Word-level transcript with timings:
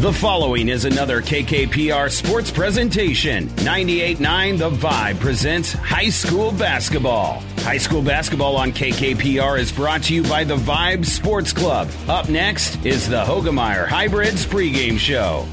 The 0.00 0.12
following 0.12 0.68
is 0.68 0.84
another 0.84 1.22
KKPR 1.22 2.10
sports 2.10 2.50
presentation. 2.50 3.48
98.9 3.48 4.58
The 4.58 4.68
Vibe 4.68 5.18
presents 5.20 5.72
high 5.72 6.10
school 6.10 6.52
basketball. 6.52 7.40
High 7.60 7.78
school 7.78 8.02
basketball 8.02 8.56
on 8.56 8.72
KKPR 8.72 9.58
is 9.58 9.72
brought 9.72 10.02
to 10.02 10.14
you 10.14 10.22
by 10.24 10.44
the 10.44 10.56
Vibe 10.56 11.06
Sports 11.06 11.54
Club. 11.54 11.88
Up 12.08 12.28
next 12.28 12.84
is 12.84 13.08
the 13.08 13.24
Hoegemeyer 13.24 13.88
Hybrids 13.88 14.44
pregame 14.44 14.98
show. 14.98 15.46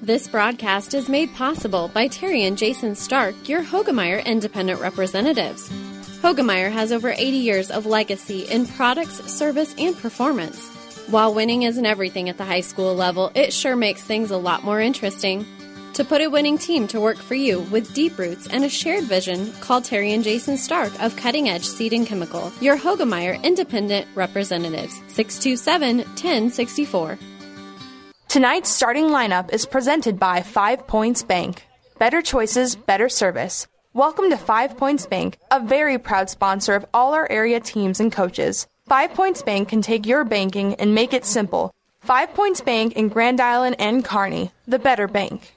This 0.00 0.26
broadcast 0.26 0.94
is 0.94 1.10
made 1.10 1.30
possible 1.34 1.88
by 1.88 2.08
Terry 2.08 2.44
and 2.44 2.56
Jason 2.56 2.94
Stark, 2.94 3.34
your 3.46 3.62
Hoegemeyer 3.62 4.24
independent 4.24 4.80
representatives. 4.80 5.68
Hoegemeyer 6.22 6.72
has 6.72 6.90
over 6.90 7.10
80 7.10 7.36
years 7.36 7.70
of 7.70 7.84
legacy 7.84 8.44
in 8.44 8.66
products, 8.66 9.22
service, 9.30 9.74
and 9.76 9.94
performance. 9.94 10.79
While 11.10 11.34
winning 11.34 11.64
isn't 11.64 11.84
everything 11.84 12.28
at 12.28 12.38
the 12.38 12.44
high 12.44 12.60
school 12.60 12.94
level, 12.94 13.32
it 13.34 13.52
sure 13.52 13.74
makes 13.74 14.00
things 14.00 14.30
a 14.30 14.36
lot 14.36 14.62
more 14.62 14.78
interesting. 14.78 15.44
To 15.94 16.04
put 16.04 16.20
a 16.20 16.30
winning 16.30 16.56
team 16.56 16.86
to 16.86 17.00
work 17.00 17.16
for 17.16 17.34
you 17.34 17.62
with 17.62 17.92
deep 17.94 18.16
roots 18.16 18.46
and 18.46 18.64
a 18.64 18.68
shared 18.68 19.02
vision, 19.06 19.52
call 19.54 19.80
Terry 19.80 20.12
and 20.12 20.22
Jason 20.22 20.56
Stark 20.56 20.92
of 21.02 21.16
Cutting 21.16 21.48
Edge 21.48 21.64
Seed 21.64 21.92
and 21.94 22.06
Chemical, 22.06 22.52
your 22.60 22.78
Hoegemeyer 22.78 23.42
Independent 23.42 24.06
Representatives, 24.14 24.94
627 25.08 25.98
1064. 25.98 27.18
Tonight's 28.28 28.70
starting 28.70 29.06
lineup 29.06 29.52
is 29.52 29.66
presented 29.66 30.20
by 30.20 30.42
Five 30.42 30.86
Points 30.86 31.24
Bank. 31.24 31.66
Better 31.98 32.22
choices, 32.22 32.76
better 32.76 33.08
service. 33.08 33.66
Welcome 33.94 34.30
to 34.30 34.36
Five 34.36 34.76
Points 34.76 35.06
Bank, 35.06 35.38
a 35.50 35.58
very 35.58 35.98
proud 35.98 36.30
sponsor 36.30 36.76
of 36.76 36.86
all 36.94 37.14
our 37.14 37.28
area 37.28 37.58
teams 37.58 37.98
and 37.98 38.12
coaches. 38.12 38.68
Five 38.90 39.14
Points 39.14 39.40
Bank 39.40 39.68
can 39.68 39.82
take 39.82 40.04
your 40.04 40.24
banking 40.24 40.74
and 40.74 40.96
make 40.96 41.14
it 41.14 41.24
simple. 41.24 41.72
Five 42.00 42.34
Points 42.34 42.60
Bank 42.60 42.94
in 42.94 43.08
Grand 43.08 43.40
Island 43.40 43.76
and 43.78 44.04
Kearney, 44.04 44.50
the 44.66 44.80
better 44.80 45.06
bank. 45.06 45.54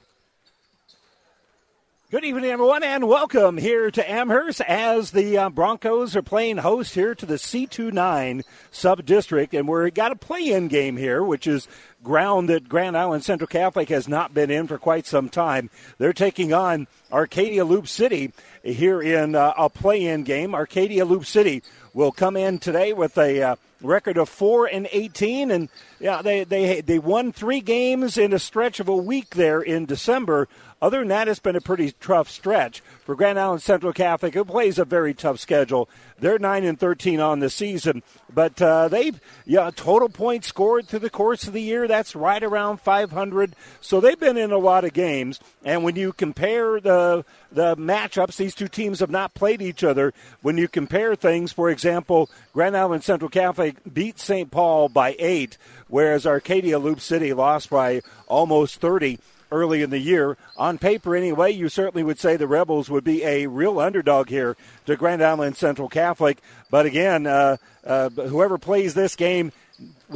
Good 2.12 2.24
evening, 2.24 2.44
everyone, 2.44 2.84
and 2.84 3.08
welcome 3.08 3.58
here 3.58 3.90
to 3.90 4.08
Amherst 4.08 4.60
as 4.60 5.10
the 5.10 5.36
uh, 5.36 5.50
Broncos 5.50 6.14
are 6.14 6.22
playing 6.22 6.58
host 6.58 6.94
here 6.94 7.12
to 7.16 7.26
the 7.26 7.34
C29 7.34 8.44
sub 8.70 9.04
district. 9.04 9.52
And 9.52 9.66
we've 9.66 9.92
got 9.92 10.12
a 10.12 10.16
play 10.16 10.52
in 10.52 10.68
game 10.68 10.96
here, 10.96 11.20
which 11.20 11.48
is 11.48 11.66
ground 12.04 12.48
that 12.50 12.68
Grand 12.68 12.96
Island 12.96 13.24
Central 13.24 13.48
Catholic 13.48 13.88
has 13.88 14.06
not 14.06 14.32
been 14.32 14.48
in 14.48 14.68
for 14.68 14.78
quite 14.78 15.06
some 15.06 15.28
time. 15.28 15.70
They're 15.98 16.12
taking 16.12 16.52
on 16.52 16.86
Arcadia 17.10 17.64
Loup 17.64 17.88
City 17.88 18.32
here 18.62 19.02
in 19.02 19.34
uh, 19.34 19.54
a 19.58 19.68
play 19.68 20.04
in 20.04 20.22
game. 20.22 20.54
Arcadia 20.54 21.04
Loup 21.04 21.26
City 21.26 21.64
will 21.94 22.12
come 22.12 22.36
in 22.36 22.58
today 22.58 22.92
with 22.92 23.16
a. 23.16 23.42
Uh, 23.42 23.56
record 23.84 24.16
of 24.16 24.28
four 24.28 24.66
and 24.66 24.88
eighteen, 24.92 25.50
and 25.50 25.68
yeah, 26.00 26.22
they 26.22 26.42
they 26.42 26.80
they 26.80 26.98
won 26.98 27.32
three 27.32 27.60
games 27.60 28.16
in 28.16 28.32
a 28.32 28.38
stretch 28.38 28.80
of 28.80 28.88
a 28.88 28.96
week 28.96 29.34
there 29.34 29.60
in 29.60 29.84
December. 29.84 30.48
Other 30.80 31.00
than 31.00 31.08
that, 31.08 31.28
it's 31.28 31.38
been 31.38 31.56
a 31.56 31.60
pretty 31.60 31.92
tough 31.92 32.28
stretch 32.28 32.82
for 33.04 33.14
Grand 33.14 33.38
Island 33.38 33.62
Central 33.62 33.92
Catholic, 33.92 34.34
who 34.34 34.44
plays 34.44 34.78
a 34.78 34.84
very 34.84 35.14
tough 35.14 35.38
schedule. 35.38 35.88
They're 36.18 36.38
nine 36.38 36.64
and 36.64 36.78
thirteen 36.78 37.20
on 37.20 37.40
the 37.40 37.50
season, 37.50 38.02
but 38.32 38.60
uh, 38.60 38.88
they've 38.88 39.20
yeah 39.44 39.70
total 39.74 40.08
points 40.08 40.48
scored 40.48 40.88
through 40.88 41.00
the 41.00 41.10
course 41.10 41.46
of 41.46 41.52
the 41.52 41.62
year. 41.62 41.86
That's 41.86 42.16
right 42.16 42.42
around 42.42 42.78
500. 42.80 43.54
So 43.80 44.00
they've 44.00 44.18
been 44.18 44.36
in 44.36 44.52
a 44.52 44.58
lot 44.58 44.84
of 44.84 44.92
games. 44.92 45.40
And 45.64 45.84
when 45.84 45.96
you 45.96 46.12
compare 46.12 46.80
the 46.80 47.24
the 47.52 47.76
matchups, 47.76 48.36
these 48.36 48.54
two 48.54 48.68
teams 48.68 49.00
have 49.00 49.10
not 49.10 49.34
played 49.34 49.62
each 49.62 49.84
other. 49.84 50.12
When 50.42 50.58
you 50.58 50.66
compare 50.66 51.14
things, 51.14 51.52
for 51.52 51.70
example, 51.70 52.30
Grand 52.52 52.76
Island 52.76 53.04
Central 53.04 53.28
Catholic 53.28 53.76
beat 53.92 54.18
St. 54.18 54.50
Paul 54.50 54.88
by 54.88 55.14
eight, 55.18 55.58
whereas 55.88 56.26
Arcadia 56.26 56.78
Loup 56.78 57.00
City 57.00 57.32
lost 57.32 57.70
by 57.70 58.00
almost 58.26 58.80
30 58.80 59.18
early 59.54 59.82
in 59.82 59.90
the 59.90 59.98
year. 59.98 60.36
On 60.56 60.76
paper, 60.76 61.14
anyway, 61.14 61.52
you 61.52 61.68
certainly 61.68 62.02
would 62.02 62.18
say 62.18 62.36
the 62.36 62.48
Rebels 62.48 62.90
would 62.90 63.04
be 63.04 63.24
a 63.24 63.46
real 63.46 63.78
underdog 63.78 64.28
here 64.28 64.56
to 64.86 64.96
Grand 64.96 65.22
Island 65.22 65.56
Central 65.56 65.88
Catholic. 65.88 66.38
But 66.70 66.86
again, 66.86 67.26
uh, 67.26 67.56
uh, 67.84 68.10
whoever 68.10 68.58
plays 68.58 68.94
this 68.94 69.16
game, 69.16 69.52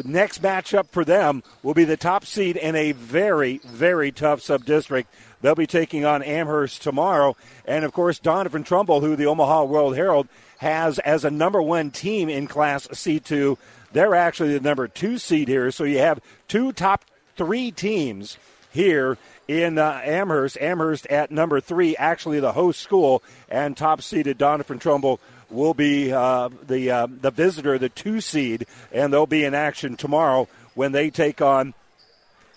next 0.05 0.43
matchup 0.43 0.89
for 0.89 1.05
them 1.05 1.43
will 1.63 1.75
be 1.75 1.85
the 1.85 1.97
top 1.97 2.25
seed 2.25 2.57
in 2.57 2.75
a 2.75 2.93
very, 2.93 3.59
very 3.59 4.13
tough 4.13 4.41
sub 4.41 4.65
district. 4.65 5.13
They'll 5.41 5.55
be 5.55 5.67
taking 5.67 6.05
on 6.05 6.23
Amherst 6.23 6.83
tomorrow. 6.83 7.37
And 7.65 7.85
of 7.85 7.93
course, 7.93 8.19
Doniphan 8.19 8.65
Trumbull, 8.65 9.01
who 9.01 9.17
the 9.17 9.27
Omaha 9.27 9.65
World 9.65 9.97
Herald 9.97 10.29
has 10.59 10.99
as 11.01 11.25
a 11.25 11.31
number 11.31 11.63
one 11.63 11.91
team 11.91 12.29
in 12.29 12.47
Class 12.47 12.89
C2. 12.89 13.57
They're 13.93 14.15
actually 14.15 14.55
the 14.55 14.61
number 14.61 14.89
two 14.89 15.19
seed 15.19 15.49
here. 15.49 15.71
So 15.71 15.85
you 15.85 15.99
have 15.99 16.21
two 16.49 16.73
top 16.73 17.05
three 17.37 17.71
teams 17.71 18.37
here 18.73 19.17
in 19.49 19.79
uh, 19.79 20.01
Amherst. 20.05 20.59
Amherst 20.61 21.07
at 21.07 21.31
number 21.31 21.61
three, 21.61 21.97
actually 21.97 22.39
the 22.39 22.53
host 22.53 22.81
school, 22.81 23.23
and 23.49 23.77
top 23.77 24.03
seeded 24.03 24.39
Doniphan 24.39 24.79
Trumbull 24.79 25.19
will 25.51 25.75
be 25.75 26.13
uh, 26.13 26.51
the 26.67 26.91
uh, 26.91 27.07
the 27.11 27.31
visitor, 27.31 27.79
the 27.79 27.89
two 27.89 28.21
seed, 28.21 28.67
and 28.93 29.13
they'll 29.13 29.27
be 29.27 29.45
in 29.45 29.55
action 29.55 29.97
tomorrow 29.97 30.47
when 30.75 30.93
they 30.93 31.11
take 31.11 31.41
on 31.41 31.75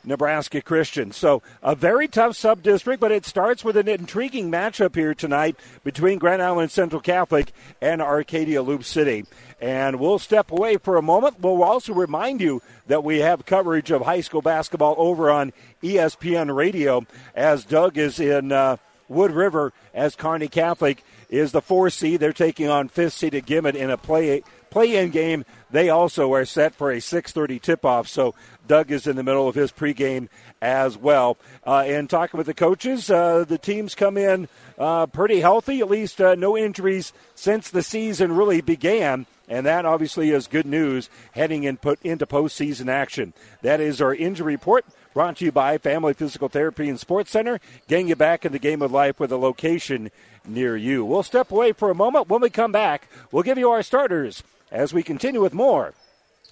Nebraska 0.03 0.61
Christian. 0.61 1.11
So 1.11 1.41
a 1.61 1.75
very 1.75 2.07
tough 2.07 2.35
sub 2.35 2.63
district, 2.63 2.99
but 2.99 3.11
it 3.11 3.25
starts 3.25 3.63
with 3.63 3.77
an 3.77 3.87
intriguing 3.87 4.51
matchup 4.51 4.95
here 4.95 5.13
tonight 5.13 5.55
between 5.83 6.19
Grand 6.19 6.41
Island 6.41 6.71
Central 6.71 7.01
Catholic 7.01 7.51
and 7.81 8.01
Arcadia 8.01 8.61
Loup 8.61 8.83
City. 8.83 9.25
And 9.59 9.99
we'll 9.99 10.19
step 10.19 10.51
away 10.51 10.77
for 10.77 10.97
a 10.97 11.01
moment. 11.01 11.39
We'll 11.39 11.63
also 11.63 11.93
remind 11.93 12.41
you 12.41 12.61
that 12.87 13.03
we 13.03 13.19
have 13.19 13.45
coverage 13.45 13.91
of 13.91 14.01
high 14.01 14.21
school 14.21 14.41
basketball 14.41 14.95
over 14.97 15.29
on 15.29 15.53
ESPN 15.83 16.55
Radio 16.55 17.05
as 17.35 17.63
Doug 17.63 17.97
is 17.97 18.19
in 18.19 18.51
uh, 18.51 18.77
Wood 19.07 19.31
River 19.31 19.73
as 19.93 20.15
Kearney 20.15 20.47
Catholic 20.47 21.03
is 21.29 21.51
the 21.51 21.61
four 21.61 21.89
seed. 21.89 22.19
They're 22.19 22.33
taking 22.33 22.69
on 22.69 22.87
fifth 22.87 23.13
seeded 23.13 23.45
Gibbon 23.45 23.75
in 23.75 23.89
a 23.89 23.97
play 23.97 24.43
play-in 24.71 25.11
game. 25.11 25.45
They 25.69 25.89
also 25.89 26.33
are 26.33 26.45
set 26.45 26.73
for 26.73 26.91
a 26.91 26.99
6:30 26.99 27.59
tip-off. 27.59 28.07
So 28.07 28.33
Doug 28.67 28.89
is 28.89 29.05
in 29.05 29.15
the 29.15 29.23
middle 29.23 29.47
of 29.47 29.55
his 29.55 29.71
pregame 29.71 30.29
as 30.61 30.97
well. 30.97 31.37
Uh, 31.65 31.83
and 31.85 32.09
talking 32.09 32.37
with 32.37 32.47
the 32.47 32.53
coaches, 32.53 33.11
uh, 33.11 33.45
the 33.47 33.57
teams 33.57 33.93
come 33.93 34.17
in 34.17 34.47
uh, 34.79 35.05
pretty 35.05 35.41
healthy. 35.41 35.79
At 35.79 35.89
least 35.89 36.19
uh, 36.19 36.35
no 36.35 36.57
injuries 36.57 37.13
since 37.35 37.69
the 37.69 37.83
season 37.83 38.35
really 38.35 38.61
began. 38.61 39.27
And 39.47 39.65
that 39.65 39.85
obviously 39.85 40.31
is 40.31 40.47
good 40.47 40.65
news 40.65 41.09
heading 41.33 41.65
in 41.65 41.75
put 41.75 42.01
into 42.03 42.25
postseason 42.25 42.87
action. 42.87 43.33
That 43.61 43.81
is 43.81 44.01
our 44.01 44.15
injury 44.15 44.53
report 44.53 44.85
brought 45.13 45.37
to 45.37 45.45
you 45.45 45.51
by 45.51 45.77
Family 45.77 46.13
Physical 46.13 46.47
Therapy 46.47 46.87
and 46.87 46.97
Sports 46.97 47.31
Center, 47.31 47.59
getting 47.89 48.07
you 48.07 48.15
back 48.15 48.45
in 48.45 48.53
the 48.53 48.59
game 48.59 48.81
of 48.81 48.93
life 48.93 49.19
with 49.19 49.31
a 49.31 49.37
location 49.37 50.09
near 50.47 50.77
you. 50.77 51.03
We'll 51.03 51.23
step 51.23 51.51
away 51.51 51.73
for 51.73 51.89
a 51.89 51.95
moment. 51.95 52.29
When 52.29 52.39
we 52.39 52.49
come 52.49 52.71
back, 52.71 53.09
we'll 53.29 53.43
give 53.43 53.57
you 53.57 53.69
our 53.69 53.83
starters 53.83 54.41
as 54.71 54.93
we 54.93 55.03
continue 55.03 55.41
with 55.41 55.53
more 55.53 55.93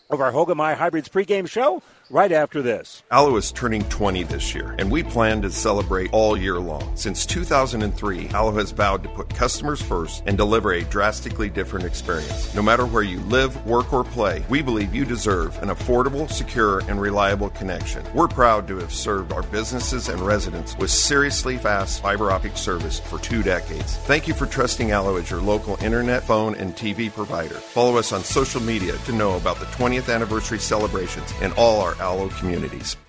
of 0.10 0.20
our 0.20 0.32
Hoegemeyer 0.32 0.76
Hybrids 0.76 1.08
pregame 1.08 1.48
show 1.50 1.82
right 2.10 2.32
after 2.32 2.62
this. 2.62 3.04
Allo 3.12 3.36
is 3.38 3.52
turning 3.52 3.84
20 3.90 4.24
this 4.24 4.56
year, 4.56 4.76
and 4.80 4.90
we 4.90 5.04
plan 5.04 5.42
to 5.44 5.52
celebrate 5.52 6.12
all 6.12 6.36
year 6.36 6.60
long. 6.60 6.96
Since 6.96 7.26
2003, 7.28 8.30
Allo 8.30 8.52
has 8.54 8.72
vowed 8.72 9.04
to 9.04 9.10
put 9.10 9.30
customers 9.30 9.82
first 9.82 10.24
and 10.26 10.36
deliver 10.36 10.74
a 10.74 10.84
drastically 10.84 11.50
different 11.50 11.86
experience. 11.86 12.54
No 12.56 12.62
matter 12.62 12.86
where 12.86 13.04
you 13.04 13.20
live, 13.22 13.64
work, 13.66 13.94
or 13.94 14.04
play, 14.04 14.44
we 14.50 14.62
believe 14.62 14.96
you 14.96 15.06
deserve 15.06 15.62
an 15.62 15.70
affordable, 15.70 16.30
secure, 16.30 16.80
and 16.88 17.00
reliable 17.00 17.50
connection. 17.52 18.04
We're 18.14 18.28
proud 18.28 18.68
to 18.70 18.78
have 18.78 18.92
served 18.92 19.32
our 19.32 19.44
businesses 19.44 20.10
and 20.10 20.20
residents 20.22 20.76
with 20.78 20.90
seriously 20.90 21.58
fast 21.58 22.02
fiber 22.02 22.32
optic 22.32 22.58
service 22.58 23.00
for 23.00 23.20
two 23.20 23.44
decades. 23.44 23.98
Thank 23.98 24.28
you 24.28 24.34
for 24.34 24.48
trusting 24.48 24.92
Allo 24.92 25.18
as 25.18 25.30
your 25.30 25.42
local 25.42 25.78
internet, 25.84 26.24
phone, 26.24 26.56
and 26.56 26.76
TV 26.76 27.12
provider. 27.12 27.56
Follow 27.56 27.98
us 27.98 28.12
on 28.12 28.24
social 28.24 28.62
media 28.62 28.98
to 29.06 29.12
know 29.12 29.38
about 29.38 29.60
the 29.60 29.66
20th 29.66 30.14
anniversary 30.14 30.60
celebrations 30.60 31.32
in 31.42 31.52
all 31.54 31.82
our 31.82 31.99
Allo 32.00 32.30
communities. 32.40 33.09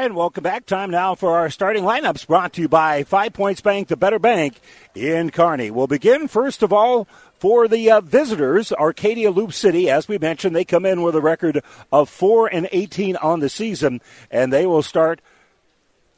And 0.00 0.16
welcome 0.16 0.42
back. 0.42 0.64
Time 0.64 0.90
now 0.90 1.14
for 1.14 1.36
our 1.36 1.50
starting 1.50 1.84
lineups 1.84 2.26
brought 2.26 2.54
to 2.54 2.62
you 2.62 2.70
by 2.70 3.02
Five 3.02 3.34
Points 3.34 3.60
Bank, 3.60 3.88
the 3.88 3.98
better 3.98 4.18
bank 4.18 4.58
in 4.94 5.28
Kearney. 5.28 5.70
We'll 5.70 5.88
begin, 5.88 6.26
first 6.26 6.62
of 6.62 6.72
all, 6.72 7.06
For 7.38 7.68
the 7.68 7.90
uh, 7.90 8.00
visitors, 8.00 8.72
Arcadia 8.72 9.30
Loup 9.30 9.52
City, 9.52 9.90
as 9.90 10.08
we 10.08 10.16
mentioned, 10.16 10.56
they 10.56 10.64
come 10.64 10.86
in 10.86 11.02
with 11.02 11.14
a 11.16 11.20
record 11.20 11.62
of 11.92 12.08
4 12.08 12.46
and 12.46 12.66
18 12.72 13.16
on 13.16 13.40
the 13.40 13.50
season, 13.50 14.00
and 14.30 14.50
they 14.50 14.64
will 14.64 14.82
start 14.82 15.20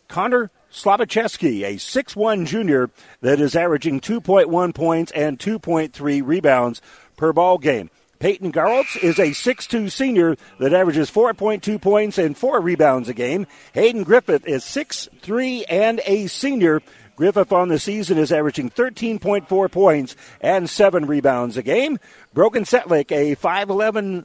Connor 0.07 0.53
Slabacheski, 0.71 1.65
a 1.65 1.75
6'1 1.75 2.47
junior 2.47 2.89
that 3.21 3.41
is 3.41 3.57
averaging 3.57 4.01
2.1 4.01 4.73
points 4.73 5.11
and 5.11 5.41
2.3 5.41 6.23
rebounds 6.25 6.81
per 7.17 7.33
ball 7.33 7.59
game. 7.59 7.91
Peyton 8.23 8.53
Garltz 8.53 8.97
is 9.03 9.19
a 9.19 9.31
6'2 9.31 9.91
senior 9.91 10.37
that 10.61 10.73
averages 10.73 11.11
4.2 11.11 11.83
points 11.83 12.19
and 12.19 12.37
4 12.37 12.61
rebounds 12.61 13.09
a 13.09 13.15
game. 13.15 13.49
Hayden 13.73 14.05
Griffith 14.05 14.47
is 14.47 14.63
6'3 14.63 15.65
and 15.69 16.01
a 16.07 16.29
senior 16.29 16.83
Griffith 17.17 17.51
on 17.51 17.67
the 17.67 17.81
season 17.81 18.19
is 18.19 18.31
averaging 18.31 18.71
13.4 18.71 19.73
points 19.73 20.15
and 20.41 20.71
7 20.71 21.07
rebounds 21.07 21.57
a 21.57 21.65
game. 21.65 21.99
Brogan 22.33 22.63
Setlick, 22.63 23.11
a 23.11 23.35
5'11 23.35 24.25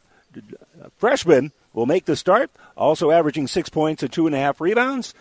freshman, 0.98 1.52
will 1.74 1.88
make 1.88 2.06
the 2.06 2.16
start, 2.16 2.52
also 2.76 3.10
averaging 3.10 3.48
6 3.48 3.68
points 3.70 4.04
and 4.04 4.12
2.5 4.12 4.60
rebounds. 4.60 5.16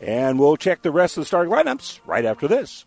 And 0.00 0.40
we'll 0.40 0.56
check 0.56 0.82
the 0.82 0.90
rest 0.90 1.16
of 1.16 1.20
the 1.20 1.26
starting 1.26 1.52
lineups 1.52 2.00
right 2.04 2.24
after 2.24 2.48
this. 2.48 2.86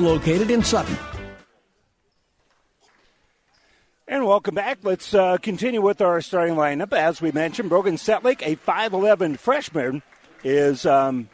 located 0.01 0.51
in 0.51 0.63
Sutton. 0.63 0.97
And 4.07 4.25
welcome 4.25 4.55
back. 4.55 4.79
Let's 4.83 5.13
uh, 5.13 5.37
continue 5.37 5.81
with 5.81 6.01
our 6.01 6.19
starting 6.19 6.55
lineup. 6.55 6.91
As 6.91 7.21
we 7.21 7.31
mentioned, 7.31 7.69
Brogan 7.69 7.95
Setlick, 7.95 8.41
a 8.41 8.57
5'11 8.57 9.39
freshman, 9.39 10.03
is 10.43 10.85
um, 10.85 11.29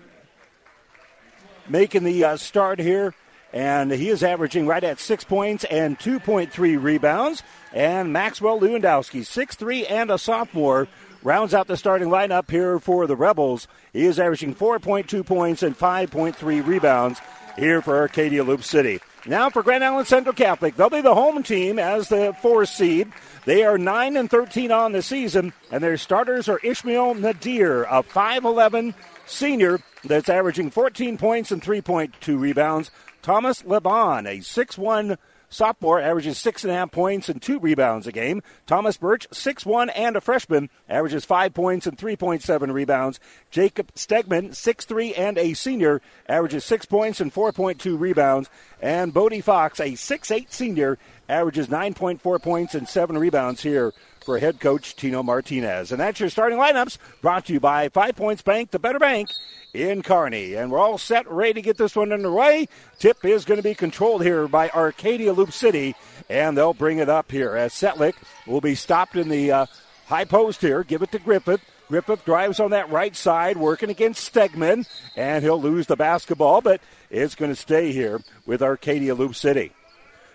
making 1.68 2.04
the 2.04 2.24
uh, 2.24 2.38
start 2.38 2.78
here. 2.78 3.16
And 3.52 3.92
he 3.92 4.10
is 4.10 4.22
averaging 4.22 4.68
right 4.68 4.84
at 4.84 5.00
six 5.00 5.24
points 5.24 5.64
and 5.64 5.98
2.3 5.98 6.82
rebounds. 6.82 7.42
And 7.74 8.14
Maxwell 8.14 8.60
Lewandowski, 8.60 9.22
6'3 9.22 9.90
and 9.90 10.12
a 10.12 10.20
sophomore, 10.20 10.88
rounds 11.24 11.54
out 11.56 11.66
the 11.68 11.78
starting 11.78 12.10
lineup 12.10 12.52
here 12.52 12.78
for 12.78 13.08
the 13.08 13.16
Rebels. 13.16 13.68
He 13.92 14.06
is 14.06 14.20
averaging 14.20 14.54
4.2 14.54 15.26
points 15.26 15.64
and 15.64 15.76
5.3 15.76 16.66
rebounds 16.66 17.22
here 17.58 17.82
for 17.82 17.98
Arcadia 17.98 18.44
Loup 18.44 18.64
City. 18.64 19.00
Now 19.26 19.50
for 19.50 19.64
Grand 19.64 19.84
Island 19.84 20.08
Central 20.08 20.34
Catholic, 20.34 20.76
they'll 20.76 20.90
be 20.90 21.02
the 21.02 21.16
home 21.16 21.44
team 21.44 21.80
as 21.80 22.08
the 22.08 22.36
fourth 22.42 22.70
seed. 22.70 23.12
They 23.46 23.64
are 23.64 23.78
9 23.78 24.16
and 24.16 24.30
13 24.30 24.72
on 24.72 24.92
the 24.94 25.02
season, 25.02 25.54
and 25.72 25.84
their 25.84 25.98
starters 25.98 26.48
are 26.48 26.60
Ishmael 26.64 27.16
Nadir, 27.16 27.84
a 27.84 28.04
5'11 28.04 28.94
senior 29.26 29.80
that's 30.04 30.30
averaging 30.30 30.70
14 30.70 31.18
points 31.18 31.52
and 31.52 31.62
3.2 31.62 32.40
rebounds. 32.40 32.92
Thomas 33.22 33.64
Leban, 33.64 34.26
a 34.26 34.38
6'1 34.38 35.18
sophomore, 35.50 36.00
averages 36.00 36.38
six 36.38 36.64
and 36.64 36.72
a 36.72 36.76
half 36.76 36.92
points 36.92 37.30
and 37.30 37.42
two 37.42 37.60
rebounds 37.60 38.08
a 38.08 38.12
game. 38.12 38.42
Thomas 38.66 38.98
Birch, 38.98 39.28
six-one 39.32 39.90
and 39.92 40.16
a 40.16 40.22
freshman, 40.22 40.70
averages 40.90 41.26
five 41.26 41.54
points 41.54 41.88
and 41.88 41.98
3.7 41.98 42.74
rebounds. 42.74 43.20
Jacob 43.52 43.94
Stegman, 43.96 44.56
six-three 44.56 45.14
and 45.14 45.38
a 45.38 45.54
senior, 45.54 46.02
averages 46.28 46.66
six 46.66 46.86
points 46.86 47.22
and 47.22 47.34
4.2 47.34 48.00
rebounds. 48.00 48.50
And 48.82 49.14
Bodie 49.14 49.42
Fox, 49.42 49.80
a 49.80 49.96
six-eight 49.96 50.52
senior, 50.52 50.98
averages 51.30 51.68
9.4 51.68 52.42
points 52.42 52.76
and 52.76 52.88
seven 52.88 53.18
rebounds 53.18 53.62
here 53.62 53.94
for 54.24 54.40
head 54.40 54.60
coach 54.60 54.96
Tino 54.96 55.24
Martinez. 55.24 55.92
And 55.92 56.02
that's 56.02 56.20
your 56.20 56.30
starting 56.30 56.58
lineups 56.58 56.98
brought 57.22 57.46
to 57.46 57.54
you 57.54 57.60
by 57.60 57.90
Five 57.90 58.16
Points 58.16 58.42
Bank, 58.42 58.72
the 58.72 58.80
better 58.80 59.00
bank 59.00 59.30
in 59.78 60.02
Kearney. 60.02 60.56
And 60.56 60.72
we're 60.72 60.80
all 60.80 60.98
set, 60.98 61.30
ready 61.30 61.54
to 61.54 61.62
get 61.62 61.78
this 61.78 61.96
one 61.96 62.12
underway. 62.12 62.68
Tip 62.98 63.24
is 63.24 63.46
going 63.46 63.58
to 63.58 63.64
be 63.64 63.76
controlled 63.76 64.24
here 64.24 64.48
by 64.48 64.70
Arcadia 64.70 65.34
Loup 65.34 65.52
City, 65.52 65.96
and 66.30 66.58
they'll 66.58 66.74
bring 66.74 66.98
it 66.98 67.10
up 67.10 67.32
here 67.32 67.56
as 67.56 67.74
Setlick 67.74 68.16
will 68.48 68.62
be 68.62 68.76
stopped 68.76 69.16
in 69.16 69.30
the 69.30 69.52
uh, 69.52 69.66
high 70.08 70.26
post 70.26 70.62
here. 70.62 70.84
Give 70.84 71.02
it 71.02 71.12
to 71.12 71.20
Griffith. 71.20 71.62
Griffith 71.88 72.26
drives 72.26 72.60
on 72.60 72.72
that 72.72 72.90
right 72.90 73.16
side, 73.16 73.56
working 73.56 73.90
against 73.90 74.34
Stegman, 74.34 74.88
and 75.16 75.44
he'll 75.44 75.62
lose 75.62 75.88
the 75.88 75.96
basketball, 75.96 76.60
but 76.60 76.82
it's 77.10 77.36
going 77.36 77.52
to 77.52 77.56
stay 77.56 77.94
here 77.94 78.22
with 78.46 78.62
Arcadia 78.62 79.16
Loup 79.16 79.36
City. 79.36 79.72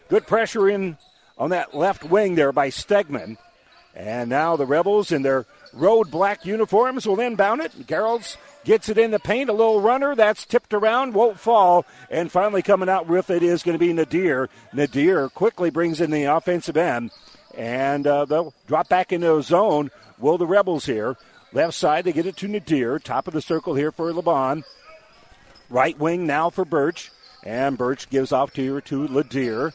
Good 0.09 0.27
pressure 0.27 0.69
in 0.69 0.97
on 1.37 1.51
that 1.51 1.75
left 1.75 2.05
wing 2.05 2.37
there 2.37 2.53
by 2.53 2.69
Stegman. 2.69 3.37
And 3.95 4.31
now 4.31 4.57
the 4.57 4.65
Rebels 4.65 5.13
in 5.13 5.23
their 5.23 5.45
road 5.75 6.11
black 6.11 6.47
uniforms 6.47 7.07
will 7.07 7.21
inbound 7.21 7.61
it. 7.61 7.73
Gerolds 7.87 8.37
Gets 8.65 8.89
it 8.89 8.99
in 8.99 9.11
the 9.11 9.19
paint, 9.19 9.51
a 9.51 9.53
little 9.53 9.81
runner 9.81 10.15
that's 10.15 10.47
tipped 10.47 10.73
around, 10.73 11.15
won't 11.15 11.41
fall, 11.41 11.85
and 12.09 12.31
finally 12.31 12.63
coming 12.63 12.89
out 12.89 13.09
with 13.09 13.29
it 13.29 13.43
is 13.43 13.65
going 13.65 13.77
to 13.77 13.85
be 13.85 13.93
Nadir. 13.93 14.49
Nadir 14.73 15.29
quickly 15.31 15.69
brings 15.71 16.01
in 16.01 16.13
the 16.13 16.25
offensive 16.25 16.77
end, 16.77 17.11
and 17.57 18.07
uh, 18.07 18.25
they'll 18.25 18.55
drop 18.69 18.89
back 18.89 19.13
into 19.13 19.37
a 19.37 19.43
zone. 19.43 19.91
Will 20.21 20.39
the 20.39 20.47
Rebels 20.47 20.87
here? 20.87 21.17
Left 21.53 21.75
side, 21.75 22.05
they 22.05 22.13
get 22.13 22.27
it 22.27 22.37
to 22.37 22.49
Nadir. 22.49 23.01
Top 23.01 23.27
of 23.27 23.35
the 23.35 23.43
circle 23.43 23.75
here 23.75 23.91
for 23.91 24.13
Laban. 24.13 24.63
Right 25.69 25.99
wing 25.99 26.25
now 26.25 26.49
for 26.49 26.65
Birch, 26.65 27.11
and 27.43 27.77
Birch 27.77 28.09
gives 28.11 28.31
off 28.31 28.53
to, 28.55 28.81
to 28.83 29.09
Ladir. 29.09 29.73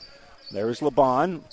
There's 0.52 0.82
Laban. 0.82 1.44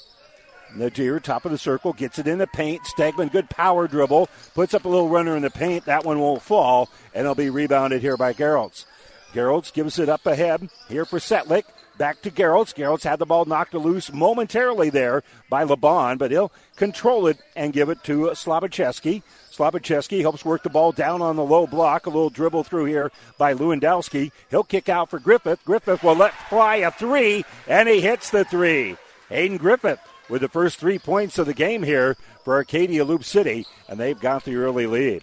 Nadir, 0.77 1.21
top 1.21 1.45
of 1.45 1.53
the 1.53 1.59
circle, 1.59 1.93
gets 1.93 2.19
it 2.19 2.27
in 2.27 2.39
the 2.39 2.47
paint. 2.47 2.83
Stegman, 2.85 3.31
good 3.31 3.51
power 3.51 3.87
dribble, 3.87 4.29
puts 4.55 4.75
up 4.75 4.85
a 4.85 4.89
little 4.89 5.09
runner 5.09 5.37
in 5.37 5.43
the 5.43 5.51
paint. 5.51 5.85
That 5.85 6.05
one 6.05 6.21
won't 6.21 6.43
fall, 6.43 6.89
and 7.15 7.23
it'll 7.23 7.35
be 7.35 7.51
rebounded 7.51 8.01
here 8.01 8.17
by 8.17 8.33
Gerolds. 8.33 8.87
Gerolds 9.33 9.73
gives 9.73 9.99
it 9.99 10.09
up 10.09 10.27
ahead 10.27 10.69
here 10.89 11.05
for 11.05 11.19
Setlick. 11.19 11.65
Back 11.97 12.23
to 12.23 12.31
Gerolds. 12.31 12.75
Gerolds 12.75 13.05
had 13.05 13.21
the 13.21 13.27
ball 13.27 13.45
knocked 13.45 13.75
loose 13.75 14.13
momentarily 14.13 14.91
there 14.91 15.23
by 15.49 15.63
Laban, 15.63 16.19
but 16.19 16.33
he'll 16.33 16.51
control 16.75 17.29
it 17.29 17.39
and 17.55 17.73
give 17.73 17.89
it 17.89 18.03
to 18.05 18.31
Slabacheski. 18.35 19.23
Slabacheski 19.53 20.21
helps 20.21 20.45
work 20.45 20.65
the 20.65 20.71
ball 20.71 20.91
down 20.91 21.23
on 21.23 21.37
the 21.37 21.45
low 21.45 21.69
block. 21.69 22.07
A 22.07 22.11
little 22.11 22.31
dribble 22.31 22.65
through 22.65 22.87
here 22.87 23.13
by 23.39 23.55
Lewandowski. 23.55 24.33
He'll 24.51 24.65
kick 24.65 24.89
out 24.89 25.09
for 25.09 25.21
Griffith. 25.21 25.65
Griffith 25.65 26.03
will 26.03 26.17
let 26.17 26.35
fly 26.49 26.77
a 26.77 26.91
three, 26.91 27.45
and 27.69 27.89
he 27.89 28.01
hits 28.01 28.31
the 28.31 28.45
three. 28.45 28.97
Aiden 29.31 29.59
Griffith 29.59 30.01
with 30.29 30.41
the 30.41 30.49
first 30.49 30.79
three 30.79 30.99
points 30.99 31.39
of 31.39 31.47
the 31.47 31.55
game 31.55 31.83
here 31.83 32.17
for 32.45 32.55
Arcadia 32.55 33.05
Loup 33.05 33.25
City, 33.25 33.67
and 33.89 33.99
they've 33.99 34.19
got 34.19 34.45
the 34.45 34.57
early 34.57 34.87
lead. 34.87 35.23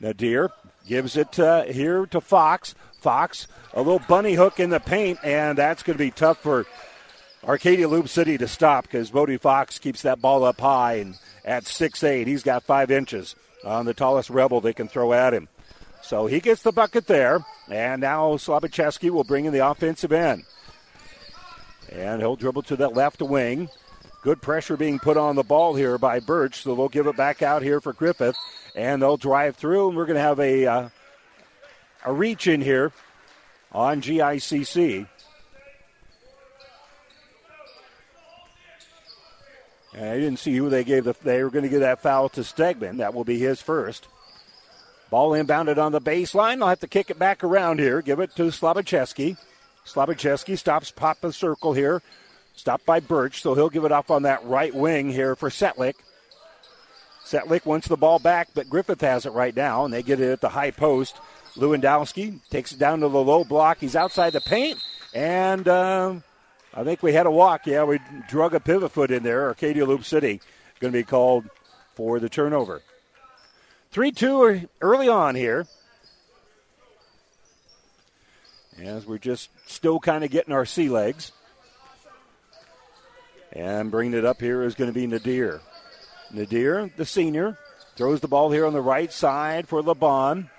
Nadir 0.00 0.50
gives 0.86 1.16
it 1.16 1.38
uh, 1.38 1.64
here 1.64 2.06
to 2.06 2.20
Fox. 2.20 2.74
Fox, 3.00 3.46
a 3.72 3.82
little 3.82 4.02
bunny 4.08 4.34
hook 4.34 4.58
in 4.58 4.70
the 4.70 4.80
paint, 4.80 5.18
and 5.22 5.58
that's 5.58 5.82
going 5.82 5.96
to 5.98 6.04
be 6.04 6.10
tough 6.10 6.38
for 6.38 6.66
Arcadia 7.46 7.88
Loup 7.88 8.08
City 8.08 8.38
to 8.38 8.48
stop 8.48 8.84
because 8.84 9.10
Bodie 9.10 9.36
Fox 9.36 9.78
keeps 9.78 10.02
that 10.02 10.20
ball 10.20 10.44
up 10.44 10.60
high, 10.60 10.94
and 10.94 11.18
at 11.44 11.66
six 11.66 12.02
eight, 12.02 12.26
he's 12.26 12.42
got 12.42 12.62
five 12.62 12.90
inches 12.90 13.36
on 13.64 13.84
the 13.84 13.94
tallest 13.94 14.30
rebel 14.30 14.60
they 14.60 14.72
can 14.72 14.88
throw 14.88 15.12
at 15.12 15.34
him. 15.34 15.48
So 16.02 16.26
he 16.26 16.40
gets 16.40 16.62
the 16.62 16.72
bucket 16.72 17.06
there, 17.06 17.44
and 17.70 18.00
now 18.00 18.36
Slabacheski 18.36 19.10
will 19.10 19.24
bring 19.24 19.46
in 19.46 19.52
the 19.52 19.66
offensive 19.66 20.12
end. 20.12 20.44
And 21.90 22.20
he'll 22.20 22.36
dribble 22.36 22.62
to 22.64 22.76
that 22.76 22.94
left 22.94 23.22
wing. 23.22 23.68
Good 24.24 24.40
pressure 24.40 24.78
being 24.78 24.98
put 24.98 25.18
on 25.18 25.36
the 25.36 25.42
ball 25.42 25.74
here 25.74 25.98
by 25.98 26.18
Birch, 26.18 26.62
so 26.62 26.74
they'll 26.74 26.88
give 26.88 27.06
it 27.06 27.14
back 27.14 27.42
out 27.42 27.60
here 27.60 27.78
for 27.78 27.92
Griffith, 27.92 28.38
and 28.74 29.02
they'll 29.02 29.18
drive 29.18 29.54
through, 29.54 29.88
and 29.88 29.96
we're 29.98 30.06
going 30.06 30.16
to 30.16 30.22
have 30.22 30.40
a 30.40 30.66
uh, 30.66 30.88
a 32.06 32.12
reach 32.12 32.46
in 32.46 32.62
here 32.62 32.90
on 33.70 34.00
GICC. 34.00 35.06
And 39.92 40.08
I 40.08 40.14
didn't 40.14 40.38
see 40.38 40.56
who 40.56 40.70
they 40.70 40.84
gave 40.84 41.04
the. 41.04 41.14
They 41.22 41.44
were 41.44 41.50
going 41.50 41.64
to 41.64 41.68
give 41.68 41.80
that 41.80 42.00
foul 42.00 42.30
to 42.30 42.40
Stegman. 42.40 42.96
That 42.96 43.12
will 43.12 43.24
be 43.24 43.38
his 43.38 43.60
first. 43.60 44.08
Ball 45.10 45.32
inbounded 45.32 45.76
on 45.76 45.92
the 45.92 46.00
baseline. 46.00 46.58
They'll 46.58 46.68
have 46.68 46.80
to 46.80 46.88
kick 46.88 47.10
it 47.10 47.18
back 47.18 47.44
around 47.44 47.78
here. 47.78 48.00
Give 48.00 48.20
it 48.20 48.34
to 48.36 48.44
Slabacheski. 48.44 49.36
Slabacheski 49.84 50.56
stops 50.56 50.90
pop 50.90 51.20
the 51.20 51.30
circle 51.30 51.74
here. 51.74 52.00
Stopped 52.54 52.86
by 52.86 53.00
Birch, 53.00 53.42
so 53.42 53.54
he'll 53.54 53.68
give 53.68 53.84
it 53.84 53.92
off 53.92 54.10
on 54.10 54.22
that 54.22 54.44
right 54.44 54.74
wing 54.74 55.10
here 55.10 55.34
for 55.34 55.50
Setlick. 55.50 55.94
Setlick 57.24 57.66
wants 57.66 57.88
the 57.88 57.96
ball 57.96 58.18
back, 58.18 58.48
but 58.54 58.68
Griffith 58.68 59.00
has 59.00 59.26
it 59.26 59.32
right 59.32 59.54
now, 59.54 59.84
and 59.84 59.92
they 59.92 60.02
get 60.02 60.20
it 60.20 60.30
at 60.30 60.40
the 60.40 60.50
high 60.50 60.70
post. 60.70 61.16
Lewandowski 61.56 62.38
takes 62.50 62.72
it 62.72 62.78
down 62.78 63.00
to 63.00 63.08
the 63.08 63.22
low 63.22 63.44
block. 63.44 63.78
He's 63.80 63.96
outside 63.96 64.32
the 64.34 64.40
paint, 64.40 64.78
and 65.14 65.66
uh, 65.66 66.14
I 66.72 66.84
think 66.84 67.02
we 67.02 67.12
had 67.12 67.26
a 67.26 67.30
walk. 67.30 67.66
Yeah, 67.66 67.84
we 67.84 68.00
drug 68.28 68.54
a 68.54 68.60
pivot 68.60 68.92
foot 68.92 69.10
in 69.10 69.22
there. 69.22 69.46
Arcadia 69.46 69.84
Loup 69.84 70.04
City 70.04 70.40
going 70.80 70.92
to 70.92 70.98
be 70.98 71.04
called 71.04 71.48
for 71.94 72.20
the 72.20 72.28
turnover. 72.28 72.82
3 73.90 74.12
2 74.12 74.68
early 74.80 75.08
on 75.08 75.34
here. 75.34 75.66
As 78.78 79.06
we're 79.06 79.18
just 79.18 79.50
still 79.66 80.00
kind 80.00 80.24
of 80.24 80.30
getting 80.30 80.52
our 80.52 80.66
sea 80.66 80.88
legs. 80.88 81.32
And 83.54 83.90
bringing 83.90 84.18
it 84.18 84.24
up 84.24 84.40
here 84.40 84.62
is 84.62 84.74
going 84.74 84.90
to 84.90 84.94
be 84.94 85.06
Nadir. 85.06 85.60
Nadir, 86.32 86.90
the 86.96 87.04
senior, 87.04 87.56
throws 87.96 88.20
the 88.20 88.28
ball 88.28 88.50
here 88.50 88.66
on 88.66 88.72
the 88.72 88.80
right 88.80 89.12
side 89.12 89.68
for 89.68 89.82
LeBon. 89.82 90.50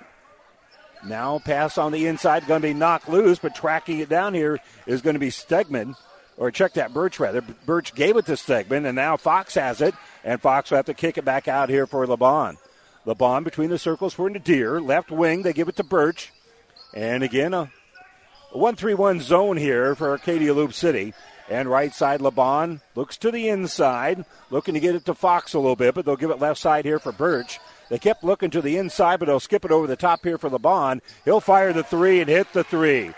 Now 1.06 1.40
pass 1.40 1.78
on 1.78 1.92
the 1.92 2.08
inside, 2.08 2.48
going 2.48 2.62
to 2.62 2.68
be 2.68 2.74
knocked 2.74 3.10
loose, 3.10 3.38
but 3.38 3.54
tracking 3.54 4.00
it 4.00 4.10
down 4.10 4.34
here 4.34 4.60
is 4.88 5.02
going 5.02 5.14
to 5.14 5.20
be 5.20 5.30
Stegman. 5.30 5.96
Or 6.38 6.52
check 6.52 6.74
that, 6.74 6.94
Birch 6.94 7.20
rather. 7.20 7.42
Birch 7.42 7.94
gave 7.96 8.18
it 8.18 8.26
to 8.26 8.34
Stegman, 8.34 8.86
and 8.86 8.96
now 8.96 9.18
Fox 9.18 9.56
has 9.56 9.82
it, 9.82 9.94
and 10.24 10.42
Fox 10.42 10.72
will 10.72 10.78
have 10.78 10.86
to 10.88 10.94
kick 10.94 11.18
it 11.18 11.26
back 11.26 11.48
out 11.48 11.70
here 11.70 11.86
for 11.86 12.06
LeBon. 12.08 12.58
LeBon 13.06 13.44
between 13.44 13.70
the 13.70 13.78
circles 13.78 14.14
for 14.14 14.30
Nadir. 14.30 14.82
Left 14.82 15.12
wing, 15.12 15.44
they 15.44 15.54
give 15.54 15.70
it 15.70 15.76
to 15.76 15.84
Birch. 15.84 16.32
And 16.94 17.24
again, 17.24 17.54
a 17.54 17.70
1 18.52 18.76
3 18.76 18.94
1 18.94 19.22
zone 19.22 19.58
here 19.58 19.96
for 19.96 20.10
Arcadia 20.10 20.54
Loup 20.54 20.74
City. 20.74 21.14
And 21.50 21.70
right 21.70 21.94
side, 21.94 22.22
LeBon 22.22 22.82
looks 22.96 23.18
to 23.18 23.30
the 23.30 23.50
inside, 23.50 24.26
looking 24.50 24.74
to 24.74 24.80
get 24.80 24.96
it 24.96 25.06
to 25.06 25.14
Fox 25.14 25.54
a 25.54 25.60
little 25.60 25.76
bit, 25.76 25.94
but 25.94 26.06
they'll 26.06 26.16
give 26.16 26.32
it 26.32 26.40
left 26.40 26.60
side 26.60 26.86
here 26.86 26.98
for 26.98 27.12
Birch. 27.12 27.60
They 27.90 28.00
kept 28.00 28.24
looking 28.24 28.50
to 28.52 28.62
the 28.62 28.78
inside, 28.78 29.20
but 29.20 29.28
they'll 29.28 29.40
skip 29.40 29.64
it 29.64 29.72
over 29.72 29.86
the 29.86 29.96
top 29.96 30.24
here 30.24 30.40
for 30.40 30.50
LeBon. 30.50 31.02
He'll 31.24 31.40
fire 31.40 31.72
the 31.72 31.84
three 31.84 32.20
and 32.20 32.30
hit 32.30 32.52
the 32.54 32.64
three. 32.64 33.12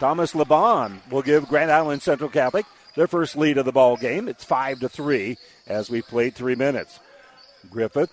Thomas 0.00 0.32
LeBon 0.32 0.98
will 1.10 1.22
give 1.22 1.46
Grand 1.46 1.70
Island 1.70 2.02
Central 2.02 2.28
Catholic 2.28 2.66
their 2.96 3.06
first 3.06 3.36
lead 3.36 3.58
of 3.58 3.64
the 3.64 3.72
ball 3.72 3.96
game. 3.96 4.26
It's 4.26 4.42
five 4.42 4.80
to 4.80 4.88
three 4.88 5.38
as 5.68 5.88
we 5.88 6.02
played 6.02 6.34
three 6.34 6.56
minutes. 6.56 6.98
Griffith 7.70 8.10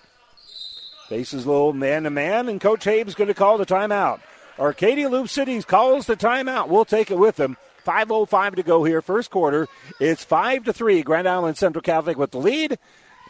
faces 1.08 1.44
a 1.44 1.48
little 1.50 1.72
man 1.72 2.04
to 2.04 2.10
man, 2.10 2.48
and 2.48 2.60
Coach 2.60 2.84
Habe's 2.84 3.16
going 3.16 3.28
to 3.28 3.34
call 3.34 3.58
the 3.58 3.66
timeout. 3.66 4.20
Arcadia 4.60 5.08
Loup 5.08 5.28
City 5.28 5.60
calls 5.62 6.06
the 6.06 6.16
timeout. 6.16 6.68
We'll 6.68 6.84
take 6.84 7.10
it 7.10 7.18
with 7.18 7.34
them. 7.34 7.56
5.05 7.90 8.54
to 8.54 8.62
go 8.62 8.84
here, 8.84 9.02
first 9.02 9.32
quarter. 9.32 9.66
It's 9.98 10.22
5 10.22 10.64
to 10.64 10.72
3. 10.72 11.02
Grand 11.02 11.28
Island 11.28 11.56
Central 11.56 11.82
Catholic 11.82 12.16
with 12.16 12.30
the 12.30 12.38
lead. 12.38 12.78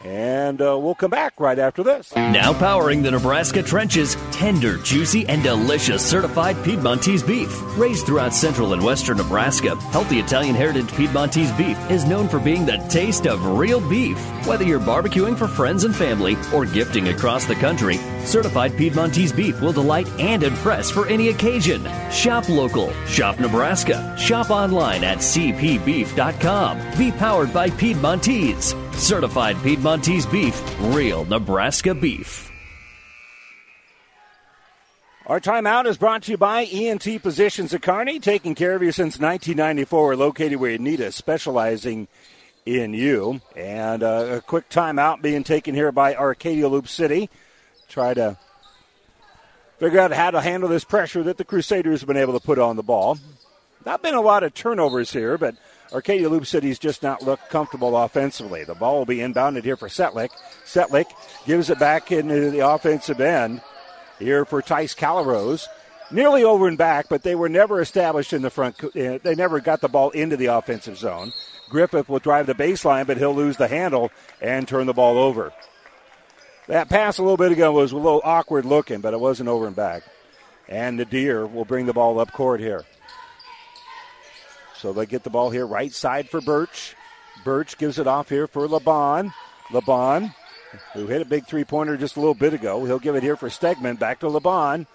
And 0.03 0.59
uh, 0.61 0.79
we'll 0.79 0.95
come 0.95 1.11
back 1.11 1.39
right 1.39 1.57
after 1.59 1.83
this. 1.83 2.15
Now 2.15 2.53
powering 2.53 3.03
the 3.03 3.11
Nebraska 3.11 3.61
trenches, 3.61 4.17
tender, 4.31 4.77
juicy, 4.77 5.27
and 5.27 5.43
delicious 5.43 6.03
certified 6.07 6.63
Piedmontese 6.63 7.21
beef. 7.21 7.49
Raised 7.77 8.05
throughout 8.07 8.33
central 8.33 8.73
and 8.73 8.83
western 8.83 9.17
Nebraska, 9.17 9.75
healthy 9.91 10.19
Italian 10.19 10.55
heritage 10.55 10.91
Piedmontese 10.93 11.51
beef 11.51 11.77
is 11.91 12.05
known 12.05 12.27
for 12.27 12.39
being 12.39 12.65
the 12.65 12.77
taste 12.89 13.27
of 13.27 13.45
real 13.45 13.79
beef. 13.89 14.17
Whether 14.47 14.63
you're 14.63 14.79
barbecuing 14.79 15.37
for 15.37 15.47
friends 15.47 15.83
and 15.83 15.95
family 15.95 16.35
or 16.53 16.65
gifting 16.65 17.09
across 17.09 17.45
the 17.45 17.55
country, 17.55 17.97
certified 18.25 18.75
Piedmontese 18.77 19.31
beef 19.31 19.61
will 19.61 19.71
delight 19.71 20.07
and 20.19 20.43
impress 20.43 20.89
for 20.89 21.07
any 21.07 21.29
occasion. 21.29 21.87
Shop 22.11 22.47
local, 22.49 22.93
shop 23.05 23.39
Nebraska, 23.39 24.15
shop 24.17 24.49
online 24.49 25.03
at 25.03 25.19
cpbeef.com. 25.19 26.97
Be 26.97 27.11
powered 27.11 27.53
by 27.53 27.69
Piedmontese. 27.69 28.75
Certified 28.93 29.57
Piedmontese 29.63 30.25
beef, 30.25 30.61
real 30.79 31.25
Nebraska 31.25 31.95
beef. 31.95 32.51
Our 35.27 35.39
timeout 35.39 35.85
is 35.85 35.97
brought 35.97 36.23
to 36.23 36.31
you 36.31 36.37
by 36.37 36.65
ENT 36.65 37.03
Physicians 37.03 37.73
at 37.73 37.81
Kearney, 37.81 38.19
taking 38.19 38.53
care 38.53 38.75
of 38.75 38.83
you 38.83 38.91
since 38.91 39.17
1994. 39.17 40.05
We're 40.05 40.15
located 40.15 40.59
where 40.59 40.71
you 40.71 40.77
need 40.77 40.99
us, 40.99 41.15
specializing 41.15 42.09
in 42.65 42.93
you. 42.93 43.39
And 43.55 44.03
uh, 44.03 44.25
a 44.29 44.41
quick 44.41 44.67
timeout 44.69 45.21
being 45.21 45.43
taken 45.43 45.73
here 45.73 45.91
by 45.91 46.15
Arcadia 46.15 46.67
Loup 46.67 46.87
City. 46.87 47.29
Try 47.91 48.13
to 48.13 48.37
figure 49.77 49.99
out 49.99 50.13
how 50.13 50.31
to 50.31 50.39
handle 50.39 50.69
this 50.69 50.85
pressure 50.85 51.23
that 51.23 51.35
the 51.35 51.43
Crusaders 51.43 51.99
have 51.99 52.07
been 52.07 52.15
able 52.15 52.39
to 52.39 52.45
put 52.45 52.57
on 52.57 52.77
the 52.77 52.83
ball. 52.83 53.19
Not 53.85 54.01
been 54.01 54.13
a 54.13 54.21
lot 54.21 54.43
of 54.43 54.53
turnovers 54.53 55.11
here, 55.11 55.37
but 55.37 55.55
Arcadia 55.91 56.29
Loup 56.29 56.45
City's 56.45 56.79
just 56.79 57.03
not 57.03 57.21
looked 57.21 57.49
comfortable 57.49 57.97
offensively. 57.97 58.63
The 58.63 58.75
ball 58.75 58.99
will 58.99 59.05
be 59.05 59.17
inbounded 59.17 59.65
here 59.65 59.75
for 59.75 59.89
Setlick. 59.89 60.29
Setlick 60.65 61.07
gives 61.45 61.69
it 61.69 61.79
back 61.79 62.13
into 62.13 62.49
the 62.49 62.59
offensive 62.59 63.19
end 63.19 63.59
here 64.19 64.45
for 64.45 64.61
Tice 64.61 64.95
Calrose. 64.95 65.67
Nearly 66.11 66.45
over 66.45 66.69
and 66.69 66.77
back, 66.77 67.09
but 67.09 67.23
they 67.23 67.35
were 67.35 67.49
never 67.49 67.81
established 67.81 68.31
in 68.31 68.41
the 68.41 68.49
front. 68.49 68.81
Uh, 68.81 69.19
they 69.21 69.35
never 69.35 69.59
got 69.59 69.81
the 69.81 69.89
ball 69.89 70.11
into 70.11 70.37
the 70.37 70.45
offensive 70.45 70.97
zone. 70.97 71.33
Griffith 71.69 72.07
will 72.07 72.19
drive 72.19 72.47
the 72.47 72.53
baseline, 72.53 73.05
but 73.05 73.17
he'll 73.17 73.35
lose 73.35 73.57
the 73.57 73.67
handle 73.67 74.11
and 74.41 74.65
turn 74.65 74.87
the 74.87 74.93
ball 74.93 75.17
over. 75.17 75.51
That 76.71 76.87
pass 76.87 77.17
a 77.17 77.21
little 77.21 77.35
bit 77.35 77.51
ago 77.51 77.73
was 77.73 77.91
a 77.91 77.97
little 77.97 78.21
awkward 78.23 78.63
looking, 78.63 79.01
but 79.01 79.13
it 79.13 79.19
wasn't 79.19 79.49
over 79.49 79.67
and 79.67 79.75
back. 79.75 80.03
And 80.69 80.95
Nadir 80.95 81.45
will 81.45 81.65
bring 81.65 81.85
the 81.85 81.91
ball 81.91 82.17
up 82.17 82.31
court 82.31 82.61
here. 82.61 82.85
So 84.77 84.93
they 84.93 85.05
get 85.05 85.25
the 85.25 85.29
ball 85.29 85.49
here, 85.49 85.67
right 85.67 85.91
side 85.91 86.29
for 86.29 86.39
Birch. 86.39 86.95
Birch 87.43 87.77
gives 87.77 87.99
it 87.99 88.07
off 88.07 88.29
here 88.29 88.47
for 88.47 88.69
LeBon. 88.69 89.33
LeBon, 89.67 90.33
who 90.93 91.07
hit 91.07 91.21
a 91.21 91.25
big 91.25 91.45
three 91.45 91.65
pointer 91.65 91.97
just 91.97 92.15
a 92.15 92.21
little 92.21 92.33
bit 92.33 92.53
ago, 92.53 92.85
he'll 92.85 92.99
give 92.99 93.15
it 93.17 93.23
here 93.23 93.35
for 93.35 93.49
Stegman. 93.49 93.99
Back 93.99 94.21
to 94.21 94.27
LeBon. 94.27 94.87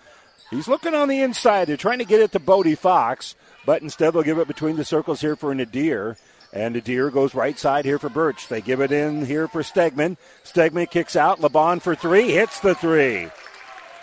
He's 0.49 0.69
looking 0.69 0.95
on 0.95 1.09
the 1.09 1.21
inside. 1.21 1.67
They're 1.69 1.77
trying 1.77 1.99
to 1.99 2.07
get 2.07 2.23
it 2.23 2.33
to 2.33 2.39
Bodie 2.39 2.75
Fox, 2.75 3.35
but 3.67 3.83
instead 3.83 4.15
they'll 4.15 4.23
give 4.23 4.39
it 4.39 4.49
between 4.49 4.77
the 4.77 4.85
circles 4.87 5.21
here 5.21 5.37
for 5.37 5.55
Nadir. 5.55 6.17
And 6.57 6.75
Nadir 6.75 7.11
goes 7.11 7.35
right 7.35 7.59
side 7.59 7.85
here 7.85 7.99
for 7.99 8.09
Birch. 8.09 8.49
They 8.49 8.63
give 8.63 8.81
it 8.81 8.91
in 8.91 9.27
here 9.27 9.47
for 9.47 9.63
Stegman. 9.63 10.17
Stegman 10.43 10.91
kicks 10.91 11.15
out. 11.15 11.39
LeBon 11.39 11.83
for 11.83 11.95
three. 11.95 12.31
Hits 12.31 12.61
the 12.61 12.75
three. 12.75 13.29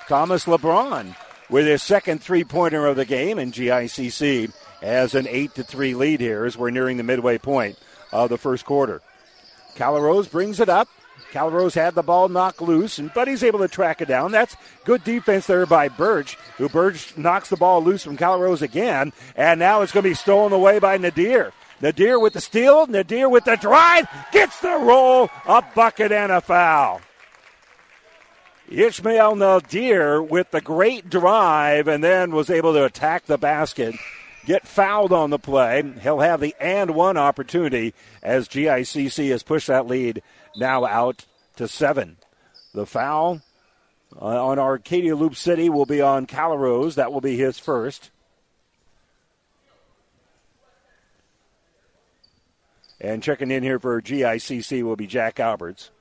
Thomas 0.08 0.46
LeBon 0.46 1.16
with 1.50 1.66
his 1.66 1.82
second 1.82 2.22
three 2.22 2.44
pointer 2.44 2.86
of 2.86 2.96
the 2.96 3.06
game 3.06 3.40
in 3.40 3.52
GICC 3.52 4.54
as 4.84 5.16
an 5.16 5.28
8 5.28 5.56
to 5.56 5.64
3 5.64 5.96
lead 5.96 6.20
here 6.20 6.46
as 6.46 6.56
we're 6.56 6.70
nearing 6.70 6.98
the 6.98 7.04
midway 7.04 7.40
point 7.40 7.76
of 8.12 8.30
the 8.30 8.38
first 8.38 8.66
quarter. 8.66 9.02
Calrose 9.76 10.30
brings 10.30 10.60
it 10.60 10.70
up. 10.70 10.88
Calrose 11.32 11.74
had 11.74 11.96
the 11.96 12.04
ball 12.04 12.30
knocked 12.30 12.62
loose, 12.62 13.00
and 13.00 13.12
Buddy's 13.16 13.44
able 13.44 13.60
to 13.60 13.68
track 13.68 14.00
it 14.00 14.08
down. 14.08 14.32
That's 14.32 14.56
good 14.84 15.04
defense 15.04 15.48
there 15.48 15.66
by 15.66 15.88
Birch, 15.88 16.38
who 16.58 16.70
Birch 16.70 17.18
knocks 17.18 17.50
the 17.50 17.58
ball 17.58 17.84
loose 17.84 18.04
from 18.04 18.18
Calrose 18.18 18.62
again, 18.62 19.12
and 19.36 19.60
now 19.60 19.82
it's 19.82 19.92
going 19.92 20.04
to 20.04 20.10
be 20.10 20.14
stolen 20.14 20.54
away 20.54 20.78
by 20.78 20.98
Nadir. 20.98 21.52
Nadir 21.82 22.20
with 22.20 22.34
the 22.34 22.42
steal, 22.42 22.88
Nadir 22.88 23.30
with 23.30 23.46
the 23.46 23.56
drive, 23.56 24.08
gets 24.32 24.60
the 24.60 24.78
roll, 24.78 25.30
a 25.46 25.64
bucket 25.76 26.12
and 26.12 26.32
a 26.32 26.42
foul. 26.42 27.02
Ishmael 28.70 29.36
Nadir 29.36 30.22
with 30.22 30.52
the 30.52 30.62
great 30.62 31.10
drive 31.10 31.88
and 31.88 32.04
then 32.04 32.32
was 32.32 32.50
able 32.50 32.74
to 32.74 32.86
attack 32.86 33.26
the 33.26 33.38
basket 33.38 33.96
get 34.46 34.68
fouled 34.68 35.14
on 35.14 35.30
the 35.30 35.40
play. 35.40 35.84
He'll 36.02 36.20
have 36.20 36.42
the 36.42 36.56
and 36.60 36.92
one 36.92 37.18
opportunity 37.18 37.94
as 38.22 38.48
GICC 38.48 39.30
has 39.30 39.44
pushed 39.44 39.68
that 39.68 39.88
lead 39.88 40.22
now 40.56 40.86
out 40.86 41.26
to 41.56 41.68
seven. 41.68 42.18
The 42.74 42.86
foul 42.86 43.42
on 44.20 44.60
Arcadia 44.60 45.16
Loup 45.16 45.36
City 45.36 45.70
will 45.70 45.86
be 45.86 46.02
on 46.02 46.28
Calrose. 46.28 46.96
That 46.96 47.12
will 47.12 47.22
be 47.22 47.38
his 47.38 47.60
first. 47.60 48.12
And 53.04 53.22
checking 53.22 53.52
in 53.52 53.64
here 53.64 53.80
for 53.80 54.02
GICC 54.02 54.82
will 54.82 54.96
be 54.96 55.08
Jack 55.08 55.38
Alberts. 55.38 55.92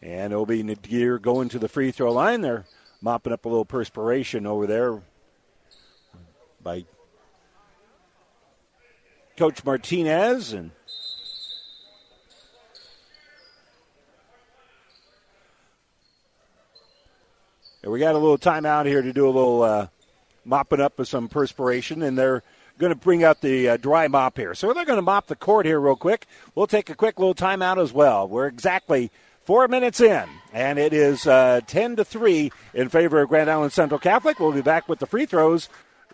And 0.00 0.32
it'll 0.32 0.46
be 0.46 0.62
Nadir 0.62 1.18
going 1.18 1.50
to 1.50 1.58
the 1.58 1.68
free 1.68 1.90
throw 1.90 2.10
line. 2.12 2.40
They're 2.40 2.64
mopping 3.02 3.34
up 3.34 3.44
a 3.44 3.48
little 3.48 3.66
perspiration 3.66 4.46
over 4.46 4.66
there 4.66 5.02
by 6.62 6.86
Coach 9.36 9.62
Martinez 9.64 10.54
and 10.54 10.70
we 17.86 18.00
got 18.00 18.14
a 18.14 18.18
little 18.18 18.38
timeout 18.38 18.86
here 18.86 19.00
to 19.00 19.12
do 19.12 19.26
a 19.26 19.30
little 19.30 19.62
uh, 19.62 19.86
mopping 20.44 20.80
up 20.80 20.98
of 20.98 21.06
some 21.06 21.28
perspiration, 21.28 22.02
and 22.02 22.18
they're 22.18 22.42
going 22.78 22.90
to 22.92 22.98
bring 22.98 23.24
out 23.24 23.40
the 23.40 23.70
uh, 23.70 23.76
dry 23.76 24.08
mop 24.08 24.36
here. 24.36 24.54
So 24.54 24.72
they're 24.72 24.84
going 24.84 24.98
to 24.98 25.02
mop 25.02 25.26
the 25.26 25.36
court 25.36 25.66
here 25.66 25.80
real 25.80 25.96
quick. 25.96 26.26
We'll 26.54 26.66
take 26.66 26.90
a 26.90 26.94
quick 26.94 27.18
little 27.18 27.34
timeout 27.34 27.82
as 27.82 27.92
well. 27.92 28.28
We're 28.28 28.46
exactly 28.46 29.10
four 29.44 29.68
minutes 29.68 30.00
in, 30.00 30.28
and 30.52 30.78
it 30.78 30.92
is 30.92 31.26
uh, 31.26 31.60
10 31.66 31.96
to 31.96 32.04
3 32.04 32.50
in 32.74 32.88
favor 32.88 33.20
of 33.20 33.28
Grand 33.28 33.50
Island 33.50 33.72
Central 33.72 34.00
Catholic. 34.00 34.40
We'll 34.40 34.52
be 34.52 34.60
back 34.60 34.88
with 34.88 34.98
the 34.98 35.06
free 35.06 35.26
throws 35.26 35.68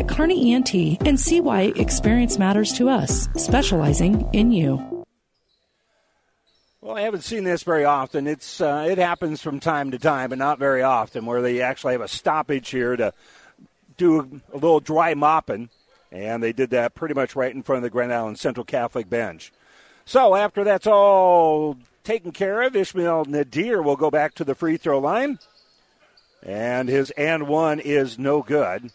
at 0.00 0.08
Kearney 0.08 0.54
ENT 0.54 0.74
and 1.06 1.20
see 1.20 1.42
why 1.42 1.72
experience 1.76 2.38
matters 2.38 2.72
to 2.72 2.88
us, 2.88 3.28
specializing 3.36 4.26
in 4.32 4.50
you. 4.50 5.04
Well, 6.80 6.96
I 6.96 7.02
haven't 7.02 7.22
seen 7.22 7.44
this 7.44 7.62
very 7.62 7.84
often. 7.84 8.26
It's 8.26 8.62
uh, 8.62 8.86
it 8.90 8.96
happens 8.96 9.42
from 9.42 9.60
time 9.60 9.90
to 9.90 9.98
time, 9.98 10.30
but 10.30 10.38
not 10.38 10.58
very 10.58 10.82
often, 10.82 11.26
where 11.26 11.42
they 11.42 11.60
actually 11.60 11.92
have 11.92 12.00
a 12.00 12.08
stoppage 12.08 12.70
here 12.70 12.96
to 12.96 13.12
do 13.98 14.40
a 14.50 14.54
little 14.54 14.80
dry 14.80 15.12
mopping, 15.12 15.68
and 16.10 16.42
they 16.42 16.54
did 16.54 16.70
that 16.70 16.94
pretty 16.94 17.14
much 17.14 17.36
right 17.36 17.54
in 17.54 17.62
front 17.62 17.76
of 17.76 17.82
the 17.82 17.90
Grand 17.90 18.14
Island 18.14 18.38
Central 18.38 18.64
Catholic 18.64 19.10
bench. 19.10 19.52
So 20.06 20.34
after 20.34 20.64
that's 20.64 20.86
all 20.86 21.76
taken 22.02 22.32
care 22.32 22.62
of, 22.62 22.74
Ishmael 22.74 23.26
Nadir 23.26 23.82
will 23.82 23.96
go 23.96 24.10
back 24.10 24.34
to 24.36 24.44
the 24.44 24.54
free 24.54 24.78
throw 24.78 24.98
line, 24.98 25.38
and 26.42 26.88
his 26.88 27.10
and 27.10 27.46
one 27.46 27.78
is 27.78 28.18
no 28.18 28.40
good 28.40 28.90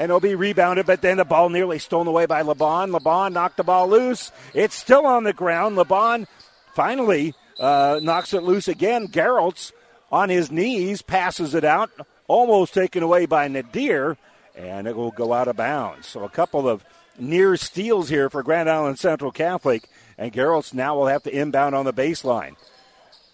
and 0.00 0.08
it'll 0.08 0.18
be 0.18 0.34
rebounded, 0.34 0.86
but 0.86 1.02
then 1.02 1.18
the 1.18 1.26
ball 1.26 1.50
nearly 1.50 1.78
stolen 1.78 2.06
away 2.06 2.24
by 2.24 2.42
LeBon. 2.42 2.98
LeBon 2.98 3.34
knocked 3.34 3.58
the 3.58 3.62
ball 3.62 3.86
loose. 3.86 4.32
It's 4.54 4.74
still 4.74 5.04
on 5.04 5.24
the 5.24 5.34
ground. 5.34 5.76
LeBon 5.76 6.26
finally 6.74 7.34
uh, 7.58 8.00
knocks 8.02 8.32
it 8.32 8.42
loose 8.42 8.66
again. 8.66 9.08
Gerolds 9.08 9.72
on 10.10 10.30
his 10.30 10.50
knees, 10.50 11.02
passes 11.02 11.54
it 11.54 11.64
out, 11.64 11.90
almost 12.28 12.72
taken 12.72 13.02
away 13.02 13.26
by 13.26 13.46
Nadir, 13.48 14.16
and 14.56 14.88
it 14.88 14.96
will 14.96 15.10
go 15.10 15.34
out 15.34 15.48
of 15.48 15.56
bounds. 15.56 16.06
So 16.06 16.24
a 16.24 16.30
couple 16.30 16.66
of 16.66 16.82
near 17.18 17.58
steals 17.58 18.08
here 18.08 18.30
for 18.30 18.42
Grand 18.42 18.70
Island 18.70 18.98
Central 18.98 19.30
Catholic, 19.30 19.86
and 20.16 20.32
Gerolds 20.32 20.72
now 20.72 20.96
will 20.96 21.08
have 21.08 21.24
to 21.24 21.30
inbound 21.30 21.74
on 21.74 21.84
the 21.84 21.92
baseline. 21.92 22.56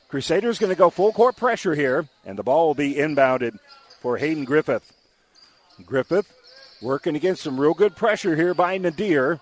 Crusaders 0.09 0.59
going 0.59 0.73
to 0.73 0.77
go 0.77 0.91
full 0.91 1.13
court 1.13 1.37
pressure 1.37 1.77
here, 1.77 2.09
and 2.25 2.37
the 2.37 2.43
ball 2.43 2.67
will 2.67 2.75
be 2.75 2.95
inbounded 2.95 3.57
for 4.01 4.17
Hayden 4.17 4.45
Griffith. 4.45 4.93
Griffith 5.85 6.36
working 6.83 7.17
against 7.17 7.43
some 7.43 7.61
real 7.61 7.75
good 7.75 7.97
pressure 7.97 8.37
here 8.37 8.55
by 8.55 8.79
Nadir. 8.79 9.41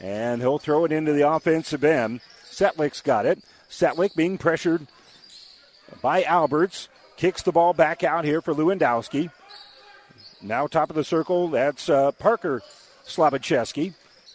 And 0.00 0.40
he'll 0.40 0.58
throw 0.58 0.84
it 0.84 0.92
into 0.92 1.12
the 1.12 1.28
offensive 1.28 1.84
end. 1.84 2.20
Setlick's 2.50 3.02
got 3.02 3.26
it. 3.26 3.38
Setlick 3.68 4.14
being 4.16 4.38
pressured 4.38 4.86
by 6.00 6.22
Alberts. 6.24 6.88
Kicks 7.16 7.42
the 7.42 7.52
ball 7.52 7.74
back 7.74 8.02
out 8.02 8.24
here 8.24 8.40
for 8.40 8.54
Lewandowski. 8.54 9.30
Now 10.42 10.66
top 10.66 10.88
of 10.88 10.96
the 10.96 11.04
circle, 11.04 11.48
that's 11.48 11.90
uh, 11.90 12.12
Parker 12.12 12.62
Slabacheski. 13.04 13.92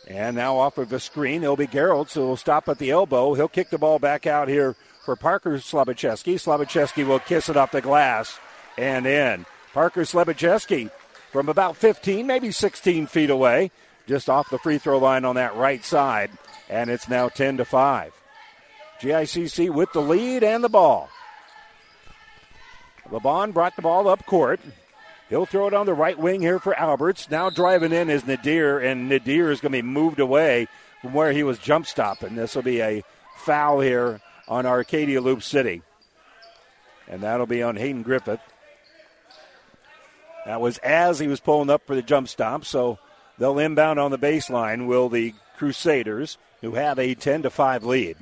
And 0.07 0.35
now 0.35 0.57
off 0.57 0.77
of 0.77 0.93
a 0.93 0.99
screen, 0.99 1.43
it'll 1.43 1.55
be 1.55 1.65
Gerald, 1.65 2.09
so 2.09 2.27
he'll 2.27 2.37
stop 2.37 2.69
at 2.69 2.77
the 2.77 2.91
elbow. 2.91 3.33
He'll 3.33 3.47
kick 3.47 3.71
the 3.71 3.79
ball 3.79 3.97
back 3.97 4.27
out 4.27 4.47
here 4.47 4.75
for 5.03 5.15
Parker 5.15 5.57
Slabacheski. 5.57 6.35
Slabacheski 6.35 7.07
will 7.07 7.19
kiss 7.19 7.49
it 7.49 7.57
off 7.57 7.71
the 7.71 7.81
glass 7.81 8.39
and 8.77 9.07
in. 9.07 9.47
Parker 9.73 10.01
Slabacheski 10.01 10.91
from 11.35 11.49
about 11.49 11.75
15, 11.75 12.25
maybe 12.25 12.49
16 12.49 13.07
feet 13.07 13.29
away, 13.29 13.69
just 14.07 14.29
off 14.29 14.49
the 14.49 14.57
free 14.57 14.77
throw 14.77 14.97
line 14.97 15.25
on 15.25 15.35
that 15.35 15.53
right 15.53 15.83
side. 15.83 16.31
And 16.69 16.89
it's 16.89 17.09
now 17.09 17.27
10 17.27 17.57
to 17.57 17.65
5. 17.65 18.13
GICC 19.01 19.69
with 19.69 19.91
the 19.91 19.99
lead 19.99 20.45
and 20.45 20.63
the 20.63 20.69
ball. 20.69 21.09
LeBon 23.09 23.53
brought 23.53 23.75
the 23.75 23.81
ball 23.81 24.07
up 24.07 24.25
court. 24.25 24.61
He'll 25.27 25.45
throw 25.45 25.67
it 25.67 25.73
on 25.73 25.85
the 25.85 25.93
right 25.93 26.17
wing 26.17 26.39
here 26.39 26.57
for 26.57 26.73
Alberts. 26.73 27.29
Now 27.29 27.49
driving 27.49 27.91
in 27.91 28.09
is 28.09 28.25
Nadir, 28.25 28.79
and 28.79 29.09
Nadir 29.09 29.51
is 29.51 29.59
going 29.59 29.73
to 29.73 29.79
be 29.79 29.81
moved 29.81 30.21
away 30.21 30.69
from 31.01 31.13
where 31.13 31.33
he 31.33 31.43
was 31.43 31.59
jump 31.59 31.85
stopping. 31.85 32.35
This 32.35 32.55
will 32.55 32.63
be 32.63 32.81
a 32.81 33.03
foul 33.35 33.81
here 33.81 34.21
on 34.47 34.65
Arcadia 34.65 35.19
Loup 35.19 35.43
City. 35.43 35.81
And 37.09 37.23
that'll 37.23 37.45
be 37.45 37.61
on 37.61 37.75
Hayden 37.75 38.03
Griffith. 38.03 38.39
That 40.45 40.61
was 40.61 40.77
as 40.79 41.19
he 41.19 41.27
was 41.27 41.39
pulling 41.39 41.69
up 41.69 41.85
for 41.87 41.95
the 41.95 42.01
jump 42.01 42.27
stop, 42.27 42.65
so 42.65 42.99
they'll 43.37 43.59
inbound 43.59 43.99
on 43.99 44.11
the 44.11 44.19
baseline. 44.19 44.85
Will 44.85 45.09
the 45.09 45.33
Crusaders, 45.57 46.37
who 46.61 46.73
have 46.75 46.99
a 46.99 47.15
10 47.15 47.43
to 47.43 47.49
5 47.49 47.83
lead. 47.83 48.17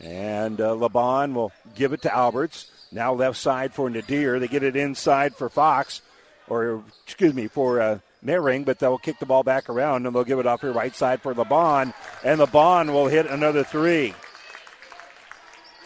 And 0.00 0.60
uh, 0.60 0.74
Laban 0.74 1.34
will 1.34 1.52
give 1.74 1.92
it 1.92 2.02
to 2.02 2.14
Alberts. 2.14 2.70
Now 2.92 3.14
left 3.14 3.38
side 3.38 3.72
for 3.72 3.88
Nadir. 3.88 4.38
They 4.38 4.48
get 4.48 4.62
it 4.62 4.76
inside 4.76 5.34
for 5.34 5.48
Fox, 5.48 6.02
or 6.48 6.82
excuse 7.04 7.32
me, 7.34 7.48
for 7.48 7.80
uh, 7.80 7.98
Mehring, 8.24 8.64
but 8.64 8.78
they'll 8.78 8.98
kick 8.98 9.18
the 9.18 9.26
ball 9.26 9.42
back 9.42 9.68
around 9.68 10.06
and 10.06 10.14
they'll 10.14 10.24
give 10.24 10.38
it 10.38 10.46
off 10.46 10.60
here 10.60 10.72
right 10.72 10.94
side 10.94 11.22
for 11.22 11.34
Laban. 11.34 11.94
And 12.22 12.40
Laban 12.40 12.92
will 12.92 13.08
hit 13.08 13.26
another 13.26 13.64
three. 13.64 14.14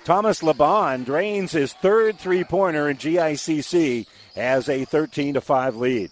Thomas 0.04 0.42
Laban 0.42 1.04
drains 1.04 1.52
his 1.52 1.74
third 1.74 2.18
three 2.18 2.44
pointer 2.44 2.88
in 2.88 2.96
GICC 2.96 4.06
has 4.38 4.68
a 4.68 4.84
13 4.84 5.34
to 5.34 5.40
5 5.40 5.76
lead. 5.76 6.10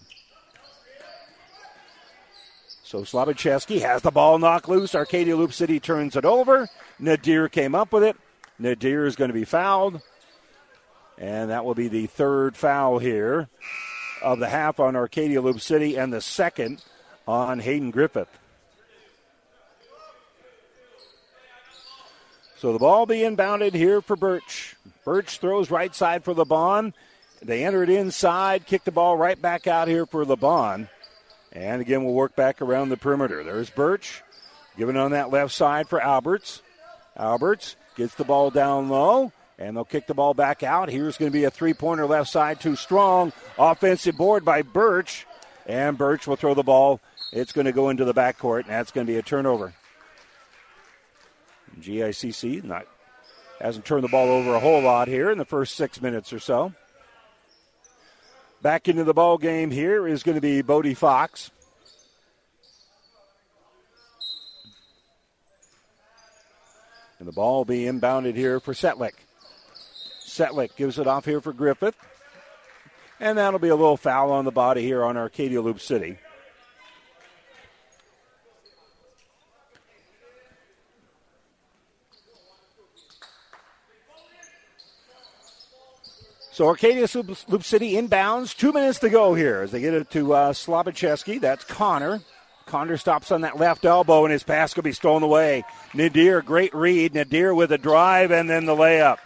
So 2.83 3.01
Slabacheski 3.01 3.81
has 3.81 4.01
the 4.01 4.11
ball 4.11 4.39
knocked 4.39 4.69
loose. 4.69 4.95
Arcadia 4.95 5.35
Loup 5.35 5.51
City 5.51 5.79
turns 5.79 6.15
it 6.15 6.23
over. 6.23 6.69
Nadir 6.99 7.49
came 7.49 7.75
up 7.75 7.91
with 7.91 8.03
it. 8.03 8.15
Nadir 8.59 9.05
is 9.05 9.15
going 9.15 9.27
to 9.29 9.33
be 9.33 9.43
fouled. 9.43 10.01
And 11.17 11.49
that 11.49 11.65
will 11.65 11.75
be 11.75 11.87
the 11.87 12.07
third 12.07 12.55
foul 12.55 12.99
here 12.99 13.49
of 14.21 14.39
the 14.39 14.47
half 14.47 14.79
on 14.79 14.95
Arcadia 14.95 15.41
Loup 15.41 15.59
City 15.59 15.97
and 15.97 16.13
the 16.13 16.21
second 16.21 16.83
on 17.27 17.59
Hayden 17.59 17.91
Griffith. 17.91 18.29
So 22.57 22.73
the 22.73 22.79
ball 22.79 23.05
being 23.05 23.35
bounded 23.35 23.73
here 23.73 24.01
for 24.01 24.15
Birch. 24.15 24.75
Birch 25.03 25.39
throws 25.39 25.69
right 25.69 25.93
side 25.93 26.23
for 26.23 26.33
the 26.33 26.45
bond. 26.45 26.93
They 27.41 27.63
enter 27.63 27.83
it 27.83 27.89
inside, 27.89 28.65
kick 28.65 28.83
the 28.83 28.91
ball 28.91 29.15
right 29.15 29.39
back 29.39 29.67
out 29.67 29.87
here 29.87 30.05
for 30.05 30.25
LeBon. 30.25 30.89
And 31.51 31.81
again, 31.81 32.03
we'll 32.03 32.13
work 32.13 32.35
back 32.35 32.61
around 32.61 32.89
the 32.89 32.97
perimeter. 32.97 33.43
There's 33.43 33.69
Birch 33.69 34.23
giving 34.77 34.97
on 34.97 35.11
that 35.11 35.31
left 35.31 35.53
side 35.53 35.87
for 35.87 36.01
Alberts. 36.01 36.61
Alberts 37.15 37.75
gets 37.95 38.15
the 38.15 38.23
ball 38.23 38.51
down 38.51 38.89
low, 38.89 39.31
and 39.57 39.75
they'll 39.75 39.85
kick 39.85 40.07
the 40.07 40.13
ball 40.13 40.33
back 40.33 40.61
out. 40.63 40.89
Here's 40.89 41.17
going 41.17 41.31
to 41.31 41.37
be 41.37 41.45
a 41.45 41.51
three 41.51 41.73
pointer 41.73 42.05
left 42.05 42.29
side, 42.29 42.59
too 42.59 42.75
strong. 42.75 43.33
Offensive 43.57 44.17
board 44.17 44.45
by 44.45 44.61
Birch, 44.61 45.25
and 45.65 45.97
Birch 45.97 46.27
will 46.27 46.35
throw 46.35 46.53
the 46.53 46.63
ball. 46.63 46.99
It's 47.31 47.51
going 47.53 47.65
to 47.65 47.71
go 47.71 47.89
into 47.89 48.05
the 48.05 48.13
backcourt, 48.13 48.61
and 48.61 48.69
that's 48.69 48.91
going 48.91 49.05
to 49.07 49.11
be 49.11 49.17
a 49.17 49.23
turnover. 49.23 49.73
GICC 51.79 52.63
not 52.63 52.87
hasn't 53.59 53.85
turned 53.85 54.03
the 54.03 54.09
ball 54.09 54.29
over 54.29 54.53
a 54.53 54.59
whole 54.59 54.81
lot 54.81 55.07
here 55.07 55.31
in 55.31 55.37
the 55.37 55.45
first 55.45 55.75
six 55.75 56.01
minutes 56.01 56.31
or 56.31 56.39
so. 56.39 56.73
Back 58.67 58.89
into 58.89 59.05
the 59.05 59.13
ball 59.13 59.37
game 59.37 59.71
here 59.71 60.05
is 60.05 60.23
going 60.23 60.35
to 60.35 60.41
be 60.41 60.61
Bodie 60.61 60.93
Fox. 60.93 61.51
And 67.17 67.25
the 67.25 67.31
ball 67.31 67.63
be 67.63 67.83
inbounded 67.83 68.35
here 68.35 68.59
for 68.59 68.73
Setlick. 68.73 69.13
Setlick 70.19 70.75
gives 70.75 70.99
it 70.99 71.07
off 71.07 71.23
here 71.23 71.39
for 71.39 71.53
Griffith. 71.53 71.95
And 73.21 73.37
that'll 73.37 73.57
be 73.57 73.69
a 73.69 73.75
little 73.77 73.95
foul 73.95 74.33
on 74.33 74.43
the 74.43 74.51
body 74.51 74.81
here 74.81 75.01
on 75.01 75.15
Arcadia 75.15 75.61
Loup 75.61 75.79
City. 75.79 76.17
So 86.57 86.65
Arcadia 86.65 87.05
Loup 87.13 87.63
City 87.63 87.91
inbounds. 87.91 88.57
Two 88.57 88.73
minutes 88.73 88.97
to 88.99 89.11
go 89.11 89.35
here 89.35 89.61
as 89.61 89.69
they 89.69 89.79
get 89.79 89.93
it 89.93 90.09
to 90.09 90.33
uh. 90.33 90.53
That's 90.55 91.63
Connor. 91.65 92.21
Connor 92.65 92.97
stops 92.97 93.31
on 93.31 93.41
that 93.41 93.59
left 93.59 93.85
elbow, 93.85 94.25
and 94.25 94.31
his 94.31 94.41
pass 94.41 94.73
could 94.73 94.83
be 94.83 94.91
stolen 94.91 95.21
away. 95.21 95.63
Nadir, 95.93 96.41
great 96.41 96.73
read. 96.73 97.13
Nadir 97.13 97.53
with 97.53 97.71
a 97.71 97.77
drive 97.77 98.31
and 98.31 98.49
then 98.49 98.65
the 98.65 98.75
layup. 98.75 99.19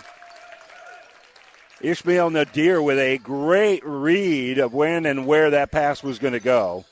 Ishmael 1.80 2.32
Nadir 2.32 2.82
with 2.82 3.00
a 3.00 3.18
great 3.20 3.82
read 3.86 4.58
of 4.58 4.74
when 4.74 5.06
and 5.06 5.26
where 5.26 5.52
that 5.52 5.72
pass 5.72 6.04
was 6.04 6.20
going 6.20 6.34
to 6.34 6.42
go. 6.42 6.84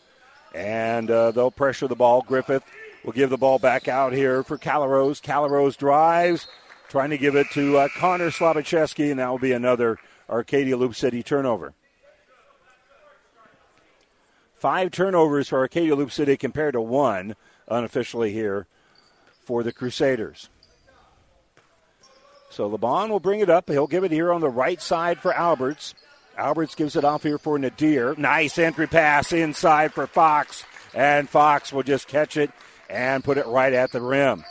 And 0.55 1.11
uh, 1.11 1.31
they'll 1.31 1.51
pressure 1.51 1.89
the 1.89 1.97
ball. 1.97 2.21
Griffith 2.21 2.63
will 3.03 3.11
give 3.11 3.29
the 3.29 3.37
ball 3.37 3.59
back 3.59 3.89
out 3.89 4.13
here 4.13 4.43
for 4.43 4.57
Calaros. 4.57 5.21
Calaros 5.21 5.75
drives, 5.75 6.47
trying 6.87 7.09
to 7.09 7.17
give 7.17 7.35
it 7.35 7.47
to 7.51 7.75
uh, 7.75 7.89
Connor 7.97 8.29
Slobachevsky, 8.29 9.11
and 9.11 9.19
that 9.19 9.29
will 9.29 9.37
be 9.37 9.51
another 9.51 9.99
Arcadia 10.29 10.77
Loup 10.77 10.95
City 10.95 11.23
turnover. 11.23 11.73
Five 14.55 14.91
turnovers 14.91 15.47
for 15.47 15.59
Arcadia 15.59 15.95
Loup 15.95 16.11
City 16.11 16.35
compared 16.35 16.73
to 16.73 16.81
one 16.81 17.35
unofficially 17.67 18.33
here 18.33 18.67
for 19.43 19.63
the 19.63 19.71
Crusaders. 19.71 20.49
So 22.49 22.69
LeBon 22.69 23.09
will 23.09 23.19
bring 23.19 23.39
it 23.39 23.49
up. 23.49 23.69
He'll 23.69 23.87
give 23.87 24.03
it 24.03 24.11
here 24.11 24.33
on 24.33 24.41
the 24.41 24.49
right 24.49 24.81
side 24.81 25.19
for 25.19 25.33
Alberts. 25.33 25.93
Alberts 26.37 26.75
gives 26.75 26.95
it 26.95 27.05
off 27.05 27.23
here 27.23 27.37
for 27.37 27.57
Nadir. 27.57 28.15
Nice 28.17 28.57
entry 28.57 28.87
pass 28.87 29.31
inside 29.31 29.93
for 29.93 30.07
Fox. 30.07 30.65
And 30.93 31.29
Fox 31.29 31.71
will 31.71 31.83
just 31.83 32.07
catch 32.07 32.37
it 32.37 32.51
and 32.89 33.23
put 33.23 33.37
it 33.37 33.45
right 33.45 33.73
at 33.73 33.91
the 33.91 34.01
rim. 34.01 34.43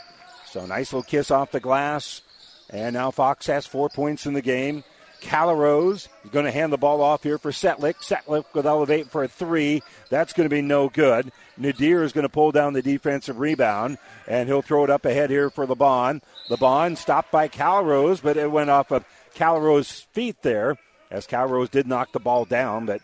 So 0.45 0.65
nice 0.65 0.93
little 0.93 1.03
kiss 1.03 1.29
off 1.29 1.51
the 1.51 1.59
glass. 1.59 2.21
And 2.69 2.93
now 2.93 3.11
Fox 3.11 3.47
has 3.47 3.67
four 3.67 3.89
points 3.89 4.25
in 4.25 4.33
the 4.33 4.41
game. 4.41 4.83
Calarose 5.21 6.07
is 6.23 6.31
going 6.31 6.45
to 6.45 6.51
hand 6.51 6.71
the 6.71 6.77
ball 6.77 7.01
off 7.01 7.23
here 7.23 7.37
for 7.37 7.51
Setlick. 7.51 7.95
Setlick 7.95 8.45
with 8.53 8.65
elevate 8.65 9.09
for 9.09 9.23
a 9.23 9.27
three. 9.27 9.81
That's 10.09 10.33
going 10.33 10.49
to 10.49 10.53
be 10.53 10.61
no 10.61 10.89
good. 10.89 11.31
Nadir 11.57 12.03
is 12.03 12.13
going 12.13 12.23
to 12.23 12.29
pull 12.29 12.51
down 12.51 12.73
the 12.73 12.81
defensive 12.81 13.39
rebound, 13.39 13.97
and 14.27 14.47
he'll 14.47 14.61
throw 14.61 14.83
it 14.83 14.89
up 14.89 15.05
ahead 15.05 15.29
here 15.29 15.49
for 15.49 15.67
LeBon. 15.67 16.21
LeBon 16.49 16.97
stopped 16.97 17.31
by 17.31 17.47
Calarose, 17.47 18.21
but 18.21 18.37
it 18.37 18.51
went 18.51 18.69
off 18.69 18.91
of 18.91 19.05
Calarose's 19.35 20.01
feet 20.13 20.41
there, 20.41 20.77
as 21.11 21.27
Calarose 21.27 21.69
did 21.69 21.87
knock 21.87 22.11
the 22.11 22.19
ball 22.19 22.45
down, 22.45 22.85
but 22.85 23.01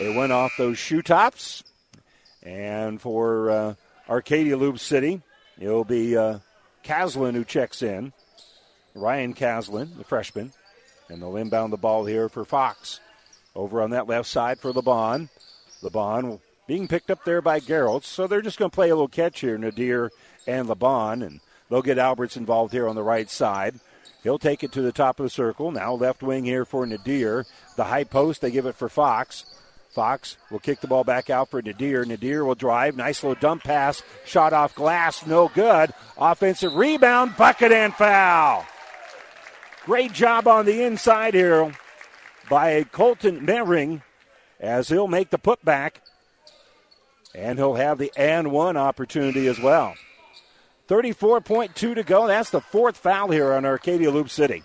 it 0.00 0.14
went 0.14 0.32
off 0.32 0.52
those 0.58 0.78
shoe 0.78 1.02
tops. 1.02 1.64
And 2.42 3.00
for 3.00 3.50
uh, 3.50 3.74
Arcadia 4.08 4.56
Loup 4.56 4.78
City, 4.78 5.22
it'll 5.58 5.84
be 5.84 6.16
uh, 6.16 6.40
Caslin 6.84 7.34
who 7.34 7.44
checks 7.44 7.82
in. 7.82 8.12
Ryan 8.94 9.34
Caslin, 9.34 9.96
the 9.96 10.04
freshman. 10.04 10.52
And 11.08 11.20
they'll 11.20 11.36
inbound 11.36 11.72
the 11.72 11.78
ball 11.78 12.04
here 12.04 12.28
for 12.28 12.44
Fox. 12.44 13.00
Over 13.54 13.82
on 13.82 13.90
that 13.90 14.08
left 14.08 14.28
side 14.28 14.58
for 14.58 14.72
LeBon. 14.72 15.28
LeBon 15.82 16.40
being 16.66 16.88
picked 16.88 17.10
up 17.10 17.24
there 17.24 17.42
by 17.42 17.60
Gerolds. 17.60 18.04
So 18.04 18.26
they're 18.26 18.42
just 18.42 18.58
going 18.58 18.70
to 18.70 18.74
play 18.74 18.90
a 18.90 18.94
little 18.94 19.08
catch 19.08 19.40
here, 19.40 19.58
Nadir 19.58 20.10
and 20.46 20.68
LeBon. 20.68 21.24
And 21.24 21.40
they'll 21.70 21.82
get 21.82 21.98
Alberts 21.98 22.36
involved 22.36 22.72
here 22.72 22.88
on 22.88 22.96
the 22.96 23.02
right 23.02 23.30
side. 23.30 23.78
He'll 24.22 24.38
take 24.38 24.64
it 24.64 24.72
to 24.72 24.82
the 24.82 24.92
top 24.92 25.20
of 25.20 25.24
the 25.24 25.30
circle. 25.30 25.70
Now 25.70 25.92
left 25.92 26.22
wing 26.22 26.44
here 26.44 26.64
for 26.64 26.86
Nadir. 26.86 27.44
The 27.76 27.84
high 27.84 28.04
post, 28.04 28.40
they 28.40 28.50
give 28.50 28.66
it 28.66 28.74
for 28.74 28.88
Fox. 28.88 29.44
Fox 29.90 30.36
will 30.50 30.58
kick 30.58 30.80
the 30.80 30.88
ball 30.88 31.04
back 31.04 31.30
out 31.30 31.50
for 31.50 31.62
Nadir. 31.62 32.04
Nadir 32.04 32.44
will 32.44 32.56
drive. 32.56 32.96
Nice 32.96 33.22
little 33.22 33.40
dump 33.40 33.62
pass. 33.62 34.02
Shot 34.24 34.52
off 34.52 34.74
glass. 34.74 35.24
No 35.26 35.48
good. 35.48 35.92
Offensive 36.18 36.74
rebound. 36.74 37.36
Bucket 37.36 37.70
and 37.70 37.94
foul. 37.94 38.66
Great 39.84 40.14
job 40.14 40.48
on 40.48 40.64
the 40.64 40.82
inside 40.82 41.34
here 41.34 41.70
by 42.48 42.84
Colton 42.84 43.46
Mehring 43.46 44.00
as 44.58 44.88
he'll 44.88 45.08
make 45.08 45.28
the 45.28 45.38
putback. 45.38 45.96
And 47.34 47.58
he'll 47.58 47.74
have 47.74 47.98
the 47.98 48.12
and 48.16 48.50
one 48.50 48.78
opportunity 48.78 49.46
as 49.46 49.60
well. 49.60 49.94
34.2 50.88 51.74
to 51.74 52.02
go. 52.02 52.26
That's 52.26 52.50
the 52.50 52.60
fourth 52.60 52.96
foul 52.96 53.30
here 53.30 53.52
on 53.52 53.66
Arcadia 53.66 54.10
Loup 54.10 54.30
City. 54.30 54.62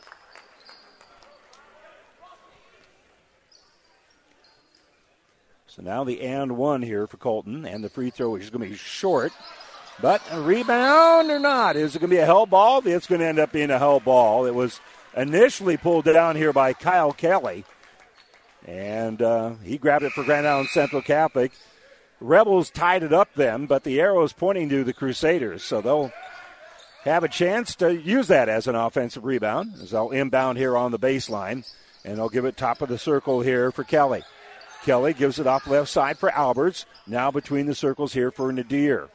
So 5.68 5.82
now 5.82 6.04
the 6.04 6.22
and 6.22 6.58
one 6.58 6.82
here 6.82 7.08
for 7.08 7.18
Colton, 7.18 7.66
and 7.66 7.84
the 7.84 7.90
free 7.90 8.10
throw 8.10 8.36
is 8.36 8.50
going 8.50 8.64
to 8.64 8.70
be 8.70 8.78
short. 8.78 9.34
But 10.02 10.22
a 10.32 10.40
rebound 10.40 11.30
or 11.30 11.40
not? 11.40 11.76
Is 11.76 11.96
it 11.96 12.00
going 12.00 12.10
to 12.10 12.16
be 12.16 12.22
a 12.22 12.26
hell 12.26 12.46
ball? 12.46 12.82
It's 12.86 13.08
going 13.08 13.20
to 13.20 13.28
end 13.28 13.40
up 13.40 13.52
being 13.52 13.70
a 13.70 13.80
hell 13.80 14.00
ball. 14.00 14.46
It 14.46 14.56
was 14.56 14.80
initially 15.16 15.78
pulled 15.78 16.06
down 16.06 16.36
here 16.36 16.54
by 16.54 16.74
Kyle 16.74 17.12
Kelly. 17.12 17.66
And 18.66 19.22
uh, 19.22 19.56
he 19.64 19.78
grabbed 19.78 20.04
it 20.04 20.12
for 20.12 20.24
Grand 20.24 20.48
Island 20.48 20.70
Central 20.70 21.02
Catholic. 21.02 21.52
Rebels 22.20 22.70
tied 22.70 23.04
it 23.04 23.14
up 23.14 23.30
then, 23.36 23.66
but 23.66 23.84
the 23.84 24.00
arrow 24.00 24.24
is 24.24 24.34
pointing 24.34 24.70
to 24.70 24.84
the 24.84 24.94
Crusaders. 24.94 25.64
So 25.64 25.82
they'll 25.82 26.12
have 27.04 27.24
a 27.24 27.30
chance 27.30 27.76
to 27.76 27.96
use 27.96 28.28
that 28.28 28.50
as 28.50 28.68
an 28.68 28.76
offensive 28.76 29.24
rebound 29.24 29.76
as 29.82 29.92
they'll 29.92 30.12
inbound 30.12 30.58
here 30.58 30.76
on 30.76 30.92
the 30.92 31.00
baseline. 31.00 31.66
And 32.04 32.18
they'll 32.18 32.30
give 32.30 32.46
it 32.46 32.58
top 32.58 32.82
of 32.82 32.90
the 32.90 32.98
circle 32.98 33.42
here 33.42 33.72
for 33.72 33.84
Kelly. 33.84 34.24
Kelly 34.84 35.14
gives 35.14 35.40
it 35.40 35.48
off 35.48 35.68
left 35.68 35.90
side 35.90 36.18
for 36.18 36.30
Alberts. 36.30 36.86
Now 37.06 37.32
between 37.32 37.66
the 37.66 37.76
circles 37.76 38.14
here 38.14 38.32
for 38.32 38.52
Nadir. 38.52 39.10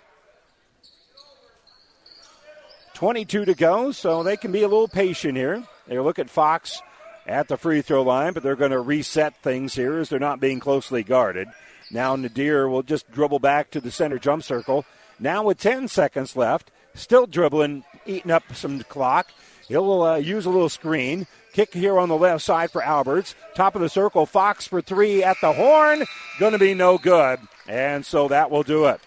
22 3.04 3.44
to 3.44 3.54
go, 3.54 3.92
so 3.92 4.22
they 4.22 4.34
can 4.34 4.50
be 4.50 4.62
a 4.62 4.66
little 4.66 4.88
patient 4.88 5.36
here. 5.36 5.62
They 5.86 5.98
look 5.98 6.18
at 6.18 6.30
Fox 6.30 6.80
at 7.26 7.48
the 7.48 7.58
free 7.58 7.82
throw 7.82 8.02
line, 8.02 8.32
but 8.32 8.42
they're 8.42 8.56
going 8.56 8.70
to 8.70 8.80
reset 8.80 9.36
things 9.42 9.74
here 9.74 9.98
as 9.98 10.08
they're 10.08 10.18
not 10.18 10.40
being 10.40 10.58
closely 10.58 11.02
guarded. 11.02 11.48
Now 11.90 12.16
Nadir 12.16 12.66
will 12.66 12.82
just 12.82 13.12
dribble 13.12 13.40
back 13.40 13.70
to 13.72 13.80
the 13.82 13.90
center 13.90 14.18
jump 14.18 14.42
circle. 14.42 14.86
Now 15.20 15.42
with 15.42 15.58
10 15.58 15.88
seconds 15.88 16.34
left, 16.34 16.70
still 16.94 17.26
dribbling, 17.26 17.84
eating 18.06 18.30
up 18.30 18.44
some 18.54 18.80
clock. 18.84 19.28
He'll 19.68 20.02
uh, 20.02 20.16
use 20.16 20.46
a 20.46 20.50
little 20.50 20.70
screen. 20.70 21.26
Kick 21.52 21.74
here 21.74 21.98
on 21.98 22.08
the 22.08 22.16
left 22.16 22.42
side 22.42 22.70
for 22.70 22.82
Alberts. 22.82 23.34
Top 23.54 23.74
of 23.74 23.82
the 23.82 23.90
circle, 23.90 24.24
Fox 24.24 24.66
for 24.66 24.80
three 24.80 25.22
at 25.22 25.36
the 25.42 25.52
horn. 25.52 26.06
Going 26.38 26.52
to 26.52 26.58
be 26.58 26.72
no 26.72 26.96
good. 26.96 27.38
And 27.68 28.06
so 28.06 28.28
that 28.28 28.50
will 28.50 28.62
do 28.62 28.86
it. 28.86 28.98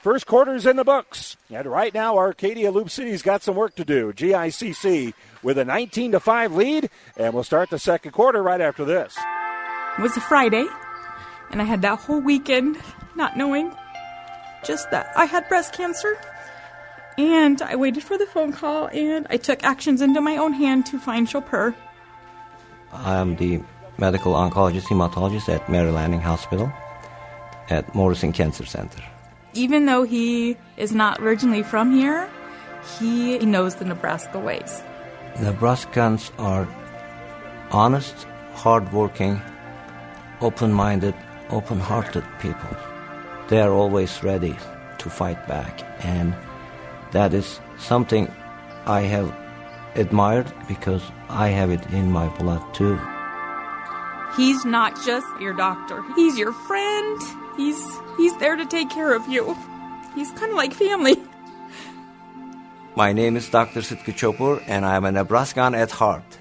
First 0.00 0.26
quarter's 0.26 0.64
in 0.64 0.76
the 0.76 0.84
books. 0.84 1.36
And 1.50 1.66
right 1.66 1.92
now, 1.92 2.16
Arcadia 2.18 2.70
Loup 2.70 2.88
City's 2.88 3.22
got 3.22 3.42
some 3.42 3.56
work 3.56 3.74
to 3.76 3.84
do. 3.84 4.12
GICC 4.12 5.12
with 5.42 5.58
a 5.58 5.64
19 5.64 6.12
to 6.12 6.20
5 6.20 6.54
lead, 6.54 6.88
and 7.16 7.34
we'll 7.34 7.44
start 7.44 7.70
the 7.70 7.78
second 7.78 8.12
quarter 8.12 8.42
right 8.42 8.60
after 8.60 8.84
this. 8.84 9.16
It 9.98 10.02
was 10.02 10.16
a 10.16 10.20
Friday, 10.20 10.66
and 11.50 11.60
I 11.60 11.64
had 11.64 11.82
that 11.82 11.98
whole 11.98 12.20
weekend 12.20 12.78
not 13.16 13.36
knowing 13.36 13.74
just 14.64 14.90
that 14.92 15.10
I 15.16 15.24
had 15.24 15.48
breast 15.48 15.72
cancer. 15.72 16.16
And 17.16 17.60
I 17.62 17.74
waited 17.74 18.04
for 18.04 18.16
the 18.16 18.26
phone 18.26 18.52
call, 18.52 18.88
and 18.92 19.26
I 19.28 19.36
took 19.36 19.64
actions 19.64 20.00
into 20.00 20.20
my 20.20 20.36
own 20.36 20.52
hand 20.52 20.86
to 20.86 21.00
find 21.00 21.26
Copur. 21.26 21.74
I'm 22.92 23.34
the 23.34 23.60
medical 23.98 24.34
oncologist 24.34 24.84
hematologist 24.84 25.52
at 25.52 25.68
Mary 25.68 25.90
Lanning 25.90 26.20
Hospital 26.20 26.72
at 27.68 27.92
Morrison 27.96 28.32
Cancer 28.32 28.64
Center. 28.64 29.02
Even 29.58 29.86
though 29.86 30.04
he 30.04 30.56
is 30.76 30.92
not 30.92 31.18
originally 31.18 31.64
from 31.64 31.90
here, 31.90 32.30
he 33.00 33.38
knows 33.40 33.74
the 33.74 33.84
Nebraska 33.84 34.38
ways. 34.38 34.82
Nebraskans 35.34 36.30
are 36.38 36.68
honest, 37.72 38.14
hardworking, 38.54 39.40
open 40.40 40.72
minded, 40.72 41.12
open 41.50 41.80
hearted 41.80 42.24
people. 42.40 42.76
They 43.48 43.60
are 43.60 43.72
always 43.72 44.22
ready 44.22 44.54
to 44.98 45.10
fight 45.10 45.48
back, 45.48 45.82
and 46.04 46.36
that 47.10 47.34
is 47.34 47.58
something 47.78 48.32
I 48.86 49.00
have 49.00 49.34
admired 49.96 50.52
because 50.68 51.02
I 51.28 51.48
have 51.48 51.72
it 51.72 51.84
in 51.90 52.12
my 52.12 52.28
blood 52.38 52.62
too. 52.74 52.96
He's 54.36 54.64
not 54.64 54.94
just 55.04 55.26
your 55.40 55.54
doctor. 55.54 56.04
He's 56.14 56.38
your 56.38 56.52
friend. 56.52 57.47
He's 57.58 57.98
he's 58.16 58.36
there 58.38 58.54
to 58.54 58.64
take 58.64 58.88
care 58.88 59.12
of 59.12 59.26
you. 59.28 59.54
He's 60.14 60.30
kind 60.32 60.52
of 60.52 60.56
like 60.56 60.72
family. 60.72 61.16
My 62.94 63.12
name 63.12 63.36
is 63.36 63.50
Dr. 63.50 63.80
Sitki 63.80 64.14
Copur, 64.14 64.62
and 64.68 64.86
I 64.86 64.94
am 64.94 65.04
a 65.04 65.10
Nebraskan 65.10 65.74
at 65.74 65.90
heart. 65.90 66.38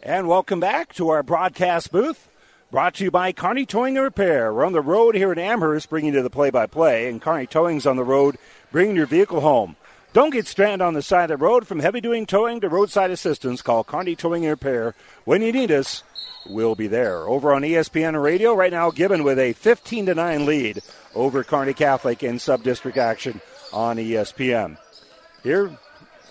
And 0.00 0.28
welcome 0.28 0.60
back 0.60 0.94
to 0.94 1.08
our 1.08 1.24
broadcast 1.24 1.90
booth. 1.90 2.28
Brought 2.70 2.94
to 2.94 3.04
you 3.04 3.10
by 3.10 3.32
Kearney 3.32 3.66
Towing 3.66 3.96
and 3.96 4.04
Repair. 4.04 4.54
We're 4.54 4.64
on 4.64 4.72
the 4.72 4.80
road 4.80 5.16
here 5.16 5.32
in 5.32 5.38
Amherst, 5.40 5.90
bringing 5.90 6.14
you 6.14 6.22
the 6.22 6.30
play-by-play, 6.30 7.08
and 7.08 7.20
Kearney 7.20 7.46
Towing's 7.46 7.86
on 7.86 7.96
the 7.96 8.04
road, 8.04 8.36
bringing 8.70 8.94
your 8.94 9.06
vehicle 9.06 9.40
home. 9.40 9.74
Don't 10.18 10.30
get 10.30 10.48
stranded 10.48 10.80
on 10.80 10.94
the 10.94 11.00
side 11.00 11.30
of 11.30 11.38
the 11.38 11.44
road. 11.44 11.68
From 11.68 11.78
heavy-duty 11.78 12.26
towing 12.26 12.60
to 12.62 12.68
roadside 12.68 13.12
assistance, 13.12 13.62
call 13.62 13.84
Kearney 13.84 14.16
Towing 14.16 14.44
and 14.44 14.50
Repair. 14.50 14.96
When 15.24 15.42
you 15.42 15.52
need 15.52 15.70
us, 15.70 16.02
we'll 16.44 16.74
be 16.74 16.88
there. 16.88 17.28
Over 17.28 17.54
on 17.54 17.62
ESPN 17.62 18.20
Radio 18.20 18.52
right 18.52 18.72
now, 18.72 18.90
Gibbon 18.90 19.22
with 19.22 19.38
a 19.38 19.52
15 19.52 20.06
to 20.06 20.16
9 20.16 20.44
lead 20.44 20.82
over 21.14 21.44
Kearney 21.44 21.72
Catholic 21.72 22.24
in 22.24 22.40
sub-district 22.40 22.98
action 22.98 23.40
on 23.72 23.96
ESPN. 23.96 24.76
Here, 25.44 25.70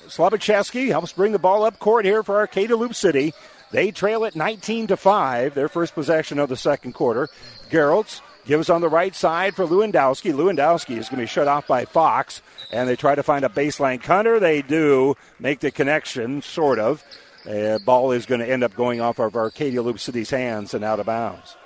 Slobachevsky 0.07 0.89
helps 0.89 1.13
bring 1.13 1.31
the 1.31 1.39
ball 1.39 1.63
up 1.63 1.79
court 1.79 2.03
here 2.03 2.23
for 2.23 2.35
Arcadia 2.35 2.75
Loup 2.75 2.93
City. 2.93 3.33
They 3.71 3.91
trail 3.91 4.25
it 4.25 4.35
19 4.35 4.87
to 4.87 4.97
5, 4.97 5.53
their 5.53 5.69
first 5.69 5.95
possession 5.95 6.39
of 6.39 6.49
the 6.49 6.57
second 6.57 6.91
quarter. 6.91 7.29
Gerolds 7.69 8.19
Gives 8.47 8.69
on 8.69 8.79
the 8.79 8.87
right 8.87 9.13
side 9.13 9.55
for 9.55 9.65
Lewandowski. 9.65 10.33
Lewandowski 10.33 10.97
is 10.97 11.09
going 11.09 11.17
to 11.17 11.23
be 11.23 11.25
shut 11.25 11.49
off 11.49 11.67
by 11.67 11.83
Fox, 11.83 12.41
and 12.71 12.87
they 12.87 12.95
try 12.95 13.13
to 13.13 13.21
find 13.21 13.43
a 13.43 13.49
baseline 13.49 14.01
cutter. 14.01 14.39
They 14.39 14.61
do 14.61 15.15
make 15.37 15.59
the 15.59 15.69
connection, 15.69 16.41
sort 16.41 16.79
of. 16.79 17.03
Uh, 17.45 17.77
ball 17.79 18.13
is 18.13 18.25
going 18.25 18.39
to 18.39 18.49
end 18.49 18.63
up 18.63 18.73
going 18.73 19.01
off 19.01 19.19
of 19.19 19.35
Arcadia 19.35 19.81
Loup 19.81 19.99
City's 19.99 20.29
hands 20.29 20.73
and 20.73 20.85
out 20.85 21.01
of 21.01 21.05
bounds. 21.05 21.57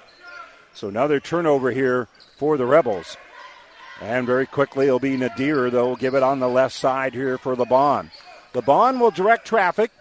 So 0.73 0.87
another 0.87 1.19
turnover 1.19 1.69
here 1.69 2.07
for 2.37 2.57
the 2.57 2.65
Rebels. 2.65 3.15
And 4.01 4.25
very 4.25 4.47
quickly 4.47 4.87
it'll 4.87 4.99
be 4.99 5.17
Nadir. 5.17 5.69
They'll 5.69 5.95
give 5.95 6.15
it 6.15 6.23
on 6.23 6.39
the 6.39 6.49
left 6.49 6.73
side 6.73 7.13
here 7.13 7.37
for 7.37 7.55
LeBon. 7.55 8.09
LeBon 8.55 8.99
will 8.99 9.11
direct 9.11 9.45
traffic. 9.45 9.91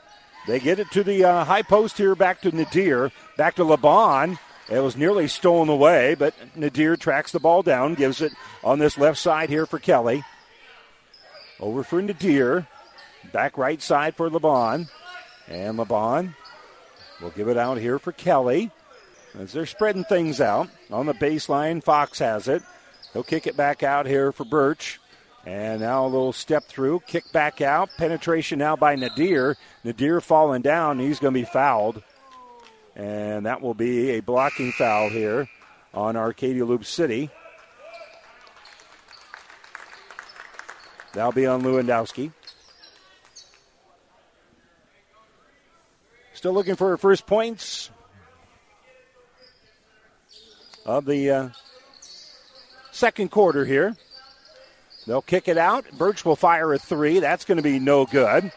They 0.47 0.59
get 0.59 0.79
it 0.79 0.91
to 0.93 1.05
the 1.05 1.25
uh, 1.25 1.45
high 1.45 1.61
post 1.61 1.99
here 1.99 2.15
back 2.15 2.41
to 2.41 2.57
Nadir. 2.57 3.13
Back 3.37 3.57
to 3.57 3.65
LeBon. 3.65 4.39
It 4.71 4.81
was 4.81 4.97
nearly 4.97 5.27
stolen 5.27 5.69
away, 5.69 6.15
but 6.15 6.33
Nadir 6.55 6.97
tracks 6.97 7.33
the 7.33 7.41
ball 7.41 7.63
down, 7.63 7.95
gives 7.95 8.21
it 8.21 8.33
on 8.63 8.79
this 8.79 8.97
left 8.97 9.19
side 9.19 9.49
here 9.49 9.67
for 9.67 9.81
Kelly. 9.81 10.23
Over 11.59 11.83
for 11.83 12.01
Nadir. 12.01 12.69
Back 13.33 13.59
right 13.59 13.83
side 13.83 14.15
for 14.15 14.31
LeBon. 14.31 14.89
And 15.49 15.77
LeBon 15.77 16.35
will 17.21 17.31
give 17.31 17.49
it 17.49 17.57
out 17.57 17.79
here 17.79 17.99
for 17.99 18.13
Kelly. 18.13 18.71
As 19.39 19.53
they're 19.53 19.67
spreading 19.67 20.05
things 20.05 20.41
out 20.41 20.69
on 20.91 21.07
the 21.07 21.15
baseline, 21.15 21.83
Fox 21.83 22.21
has 22.21 22.49
it. 22.49 22.63
He'll 23.13 23.25
kick 23.25 23.47
it 23.47 23.57
back 23.57 23.83
out 23.83 24.07
here 24.07 24.31
for 24.31 24.45
Birch. 24.45 25.01
And 25.45 25.81
now 25.81 26.05
a 26.05 26.07
little 26.07 26.33
step 26.33 26.65
through, 26.65 27.01
kick 27.07 27.25
back 27.33 27.61
out. 27.61 27.91
Penetration 27.97 28.59
now 28.59 28.77
by 28.77 28.95
Nadir. 28.95 29.57
Nadir 29.85 30.21
falling 30.21 30.63
down. 30.63 30.99
He's 30.99 31.19
going 31.19 31.35
to 31.35 31.41
be 31.41 31.47
fouled. 31.47 32.03
And 33.01 33.47
that 33.47 33.63
will 33.63 33.73
be 33.73 34.11
a 34.11 34.21
blocking 34.21 34.73
foul 34.73 35.09
here 35.09 35.49
on 35.95 36.17
Arcadia 36.17 36.67
Loup 36.67 36.85
City. 36.85 37.31
That'll 41.15 41.33
be 41.33 41.47
on 41.47 41.63
Lewandowski. 41.63 42.31
Still 46.35 46.53
looking 46.53 46.77
for 46.77 46.91
her 46.91 46.99
first 46.99 47.27
points 47.27 47.91
of 50.85 51.07
the 51.07 51.31
uh, 51.31 51.49
second 52.91 53.31
quarter 53.31 53.65
here. 53.65 53.97
They'll 55.07 55.23
kick 55.23 55.49
it 55.49 55.57
out. 55.57 55.87
Birch 55.97 56.27
will 56.27 56.37
fire 56.37 56.71
a 56.75 56.79
three. 56.79 57.19
That's 57.21 57.47
going 57.47 57.57
to 57.57 57.63
be 57.63 57.79
no 57.79 58.05
good. 58.05 58.53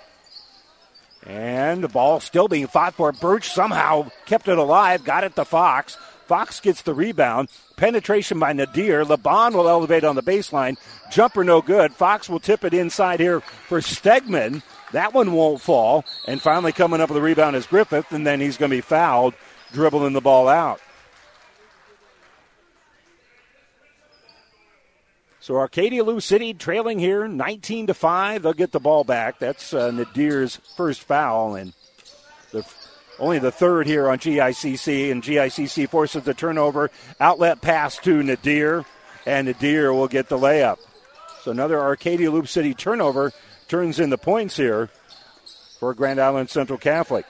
And 1.25 1.83
the 1.83 1.87
ball 1.87 2.19
still 2.19 2.47
being 2.47 2.67
fought 2.67 2.95
for. 2.95 3.11
Birch 3.11 3.49
somehow 3.49 4.09
kept 4.25 4.47
it 4.47 4.57
alive, 4.57 5.03
got 5.03 5.23
it 5.23 5.35
to 5.35 5.45
Fox. 5.45 5.97
Fox 6.25 6.59
gets 6.59 6.81
the 6.81 6.93
rebound. 6.93 7.49
Penetration 7.75 8.39
by 8.39 8.53
Nadir. 8.53 9.03
LeBon 9.03 9.53
will 9.53 9.69
elevate 9.69 10.03
on 10.03 10.15
the 10.15 10.23
baseline. 10.23 10.77
Jumper 11.11 11.43
no 11.43 11.61
good. 11.61 11.93
Fox 11.93 12.29
will 12.29 12.39
tip 12.39 12.63
it 12.63 12.73
inside 12.73 13.19
here 13.19 13.41
for 13.41 13.79
Stegman. 13.79 14.63
That 14.93 15.13
one 15.13 15.33
won't 15.33 15.61
fall. 15.61 16.05
And 16.27 16.41
finally 16.41 16.71
coming 16.71 17.01
up 17.01 17.09
with 17.09 17.15
the 17.15 17.21
rebound 17.21 17.55
is 17.55 17.65
Griffith, 17.65 18.11
and 18.11 18.25
then 18.25 18.39
he's 18.39 18.57
going 18.57 18.71
to 18.71 18.77
be 18.77 18.81
fouled, 18.81 19.33
dribbling 19.73 20.13
the 20.13 20.21
ball 20.21 20.47
out. 20.47 20.79
So 25.43 25.57
Arcadia 25.57 26.05
Loup 26.05 26.21
City 26.21 26.53
trailing 26.53 26.99
here 26.99 27.27
19 27.27 27.87
to 27.87 27.93
5. 27.93 28.43
They'll 28.43 28.53
get 28.53 28.71
the 28.71 28.79
ball 28.79 29.03
back. 29.03 29.39
That's 29.39 29.73
uh, 29.73 29.91
Nadir's 29.91 30.55
first 30.77 31.01
foul 31.01 31.55
and 31.55 31.73
the, 32.53 32.65
only 33.19 33.39
the 33.39 33.51
third 33.51 33.85
here 33.85 34.07
on 34.07 34.19
GICC 34.19 35.11
and 35.11 35.21
GICC 35.21 35.89
forces 35.89 36.23
the 36.23 36.33
turnover. 36.33 36.91
Outlet 37.19 37.59
pass 37.59 37.97
to 37.97 38.23
Nadir 38.23 38.85
and 39.25 39.47
Nadir 39.47 39.91
will 39.91 40.07
get 40.07 40.29
the 40.29 40.37
layup. 40.37 40.79
So 41.41 41.51
another 41.51 41.77
Arcadia 41.77 42.31
Loup 42.31 42.47
City 42.47 42.73
turnover 42.73 43.33
turns 43.67 43.99
in 43.99 44.11
the 44.11 44.17
points 44.17 44.55
here 44.55 44.91
for 45.77 45.93
Grand 45.93 46.21
Island 46.21 46.51
Central 46.51 46.79
Catholic. 46.79 47.25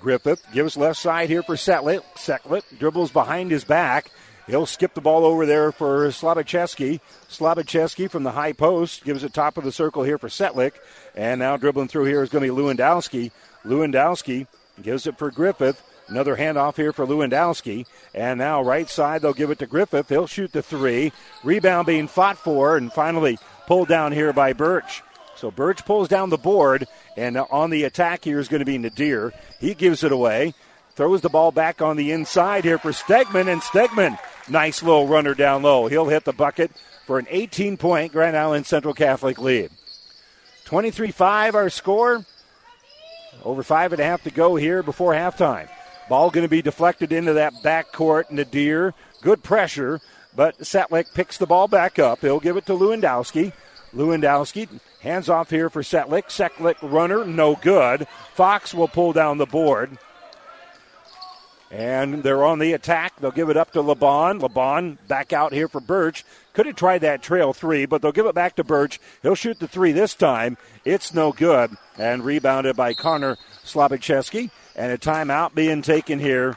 Griffith 0.00 0.44
gives 0.52 0.76
left 0.76 0.98
side 0.98 1.30
here 1.30 1.42
for 1.42 1.54
Setlet. 1.54 2.02
Setlet 2.14 2.64
dribbles 2.78 3.10
behind 3.10 3.50
his 3.50 3.64
back 3.64 4.10
He'll 4.48 4.66
skip 4.66 4.94
the 4.94 5.02
ball 5.02 5.26
over 5.26 5.44
there 5.44 5.70
for 5.72 6.08
Slabacheski. 6.08 7.00
Slabacheski 7.28 8.10
from 8.10 8.22
the 8.22 8.32
high 8.32 8.54
post 8.54 9.04
gives 9.04 9.22
it 9.22 9.34
top 9.34 9.58
of 9.58 9.64
the 9.64 9.70
circle 9.70 10.02
here 10.02 10.16
for 10.16 10.28
Setlick. 10.28 10.72
And 11.14 11.38
now 11.38 11.58
dribbling 11.58 11.88
through 11.88 12.06
here 12.06 12.22
is 12.22 12.30
going 12.30 12.46
to 12.46 12.52
be 12.52 12.60
Lewandowski. 12.60 13.30
Lewandowski 13.64 14.46
gives 14.82 15.06
it 15.06 15.18
for 15.18 15.30
Griffith. 15.30 15.82
Another 16.08 16.34
handoff 16.34 16.76
here 16.76 16.94
for 16.94 17.06
Lewandowski. 17.06 17.84
And 18.14 18.38
now 18.38 18.62
right 18.62 18.88
side, 18.88 19.20
they'll 19.20 19.34
give 19.34 19.50
it 19.50 19.58
to 19.58 19.66
Griffith. 19.66 20.08
He'll 20.08 20.26
shoot 20.26 20.52
the 20.52 20.62
three. 20.62 21.12
Rebound 21.44 21.86
being 21.86 22.08
fought 22.08 22.38
for 22.38 22.78
and 22.78 22.90
finally 22.90 23.38
pulled 23.66 23.88
down 23.88 24.12
here 24.12 24.32
by 24.32 24.54
Birch. 24.54 25.02
So 25.36 25.50
Birch 25.50 25.84
pulls 25.84 26.08
down 26.08 26.30
the 26.30 26.38
board, 26.38 26.88
and 27.16 27.36
uh, 27.36 27.46
on 27.50 27.70
the 27.70 27.84
attack 27.84 28.24
here 28.24 28.40
is 28.40 28.48
going 28.48 28.58
to 28.58 28.66
be 28.66 28.78
Nadir. 28.78 29.32
He 29.60 29.74
gives 29.74 30.02
it 30.02 30.10
away. 30.10 30.54
Throws 30.96 31.20
the 31.20 31.28
ball 31.28 31.52
back 31.52 31.80
on 31.80 31.96
the 31.96 32.10
inside 32.10 32.64
here 32.64 32.78
for 32.78 32.90
Stegman, 32.90 33.46
and 33.46 33.60
Stegman 33.60 34.18
Nice 34.50 34.82
little 34.82 35.06
runner 35.06 35.34
down 35.34 35.62
low. 35.62 35.88
He'll 35.88 36.08
hit 36.08 36.24
the 36.24 36.32
bucket 36.32 36.70
for 37.06 37.18
an 37.18 37.26
18 37.30 37.76
point 37.76 38.12
Grand 38.12 38.36
Island 38.36 38.66
Central 38.66 38.94
Catholic 38.94 39.38
lead. 39.38 39.70
23 40.64 41.10
5 41.10 41.54
our 41.54 41.70
score. 41.70 42.24
Over 43.44 43.62
five 43.62 43.92
and 43.92 44.00
a 44.00 44.04
half 44.04 44.24
to 44.24 44.30
go 44.30 44.56
here 44.56 44.82
before 44.82 45.12
halftime. 45.12 45.68
Ball 46.08 46.30
going 46.30 46.44
to 46.44 46.50
be 46.50 46.62
deflected 46.62 47.12
into 47.12 47.34
that 47.34 47.62
back 47.62 47.92
court. 47.92 48.30
Nadir, 48.30 48.94
good 49.22 49.42
pressure, 49.42 50.00
but 50.34 50.58
Setlick 50.58 51.14
picks 51.14 51.38
the 51.38 51.46
ball 51.46 51.68
back 51.68 51.98
up. 51.98 52.20
He'll 52.20 52.40
give 52.40 52.56
it 52.56 52.66
to 52.66 52.72
Lewandowski. 52.72 53.52
Lewandowski 53.94 54.68
hands 55.00 55.28
off 55.28 55.50
here 55.50 55.70
for 55.70 55.82
Setlick. 55.82 56.24
Setlick 56.24 56.76
runner, 56.82 57.24
no 57.24 57.54
good. 57.56 58.06
Fox 58.34 58.74
will 58.74 58.88
pull 58.88 59.12
down 59.12 59.38
the 59.38 59.46
board. 59.46 59.98
And 61.70 62.22
they're 62.22 62.44
on 62.44 62.58
the 62.58 62.72
attack. 62.72 63.16
They'll 63.20 63.30
give 63.30 63.50
it 63.50 63.56
up 63.56 63.72
to 63.72 63.82
LeBon. 63.82 64.40
LeBon 64.40 64.96
back 65.06 65.32
out 65.32 65.52
here 65.52 65.68
for 65.68 65.80
Birch. 65.80 66.24
Could 66.54 66.66
have 66.66 66.76
tried 66.76 67.02
that 67.02 67.22
trail 67.22 67.52
three, 67.52 67.84
but 67.84 68.00
they'll 68.00 68.12
give 68.12 68.26
it 68.26 68.34
back 68.34 68.56
to 68.56 68.64
Birch. 68.64 68.98
He'll 69.22 69.34
shoot 69.34 69.58
the 69.58 69.68
three 69.68 69.92
this 69.92 70.14
time. 70.14 70.56
It's 70.84 71.12
no 71.12 71.32
good. 71.32 71.70
And 71.98 72.24
rebounded 72.24 72.74
by 72.74 72.94
Connor 72.94 73.36
Slabicheski. 73.64 74.50
And 74.76 74.92
a 74.92 74.98
timeout 74.98 75.54
being 75.54 75.82
taken 75.82 76.18
here 76.18 76.56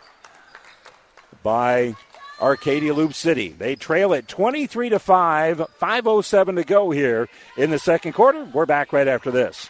by 1.44 1.96
Arcadia 2.40 2.94
Loup 2.94 3.14
City. 3.14 3.50
They 3.50 3.76
trail 3.76 4.14
it 4.14 4.28
23 4.28 4.90
to 4.90 5.00
5, 5.00 5.68
507 5.78 6.56
to 6.56 6.64
go 6.64 6.92
here 6.92 7.28
in 7.58 7.70
the 7.70 7.80
second 7.80 8.14
quarter. 8.14 8.46
We're 8.46 8.66
back 8.66 8.94
right 8.94 9.08
after 9.08 9.30
this. 9.30 9.70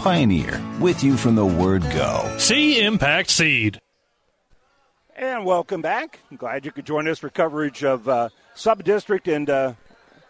Pioneer, 0.00 0.58
with 0.80 1.04
you 1.04 1.14
from 1.14 1.34
the 1.34 1.44
word 1.44 1.82
go. 1.92 2.34
See 2.38 2.80
Impact 2.80 3.28
Seed. 3.28 3.78
And 5.14 5.44
welcome 5.44 5.82
back. 5.82 6.20
I'm 6.30 6.38
glad 6.38 6.64
you 6.64 6.72
could 6.72 6.86
join 6.86 7.06
us 7.06 7.18
for 7.18 7.28
coverage 7.28 7.84
of 7.84 8.08
uh, 8.08 8.30
sub 8.54 8.82
district 8.82 9.28
and 9.28 9.50
uh, 9.50 9.74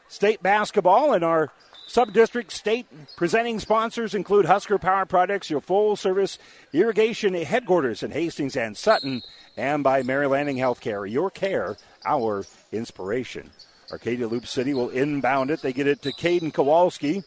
state 0.09 0.43
basketball. 0.43 1.13
And 1.13 1.23
our 1.23 1.53
sub 1.87 2.13
district 2.13 2.51
state 2.51 2.89
presenting 3.15 3.61
sponsors 3.61 4.13
include 4.13 4.47
Husker 4.47 4.77
Power 4.77 5.07
Products, 5.07 5.51
your 5.51 5.61
full 5.61 5.95
service 5.95 6.37
irrigation 6.73 7.35
headquarters 7.35 8.03
in 8.03 8.11
Hastings 8.11 8.57
and 8.57 8.77
Sutton, 8.77 9.23
and 9.57 9.85
by 9.85 10.03
Mary 10.03 10.27
Lanning 10.27 10.57
Healthcare. 10.57 11.09
Your 11.09 11.31
care, 11.31 11.77
our 12.05 12.45
inspiration. 12.73 13.51
Arcadia 13.93 14.27
Loup 14.27 14.49
City 14.49 14.75
will 14.75 14.89
inbound 14.89 15.53
it. 15.53 15.63
They 15.63 15.73
get 15.73 15.87
it 15.87 16.03
to 16.03 16.11
Caden 16.11 16.53
Kowalski. 16.53 17.23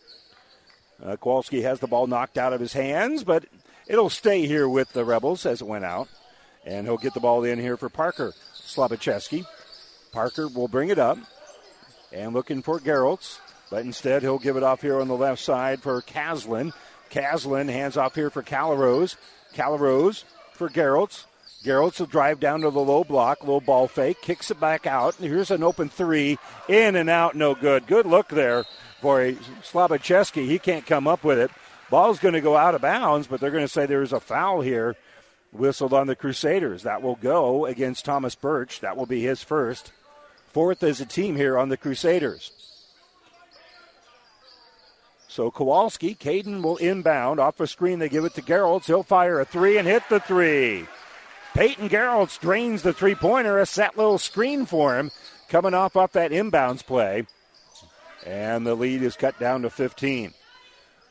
Uh, 1.03 1.17
Kowalski 1.17 1.61
has 1.61 1.79
the 1.79 1.87
ball 1.87 2.07
knocked 2.07 2.37
out 2.37 2.53
of 2.53 2.61
his 2.61 2.73
hands, 2.73 3.23
but 3.23 3.45
it'll 3.87 4.09
stay 4.09 4.47
here 4.47 4.69
with 4.69 4.93
the 4.93 5.03
Rebels 5.03 5.45
as 5.45 5.61
it 5.61 5.67
went 5.67 5.85
out. 5.85 6.07
And 6.65 6.87
he'll 6.87 6.97
get 6.97 7.13
the 7.13 7.19
ball 7.19 7.43
in 7.43 7.59
here 7.59 7.75
for 7.75 7.89
Parker 7.89 8.33
Slabacheski. 8.55 9.45
Parker 10.13 10.47
will 10.47 10.69
bring 10.69 10.89
it 10.89 10.99
up 10.99 11.17
and 12.13 12.33
looking 12.33 12.61
for 12.61 12.79
Gerolds, 12.79 13.39
but 13.69 13.83
instead 13.83 14.21
he'll 14.21 14.39
give 14.39 14.55
it 14.55 14.63
off 14.63 14.81
here 14.81 15.01
on 15.01 15.09
the 15.09 15.17
left 15.17 15.41
side 15.41 15.81
for 15.81 16.01
Caslin. 16.01 16.71
Caslin 17.09 17.69
hands 17.69 17.97
off 17.97 18.15
here 18.15 18.29
for 18.29 18.41
Calarose. 18.41 19.17
Calarose 19.53 20.23
for 20.53 20.69
Gerolds. 20.69 21.25
Gerolds 21.63 21.99
will 21.99 22.07
drive 22.07 22.39
down 22.39 22.61
to 22.61 22.71
the 22.71 22.79
low 22.79 23.03
block, 23.03 23.43
low 23.45 23.59
ball 23.59 23.87
fake, 23.87 24.21
kicks 24.21 24.51
it 24.51 24.59
back 24.59 24.85
out. 24.85 25.15
Here's 25.15 25.51
an 25.51 25.63
open 25.63 25.89
three, 25.89 26.37
in 26.67 26.95
and 26.95 27.09
out, 27.09 27.35
no 27.35 27.55
good. 27.55 27.87
Good 27.87 28.05
look 28.05 28.29
there 28.29 28.65
for 29.03 29.21
a 29.21 29.33
Slabacheski. 29.33 30.47
He 30.47 30.57
can't 30.57 30.85
come 30.85 31.09
up 31.09 31.25
with 31.25 31.37
it. 31.37 31.51
Ball's 31.89 32.19
going 32.19 32.35
to 32.35 32.41
go 32.41 32.55
out 32.55 32.73
of 32.73 32.81
bounds, 32.81 33.27
but 33.27 33.41
they're 33.41 33.51
going 33.51 33.65
to 33.65 33.67
say 33.67 33.85
there's 33.85 34.13
a 34.13 34.21
foul 34.21 34.61
here 34.61 34.95
whistled 35.51 35.93
on 35.93 36.07
the 36.07 36.15
Crusaders. 36.15 36.83
That 36.83 37.01
will 37.01 37.17
go 37.17 37.65
against 37.65 38.05
Thomas 38.05 38.33
Birch. 38.33 38.79
That 38.79 38.95
will 38.95 39.05
be 39.05 39.21
his 39.21 39.43
first. 39.43 39.91
Fourth 40.53 40.81
as 40.83 41.01
a 41.01 41.05
team 41.05 41.35
here 41.35 41.57
on 41.57 41.67
the 41.67 41.75
Crusaders. 41.75 42.53
So 45.27 45.51
Kowalski, 45.51 46.15
Caden 46.15 46.63
will 46.63 46.77
inbound. 46.77 47.41
Off 47.41 47.59
a 47.59 47.67
screen, 47.67 47.99
they 47.99 48.07
give 48.07 48.23
it 48.23 48.35
to 48.35 48.41
Gerolds. 48.41 48.85
He'll 48.85 49.03
fire 49.03 49.41
a 49.41 49.45
three 49.45 49.77
and 49.77 49.85
hit 49.85 50.03
the 50.09 50.21
three. 50.21 50.87
Peyton 51.53 51.89
Gerolds 51.89 52.39
drains 52.39 52.83
the 52.83 52.93
three 52.93 53.15
pointer. 53.15 53.59
A 53.59 53.65
set 53.65 53.97
little 53.97 54.17
screen 54.17 54.65
for 54.65 54.97
him 54.97 55.11
coming 55.49 55.73
off 55.73 55.97
off 55.97 56.13
that 56.13 56.31
inbounds 56.31 56.85
play. 56.85 57.25
And 58.25 58.65
the 58.65 58.75
lead 58.75 59.01
is 59.01 59.15
cut 59.15 59.39
down 59.39 59.63
to 59.63 59.69
15. 59.69 60.33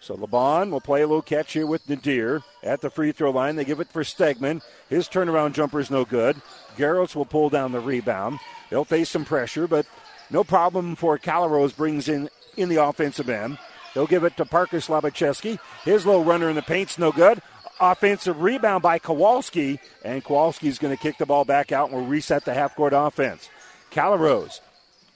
So 0.01 0.17
LeBon 0.17 0.71
will 0.71 0.81
play 0.81 1.03
a 1.03 1.07
little 1.07 1.23
catch 1.23 1.53
here 1.53 1.67
with 1.67 1.89
Nadir 1.89 2.43
at 2.63 2.81
the 2.81 2.91
free 2.91 3.13
throw 3.13 3.31
line. 3.31 3.55
They 3.55 3.65
give 3.65 3.79
it 3.79 3.93
for 3.93 4.03
Stegman. 4.03 4.63
His 4.89 5.09
turnaround 5.09 5.53
jumper 5.53 5.79
is 5.79 5.93
no 5.93 6.05
good. 6.05 6.41
Garros 6.77 7.15
will 7.15 7.25
pull 7.25 7.51
down 7.51 7.71
the 7.71 7.79
rebound. 7.79 8.41
They'll 8.69 8.85
face 8.85 9.11
some 9.11 9.25
pressure, 9.25 9.69
but 9.69 9.87
no 10.29 10.43
problem 10.43 10.97
for 10.97 11.19
Calrose 11.19 11.77
brings 11.77 12.09
in 12.09 12.29
in 12.57 12.69
the 12.69 12.83
offensive 12.83 13.29
end. 13.29 13.59
They'll 13.95 14.07
give 14.07 14.25
it 14.25 14.37
to 14.39 14.45
Parker 14.45 14.79
Slabacheski. 14.79 15.59
His 15.85 16.07
low 16.07 16.23
runner 16.23 16.49
in 16.49 16.57
the 16.57 16.63
paint's 16.63 16.99
no 16.99 17.13
good. 17.13 17.41
Offensive 17.81 18.41
rebound 18.41 18.83
by 18.83 18.99
Kowalski, 18.99 19.79
and 20.05 20.25
Kowalski's 20.25 20.79
going 20.79 20.97
to 20.97 21.03
kick 21.03 21.19
the 21.19 21.27
ball 21.27 21.45
back 21.45 21.73
out 21.73 21.91
and 21.91 21.99
will 21.99 22.07
reset 22.07 22.45
the 22.45 22.55
half 22.55 22.75
court 22.75 22.93
offense. 22.95 23.51
Calrose 23.91 24.61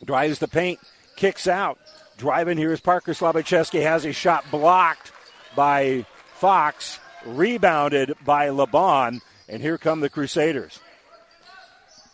drives 0.05 0.39
the 0.39 0.49
paint, 0.49 0.79
kicks 1.17 1.49
out. 1.49 1.79
Driving 2.17 2.57
here 2.57 2.73
is 2.73 2.81
Parker 2.81 3.13
Slabacheski 3.13 3.83
has 3.83 4.03
his 4.03 4.17
shot 4.17 4.51
blocked 4.51 5.13
by 5.55 6.07
Fox, 6.35 6.99
rebounded 7.27 8.15
by 8.25 8.49
LeBon, 8.49 9.21
and 9.49 9.61
here 9.61 9.77
come 9.77 10.01
the 10.01 10.09
Crusaders. 10.09 10.81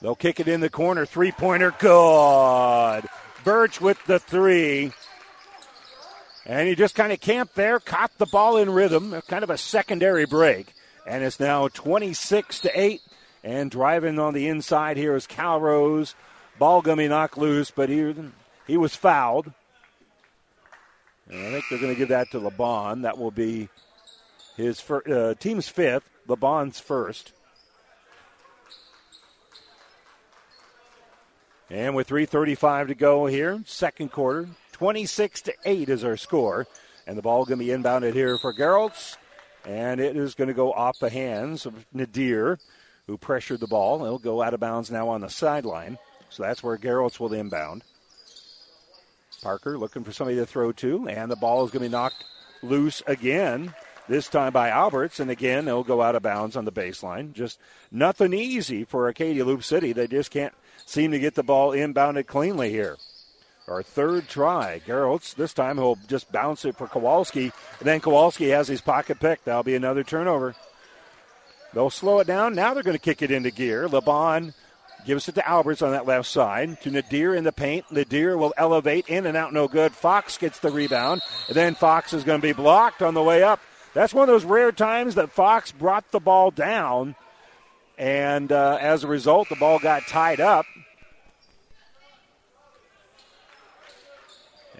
They'll 0.01 0.17
kick 0.17 0.41
it 0.41 0.49
in 0.49 0.61
the 0.61 0.69
corner, 0.69 1.07
three 1.07 1.31
pointer, 1.31 1.73
good. 1.79 3.09
Birch 3.45 3.81
with 3.81 4.05
the 4.07 4.19
three. 4.19 4.93
And 6.45 6.67
he 6.67 6.75
just 6.75 6.97
kind 6.97 7.13
of 7.13 7.21
camped 7.21 7.55
there, 7.55 7.79
caught 7.79 8.11
the 8.19 8.27
ball 8.27 8.57
in 8.57 8.71
rhythm, 8.71 9.23
kind 9.29 9.45
of 9.45 9.51
a 9.51 9.59
secondary 9.59 10.27
break. 10.27 10.75
And 11.07 11.23
it's 11.23 11.39
now 11.39 11.69
26 11.69 12.61
to 12.61 12.81
8. 12.81 13.01
And 13.45 13.71
driving 13.71 14.19
on 14.19 14.35
the 14.35 14.49
inside 14.49 14.97
here 14.97 15.15
is 15.15 15.29
Calrose. 15.29 16.15
Ball 16.59 16.83
gummy 16.83 17.07
knocked 17.07 17.39
loose, 17.39 17.71
but 17.71 17.89
he, 17.89 18.13
he 18.67 18.77
was 18.77 18.97
fouled. 18.97 19.53
And 21.29 21.47
I 21.47 21.51
think 21.51 21.65
they're 21.71 21.79
going 21.79 21.93
to 21.95 21.99
give 21.99 22.09
that 22.09 22.31
to 22.33 22.41
LeBon. 22.41 23.03
That 23.03 23.19
will 23.19 23.31
be 23.31 23.69
his 24.57 24.81
fir- 24.81 25.03
uh, 25.07 25.35
team's 25.35 25.69
fifth, 25.69 26.09
LeBon's 26.29 26.81
first. 26.81 27.33
And 31.71 31.95
with 31.95 32.09
3:35 32.09 32.89
to 32.89 32.95
go 32.95 33.27
here, 33.27 33.63
second 33.65 34.13
quarter, 34.13 34.49
26 34.73 35.41
to 35.43 35.55
8 35.65 35.89
is 35.89 36.05
our 36.05 36.19
score, 36.19 36.67
and 37.07 37.17
the 37.17 37.23
ball 37.23 37.47
going 37.47 37.59
to 37.59 37.65
be 37.65 37.71
inbounded 37.71 38.13
here 38.13 38.37
for 38.37 38.53
Gerolds, 38.53 39.17
and 39.65 39.99
it 39.99 40.15
is 40.15 40.35
going 40.35 40.49
to 40.49 40.55
go 40.55 40.73
off 40.73 40.99
the 40.99 41.09
hands 41.09 41.65
of 41.65 41.87
Nadir, 41.93 42.59
who 43.07 43.17
pressured 43.17 43.61
the 43.61 43.67
ball. 43.67 44.05
It'll 44.05 44.19
go 44.19 44.43
out 44.43 44.53
of 44.53 44.61
bounds 44.61 44.91
now 44.91 45.09
on 45.09 45.23
the 45.23 45.31
sideline, 45.31 45.97
so 46.29 46.43
that's 46.43 46.63
where 46.63 46.77
Gerolds 46.77 47.19
will 47.19 47.33
inbound. 47.33 47.85
Parker 49.43 49.77
looking 49.77 50.05
for 50.05 50.13
somebody 50.13 50.37
to 50.39 50.47
throw 50.47 50.73
to, 50.73 51.09
and 51.09 51.31
the 51.31 51.37
ball 51.37 51.65
is 51.65 51.71
going 51.71 51.83
to 51.83 51.89
be 51.89 51.93
knocked 51.93 52.25
loose 52.63 53.03
again. 53.07 53.75
This 54.09 54.29
time 54.29 54.53
by 54.53 54.69
Alberts, 54.69 55.21
and 55.21 55.31
again 55.31 55.65
they'll 55.65 55.85
go 55.85 56.03
out 56.03 56.17
of 56.17 56.23
bounds 56.23 56.57
on 56.57 56.65
the 56.65 56.73
baseline. 56.73 57.33
Just 57.33 57.59
nothing 57.91 58.33
easy 58.33 58.85
for 58.85 59.07
Arcadia 59.07 59.45
Loup 59.45 59.63
City. 59.63 59.93
They 59.93 60.07
just 60.07 60.31
can't 60.31 60.55
seem 60.87 61.13
to 61.13 61.19
get 61.19 61.35
the 61.35 61.43
ball 61.43 61.71
inbounded 61.71 62.27
cleanly 62.27 62.71
here. 62.71 62.97
Our 63.69 63.83
third 63.83 64.29
try. 64.29 64.81
Gerolds, 64.85 65.35
this 65.37 65.53
time 65.53 65.79
he'll 65.79 65.99
just 66.09 66.33
bounce 66.33 66.65
it 66.65 66.77
for 66.77 66.89
Kowalski, 66.89 67.53
and 67.79 67.87
then 67.87 68.01
Kowalski 68.01 68.49
has 68.49 68.67
his 68.67 68.81
pocket 68.81 69.21
pick. 69.21 69.45
That'll 69.45 69.63
be 69.63 69.77
another 69.77 70.03
turnover. 70.03 70.57
They'll 71.73 71.89
slow 71.89 72.19
it 72.19 72.27
down. 72.27 72.55
Now 72.55 72.75
they're 72.75 72.83
going 72.83 72.97
to 72.97 73.03
kick 73.03 73.23
it 73.23 73.31
into 73.31 73.51
gear. 73.51 73.89
LeBon 73.89 74.53
gives 75.05 75.29
it 75.29 75.35
to 75.35 75.49
Alberts 75.49 75.83
on 75.83 75.93
that 75.93 76.07
left 76.07 76.29
side. 76.29 76.81
To 76.83 76.91
Nadir 76.91 77.35
in 77.35 77.45
the 77.45 77.53
paint. 77.53 77.91
Nadir 77.91 78.37
will 78.37 78.55
elevate 78.57 79.09
in 79.09 79.27
and 79.27 79.37
out, 79.37 79.53
no 79.53 79.69
good. 79.69 79.93
Fox 79.93 80.39
gets 80.39 80.59
the 80.59 80.71
rebound, 80.71 81.23
and 81.49 81.57
then 81.57 81.75
Fox 81.75 82.13
is 82.13 82.25
going 82.25 82.41
to 82.41 82.47
be 82.47 82.53
blocked 82.53 83.03
on 83.03 83.15
the 83.15 83.23
way 83.23 83.43
up. 83.43 83.61
That's 83.95 84.15
one 84.15 84.23
of 84.23 84.29
those 84.29 84.45
rare 84.45 84.73
times 84.73 85.17
that 85.17 85.33
Fox 85.33 85.71
brought 85.71 86.11
the 86.13 86.21
ball 86.21 86.51
down, 86.51 87.15
and 87.99 88.51
uh, 88.51 88.79
as 88.81 89.05
a 89.05 89.09
result, 89.09 89.49
the 89.49 89.57
ball 89.57 89.79
got 89.79 90.07
tied 90.07 90.41
up. 90.41 90.67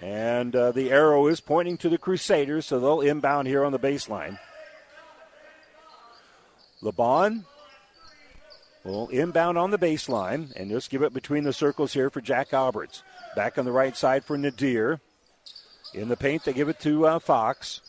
And 0.01 0.53
uh, 0.55 0.71
the 0.73 0.91
arrow 0.91 1.27
is 1.27 1.39
pointing 1.39 1.77
to 1.77 1.89
the 1.89 1.97
Crusaders, 1.97 2.65
so 2.65 2.79
they'll 2.79 3.01
inbound 3.01 3.47
here 3.47 3.63
on 3.63 3.71
the 3.71 3.79
baseline. 3.79 4.37
LeBon 6.81 7.45
will 8.83 9.07
inbound 9.09 9.57
on 9.57 9.71
the 9.71 9.77
baseline 9.77 10.53
and 10.55 10.69
just 10.69 10.89
give 10.89 11.01
it 11.01 11.13
between 11.13 11.43
the 11.43 11.53
circles 11.53 11.93
here 11.93 12.09
for 12.09 12.21
Jack 12.21 12.53
Alberts. 12.53 13.03
Back 13.35 13.57
on 13.57 13.65
the 13.65 13.71
right 13.71 13.95
side 13.95 14.23
for 14.25 14.37
Nadir. 14.37 14.99
In 15.93 16.09
the 16.09 16.17
paint, 16.17 16.43
they 16.43 16.53
give 16.53 16.69
it 16.69 16.79
to 16.81 17.05
uh, 17.05 17.19
Fox. 17.19 17.81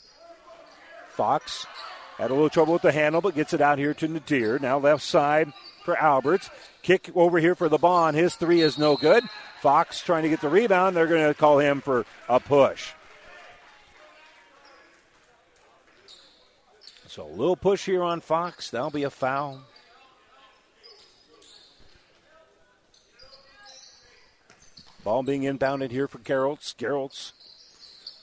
Fox 1.08 1.66
had 2.18 2.30
a 2.30 2.34
little 2.34 2.50
trouble 2.50 2.74
with 2.74 2.82
the 2.82 2.92
handle, 2.92 3.20
but 3.20 3.34
gets 3.34 3.54
it 3.54 3.60
out 3.60 3.78
here 3.78 3.94
to 3.94 4.08
Nadir. 4.08 4.58
Now 4.58 4.78
left 4.78 5.02
side 5.02 5.52
for 5.84 5.96
Alberts. 5.96 6.50
Kick 6.82 7.10
over 7.14 7.38
here 7.38 7.54
for 7.54 7.68
LeBon. 7.68 8.14
His 8.14 8.36
three 8.36 8.60
is 8.60 8.78
no 8.78 8.96
good. 8.96 9.24
Fox 9.60 10.00
trying 10.00 10.24
to 10.24 10.28
get 10.28 10.40
the 10.40 10.48
rebound. 10.48 10.96
They're 10.96 11.06
going 11.06 11.26
to 11.26 11.34
call 11.34 11.58
him 11.58 11.80
for 11.80 12.04
a 12.28 12.38
push. 12.38 12.92
So 17.06 17.24
a 17.24 17.28
little 17.28 17.56
push 17.56 17.86
here 17.86 18.02
on 18.02 18.20
Fox. 18.20 18.70
That'll 18.70 18.90
be 18.90 19.04
a 19.04 19.10
foul. 19.10 19.62
Ball 25.04 25.22
being 25.22 25.42
inbounded 25.42 25.90
here 25.90 26.08
for 26.08 26.18
Gerolds. 26.18 26.74
Gerolds 26.74 27.32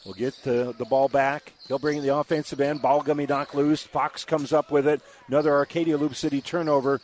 will 0.03 0.13
get 0.13 0.33
the, 0.43 0.73
the 0.77 0.85
ball 0.85 1.07
back. 1.07 1.53
He'll 1.67 1.77
bring 1.77 2.01
the 2.01 2.15
offensive 2.15 2.59
end. 2.59 2.81
Ball 2.81 3.03
gummy 3.03 3.27
knock 3.27 3.53
loose. 3.53 3.83
Fox 3.83 4.25
comes 4.25 4.51
up 4.51 4.71
with 4.71 4.87
it. 4.87 4.99
Another 5.27 5.53
Arcadia 5.53 5.97
Loup 5.97 6.15
City 6.15 6.41
turnover. 6.41 6.99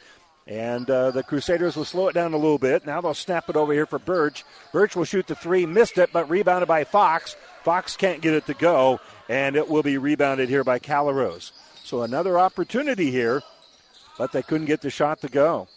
And 0.47 0.89
uh, 0.89 1.11
the 1.11 1.21
Crusaders 1.21 1.75
will 1.75 1.85
slow 1.85 2.07
it 2.07 2.13
down 2.13 2.33
a 2.33 2.37
little 2.37 2.57
bit. 2.57 2.85
Now 2.85 3.01
they'll 3.01 3.13
snap 3.13 3.49
it 3.49 3.55
over 3.55 3.71
here 3.71 3.85
for 3.85 3.99
Birch. 3.99 4.45
Birch 4.71 4.95
will 4.95 5.03
shoot 5.03 5.27
the 5.27 5.35
three, 5.35 5.65
missed 5.65 5.97
it, 5.97 6.09
but 6.11 6.29
rebounded 6.29 6.67
by 6.67 6.83
Fox. 6.85 7.35
Fox 7.63 7.97
can't 7.97 8.21
get 8.21 8.33
it 8.33 8.45
to 8.47 8.53
go, 8.53 8.99
and 9.27 9.55
it 9.55 9.67
will 9.67 9.83
be 9.83 9.97
rebounded 9.97 10.47
here 10.47 10.63
by 10.63 10.79
Calrose. 10.79 11.51
So 11.83 12.01
another 12.01 12.39
opportunity 12.39 13.11
here, 13.11 13.43
but 14.17 14.31
they 14.31 14.41
couldn't 14.41 14.67
get 14.67 14.81
the 14.81 14.89
shot 14.89 15.21
to 15.21 15.27
go. 15.27 15.67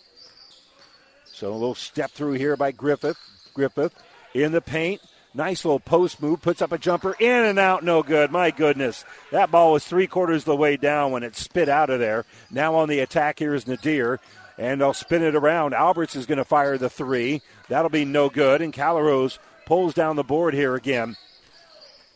So 1.24 1.50
a 1.50 1.52
little 1.52 1.74
step 1.74 2.12
through 2.12 2.34
here 2.34 2.56
by 2.56 2.70
Griffith. 2.70 3.18
Griffith 3.54 3.94
in 4.34 4.52
the 4.52 4.60
paint. 4.60 5.00
Nice 5.32 5.64
little 5.64 5.78
post 5.78 6.20
move, 6.20 6.42
puts 6.42 6.60
up 6.60 6.72
a 6.72 6.78
jumper, 6.78 7.14
in 7.20 7.44
and 7.44 7.58
out, 7.58 7.84
no 7.84 8.02
good. 8.02 8.32
My 8.32 8.50
goodness. 8.50 9.04
That 9.30 9.52
ball 9.52 9.72
was 9.72 9.84
three 9.84 10.08
quarters 10.08 10.42
of 10.42 10.46
the 10.46 10.56
way 10.56 10.76
down 10.76 11.12
when 11.12 11.22
it 11.22 11.36
spit 11.36 11.68
out 11.68 11.88
of 11.88 12.00
there. 12.00 12.24
Now 12.50 12.74
on 12.74 12.88
the 12.88 12.98
attack 12.98 13.38
here 13.38 13.54
is 13.54 13.68
Nadir 13.68 14.18
and 14.60 14.80
they'll 14.80 14.92
spin 14.92 15.22
it 15.22 15.34
around. 15.34 15.72
Alberts 15.72 16.14
is 16.14 16.26
going 16.26 16.38
to 16.38 16.44
fire 16.44 16.76
the 16.76 16.90
three. 16.90 17.40
That'll 17.68 17.90
be 17.90 18.04
no 18.04 18.28
good. 18.28 18.60
And 18.60 18.74
Calrose 18.74 19.38
pulls 19.64 19.94
down 19.94 20.16
the 20.16 20.22
board 20.22 20.52
here 20.52 20.74
again 20.74 21.16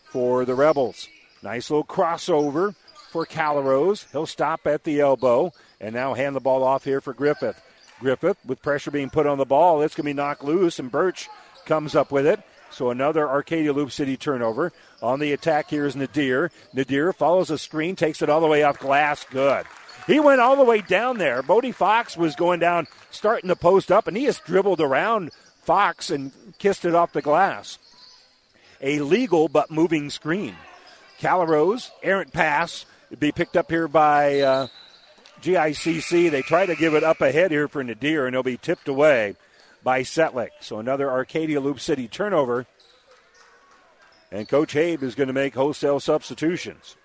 for 0.05 0.45
the 0.45 0.55
Rebels. 0.55 1.09
Nice 1.43 1.71
little 1.71 1.85
crossover 1.85 2.75
for 3.11 3.25
Calrose. 3.25 4.11
He'll 4.13 4.27
stop 4.27 4.67
at 4.67 4.85
the 4.85 5.01
elbow 5.01 5.53
and 5.81 5.95
now 5.95 6.15
hand 6.15 6.37
the 6.37 6.41
ball 6.41 6.63
off 6.63 6.85
here 6.85 7.01
for 7.01 7.15
Griffith. 7.15 7.63
Griffith, 8.05 8.37
with 8.45 8.61
pressure 8.61 8.91
being 8.91 9.09
put 9.09 9.27
on 9.27 9.39
the 9.39 9.47
ball, 9.47 9.81
it's 9.81 9.95
going 9.95 10.05
to 10.05 10.11
be 10.11 10.13
knocked 10.13 10.45
loose, 10.45 10.79
and 10.79 10.93
Birch 10.93 11.27
comes 11.65 11.97
up 11.97 12.13
with 12.13 12.27
it. 12.27 12.39
So 12.71 12.91
another 12.91 13.27
Arcadia 13.27 13.73
Loup 13.73 13.91
City 13.91 14.19
turnover. 14.19 14.75
On 15.01 15.21
the 15.21 15.33
attack 15.33 15.71
here 15.71 15.87
is 15.87 15.97
Nadir. 15.97 16.51
Nadir 16.75 17.15
follows 17.15 17.51
a 17.51 17.57
screen, 17.57 17.97
takes 17.97 18.21
it 18.21 18.29
all 18.29 18.43
the 18.43 18.47
way 18.47 18.63
off 18.63 18.79
glass. 18.79 19.25
Good. 19.31 19.65
He 20.07 20.21
went 20.21 20.43
all 20.43 20.55
the 20.55 20.65
way 20.65 20.83
down 20.83 21.17
there. 21.17 21.43
Bodie 21.43 21.73
Fox 21.73 22.15
was 22.15 22.37
going 22.37 22.61
down, 22.61 22.89
starting 23.11 23.49
to 23.49 23.57
post 23.57 23.91
up, 23.91 24.07
and 24.07 24.19
he 24.19 24.27
just 24.27 24.45
dribbled 24.45 24.83
around 24.83 25.31
Fox 25.63 26.11
and 26.11 26.31
kissed 26.59 26.85
it 26.85 26.95
off 26.95 27.15
the 27.15 27.23
glass. 27.23 27.79
A 28.83 28.99
legal 29.01 29.49
but 29.49 29.71
moving 29.71 30.11
screen. 30.11 30.57
Calrose, 31.19 31.91
errant 32.03 32.35
pass, 32.35 32.85
be 33.19 33.33
picked 33.33 33.57
up 33.57 33.71
here 33.71 33.89
by 33.89 34.41
uh, 34.41 34.67
GICC. 35.45 36.31
They 36.31 36.43
try 36.43 36.67
to 36.67 36.75
give 36.75 36.95
it 36.95 37.05
up 37.05 37.21
ahead 37.21 37.51
here 37.51 37.69
for 37.69 37.85
Nadir, 37.85 38.27
and 38.27 38.35
it'll 38.35 38.43
be 38.43 38.57
tipped 38.57 38.89
away 38.89 39.37
by 39.83 40.01
Setlick. 40.01 40.51
So 40.61 40.79
another 40.79 41.11
Arcadia 41.11 41.61
Loup 41.61 41.79
City 41.79 42.09
turnover. 42.09 42.67
And 44.33 44.49
Coach 44.49 44.73
Habe 44.73 45.03
is 45.03 45.15
going 45.15 45.29
to 45.29 45.35
make 45.35 45.55
wholesale 45.55 46.01
substitutions. 46.01 46.97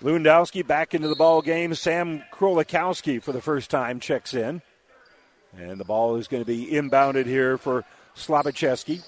Lewandowski 0.00 0.66
back 0.66 0.94
into 0.94 1.08
the 1.08 1.16
ball 1.16 1.42
game. 1.42 1.74
Sam 1.74 2.22
Krolikowski 2.32 3.22
for 3.22 3.32
the 3.32 3.42
first 3.42 3.68
time 3.68 4.00
checks 4.00 4.32
in. 4.32 4.62
And 5.58 5.78
the 5.78 5.84
ball 5.84 6.16
is 6.16 6.28
going 6.28 6.42
to 6.42 6.46
be 6.46 6.66
inbounded 6.66 7.26
here 7.26 7.58
for 7.58 7.84
Slabacheski. 8.16 9.04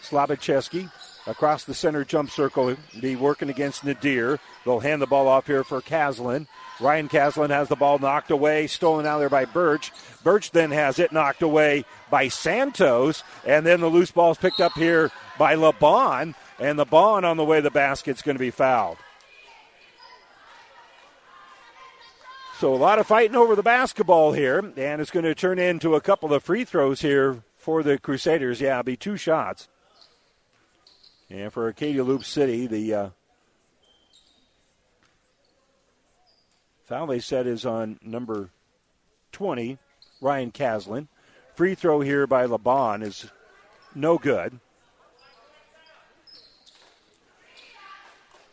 Slabacheski 0.00 0.90
across 1.26 1.64
the 1.64 1.74
center 1.74 2.04
jump 2.04 2.30
circle, 2.30 2.76
be 3.00 3.16
working 3.16 3.48
against 3.48 3.84
Nadir. 3.84 4.38
They'll 4.64 4.80
hand 4.80 5.02
the 5.02 5.06
ball 5.06 5.28
off 5.28 5.46
here 5.46 5.64
for 5.64 5.80
Caslin. 5.80 6.46
Ryan 6.80 7.08
Caslin 7.08 7.50
has 7.50 7.68
the 7.68 7.76
ball 7.76 7.98
knocked 7.98 8.30
away, 8.30 8.66
stolen 8.66 9.06
out 9.06 9.18
there 9.18 9.28
by 9.28 9.44
Birch. 9.44 9.92
Birch 10.24 10.50
then 10.50 10.70
has 10.70 10.98
it 10.98 11.12
knocked 11.12 11.42
away 11.42 11.84
by 12.10 12.28
Santos, 12.28 13.22
and 13.46 13.64
then 13.64 13.80
the 13.80 13.88
loose 13.88 14.10
ball 14.10 14.32
is 14.32 14.38
picked 14.38 14.60
up 14.60 14.72
here 14.72 15.10
by 15.38 15.54
LeBon, 15.54 16.34
and 16.58 16.90
ball 16.90 17.24
on 17.24 17.36
the 17.36 17.44
way 17.44 17.58
to 17.58 17.62
the 17.62 17.70
basket's 17.70 18.22
going 18.22 18.36
to 18.36 18.40
be 18.40 18.50
fouled. 18.50 18.98
So 22.58 22.72
a 22.72 22.76
lot 22.76 23.00
of 23.00 23.08
fighting 23.08 23.34
over 23.34 23.56
the 23.56 23.62
basketball 23.62 24.32
here, 24.32 24.58
and 24.58 25.00
it's 25.00 25.10
going 25.10 25.24
to 25.24 25.34
turn 25.34 25.58
into 25.58 25.96
a 25.96 26.00
couple 26.00 26.32
of 26.32 26.44
free 26.44 26.64
throws 26.64 27.00
here 27.00 27.42
for 27.56 27.82
the 27.82 27.98
Crusaders. 27.98 28.60
Yeah, 28.60 28.78
it'll 28.78 28.84
be 28.84 28.96
two 28.96 29.16
shots. 29.16 29.68
And 31.32 31.50
for 31.50 31.64
Arcadia 31.64 32.04
Loup 32.04 32.26
City, 32.26 32.66
the 32.66 32.94
uh, 32.94 33.08
foul 36.84 37.06
they 37.06 37.20
said 37.20 37.46
is 37.46 37.64
on 37.64 37.98
number 38.02 38.50
20, 39.32 39.78
Ryan 40.20 40.52
Caslin. 40.52 41.08
Free 41.54 41.74
throw 41.74 42.02
here 42.02 42.26
by 42.26 42.46
LeBon 42.46 43.02
is 43.02 43.30
no 43.94 44.18
good. 44.18 44.60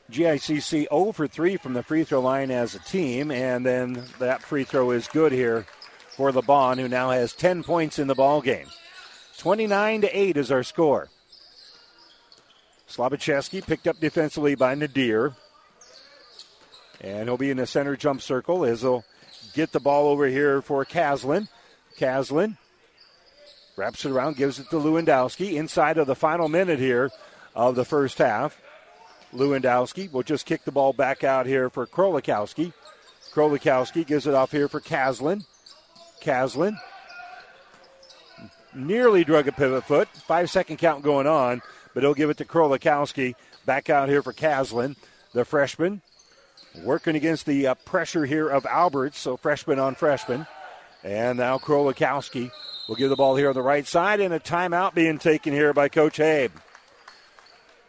GICC 0.10 0.88
0 0.90 1.12
for 1.12 1.28
3 1.28 1.58
from 1.58 1.74
the 1.74 1.84
free 1.84 2.06
throw 2.06 2.22
line 2.22 2.50
as 2.50 2.76
a 2.76 2.80
team, 2.80 3.30
and 3.30 3.66
then 3.66 4.06
that 4.20 4.42
free 4.42 4.64
throw 4.64 4.92
is 4.92 5.10
good 5.10 5.34
here 5.34 5.66
for 6.16 6.32
LeBon, 6.32 6.78
who 6.78 6.88
now 6.88 7.10
has 7.10 7.34
10 7.34 7.64
points 7.64 8.00
in 8.00 8.08
the 8.08 8.16
ball 8.16 8.42
game. 8.42 8.68
29 9.38 10.02
to 10.02 10.18
8 10.18 10.38
is 10.38 10.50
our 10.50 10.64
score. 10.64 11.10
Slabacheski 12.90 13.66
picked 13.66 13.88
up 13.88 14.00
defensively 14.00 14.56
by 14.56 14.76
Nadir. 14.76 15.34
And 17.02 17.30
he'll 17.30 17.38
be 17.38 17.52
in 17.52 17.58
the 17.58 17.68
center 17.68 17.96
jump 17.96 18.22
circle 18.22 18.66
as 18.66 18.82
he'll 18.82 19.06
get 19.54 19.72
the 19.72 19.80
ball 19.80 20.08
over 20.08 20.28
here 20.28 20.62
for 20.62 20.84
Kaslin. 20.84 21.48
Kaslin 21.98 22.58
wraps 23.78 24.04
it 24.06 24.12
around, 24.12 24.36
gives 24.36 24.60
it 24.60 24.70
to 24.70 24.76
Lewandowski 24.76 25.54
inside 25.54 25.98
of 25.98 26.08
the 26.08 26.16
final 26.16 26.50
minute 26.50 26.80
here 26.80 27.10
of 27.56 27.76
the 27.76 27.86
first 27.86 28.18
half. 28.18 28.60
Lewandowski 29.34 30.12
will 30.12 30.24
just 30.24 30.46
kick 30.46 30.66
the 30.66 30.72
ball 30.72 30.92
back 30.92 31.24
out 31.24 31.46
here 31.46 31.70
for 31.70 31.86
Krolikowski. 31.86 32.74
Krolikowski 33.32 34.06
gives 34.06 34.28
it 34.28 34.34
off 34.34 34.52
here 34.52 34.68
for 34.68 34.82
Kaslin. 34.82 35.46
Kaslin 36.22 36.78
nearly 38.74 39.24
drug 39.24 39.48
a 39.48 39.52
pivot 39.52 39.84
foot. 39.84 40.08
Five 40.10 40.50
second 40.50 40.78
count 40.78 41.04
going 41.04 41.28
on, 41.28 41.62
but 41.94 42.04
he'll 42.04 42.14
give 42.14 42.30
it 42.30 42.38
to 42.38 42.46
Krolikowski. 42.46 43.36
Back 43.66 43.90
out 43.90 44.10
here 44.10 44.22
for 44.22 44.34
Caslin, 44.34 44.96
the 45.34 45.46
freshman. 45.46 46.02
Working 46.84 47.16
against 47.16 47.46
the 47.46 47.68
uh, 47.68 47.76
pressure 47.76 48.26
here 48.26 48.48
of 48.48 48.66
Alberts, 48.66 49.20
so 49.20 49.38
freshman 49.38 49.80
on 49.80 49.96
freshman. 49.96 50.48
And 51.04 51.38
now 51.40 51.58
Krolikowski 51.58 52.52
will 52.88 52.96
give 52.96 53.10
the 53.10 53.16
ball 53.16 53.36
here 53.36 53.50
on 53.50 53.56
the 53.56 53.62
right 53.62 53.88
side, 53.88 54.20
and 54.20 54.34
a 54.34 54.40
timeout 54.40 54.94
being 54.94 55.18
taken 55.18 55.54
here 55.54 55.74
by 55.74 55.90
Coach 55.90 56.18
Habe. 56.18 56.52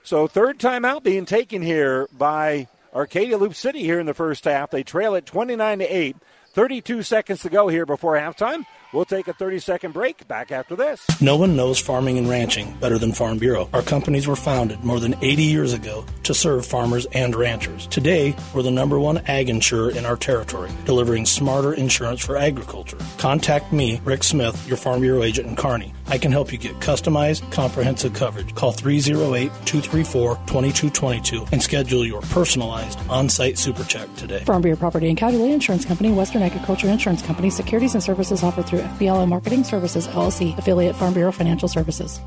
So 0.02 0.26
third 0.26 0.58
timeout 0.58 1.02
being 1.02 1.26
taken 1.26 1.62
here 1.62 2.08
by 2.16 2.68
Arcadia 2.94 3.36
Loup 3.36 3.54
City 3.54 3.82
here 3.82 4.00
in 4.00 4.06
the 4.06 4.14
first 4.14 4.44
half. 4.44 4.70
They 4.70 4.82
trail 4.82 5.14
it 5.14 5.26
29 5.26 5.80
to 5.80 5.84
8. 5.84 6.16
32 6.52 7.02
seconds 7.02 7.42
to 7.42 7.48
go 7.48 7.68
here 7.68 7.86
before 7.86 8.14
halftime. 8.14 8.66
We'll 8.92 9.04
take 9.04 9.28
a 9.28 9.32
30 9.32 9.60
second 9.60 9.92
break. 9.92 10.26
Back 10.26 10.50
after 10.50 10.74
this. 10.74 11.06
No 11.20 11.36
one 11.36 11.56
knows 11.56 11.78
farming 11.78 12.18
and 12.18 12.28
ranching 12.28 12.76
better 12.78 12.98
than 12.98 13.12
Farm 13.12 13.38
Bureau. 13.38 13.68
Our 13.72 13.82
companies 13.82 14.26
were 14.26 14.36
founded 14.36 14.84
more 14.84 14.98
than 14.98 15.14
80 15.22 15.42
years 15.42 15.72
ago 15.72 16.04
to 16.24 16.34
serve 16.34 16.66
farmers 16.66 17.06
and 17.12 17.34
ranchers. 17.34 17.86
Today, 17.86 18.34
we're 18.54 18.62
the 18.62 18.70
number 18.70 18.98
one 18.98 19.18
ag 19.26 19.48
insurer 19.48 19.90
in 19.90 20.04
our 20.04 20.16
territory, 20.16 20.70
delivering 20.84 21.26
smarter 21.26 21.72
insurance 21.72 22.24
for 22.24 22.36
agriculture. 22.36 22.98
Contact 23.18 23.72
me, 23.72 24.00
Rick 24.04 24.24
Smith, 24.24 24.66
your 24.66 24.76
Farm 24.76 25.00
Bureau 25.00 25.22
agent 25.22 25.48
in 25.48 25.56
Kearney. 25.56 25.92
I 26.08 26.18
can 26.18 26.32
help 26.32 26.52
you 26.52 26.58
get 26.58 26.74
customized, 26.76 27.50
comprehensive 27.52 28.14
coverage. 28.14 28.54
Call 28.54 28.72
308 28.72 29.48
234 29.66 30.34
2222 30.46 31.46
and 31.52 31.62
schedule 31.62 32.04
your 32.04 32.22
personalized 32.22 32.98
on 33.08 33.28
site 33.28 33.58
super 33.58 33.84
check 33.84 34.12
today. 34.16 34.44
Farm 34.44 34.62
Bureau 34.62 34.76
Property 34.76 35.08
and 35.08 35.16
Casualty 35.16 35.52
Insurance 35.52 35.84
Company, 35.84 36.12
Western 36.12 36.42
Agriculture 36.42 36.88
Insurance 36.88 37.22
Company, 37.22 37.50
securities 37.50 37.94
and 37.94 38.02
services 38.02 38.42
offered 38.42 38.66
through 38.66 38.80
FBLO 38.80 39.28
Marketing 39.28 39.64
Services, 39.64 40.08
LLC, 40.08 40.56
affiliate 40.58 40.96
Farm 40.96 41.14
Bureau 41.14 41.32
Financial 41.32 41.68
Services. 41.68 42.20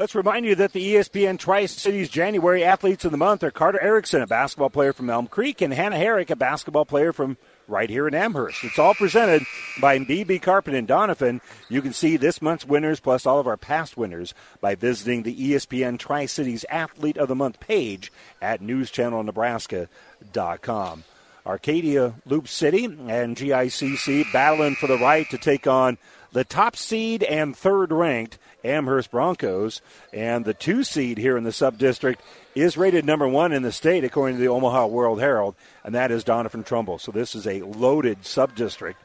Let's 0.00 0.14
remind 0.14 0.46
you 0.46 0.54
that 0.54 0.72
the 0.72 0.94
ESPN 0.94 1.38
Tri 1.38 1.66
Cities 1.66 2.08
January 2.08 2.64
Athletes 2.64 3.04
of 3.04 3.10
the 3.10 3.18
Month 3.18 3.42
are 3.42 3.50
Carter 3.50 3.78
Erickson, 3.82 4.22
a 4.22 4.26
basketball 4.26 4.70
player 4.70 4.94
from 4.94 5.10
Elm 5.10 5.26
Creek, 5.26 5.60
and 5.60 5.74
Hannah 5.74 5.98
Herrick, 5.98 6.30
a 6.30 6.36
basketball 6.36 6.86
player 6.86 7.12
from 7.12 7.36
right 7.70 7.88
here 7.88 8.08
in 8.08 8.14
Amherst. 8.14 8.64
It's 8.64 8.78
all 8.78 8.94
presented 8.94 9.44
by 9.80 9.98
BB 9.98 10.42
Carpet 10.42 10.74
and 10.74 10.88
Doniphan. 10.88 11.40
You 11.68 11.80
can 11.80 11.92
see 11.92 12.16
this 12.16 12.42
month's 12.42 12.66
winners 12.66 12.98
plus 13.00 13.24
all 13.24 13.38
of 13.38 13.46
our 13.46 13.56
past 13.56 13.96
winners 13.96 14.34
by 14.60 14.74
visiting 14.74 15.22
the 15.22 15.34
ESPN 15.34 15.98
Tri 15.98 16.26
Cities 16.26 16.66
Athlete 16.68 17.16
of 17.16 17.28
the 17.28 17.36
Month 17.36 17.60
page 17.60 18.12
at 18.42 18.60
newschannelnebraska.com. 18.60 21.04
Arcadia 21.46 22.14
Loup 22.26 22.48
City 22.48 22.84
and 22.84 23.36
GICC 23.36 24.30
battling 24.32 24.74
for 24.74 24.86
the 24.86 24.98
right 24.98 25.28
to 25.30 25.38
take 25.38 25.66
on 25.66 25.96
the 26.32 26.44
top 26.44 26.76
seed 26.76 27.22
and 27.22 27.56
third 27.56 27.92
ranked 27.92 28.36
Amherst 28.64 29.10
Broncos. 29.10 29.80
And 30.12 30.44
the 30.44 30.54
two 30.54 30.84
seed 30.84 31.18
here 31.18 31.36
in 31.36 31.44
the 31.44 31.52
sub 31.52 31.78
district 31.78 32.22
is 32.54 32.76
rated 32.76 33.04
number 33.04 33.28
one 33.28 33.52
in 33.52 33.62
the 33.62 33.72
state, 33.72 34.04
according 34.04 34.36
to 34.36 34.42
the 34.42 34.48
Omaha 34.48 34.86
World 34.86 35.20
Herald, 35.20 35.54
and 35.84 35.94
that 35.94 36.10
is 36.10 36.24
Doniphan 36.24 36.64
Trumbull. 36.64 36.98
So 36.98 37.12
this 37.12 37.34
is 37.34 37.46
a 37.46 37.62
loaded 37.62 38.24
sub 38.24 38.54
district. 38.54 39.00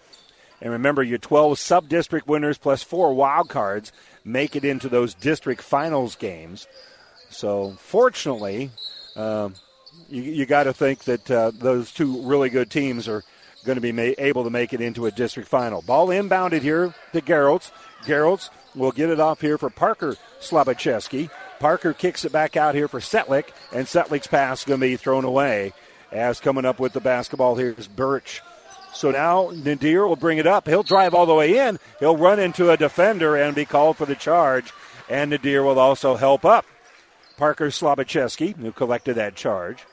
And 0.61 0.71
remember, 0.71 1.03
your 1.03 1.17
12 1.17 1.59
sub 1.59 1.89
district 1.89 2.27
winners 2.27 2.57
plus 2.57 2.81
four 2.81 3.13
wild 3.13 3.49
cards 3.49 3.91
make 4.23 4.55
it 4.55 4.65
into 4.65 4.89
those 4.89 5.13
district 5.13 5.61
finals 5.61 6.15
games. 6.15 6.67
So 7.29 7.71
fortunately, 7.79 8.71
um, 9.15 9.55
you, 10.09 10.21
you 10.21 10.45
got 10.45 10.63
to 10.63 10.73
think 10.73 11.03
that 11.03 11.29
uh, 11.29 11.51
those 11.53 11.91
two 11.91 12.21
really 12.23 12.49
good 12.49 12.71
teams 12.71 13.07
are 13.07 13.23
going 13.65 13.75
to 13.75 13.81
be 13.81 13.91
ma- 13.91 14.13
able 14.17 14.43
to 14.43 14.49
make 14.49 14.73
it 14.73 14.81
into 14.81 15.05
a 15.05 15.11
district 15.11 15.49
final. 15.49 15.81
Ball 15.81 16.07
inbounded 16.07 16.61
here 16.61 16.93
to 17.13 17.21
Gerolds. 17.21 17.71
Gerolds 18.05 18.49
will 18.75 18.91
get 18.91 19.09
it 19.09 19.19
off 19.19 19.41
here 19.41 19.57
for 19.57 19.69
Parker 19.69 20.15
Slabacheski. 20.39 21.29
Parker 21.59 21.93
kicks 21.93 22.25
it 22.25 22.31
back 22.31 22.57
out 22.57 22.75
here 22.75 22.87
for 22.87 22.99
Setlick, 22.99 23.49
and 23.71 23.87
Setlick's 23.87 24.27
pass 24.27 24.65
going 24.65 24.79
to 24.79 24.85
be 24.85 24.97
thrown 24.97 25.25
away. 25.25 25.73
As 26.11 26.39
coming 26.39 26.65
up 26.65 26.79
with 26.79 26.93
the 26.93 26.99
basketball 26.99 27.55
here 27.55 27.75
is 27.77 27.87
Birch. 27.87 28.41
So 28.93 29.11
now 29.11 29.51
Nadir 29.53 30.07
will 30.07 30.15
bring 30.15 30.37
it 30.37 30.47
up. 30.47 30.67
He'll 30.67 30.83
drive 30.83 31.13
all 31.13 31.25
the 31.25 31.33
way 31.33 31.57
in. 31.67 31.79
He'll 31.99 32.15
run 32.15 32.39
into 32.39 32.71
a 32.71 32.77
defender 32.77 33.35
and 33.35 33.53
be 33.53 33.65
called 33.65 33.97
for 33.97 34.05
the 34.05 34.15
charge. 34.15 34.71
And 35.09 35.29
Nadir 35.29 35.63
will 35.63 35.79
also 35.79 36.15
help 36.15 36.45
up 36.45 36.65
Parker 37.37 37.67
Slabacheski, 37.67 38.55
who 38.55 38.71
collected 38.71 39.15
that 39.15 39.35
charge. 39.35 39.85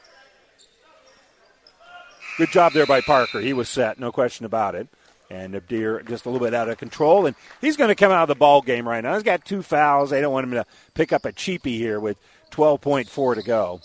Good 2.38 2.50
job 2.50 2.72
there 2.72 2.86
by 2.86 3.00
Parker. 3.00 3.40
He 3.40 3.52
was 3.52 3.68
set, 3.68 3.98
no 3.98 4.12
question 4.12 4.46
about 4.46 4.74
it. 4.74 4.88
And 5.32 5.52
Nadir 5.52 6.02
just 6.02 6.26
a 6.26 6.30
little 6.30 6.46
bit 6.46 6.52
out 6.52 6.68
of 6.68 6.76
control, 6.76 7.24
and 7.24 7.34
he's 7.62 7.78
going 7.78 7.88
to 7.88 7.94
come 7.94 8.12
out 8.12 8.24
of 8.24 8.28
the 8.28 8.34
ball 8.34 8.60
game 8.60 8.86
right 8.86 9.02
now. 9.02 9.14
He's 9.14 9.22
got 9.22 9.46
two 9.46 9.62
fouls. 9.62 10.10
They 10.10 10.20
don't 10.20 10.32
want 10.32 10.44
him 10.44 10.50
to 10.52 10.66
pick 10.92 11.10
up 11.10 11.24
a 11.24 11.32
cheapie 11.32 11.78
here 11.78 11.98
with 11.98 12.18
12.4 12.50 13.36
to 13.36 13.42
go. 13.42 13.80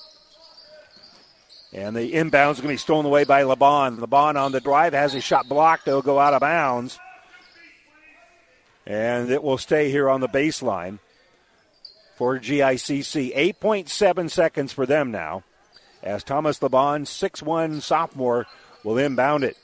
And 1.71 1.95
the 1.95 2.11
inbounds 2.11 2.53
is 2.53 2.57
going 2.59 2.63
to 2.63 2.67
be 2.73 2.77
stolen 2.77 3.05
away 3.05 3.23
by 3.23 3.43
LeBon. 3.43 3.97
LeBon 3.97 4.35
on 4.35 4.51
the 4.51 4.59
drive 4.59 4.91
has 4.91 5.13
his 5.13 5.23
shot 5.23 5.47
blocked. 5.47 5.87
It'll 5.87 6.01
go 6.01 6.19
out 6.19 6.33
of 6.33 6.41
bounds. 6.41 6.99
And 8.85 9.31
it 9.31 9.41
will 9.41 9.57
stay 9.57 9.89
here 9.89 10.09
on 10.09 10.19
the 10.19 10.27
baseline 10.27 10.99
for 12.17 12.37
GICC. 12.37 13.33
8.7 13.33 14.29
seconds 14.29 14.73
for 14.73 14.85
them 14.85 15.11
now. 15.11 15.43
As 16.03 16.25
Thomas 16.25 16.59
LeBon, 16.59 17.03
6'1 17.03 17.81
sophomore, 17.81 18.47
will 18.83 18.97
inbound 18.97 19.45
it. 19.45 19.55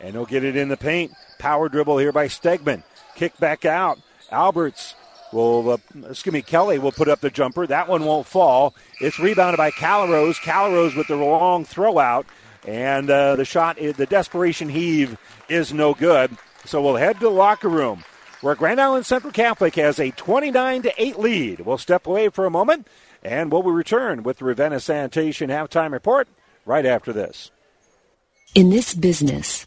And 0.00 0.14
he'll 0.14 0.26
get 0.26 0.42
it 0.42 0.56
in 0.56 0.68
the 0.68 0.76
paint. 0.76 1.12
Power 1.38 1.68
dribble 1.68 1.98
here 1.98 2.12
by 2.12 2.26
Stegman. 2.28 2.82
Kick 3.14 3.36
back 3.38 3.64
out. 3.64 3.98
Alberts 4.30 4.94
will, 5.32 5.70
uh, 5.70 5.76
excuse 6.08 6.32
me, 6.32 6.42
Kelly 6.42 6.78
will 6.78 6.92
put 6.92 7.08
up 7.08 7.20
the 7.20 7.30
jumper. 7.30 7.66
That 7.66 7.88
one 7.88 8.04
won't 8.04 8.26
fall. 8.26 8.74
It's 9.00 9.18
rebounded 9.18 9.56
by 9.58 9.70
Calaros. 9.70 10.36
Calaros 10.36 10.96
with 10.96 11.08
the 11.08 11.16
long 11.16 11.64
throw 11.64 11.98
out. 11.98 12.26
And 12.66 13.08
uh, 13.08 13.36
the 13.36 13.44
shot, 13.44 13.76
the 13.76 14.06
desperation 14.08 14.68
heave 14.68 15.16
is 15.48 15.72
no 15.72 15.94
good. 15.94 16.36
So 16.64 16.82
we'll 16.82 16.96
head 16.96 17.14
to 17.16 17.20
the 17.26 17.30
locker 17.30 17.68
room. 17.68 18.04
where 18.40 18.54
Grand 18.54 18.80
Island 18.80 19.06
Central 19.06 19.32
Catholic 19.32 19.74
has 19.76 19.98
a 19.98 20.10
29 20.10 20.82
to 20.82 20.92
8 21.02 21.18
lead. 21.18 21.60
We'll 21.60 21.78
step 21.78 22.06
away 22.06 22.28
for 22.28 22.46
a 22.46 22.50
moment 22.50 22.86
and 23.22 23.50
we'll 23.50 23.62
return 23.62 24.22
with 24.22 24.38
the 24.38 24.44
Ravenna 24.44 24.80
Sanitation 24.80 25.50
halftime 25.50 25.92
report 25.92 26.28
right 26.66 26.86
after 26.86 27.12
this. 27.12 27.50
In 28.54 28.70
this 28.70 28.94
business, 28.94 29.66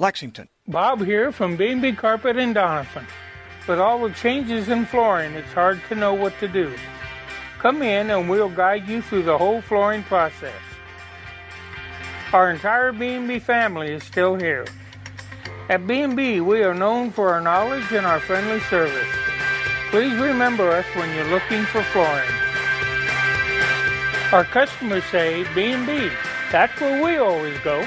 Lexington. 0.00 0.48
Bob 0.68 1.04
here 1.04 1.32
from 1.32 1.56
B&B 1.56 1.92
Carpet 1.92 2.36
in 2.36 2.54
Doniphan. 2.54 3.06
With 3.68 3.78
all 3.78 4.06
the 4.06 4.14
changes 4.14 4.68
in 4.68 4.86
flooring, 4.86 5.32
it's 5.34 5.52
hard 5.52 5.80
to 5.88 5.94
know 5.94 6.14
what 6.14 6.38
to 6.40 6.48
do. 6.48 6.74
Come 7.58 7.82
in 7.82 8.10
and 8.10 8.28
we'll 8.28 8.48
guide 8.48 8.88
you 8.88 9.02
through 9.02 9.22
the 9.22 9.38
whole 9.38 9.60
flooring 9.60 10.02
process. 10.04 10.60
Our 12.32 12.50
entire 12.50 12.92
B&B 12.92 13.38
family 13.38 13.92
is 13.92 14.02
still 14.02 14.34
here. 14.34 14.66
At 15.68 15.86
B&B, 15.86 16.40
we 16.40 16.62
are 16.64 16.74
known 16.74 17.10
for 17.10 17.32
our 17.32 17.40
knowledge 17.40 17.92
and 17.92 18.04
our 18.04 18.20
friendly 18.20 18.60
service. 18.60 19.08
Please 19.90 20.14
remember 20.14 20.70
us 20.70 20.86
when 20.94 21.14
you're 21.14 21.30
looking 21.30 21.64
for 21.64 21.82
flooring. 21.84 22.30
Our 24.32 24.44
customers 24.44 25.04
say 25.04 25.44
B&B. 25.54 26.10
That's 26.50 26.80
where 26.80 27.04
we 27.04 27.16
always 27.18 27.58
go. 27.60 27.86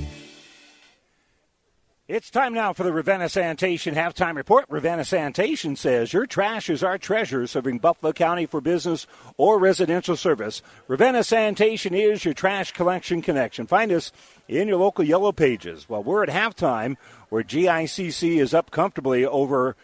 It's 2.13 2.29
time 2.29 2.53
now 2.53 2.73
for 2.73 2.83
the 2.83 2.91
Ravenna 2.91 3.29
Sanitation 3.29 3.95
halftime 3.95 4.35
report. 4.35 4.65
Ravenna 4.67 5.05
Sanitation 5.05 5.77
says 5.77 6.11
your 6.11 6.25
trash 6.25 6.69
is 6.69 6.83
our 6.83 6.97
treasure, 6.97 7.47
serving 7.47 7.77
Buffalo 7.77 8.11
County 8.11 8.45
for 8.45 8.59
business 8.59 9.07
or 9.37 9.57
residential 9.57 10.17
service. 10.17 10.61
Ravenna 10.89 11.23
Sanitation 11.23 11.93
is 11.93 12.25
your 12.25 12.33
trash 12.33 12.73
collection 12.73 13.21
connection. 13.21 13.65
Find 13.65 13.93
us 13.93 14.11
in 14.49 14.67
your 14.67 14.75
local 14.75 15.05
yellow 15.05 15.31
pages. 15.31 15.87
Well, 15.87 16.03
we're 16.03 16.23
at 16.23 16.27
halftime 16.27 16.97
where 17.29 17.43
GICC 17.43 18.41
is 18.41 18.53
up 18.53 18.71
comfortably 18.71 19.25
over 19.25 19.77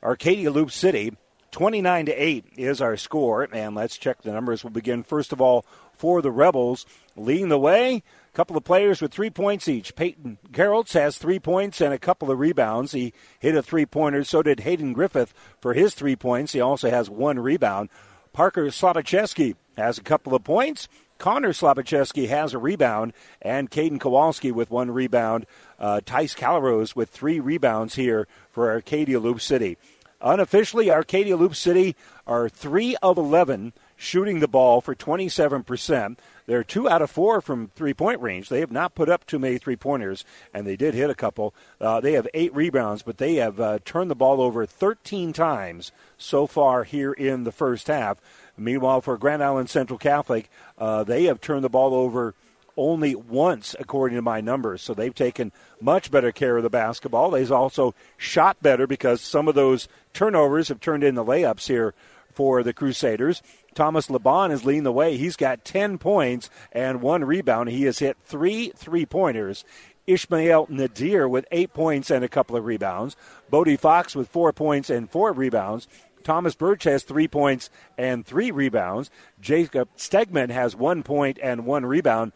Arcadia 0.00 0.52
Loup 0.52 0.70
City. 0.70 1.16
29 1.50 2.06
to 2.06 2.12
8 2.12 2.44
is 2.56 2.80
our 2.80 2.96
score, 2.96 3.48
and 3.52 3.74
let's 3.74 3.98
check 3.98 4.22
the 4.22 4.30
numbers. 4.30 4.62
We'll 4.62 4.70
begin 4.70 5.02
first 5.02 5.32
of 5.32 5.40
all 5.40 5.66
for 5.96 6.22
the 6.22 6.30
Rebels. 6.30 6.86
Leading 7.16 7.48
the 7.48 7.58
way, 7.58 8.04
couple 8.38 8.56
of 8.56 8.62
players 8.62 9.02
with 9.02 9.10
three 9.10 9.30
points 9.30 9.66
each. 9.66 9.96
Peyton 9.96 10.38
Gerolds 10.52 10.92
has 10.92 11.18
three 11.18 11.40
points 11.40 11.80
and 11.80 11.92
a 11.92 11.98
couple 11.98 12.30
of 12.30 12.38
rebounds. 12.38 12.92
He 12.92 13.12
hit 13.40 13.56
a 13.56 13.64
three 13.64 13.84
pointer. 13.84 14.22
So 14.22 14.44
did 14.44 14.60
Hayden 14.60 14.92
Griffith 14.92 15.34
for 15.60 15.74
his 15.74 15.92
three 15.92 16.14
points. 16.14 16.52
He 16.52 16.60
also 16.60 16.88
has 16.88 17.10
one 17.10 17.40
rebound. 17.40 17.88
Parker 18.32 18.66
Slabacheski 18.66 19.56
has 19.76 19.98
a 19.98 20.04
couple 20.04 20.36
of 20.36 20.44
points. 20.44 20.86
Connor 21.18 21.48
Slabacheski 21.48 22.28
has 22.28 22.54
a 22.54 22.58
rebound, 22.58 23.12
and 23.42 23.72
Caden 23.72 23.98
Kowalski 23.98 24.52
with 24.52 24.70
one 24.70 24.92
rebound. 24.92 25.44
Uh, 25.80 26.00
Tice 26.06 26.36
Calrose 26.36 26.94
with 26.94 27.10
three 27.10 27.40
rebounds 27.40 27.96
here 27.96 28.28
for 28.52 28.70
Arcadia 28.70 29.18
Loup 29.18 29.40
City. 29.40 29.78
Unofficially, 30.20 30.92
Arcadia 30.92 31.36
Loup 31.36 31.56
City 31.56 31.96
are 32.24 32.48
3 32.48 32.96
of 33.02 33.18
11 33.18 33.72
shooting 33.96 34.38
the 34.38 34.48
ball 34.48 34.80
for 34.80 34.94
27%. 34.94 36.16
They're 36.48 36.64
two 36.64 36.88
out 36.88 37.02
of 37.02 37.10
four 37.10 37.42
from 37.42 37.68
three 37.76 37.92
point 37.92 38.22
range. 38.22 38.48
They 38.48 38.60
have 38.60 38.72
not 38.72 38.94
put 38.94 39.10
up 39.10 39.26
too 39.26 39.38
many 39.38 39.58
three 39.58 39.76
pointers, 39.76 40.24
and 40.54 40.66
they 40.66 40.76
did 40.76 40.94
hit 40.94 41.10
a 41.10 41.14
couple. 41.14 41.54
Uh, 41.78 42.00
they 42.00 42.12
have 42.12 42.26
eight 42.32 42.54
rebounds, 42.54 43.02
but 43.02 43.18
they 43.18 43.34
have 43.34 43.60
uh, 43.60 43.80
turned 43.84 44.10
the 44.10 44.14
ball 44.14 44.40
over 44.40 44.64
13 44.64 45.34
times 45.34 45.92
so 46.16 46.46
far 46.46 46.84
here 46.84 47.12
in 47.12 47.44
the 47.44 47.52
first 47.52 47.88
half. 47.88 48.16
Meanwhile, 48.56 49.02
for 49.02 49.18
Grand 49.18 49.44
Island 49.44 49.68
Central 49.68 49.98
Catholic, 49.98 50.48
uh, 50.78 51.04
they 51.04 51.24
have 51.24 51.42
turned 51.42 51.64
the 51.64 51.68
ball 51.68 51.92
over 51.92 52.34
only 52.78 53.14
once, 53.14 53.76
according 53.78 54.16
to 54.16 54.22
my 54.22 54.40
numbers. 54.40 54.80
So 54.80 54.94
they've 54.94 55.14
taken 55.14 55.52
much 55.82 56.10
better 56.10 56.32
care 56.32 56.56
of 56.56 56.62
the 56.62 56.70
basketball. 56.70 57.30
They've 57.30 57.52
also 57.52 57.94
shot 58.16 58.62
better 58.62 58.86
because 58.86 59.20
some 59.20 59.48
of 59.48 59.54
those 59.54 59.86
turnovers 60.14 60.68
have 60.68 60.80
turned 60.80 61.04
into 61.04 61.22
layups 61.22 61.66
here 61.66 61.92
for 62.32 62.62
the 62.62 62.72
Crusaders. 62.72 63.42
Thomas 63.78 64.08
LeBon 64.08 64.50
is 64.50 64.64
leading 64.64 64.82
the 64.82 64.90
way. 64.90 65.16
He's 65.16 65.36
got 65.36 65.64
10 65.64 65.98
points 65.98 66.50
and 66.72 67.00
one 67.00 67.22
rebound. 67.22 67.68
He 67.68 67.84
has 67.84 68.00
hit 68.00 68.16
three 68.24 68.72
three 68.74 69.06
pointers. 69.06 69.64
Ishmael 70.04 70.66
Nadir 70.68 71.28
with 71.28 71.46
eight 71.52 71.72
points 71.72 72.10
and 72.10 72.24
a 72.24 72.28
couple 72.28 72.56
of 72.56 72.64
rebounds. 72.64 73.14
Bodie 73.50 73.76
Fox 73.76 74.16
with 74.16 74.26
four 74.26 74.52
points 74.52 74.90
and 74.90 75.08
four 75.08 75.32
rebounds. 75.32 75.86
Thomas 76.24 76.56
Birch 76.56 76.82
has 76.82 77.04
three 77.04 77.28
points 77.28 77.70
and 77.96 78.26
three 78.26 78.50
rebounds. 78.50 79.12
Jacob 79.40 79.88
Stegman 79.96 80.50
has 80.50 80.74
one 80.74 81.04
point 81.04 81.38
and 81.40 81.64
one 81.64 81.86
rebound. 81.86 82.32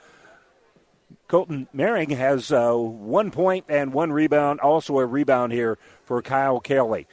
Colton 1.26 1.66
Mering 1.72 2.10
has 2.10 2.52
uh, 2.52 2.72
one 2.72 3.32
point 3.32 3.64
and 3.68 3.92
one 3.92 4.12
rebound, 4.12 4.60
also 4.60 4.96
a 5.00 5.06
rebound 5.06 5.52
here 5.52 5.76
for 6.04 6.22
Kyle 6.22 6.60
Kelly. 6.60 7.08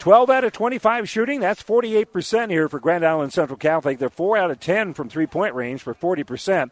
12 0.00 0.30
out 0.30 0.44
of 0.44 0.52
25 0.52 1.08
shooting, 1.08 1.40
that's 1.40 1.62
48% 1.62 2.50
here 2.50 2.70
for 2.70 2.80
Grand 2.80 3.04
Island 3.04 3.34
Central 3.34 3.58
Catholic. 3.58 3.98
They're 3.98 4.08
4 4.08 4.38
out 4.38 4.50
of 4.50 4.58
10 4.58 4.94
from 4.94 5.10
three 5.10 5.26
point 5.26 5.54
range 5.54 5.82
for 5.82 5.94
40%. 5.94 6.70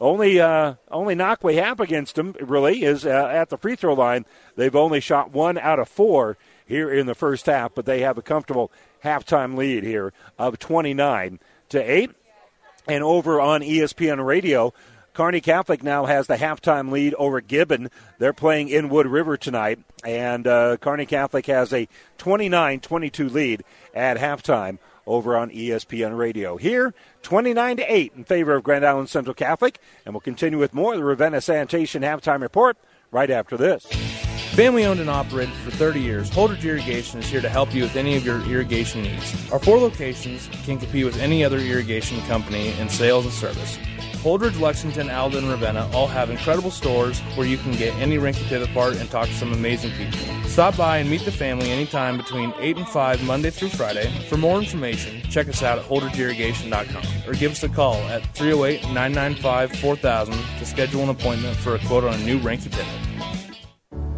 Only 0.00 0.40
uh, 0.40 0.74
only 0.90 1.14
knock 1.14 1.44
we 1.44 1.56
have 1.56 1.78
against 1.78 2.14
them, 2.14 2.34
really, 2.40 2.84
is 2.84 3.04
uh, 3.04 3.28
at 3.30 3.50
the 3.50 3.58
free 3.58 3.76
throw 3.76 3.92
line. 3.92 4.24
They've 4.56 4.74
only 4.74 5.00
shot 5.00 5.30
one 5.30 5.58
out 5.58 5.78
of 5.78 5.90
four 5.90 6.38
here 6.64 6.90
in 6.90 7.04
the 7.04 7.14
first 7.14 7.44
half, 7.44 7.74
but 7.74 7.84
they 7.84 8.00
have 8.00 8.16
a 8.16 8.22
comfortable 8.22 8.72
halftime 9.04 9.58
lead 9.58 9.82
here 9.84 10.14
of 10.38 10.58
29 10.58 11.38
to 11.70 11.78
8. 11.78 12.10
And 12.88 13.04
over 13.04 13.40
on 13.40 13.60
ESPN 13.60 14.24
Radio, 14.24 14.72
Kearney 15.20 15.42
Catholic 15.42 15.82
now 15.82 16.06
has 16.06 16.28
the 16.28 16.36
halftime 16.36 16.90
lead 16.90 17.12
over 17.12 17.42
Gibbon. 17.42 17.90
They're 18.18 18.32
playing 18.32 18.70
in 18.70 18.88
Wood 18.88 19.06
River 19.06 19.36
tonight, 19.36 19.78
and 20.02 20.46
uh, 20.46 20.78
Kearney 20.78 21.04
Catholic 21.04 21.44
has 21.44 21.74
a 21.74 21.88
29 22.16 22.80
22 22.80 23.28
lead 23.28 23.62
at 23.92 24.16
halftime 24.16 24.78
over 25.06 25.36
on 25.36 25.50
ESPN 25.50 26.16
Radio. 26.16 26.56
Here, 26.56 26.94
29 27.22 27.76
to 27.76 27.94
8 27.94 28.12
in 28.16 28.24
favor 28.24 28.54
of 28.54 28.62
Grand 28.62 28.82
Island 28.82 29.10
Central 29.10 29.34
Catholic, 29.34 29.78
and 30.06 30.14
we'll 30.14 30.22
continue 30.22 30.58
with 30.58 30.72
more 30.72 30.94
of 30.94 30.98
the 30.98 31.04
Ravenna 31.04 31.42
Sanitation 31.42 32.00
halftime 32.00 32.40
report 32.40 32.78
right 33.10 33.30
after 33.30 33.58
this. 33.58 33.84
Family 34.54 34.86
owned 34.86 35.00
and 35.00 35.10
operated 35.10 35.52
for 35.56 35.70
30 35.70 36.00
years, 36.00 36.30
Holdrege 36.30 36.64
Irrigation 36.64 37.20
is 37.20 37.28
here 37.28 37.42
to 37.42 37.48
help 37.50 37.74
you 37.74 37.82
with 37.82 37.94
any 37.94 38.16
of 38.16 38.24
your 38.24 38.40
irrigation 38.46 39.02
needs. 39.02 39.52
Our 39.52 39.58
four 39.58 39.76
locations 39.76 40.48
can 40.64 40.78
compete 40.78 41.04
with 41.04 41.18
any 41.18 41.44
other 41.44 41.58
irrigation 41.58 42.22
company 42.22 42.72
in 42.78 42.88
sales 42.88 43.26
and 43.26 43.34
service. 43.34 43.78
Holdrege, 44.20 44.60
Lexington, 44.60 45.08
Alden, 45.08 45.44
and 45.44 45.50
Ravenna 45.50 45.88
all 45.94 46.06
have 46.06 46.28
incredible 46.28 46.70
stores 46.70 47.20
where 47.36 47.46
you 47.46 47.56
can 47.56 47.72
get 47.72 47.94
any 47.96 48.18
Reinke 48.18 48.46
Pivot 48.48 48.72
part 48.74 48.96
and 48.96 49.10
talk 49.10 49.28
to 49.28 49.34
some 49.34 49.52
amazing 49.54 49.92
people. 49.92 50.18
Stop 50.46 50.76
by 50.76 50.98
and 50.98 51.08
meet 51.08 51.24
the 51.24 51.32
family 51.32 51.70
anytime 51.70 52.18
between 52.18 52.52
8 52.58 52.76
and 52.76 52.86
5 52.86 53.24
Monday 53.24 53.48
through 53.48 53.70
Friday. 53.70 54.10
For 54.28 54.36
more 54.36 54.58
information, 54.58 55.22
check 55.30 55.48
us 55.48 55.62
out 55.62 55.78
at 55.78 55.84
holdridgeirrigation.com 55.86 57.02
or 57.26 57.32
give 57.32 57.52
us 57.52 57.62
a 57.62 57.68
call 57.70 57.94
at 58.08 58.22
308 58.34 58.82
995 58.92 59.72
4000 59.78 60.34
to 60.58 60.66
schedule 60.66 61.02
an 61.02 61.08
appointment 61.08 61.56
for 61.56 61.76
a 61.76 61.78
quote 61.86 62.04
on 62.04 62.12
a 62.12 62.18
new 62.18 62.38
Reinke 62.40 62.70
Pivot. 62.70 63.10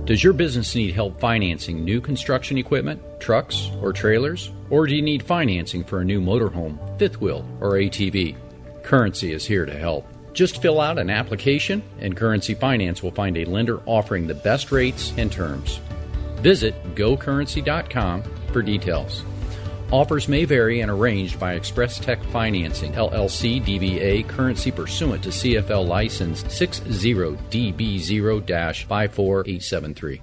Does 0.05 0.25
your 0.25 0.33
business 0.33 0.75
need 0.75 0.95
help 0.95 1.21
financing 1.21 1.85
new 1.85 2.01
construction 2.01 2.59
equipment, 2.59 3.01
trucks, 3.21 3.71
or 3.81 3.93
trailers? 3.93 4.51
Or 4.69 4.89
do 4.89 4.97
you 4.97 5.03
need 5.03 5.23
financing 5.23 5.85
for 5.85 6.01
a 6.01 6.05
new 6.05 6.21
motorhome, 6.21 6.99
fifth 6.99 7.21
wheel, 7.21 7.47
or 7.61 7.75
ATV? 7.75 8.37
Currency 8.83 9.33
is 9.33 9.47
here 9.47 9.67
to 9.67 9.79
help. 9.79 10.07
Just 10.33 10.63
fill 10.63 10.81
out 10.81 10.99
an 10.99 11.11
application, 11.11 11.83
and 12.01 12.17
Currency 12.17 12.55
Finance 12.55 13.03
will 13.03 13.11
find 13.11 13.37
a 13.37 13.45
lender 13.45 13.81
offering 13.87 14.27
the 14.27 14.35
best 14.35 14.73
rates 14.73 15.13
and 15.17 15.31
terms. 15.31 15.81
Visit 16.37 16.75
gocurrency.com 16.95 18.23
for 18.53 18.63
details. 18.63 19.23
Offers 19.93 20.27
may 20.27 20.47
vary 20.47 20.81
and 20.81 20.91
arranged 20.91 21.39
by 21.39 21.53
Express 21.53 21.99
Tech 21.99 22.25
Financing, 22.25 22.95
LLC 22.95 23.63
DBA, 23.63 24.27
currency 24.27 24.71
pursuant 24.71 25.23
to 25.23 25.29
CFL 25.29 25.87
license 25.87 26.43
60DB0 26.45 28.87
54873. 28.87 30.23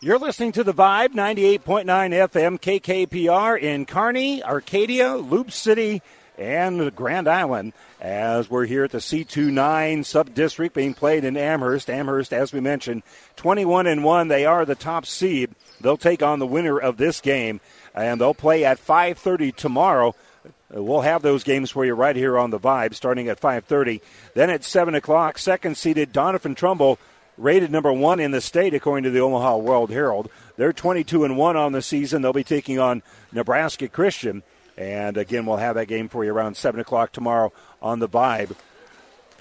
You're 0.00 0.20
listening 0.20 0.52
to 0.52 0.62
the 0.62 0.72
Vibe 0.72 1.08
98.9 1.08 1.84
FM 1.84 2.60
KKPR 2.60 3.60
in 3.60 3.84
Kearney, 3.84 4.44
Arcadia, 4.44 5.16
Loup 5.16 5.50
City, 5.50 6.02
and 6.38 6.94
Grand 6.94 7.26
Island 7.26 7.72
as 8.00 8.48
we're 8.48 8.66
here 8.66 8.84
at 8.84 8.92
the 8.92 8.98
C29 8.98 10.04
sub 10.04 10.34
district 10.34 10.76
being 10.76 10.94
played 10.94 11.24
in 11.24 11.36
Amherst. 11.36 11.90
Amherst, 11.90 12.32
as 12.32 12.52
we 12.52 12.60
mentioned, 12.60 13.02
21 13.34 13.88
and 13.88 14.04
1. 14.04 14.28
They 14.28 14.46
are 14.46 14.64
the 14.64 14.76
top 14.76 15.04
seed. 15.04 15.50
They'll 15.80 15.96
take 15.96 16.22
on 16.22 16.38
the 16.38 16.46
winner 16.46 16.78
of 16.78 16.96
this 16.96 17.20
game, 17.20 17.60
and 17.92 18.20
they'll 18.20 18.34
play 18.34 18.64
at 18.64 18.78
5:30 18.78 19.50
tomorrow. 19.50 20.14
We'll 20.70 21.00
have 21.00 21.22
those 21.22 21.42
games 21.42 21.72
for 21.72 21.84
you 21.84 21.94
right 21.94 22.14
here 22.14 22.38
on 22.38 22.50
the 22.50 22.60
Vibe, 22.60 22.94
starting 22.94 23.26
at 23.28 23.40
5:30. 23.40 24.00
Then 24.34 24.48
at 24.48 24.62
7 24.62 24.94
o'clock, 24.94 25.38
second 25.38 25.76
seeded 25.76 26.12
Doniphan 26.12 26.54
Trumbull 26.54 27.00
rated 27.38 27.70
number 27.70 27.92
one 27.92 28.20
in 28.20 28.32
the 28.32 28.40
state 28.40 28.74
according 28.74 29.04
to 29.04 29.10
the 29.10 29.20
Omaha 29.20 29.56
World 29.58 29.90
Herald. 29.90 30.28
They're 30.56 30.72
22 30.72 31.24
and 31.24 31.36
one 31.38 31.56
on 31.56 31.72
the 31.72 31.80
season. 31.82 32.20
They'll 32.20 32.32
be 32.32 32.44
taking 32.44 32.78
on 32.78 33.02
Nebraska 33.32 33.88
Christian, 33.88 34.42
and 34.76 35.16
again, 35.16 35.46
we'll 35.46 35.56
have 35.56 35.76
that 35.76 35.88
game 35.88 36.08
for 36.08 36.24
you 36.24 36.32
around 36.32 36.56
seven 36.56 36.80
o'clock 36.80 37.12
tomorrow 37.12 37.52
on 37.80 38.00
the 38.00 38.08
Vibe. 38.08 38.54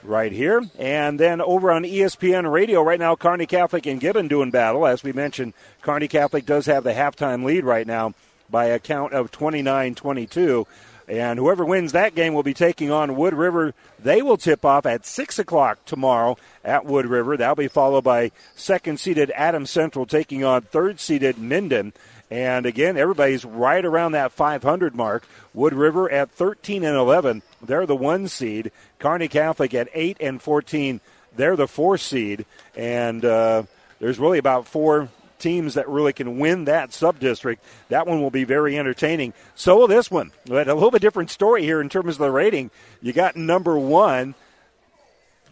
Right 0.03 0.31
here. 0.31 0.61
And 0.77 1.19
then 1.19 1.41
over 1.41 1.71
on 1.71 1.83
ESPN 1.83 2.49
Radio, 2.49 2.83
right 2.83 2.99
now, 2.99 3.15
Kearney 3.15 3.47
Catholic 3.47 3.87
and 3.87 3.99
Gibbon 3.99 4.27
doing 4.27 4.51
battle. 4.51 4.85
As 4.85 5.03
we 5.03 5.11
mentioned, 5.11 5.53
Kearney 5.81 6.07
Catholic 6.07 6.45
does 6.45 6.67
have 6.67 6.83
the 6.83 6.93
halftime 6.93 7.43
lead 7.43 7.65
right 7.65 7.85
now 7.85 8.13
by 8.49 8.65
a 8.65 8.79
count 8.79 9.13
of 9.13 9.31
29 9.31 9.95
22. 9.95 10.67
And 11.07 11.39
whoever 11.39 11.63
wins 11.63 11.93
that 11.93 12.15
game 12.15 12.33
will 12.33 12.43
be 12.43 12.53
taking 12.53 12.91
on 12.91 13.15
Wood 13.15 13.33
River. 13.33 13.73
They 13.97 14.21
will 14.21 14.35
tip 14.35 14.65
off 14.65 14.85
at 14.85 15.05
6 15.05 15.39
o'clock 15.39 15.85
tomorrow 15.85 16.37
at 16.65 16.85
Wood 16.85 17.05
River. 17.05 17.37
That'll 17.37 17.55
be 17.55 17.69
followed 17.69 18.03
by 18.03 18.31
second 18.55 18.99
seeded 18.99 19.31
Adams 19.33 19.69
Central 19.69 20.05
taking 20.05 20.43
on 20.43 20.63
third 20.63 20.99
seeded 20.99 21.37
Minden. 21.37 21.93
And 22.29 22.65
again, 22.65 22.97
everybody's 22.97 23.45
right 23.45 23.83
around 23.83 24.11
that 24.11 24.33
500 24.33 24.95
mark. 24.95 25.25
Wood 25.53 25.73
River 25.73 26.11
at 26.11 26.29
13 26.31 26.83
and 26.83 26.97
11. 26.97 27.41
They're 27.61 27.85
the 27.85 27.95
one 27.95 28.27
seed. 28.27 28.71
Kearney 28.99 29.29
Catholic 29.29 29.73
at 29.73 29.87
8 29.93 30.17
and 30.19 30.41
14. 30.41 30.99
They're 31.37 31.55
the 31.55 31.69
four 31.69 31.97
seed. 31.97 32.45
And 32.75 33.23
uh, 33.23 33.63
there's 33.99 34.19
really 34.19 34.39
about 34.39 34.67
four 34.67 35.07
teams 35.39 35.73
that 35.75 35.87
really 35.87 36.13
can 36.13 36.39
win 36.39 36.65
that 36.65 36.93
sub 36.93 37.19
district. 37.19 37.63
That 37.89 38.07
one 38.07 38.21
will 38.21 38.31
be 38.31 38.43
very 38.43 38.77
entertaining. 38.77 39.33
So 39.55 39.77
will 39.77 39.87
this 39.87 40.11
one. 40.11 40.31
But 40.45 40.67
a 40.67 40.73
little 40.73 40.91
bit 40.91 41.01
different 41.01 41.29
story 41.29 41.63
here 41.63 41.81
in 41.81 41.89
terms 41.89 42.15
of 42.15 42.19
the 42.19 42.31
rating. 42.31 42.71
You 43.01 43.13
got 43.13 43.35
number 43.35 43.77
one, 43.77 44.35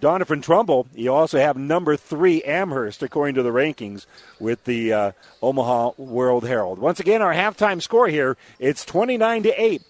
Doniphan 0.02 0.44
Trumbull. 0.44 0.88
You 0.94 1.14
also 1.14 1.40
have 1.40 1.58
number 1.58 1.96
three, 1.98 2.44
Amherst, 2.44 3.04
according 3.04 3.36
to 3.36 3.44
the 3.44 3.52
rankings 3.52 4.06
with 4.40 4.64
the 4.66 4.94
uh, 4.94 5.12
Omaha 5.42 5.92
World 5.98 6.48
Herald. 6.48 6.80
Once 6.80 7.00
again, 7.00 7.22
our 7.22 7.34
halftime 7.34 7.82
score 7.82 8.08
here 8.08 8.38
it's 8.60 8.86
29 8.86 9.44
to 9.44 9.62
8. 9.62 9.82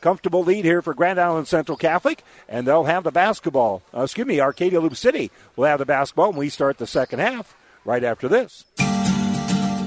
Comfortable 0.00 0.44
lead 0.44 0.66
here 0.66 0.82
for 0.82 0.92
Grand 0.92 1.18
Island 1.18 1.48
Central 1.48 1.78
Catholic, 1.78 2.22
and 2.46 2.66
they'll 2.66 2.84
have 2.84 3.04
the 3.04 3.10
basketball. 3.10 3.80
Uh, 3.94 4.02
excuse 4.02 4.26
me, 4.26 4.38
Arcadia 4.38 4.78
Loup 4.78 4.96
City 4.96 5.30
will 5.56 5.64
have 5.64 5.78
the 5.78 5.86
basketball, 5.86 6.28
and 6.28 6.36
we 6.36 6.50
start 6.50 6.76
the 6.76 6.86
second 6.86 7.20
half 7.20 7.56
right 7.86 8.04
after 8.04 8.28
this. 8.28 8.66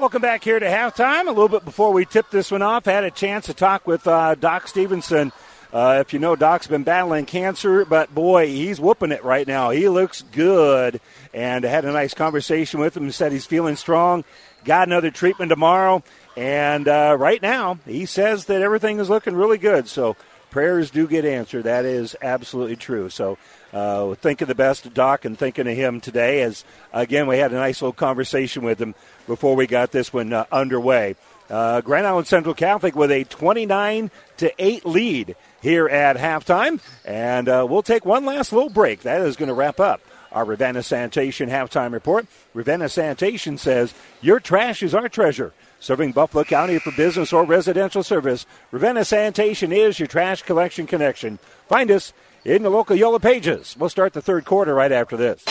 Welcome 0.00 0.22
back 0.22 0.42
here 0.42 0.58
to 0.58 0.64
halftime. 0.64 1.26
A 1.26 1.30
little 1.30 1.50
bit 1.50 1.62
before 1.62 1.92
we 1.92 2.06
tip 2.06 2.30
this 2.30 2.50
one 2.50 2.62
off, 2.62 2.88
I 2.88 2.92
had 2.92 3.04
a 3.04 3.10
chance 3.10 3.44
to 3.46 3.54
talk 3.54 3.86
with 3.86 4.06
uh, 4.06 4.34
Doc 4.34 4.66
Stevenson. 4.66 5.30
Uh, 5.74 5.98
if 6.00 6.14
you 6.14 6.18
know, 6.18 6.34
Doc's 6.34 6.66
been 6.66 6.84
battling 6.84 7.26
cancer, 7.26 7.84
but 7.84 8.14
boy, 8.14 8.46
he's 8.46 8.80
whooping 8.80 9.12
it 9.12 9.22
right 9.24 9.46
now. 9.46 9.68
He 9.68 9.90
looks 9.90 10.22
good, 10.22 11.02
and 11.34 11.64
had 11.64 11.84
a 11.84 11.92
nice 11.92 12.14
conversation 12.14 12.80
with 12.80 12.96
him. 12.96 13.04
He 13.04 13.10
said 13.10 13.30
he's 13.30 13.44
feeling 13.44 13.76
strong. 13.76 14.24
Got 14.64 14.88
another 14.88 15.10
treatment 15.10 15.50
tomorrow, 15.50 16.02
and 16.34 16.88
uh, 16.88 17.14
right 17.20 17.42
now 17.42 17.78
he 17.84 18.06
says 18.06 18.46
that 18.46 18.62
everything 18.62 19.00
is 19.00 19.10
looking 19.10 19.36
really 19.36 19.58
good. 19.58 19.86
So 19.86 20.16
prayers 20.50 20.90
do 20.90 21.06
get 21.06 21.24
answered. 21.24 21.64
That 21.64 21.84
is 21.84 22.16
absolutely 22.20 22.76
true. 22.76 23.08
So, 23.08 23.38
uh, 23.72 24.14
think 24.14 24.40
of 24.40 24.48
the 24.48 24.54
best 24.54 24.86
of 24.86 24.94
Doc 24.94 25.24
and 25.24 25.38
thinking 25.38 25.68
of 25.68 25.76
him 25.76 26.00
today. 26.00 26.42
As 26.42 26.64
again, 26.92 27.26
we 27.26 27.38
had 27.38 27.52
a 27.52 27.56
nice 27.56 27.80
little 27.80 27.92
conversation 27.92 28.62
with 28.62 28.80
him 28.80 28.94
before 29.26 29.54
we 29.56 29.66
got 29.66 29.92
this 29.92 30.12
one 30.12 30.32
uh, 30.32 30.44
underway. 30.50 31.16
Uh, 31.48 31.80
Grand 31.80 32.06
Island 32.06 32.26
Central 32.28 32.54
Catholic 32.54 32.94
with 32.94 33.10
a 33.10 33.24
29 33.24 34.10
to 34.36 34.52
8 34.58 34.86
lead 34.86 35.36
here 35.60 35.88
at 35.88 36.16
halftime. 36.16 36.80
And 37.04 37.48
uh, 37.48 37.66
we'll 37.68 37.82
take 37.82 38.04
one 38.04 38.24
last 38.24 38.52
little 38.52 38.70
break. 38.70 39.00
That 39.02 39.20
is 39.22 39.36
going 39.36 39.48
to 39.48 39.54
wrap 39.54 39.80
up 39.80 40.00
our 40.32 40.44
Ravenna 40.44 40.82
Sanitation 40.82 41.48
halftime 41.48 41.92
report. 41.92 42.26
Ravenna 42.54 42.88
Sanitation 42.88 43.58
says, 43.58 43.94
Your 44.20 44.40
trash 44.40 44.82
is 44.82 44.94
our 44.94 45.08
treasure. 45.08 45.52
Serving 45.80 46.12
Buffalo 46.12 46.44
County 46.44 46.78
for 46.78 46.92
business 46.92 47.32
or 47.32 47.44
residential 47.44 48.02
service, 48.02 48.44
Ravenna 48.70 49.02
Sanitation 49.02 49.72
is 49.72 49.98
your 49.98 50.06
trash 50.06 50.42
collection 50.42 50.86
connection. 50.86 51.38
Find 51.68 51.90
us 51.90 52.12
in 52.44 52.62
the 52.62 52.68
local 52.68 52.94
Yellow 52.94 53.18
Pages. 53.18 53.76
We'll 53.78 53.88
start 53.88 54.12
the 54.12 54.20
third 54.20 54.44
quarter 54.44 54.74
right 54.74 54.92
after 54.92 55.16
this. 55.16 55.42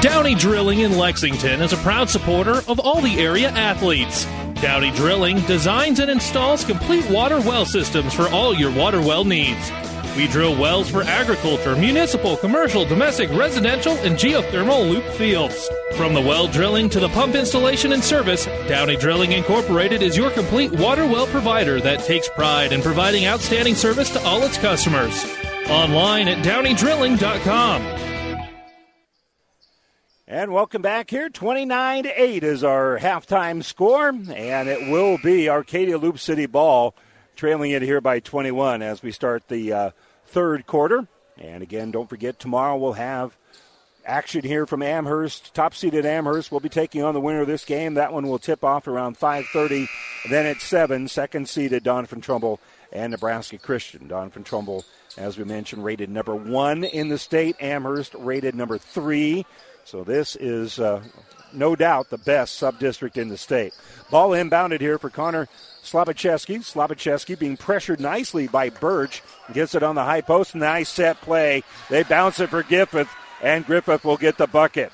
Downey 0.00 0.36
Drilling 0.36 0.78
in 0.78 0.96
Lexington 0.96 1.60
is 1.60 1.72
a 1.72 1.76
proud 1.78 2.08
supporter 2.08 2.62
of 2.68 2.78
all 2.78 3.00
the 3.00 3.18
area 3.18 3.48
athletes. 3.48 4.24
Downey 4.62 4.92
Drilling 4.92 5.40
designs 5.40 5.98
and 5.98 6.08
installs 6.08 6.64
complete 6.64 7.10
water 7.10 7.40
well 7.40 7.64
systems 7.64 8.14
for 8.14 8.28
all 8.28 8.54
your 8.54 8.70
water 8.70 9.00
well 9.00 9.24
needs. 9.24 9.72
We 10.18 10.26
drill 10.26 10.60
wells 10.60 10.90
for 10.90 11.02
agriculture, 11.02 11.76
municipal, 11.76 12.36
commercial, 12.36 12.84
domestic, 12.84 13.30
residential, 13.30 13.92
and 13.98 14.16
geothermal 14.16 14.90
loop 14.90 15.04
fields. 15.14 15.70
From 15.92 16.12
the 16.12 16.20
well 16.20 16.48
drilling 16.48 16.90
to 16.90 16.98
the 16.98 17.08
pump 17.10 17.36
installation 17.36 17.92
and 17.92 18.02
service, 18.02 18.46
Downey 18.66 18.96
Drilling 18.96 19.30
Incorporated 19.30 20.02
is 20.02 20.16
your 20.16 20.32
complete 20.32 20.72
water 20.72 21.06
well 21.06 21.28
provider 21.28 21.80
that 21.82 22.00
takes 22.00 22.28
pride 22.30 22.72
in 22.72 22.82
providing 22.82 23.26
outstanding 23.26 23.76
service 23.76 24.10
to 24.10 24.20
all 24.24 24.42
its 24.42 24.58
customers. 24.58 25.24
Online 25.70 26.26
at 26.26 26.44
downeydrilling.com. 26.44 27.82
And 30.26 30.52
welcome 30.52 30.82
back 30.82 31.10
here. 31.10 31.30
29 31.30 32.02
to 32.02 32.20
8 32.20 32.42
is 32.42 32.64
our 32.64 32.98
halftime 32.98 33.62
score, 33.62 34.08
and 34.08 34.68
it 34.68 34.90
will 34.90 35.16
be 35.22 35.48
Arcadia 35.48 35.96
Loup 35.96 36.18
City 36.18 36.46
ball 36.46 36.96
trailing 37.36 37.70
it 37.70 37.82
here 37.82 38.00
by 38.00 38.18
21 38.18 38.82
as 38.82 39.00
we 39.00 39.12
start 39.12 39.46
the 39.46 39.72
uh, 39.72 39.90
third 40.28 40.66
quarter. 40.66 41.06
And 41.36 41.62
again, 41.62 41.90
don't 41.90 42.08
forget, 42.08 42.38
tomorrow 42.38 42.76
we'll 42.76 42.94
have 42.94 43.36
action 44.04 44.42
here 44.42 44.66
from 44.66 44.82
Amherst. 44.82 45.54
Top 45.54 45.74
seeded 45.74 46.06
Amherst 46.06 46.50
will 46.50 46.60
be 46.60 46.68
taking 46.68 47.02
on 47.02 47.14
the 47.14 47.20
winner 47.20 47.42
of 47.42 47.46
this 47.46 47.64
game. 47.64 47.94
That 47.94 48.12
one 48.12 48.26
will 48.26 48.38
tip 48.38 48.64
off 48.64 48.88
around 48.88 49.18
5:30. 49.18 49.88
Then 50.28 50.46
at 50.46 50.60
seven, 50.60 51.06
second 51.08 51.48
seeded 51.48 51.84
Doniphan 51.84 52.22
Trumbull 52.22 52.60
and 52.92 53.10
Nebraska 53.10 53.58
Christian. 53.58 54.08
Doniphan 54.08 54.44
Trumbull, 54.44 54.84
as 55.16 55.36
we 55.36 55.44
mentioned, 55.44 55.84
rated 55.84 56.10
number 56.10 56.34
one 56.34 56.84
in 56.84 57.08
the 57.08 57.18
state. 57.18 57.56
Amherst 57.60 58.14
rated 58.14 58.54
number 58.54 58.78
three. 58.78 59.46
So 59.84 60.04
this 60.04 60.36
is 60.36 60.78
uh, 60.80 61.02
no 61.52 61.76
doubt 61.76 62.10
the 62.10 62.18
best 62.18 62.56
sub 62.56 62.78
district 62.78 63.16
in 63.16 63.28
the 63.28 63.36
state. 63.36 63.72
Ball 64.10 64.30
inbounded 64.30 64.80
here 64.80 64.98
for 64.98 65.10
Connor 65.10 65.48
Slobachevsky. 65.90 66.58
Slobachevsky 66.58 67.38
being 67.38 67.56
pressured 67.56 68.00
nicely 68.00 68.48
by 68.48 68.70
Birch. 68.70 69.22
Gets 69.52 69.74
it 69.74 69.82
on 69.82 69.94
the 69.94 70.04
high 70.04 70.20
post. 70.20 70.54
Nice 70.54 70.88
set 70.88 71.20
play. 71.20 71.62
They 71.88 72.02
bounce 72.02 72.40
it 72.40 72.50
for 72.50 72.62
Griffith, 72.62 73.10
and 73.42 73.66
Griffith 73.66 74.04
will 74.04 74.16
get 74.16 74.38
the 74.38 74.46
bucket. 74.46 74.92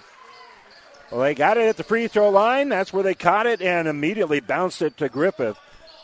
Well, 1.10 1.20
they 1.20 1.34
got 1.34 1.56
it 1.56 1.68
at 1.68 1.76
the 1.76 1.84
free 1.84 2.08
throw 2.08 2.30
line. 2.30 2.68
That's 2.68 2.92
where 2.92 3.02
they 3.02 3.14
caught 3.14 3.46
it 3.46 3.60
and 3.60 3.86
immediately 3.86 4.40
bounced 4.40 4.82
it 4.82 4.96
to 4.98 5.08
Griffith. 5.08 5.58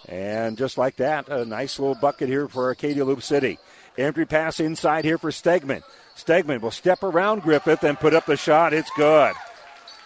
And 0.08 0.56
just 0.56 0.78
like 0.78 0.96
that, 0.96 1.28
a 1.28 1.44
nice 1.44 1.78
little 1.78 1.94
bucket 1.94 2.28
here 2.28 2.48
for 2.48 2.66
Arcadia 2.66 3.04
Loup 3.04 3.22
City. 3.22 3.58
Entry 3.96 4.26
pass 4.26 4.60
inside 4.60 5.04
here 5.04 5.18
for 5.18 5.30
Stegman. 5.30 5.82
Stegman 6.16 6.60
will 6.60 6.70
step 6.70 7.02
around 7.02 7.42
Griffith 7.42 7.82
and 7.82 7.98
put 7.98 8.14
up 8.14 8.26
the 8.26 8.36
shot. 8.36 8.72
It's 8.72 8.90
good. 8.96 9.34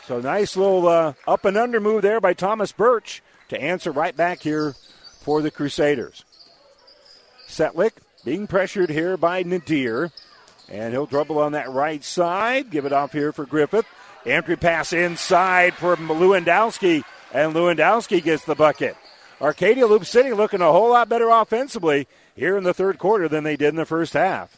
So 0.06 0.20
nice 0.20 0.56
little 0.56 0.86
uh, 0.86 1.14
up 1.26 1.44
and 1.44 1.56
under 1.56 1.80
move 1.80 2.02
there 2.02 2.20
by 2.20 2.34
Thomas 2.34 2.72
Birch 2.72 3.22
to 3.48 3.60
answer 3.60 3.92
right 3.92 4.16
back 4.16 4.40
here 4.40 4.74
for 5.20 5.42
the 5.42 5.50
Crusaders. 5.50 6.24
Setlick 7.48 7.92
being 8.24 8.46
pressured 8.46 8.90
here 8.90 9.16
by 9.16 9.42
Nadir. 9.42 10.10
And 10.70 10.92
he'll 10.92 11.06
dribble 11.06 11.38
on 11.38 11.52
that 11.52 11.70
right 11.70 12.02
side. 12.02 12.70
Give 12.70 12.86
it 12.86 12.92
off 12.92 13.12
here 13.12 13.32
for 13.32 13.44
Griffith. 13.44 13.86
Entry 14.24 14.56
pass 14.56 14.92
inside 14.94 15.74
for 15.74 15.94
Lewandowski. 15.96 17.04
And 17.32 17.54
Lewandowski 17.54 18.22
gets 18.22 18.44
the 18.44 18.54
bucket. 18.54 18.96
Arcadia 19.40 19.86
Loup 19.86 20.06
City 20.06 20.32
looking 20.32 20.62
a 20.62 20.72
whole 20.72 20.90
lot 20.90 21.08
better 21.08 21.28
offensively 21.28 22.08
here 22.34 22.56
in 22.56 22.64
the 22.64 22.72
third 22.72 22.98
quarter 22.98 23.28
than 23.28 23.44
they 23.44 23.56
did 23.56 23.68
in 23.68 23.76
the 23.76 23.84
first 23.84 24.14
half. 24.14 24.56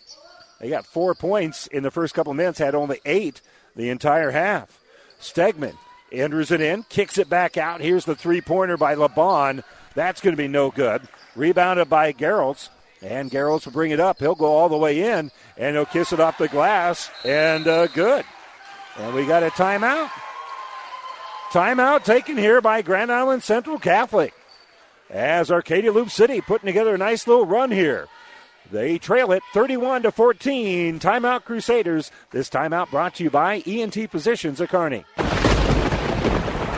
They 0.61 0.69
got 0.69 0.87
four 0.87 1.15
points 1.15 1.67
in 1.67 1.83
the 1.83 1.91
first 1.91 2.15
couple 2.15 2.33
minutes, 2.35 2.59
had 2.59 2.75
only 2.75 3.01
eight 3.05 3.41
the 3.75 3.91
entire 3.91 4.31
half. 4.31 4.81
Stegman 5.21 5.77
enters 6.13 6.51
it 6.51 6.61
in, 6.61 6.85
kicks 6.85 7.19
it 7.19 7.29
back 7.29 7.57
out. 7.57 7.81
Here's 7.81 8.05
the 8.05 8.15
three 8.15 8.41
pointer 8.41 8.77
by 8.77 8.95
LeBon. 8.95 9.63
That's 9.95 10.21
going 10.21 10.35
to 10.35 10.43
be 10.43 10.49
no 10.49 10.71
good. 10.71 11.03
Rebounded 11.35 11.89
by 11.89 12.13
Gerolds. 12.13 12.69
And 13.03 13.31
Gerolds 13.31 13.67
will 13.67 13.73
bring 13.73 13.91
it 13.91 14.01
up. 14.01 14.19
He'll 14.19 14.35
go 14.35 14.47
all 14.47 14.69
the 14.69 14.77
way 14.77 15.13
in, 15.13 15.31
and 15.57 15.77
he'll 15.77 15.85
kiss 15.85 16.13
it 16.13 16.21
off 16.21 16.39
the 16.39 16.49
glass, 16.49 17.11
and 17.25 17.69
uh, 17.69 17.87
good. 17.89 18.25
And 18.97 19.15
we 19.15 19.27
got 19.27 19.43
a 19.43 19.51
timeout. 19.51 20.11
Timeout 21.51 22.05
taken 22.05 22.37
here 22.37 22.61
by 22.61 22.83
Grand 22.83 23.13
Island 23.13 23.43
Central 23.43 23.79
Catholic. 23.79 24.33
As 25.11 25.51
Arcadia 25.51 25.93
Loup 25.93 26.11
City 26.11 26.41
putting 26.41 26.67
together 26.67 26.95
a 26.95 26.99
nice 26.99 27.27
little 27.27 27.47
run 27.47 27.71
here. 27.71 28.09
They 28.71 28.99
trail 28.99 29.31
it 29.31 29.43
31 29.55 30.03
to 30.03 30.11
14. 30.11 30.99
Timeout 30.99 31.45
Crusaders. 31.45 32.11
This 32.31 32.51
timeout 32.51 32.91
brought 32.91 33.15
to 33.17 33.25
you 33.25 33.31
by 33.31 33.63
ENT 33.67 34.11
Physicians 34.11 34.61
of 34.61 34.71
Kearney. 34.71 35.05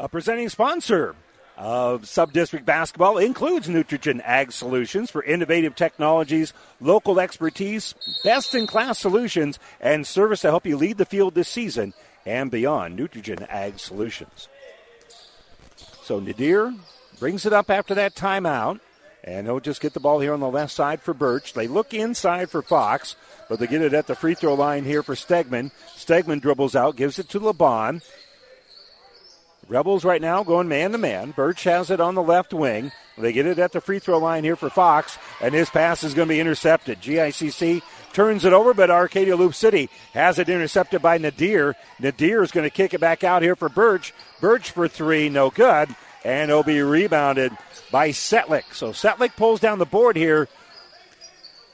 A 0.00 0.08
presenting 0.08 0.48
sponsor 0.48 1.16
of 1.56 2.02
Subdistrict 2.02 2.64
Basketball 2.64 3.18
includes 3.18 3.66
Nutrien 3.66 4.22
Ag 4.24 4.52
Solutions 4.52 5.10
for 5.10 5.24
innovative 5.24 5.74
technologies, 5.74 6.52
local 6.80 7.18
expertise, 7.18 7.96
best 8.22 8.54
in 8.54 8.68
class 8.68 9.00
solutions, 9.00 9.58
and 9.80 10.06
service 10.06 10.42
to 10.42 10.50
help 10.50 10.66
you 10.66 10.76
lead 10.76 10.98
the 10.98 11.04
field 11.04 11.34
this 11.34 11.48
season 11.48 11.94
and 12.24 12.48
beyond. 12.48 12.96
Nutrien 12.96 13.44
Ag 13.50 13.80
Solutions. 13.80 14.48
So 16.02 16.20
Nadir 16.20 16.72
brings 17.18 17.44
it 17.44 17.52
up 17.52 17.68
after 17.68 17.92
that 17.96 18.14
timeout. 18.14 18.78
And 19.24 19.46
he'll 19.46 19.58
just 19.58 19.80
get 19.80 19.94
the 19.94 20.00
ball 20.00 20.20
here 20.20 20.32
on 20.32 20.40
the 20.40 20.48
left 20.48 20.72
side 20.72 21.02
for 21.02 21.12
Birch. 21.12 21.52
They 21.52 21.66
look 21.66 21.92
inside 21.92 22.50
for 22.50 22.62
Fox, 22.62 23.16
but 23.48 23.58
they 23.58 23.66
get 23.66 23.82
it 23.82 23.92
at 23.92 24.06
the 24.06 24.14
free 24.14 24.34
throw 24.34 24.54
line 24.54 24.84
here 24.84 25.02
for 25.02 25.16
Stegman. 25.16 25.72
Stegman 25.96 26.40
dribbles 26.40 26.76
out, 26.76 26.96
gives 26.96 27.18
it 27.18 27.28
to 27.30 27.40
LeBon. 27.40 28.00
Rebels 29.68 30.02
right 30.02 30.22
now 30.22 30.42
going 30.44 30.66
man 30.66 30.92
to 30.92 30.98
man. 30.98 31.32
Birch 31.32 31.64
has 31.64 31.90
it 31.90 32.00
on 32.00 32.14
the 32.14 32.22
left 32.22 32.54
wing. 32.54 32.90
They 33.18 33.34
get 33.34 33.44
it 33.44 33.58
at 33.58 33.72
the 33.72 33.82
free 33.82 33.98
throw 33.98 34.18
line 34.18 34.42
here 34.42 34.56
for 34.56 34.70
Fox, 34.70 35.18
and 35.42 35.54
his 35.54 35.68
pass 35.68 36.02
is 36.02 36.14
going 36.14 36.28
to 36.28 36.34
be 36.34 36.40
intercepted. 36.40 37.02
GICC 37.02 37.82
turns 38.14 38.46
it 38.46 38.54
over, 38.54 38.72
but 38.72 38.90
Arcadia 38.90 39.36
Loup 39.36 39.54
City 39.54 39.90
has 40.14 40.38
it 40.38 40.48
intercepted 40.48 41.02
by 41.02 41.18
Nadir. 41.18 41.76
Nadir 42.00 42.42
is 42.42 42.50
going 42.50 42.64
to 42.64 42.74
kick 42.74 42.94
it 42.94 43.00
back 43.00 43.24
out 43.24 43.42
here 43.42 43.56
for 43.56 43.68
Birch. 43.68 44.14
Birch 44.40 44.70
for 44.70 44.88
three, 44.88 45.28
no 45.28 45.50
good, 45.50 45.94
and 46.24 46.50
it'll 46.50 46.62
be 46.62 46.80
rebounded 46.80 47.52
by 47.90 48.08
Setlick. 48.08 48.72
So 48.72 48.92
Setlick 48.92 49.36
pulls 49.36 49.60
down 49.60 49.78
the 49.78 49.84
board 49.84 50.16
here 50.16 50.48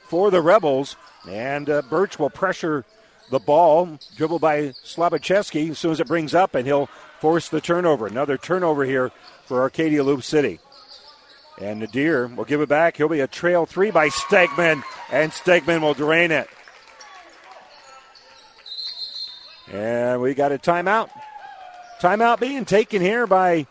for 0.07 0.31
the 0.31 0.41
Rebels, 0.41 0.97
and 1.29 1.69
uh, 1.69 1.81
Birch 1.83 2.19
will 2.19 2.29
pressure 2.29 2.83
the 3.31 3.39
ball, 3.39 3.97
dribbled 4.15 4.41
by 4.41 4.69
Slobachevsky 4.83 5.71
as 5.71 5.79
soon 5.79 5.91
as 5.91 5.99
it 5.99 6.07
brings 6.07 6.35
up, 6.35 6.55
and 6.55 6.67
he'll 6.67 6.89
force 7.19 7.49
the 7.49 7.61
turnover. 7.61 8.07
Another 8.07 8.37
turnover 8.37 8.85
here 8.85 9.11
for 9.45 9.61
Arcadia 9.61 10.03
Loup 10.03 10.23
City. 10.23 10.59
And 11.59 11.79
Nadir 11.79 12.27
will 12.27 12.43
give 12.45 12.61
it 12.61 12.69
back. 12.69 12.97
He'll 12.97 13.07
be 13.07 13.21
a 13.21 13.27
trail 13.27 13.65
three 13.65 13.89
by 13.91 14.09
Stegman, 14.09 14.83
and 15.11 15.31
Stegman 15.31 15.81
will 15.81 15.93
drain 15.93 16.31
it. 16.31 16.49
And 19.71 20.21
we 20.21 20.33
got 20.33 20.51
a 20.51 20.57
timeout. 20.57 21.09
Timeout 22.01 22.39
being 22.39 22.65
taken 22.65 23.01
here 23.01 23.25
by 23.25 23.67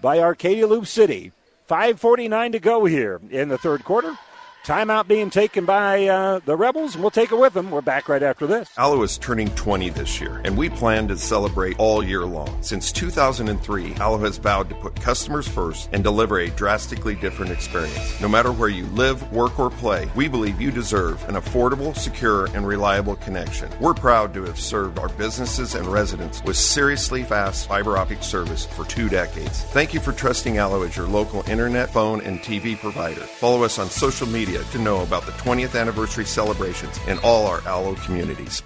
by 0.00 0.18
Arcadia 0.18 0.66
Loup 0.66 0.86
City. 0.86 1.32
5.49 1.68 2.52
to 2.52 2.58
go 2.58 2.84
here 2.84 3.20
in 3.30 3.48
the 3.48 3.56
third 3.56 3.84
quarter. 3.84 4.18
Timeout 4.64 5.08
being 5.08 5.28
taken 5.28 5.64
by 5.64 6.06
uh, 6.06 6.38
the 6.44 6.54
Rebels. 6.54 6.96
We'll 6.96 7.10
take 7.10 7.32
it 7.32 7.38
with 7.38 7.52
them. 7.52 7.72
We're 7.72 7.80
back 7.80 8.08
right 8.08 8.22
after 8.22 8.46
this. 8.46 8.70
Allo 8.78 9.02
is 9.02 9.18
turning 9.18 9.48
20 9.56 9.90
this 9.90 10.20
year, 10.20 10.40
and 10.44 10.56
we 10.56 10.70
plan 10.70 11.08
to 11.08 11.16
celebrate 11.16 11.80
all 11.80 12.00
year 12.00 12.24
long. 12.24 12.62
Since 12.62 12.92
2003, 12.92 13.96
Allo 13.96 14.18
has 14.18 14.38
vowed 14.38 14.68
to 14.68 14.76
put 14.76 14.94
customers 14.94 15.48
first 15.48 15.88
and 15.92 16.04
deliver 16.04 16.38
a 16.38 16.50
drastically 16.50 17.16
different 17.16 17.50
experience. 17.50 18.20
No 18.20 18.28
matter 18.28 18.52
where 18.52 18.68
you 18.68 18.86
live, 18.86 19.32
work, 19.32 19.58
or 19.58 19.68
play, 19.68 20.08
we 20.14 20.28
believe 20.28 20.60
you 20.60 20.70
deserve 20.70 21.28
an 21.28 21.34
affordable, 21.34 21.96
secure, 21.96 22.46
and 22.54 22.64
reliable 22.64 23.16
connection. 23.16 23.68
We're 23.80 23.94
proud 23.94 24.32
to 24.34 24.44
have 24.44 24.60
served 24.60 24.96
our 25.00 25.08
businesses 25.08 25.74
and 25.74 25.88
residents 25.88 26.40
with 26.44 26.56
seriously 26.56 27.24
fast 27.24 27.66
fiber 27.66 27.98
optic 27.98 28.22
service 28.22 28.64
for 28.64 28.84
two 28.84 29.08
decades. 29.08 29.64
Thank 29.72 29.92
you 29.92 29.98
for 29.98 30.12
trusting 30.12 30.58
Allo 30.58 30.82
as 30.82 30.96
your 30.96 31.08
local 31.08 31.42
internet, 31.50 31.90
phone, 31.90 32.20
and 32.20 32.38
TV 32.38 32.78
provider. 32.78 33.22
Follow 33.22 33.64
us 33.64 33.80
on 33.80 33.90
social 33.90 34.28
media 34.28 34.51
to 34.60 34.78
know 34.78 35.02
about 35.02 35.24
the 35.24 35.32
20th 35.32 35.78
anniversary 35.78 36.24
celebrations 36.24 36.98
in 37.08 37.18
all 37.20 37.46
our 37.46 37.60
Allo 37.66 37.94
communities. 37.94 38.62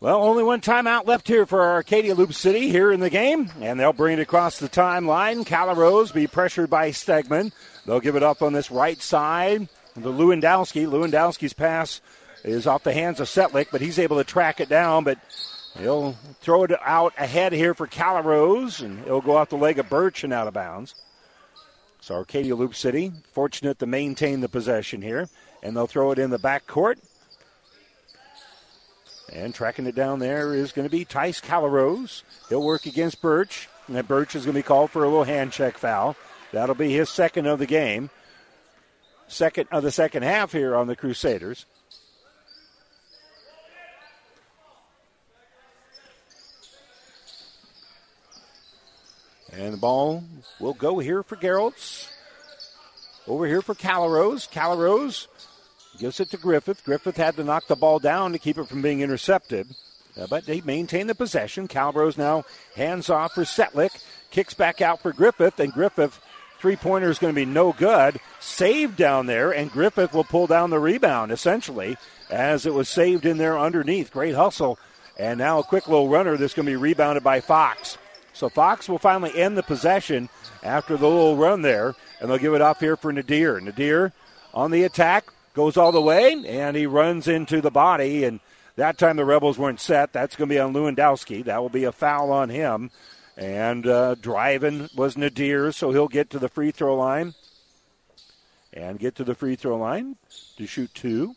Well, 0.00 0.22
only 0.22 0.42
one 0.42 0.62
timeout 0.62 1.06
left 1.06 1.28
here 1.28 1.44
for 1.44 1.60
Arcadia 1.60 2.14
Loup 2.14 2.32
City 2.32 2.70
here 2.70 2.90
in 2.90 3.00
the 3.00 3.10
game, 3.10 3.50
and 3.60 3.78
they'll 3.78 3.92
bring 3.92 4.18
it 4.18 4.22
across 4.22 4.58
the 4.58 4.68
timeline. 4.68 5.44
Calarose 5.44 6.14
be 6.14 6.26
pressured 6.26 6.70
by 6.70 6.90
Stegman. 6.90 7.52
They'll 7.84 8.00
give 8.00 8.16
it 8.16 8.22
up 8.22 8.40
on 8.40 8.54
this 8.54 8.70
right 8.70 9.00
side 9.02 9.68
The 9.94 10.10
Lewandowski. 10.10 10.86
Lewandowski's 10.86 11.52
pass 11.52 12.00
is 12.44 12.66
off 12.66 12.82
the 12.82 12.94
hands 12.94 13.20
of 13.20 13.28
Setlick, 13.28 13.66
but 13.70 13.82
he's 13.82 13.98
able 13.98 14.16
to 14.16 14.24
track 14.24 14.60
it 14.60 14.70
down, 14.70 15.04
but 15.04 15.18
he'll 15.78 16.12
throw 16.40 16.64
it 16.64 16.72
out 16.82 17.12
ahead 17.18 17.52
here 17.52 17.74
for 17.74 17.86
Calarose, 17.86 18.80
and 18.80 19.00
it'll 19.04 19.20
go 19.20 19.36
off 19.36 19.50
the 19.50 19.56
leg 19.56 19.78
of 19.78 19.90
Birch 19.90 20.24
and 20.24 20.32
out 20.32 20.48
of 20.48 20.54
bounds. 20.54 20.94
So 22.10 22.16
Arcadia 22.16 22.56
Loup 22.56 22.74
City, 22.74 23.12
fortunate 23.30 23.78
to 23.78 23.86
maintain 23.86 24.40
the 24.40 24.48
possession 24.48 25.00
here, 25.00 25.28
and 25.62 25.76
they'll 25.76 25.86
throw 25.86 26.10
it 26.10 26.18
in 26.18 26.30
the 26.30 26.40
back 26.40 26.66
court. 26.66 26.98
And 29.32 29.54
tracking 29.54 29.86
it 29.86 29.94
down 29.94 30.18
there 30.18 30.52
is 30.52 30.72
going 30.72 30.88
to 30.88 30.90
be 30.90 31.04
Tice 31.04 31.40
Calarose. 31.40 32.24
He'll 32.48 32.64
work 32.64 32.84
against 32.84 33.22
Birch, 33.22 33.68
and 33.86 33.94
that 33.94 34.08
Birch 34.08 34.34
is 34.34 34.44
going 34.44 34.54
to 34.54 34.58
be 34.58 34.64
called 34.64 34.90
for 34.90 35.04
a 35.04 35.08
little 35.08 35.22
hand 35.22 35.52
check 35.52 35.78
foul. 35.78 36.16
That'll 36.50 36.74
be 36.74 36.90
his 36.90 37.08
second 37.08 37.46
of 37.46 37.60
the 37.60 37.66
game. 37.66 38.10
Second 39.28 39.68
of 39.70 39.84
the 39.84 39.92
second 39.92 40.24
half 40.24 40.50
here 40.50 40.74
on 40.74 40.88
the 40.88 40.96
Crusaders. 40.96 41.64
And 49.52 49.72
the 49.72 49.78
ball 49.78 50.24
will 50.58 50.74
go 50.74 50.98
here 50.98 51.22
for 51.22 51.36
Gerolds. 51.36 52.08
Over 53.26 53.46
here 53.46 53.62
for 53.62 53.74
Calarose. 53.74 54.48
Calarose 54.50 55.26
gives 55.98 56.20
it 56.20 56.30
to 56.30 56.36
Griffith. 56.36 56.84
Griffith 56.84 57.16
had 57.16 57.36
to 57.36 57.44
knock 57.44 57.66
the 57.66 57.76
ball 57.76 57.98
down 57.98 58.32
to 58.32 58.38
keep 58.38 58.58
it 58.58 58.68
from 58.68 58.82
being 58.82 59.00
intercepted. 59.00 59.66
Uh, 60.18 60.26
but 60.28 60.46
they 60.46 60.60
maintain 60.60 61.06
the 61.06 61.14
possession. 61.14 61.68
Calarose 61.68 62.18
now 62.18 62.44
hands 62.74 63.10
off 63.10 63.34
for 63.34 63.42
Setlick. 63.42 64.02
Kicks 64.30 64.54
back 64.54 64.80
out 64.80 65.00
for 65.00 65.12
Griffith, 65.12 65.58
and 65.58 65.72
Griffith 65.72 66.20
three 66.60 66.76
pointer 66.76 67.10
is 67.10 67.18
going 67.18 67.34
to 67.34 67.40
be 67.40 67.44
no 67.44 67.72
good. 67.72 68.20
Saved 68.38 68.96
down 68.96 69.26
there, 69.26 69.50
and 69.50 69.70
Griffith 69.70 70.12
will 70.12 70.24
pull 70.24 70.46
down 70.46 70.70
the 70.70 70.78
rebound 70.78 71.32
essentially 71.32 71.96
as 72.30 72.66
it 72.66 72.74
was 72.74 72.88
saved 72.88 73.26
in 73.26 73.38
there 73.38 73.58
underneath. 73.58 74.12
Great 74.12 74.34
hustle. 74.34 74.78
And 75.18 75.38
now 75.38 75.58
a 75.58 75.64
quick 75.64 75.88
little 75.88 76.08
runner 76.08 76.36
that's 76.36 76.54
going 76.54 76.66
to 76.66 76.72
be 76.72 76.76
rebounded 76.76 77.24
by 77.24 77.40
Fox. 77.40 77.98
So 78.40 78.48
Fox 78.48 78.88
will 78.88 78.98
finally 78.98 79.38
end 79.38 79.58
the 79.58 79.62
possession 79.62 80.30
after 80.62 80.96
the 80.96 81.06
little 81.06 81.36
run 81.36 81.60
there, 81.60 81.94
and 82.18 82.30
they'll 82.30 82.38
give 82.38 82.54
it 82.54 82.62
off 82.62 82.80
here 82.80 82.96
for 82.96 83.12
Nadir. 83.12 83.60
Nadir 83.60 84.14
on 84.54 84.70
the 84.70 84.84
attack 84.84 85.26
goes 85.52 85.76
all 85.76 85.92
the 85.92 86.00
way, 86.00 86.42
and 86.46 86.74
he 86.74 86.86
runs 86.86 87.28
into 87.28 87.60
the 87.60 87.70
body. 87.70 88.24
And 88.24 88.40
that 88.76 88.96
time 88.96 89.18
the 89.18 89.26
Rebels 89.26 89.58
weren't 89.58 89.78
set. 89.78 90.14
That's 90.14 90.36
going 90.36 90.48
to 90.48 90.54
be 90.54 90.58
on 90.58 90.72
Lewandowski. 90.72 91.44
That 91.44 91.60
will 91.60 91.68
be 91.68 91.84
a 91.84 91.92
foul 91.92 92.32
on 92.32 92.48
him. 92.48 92.90
And 93.36 93.86
uh, 93.86 94.14
driving 94.14 94.88
was 94.96 95.18
Nadir, 95.18 95.70
so 95.70 95.90
he'll 95.90 96.08
get 96.08 96.30
to 96.30 96.38
the 96.38 96.48
free 96.48 96.70
throw 96.70 96.96
line 96.96 97.34
and 98.72 98.98
get 98.98 99.16
to 99.16 99.24
the 99.24 99.34
free 99.34 99.54
throw 99.54 99.76
line 99.76 100.16
to 100.56 100.66
shoot 100.66 100.94
two. 100.94 101.36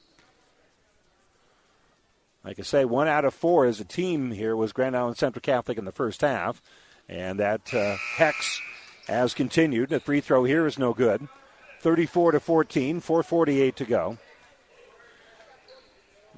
Like 2.45 2.59
I 2.59 2.63
say, 2.63 2.85
one 2.85 3.09
out 3.09 3.25
of 3.25 3.33
four 3.33 3.65
as 3.65 3.81
a 3.81 3.85
team 3.85 4.31
here 4.31 4.55
was 4.55 4.71
Grand 4.71 4.95
Island 4.95 5.17
Central 5.17 5.41
Catholic 5.41 5.77
in 5.77 5.83
the 5.83 5.91
first 5.91 6.21
half. 6.21 6.61
And 7.13 7.39
that 7.39 7.71
uh, 7.75 7.95
hex 8.15 8.59
has 9.07 9.35
continued. 9.35 9.89
The 9.89 9.99
free 9.99 10.19
throw 10.19 10.45
here 10.45 10.65
is 10.65 10.79
no 10.79 10.93
good. 10.93 11.27
34 11.81 12.31
to 12.31 12.39
14, 12.39 12.99
448 13.01 13.75
to 13.75 13.85
go. 13.85 14.17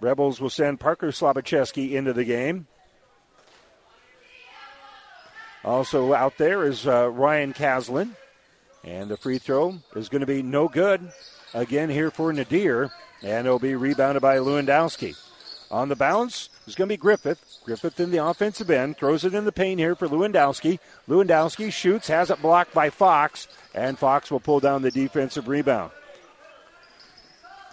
Rebels 0.01 0.41
will 0.41 0.49
send 0.49 0.81
Parker 0.81 1.07
Slabacheski 1.11 1.91
into 1.93 2.11
the 2.11 2.25
game. 2.25 2.67
Also 5.63 6.13
out 6.13 6.37
there 6.37 6.65
is 6.65 6.85
uh, 6.85 7.09
Ryan 7.09 7.53
Caslin. 7.53 8.09
And 8.83 9.09
the 9.09 9.17
free 9.17 9.37
throw 9.37 9.77
is 9.95 10.09
going 10.09 10.19
to 10.19 10.27
be 10.27 10.43
no 10.43 10.67
good 10.67 11.09
again 11.53 11.89
here 11.89 12.11
for 12.11 12.33
Nadir. 12.33 12.91
And 13.23 13.47
it'll 13.47 13.59
be 13.59 13.75
rebounded 13.75 14.21
by 14.21 14.37
Lewandowski. 14.37 15.17
On 15.71 15.87
the 15.87 15.95
bounce 15.95 16.49
is 16.67 16.75
going 16.75 16.89
to 16.89 16.93
be 16.93 16.97
Griffith. 16.97 17.54
Griffith 17.65 17.99
in 17.99 18.11
the 18.11 18.23
offensive 18.23 18.69
end 18.69 18.95
throws 18.95 19.25
it 19.25 19.33
in 19.33 19.43
the 19.43 19.51
paint 19.51 19.79
here 19.79 19.95
for 19.95 20.07
Lewandowski. 20.07 20.79
Lewandowski 21.09 21.73
shoots, 21.73 22.07
has 22.07 22.29
it 22.29 22.41
blocked 22.41 22.73
by 22.73 22.91
Fox, 22.91 23.47
and 23.73 23.97
Fox 23.97 24.29
will 24.29 24.39
pull 24.39 24.59
down 24.59 24.83
the 24.83 24.91
defensive 24.91 25.47
rebound. 25.47 25.91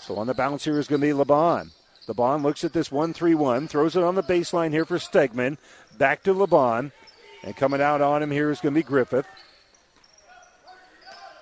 So 0.01 0.17
on 0.17 0.27
the 0.27 0.35
bounce 0.35 0.65
here 0.65 0.79
is 0.79 0.89
going 0.89 1.01
to 1.03 1.07
be 1.07 1.13
LeBon. 1.13 1.71
LeBon 2.09 2.43
looks 2.43 2.65
at 2.65 2.73
this 2.73 2.91
1 2.91 3.13
3 3.13 3.35
1, 3.35 3.69
throws 3.69 3.95
it 3.95 4.03
on 4.03 4.15
the 4.15 4.23
baseline 4.23 4.71
here 4.71 4.85
for 4.85 4.99
Stegman. 4.99 5.59
Back 5.99 6.23
to 6.25 6.35
LeBon. 6.35 6.91
And 7.45 7.57
coming 7.57 7.81
out 7.81 8.01
on 8.01 8.23
him 8.23 8.31
here 8.31 8.51
is 8.51 8.61
going 8.61 8.75
to 8.75 8.81
be 8.81 8.85
Griffith. 8.85 9.27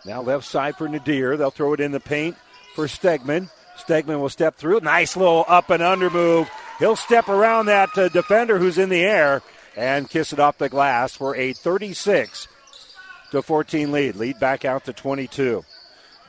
Now 0.04 0.22
left 0.22 0.44
side 0.44 0.76
for 0.76 0.88
Nadir. 0.88 1.36
They'll 1.36 1.50
throw 1.50 1.74
it 1.74 1.80
in 1.80 1.92
the 1.92 2.00
paint 2.00 2.36
for 2.74 2.86
Stegman. 2.86 3.50
Stegman 3.76 4.20
will 4.20 4.28
step 4.28 4.56
through. 4.56 4.80
Nice 4.80 5.16
little 5.16 5.44
up 5.46 5.70
and 5.70 5.82
under 5.82 6.10
move. 6.10 6.50
He'll 6.80 6.96
step 6.96 7.28
around 7.28 7.66
that 7.66 7.96
uh, 7.96 8.08
defender 8.08 8.58
who's 8.58 8.78
in 8.78 8.88
the 8.88 9.02
air 9.02 9.42
and 9.76 10.08
kiss 10.08 10.32
it 10.32 10.40
off 10.40 10.56
the 10.56 10.70
glass 10.70 11.14
for 11.14 11.36
a 11.36 11.52
36 11.52 12.48
to 13.32 13.42
14 13.42 13.92
lead. 13.92 14.16
Lead 14.16 14.40
back 14.40 14.64
out 14.64 14.86
to 14.86 14.94
22. 14.94 15.62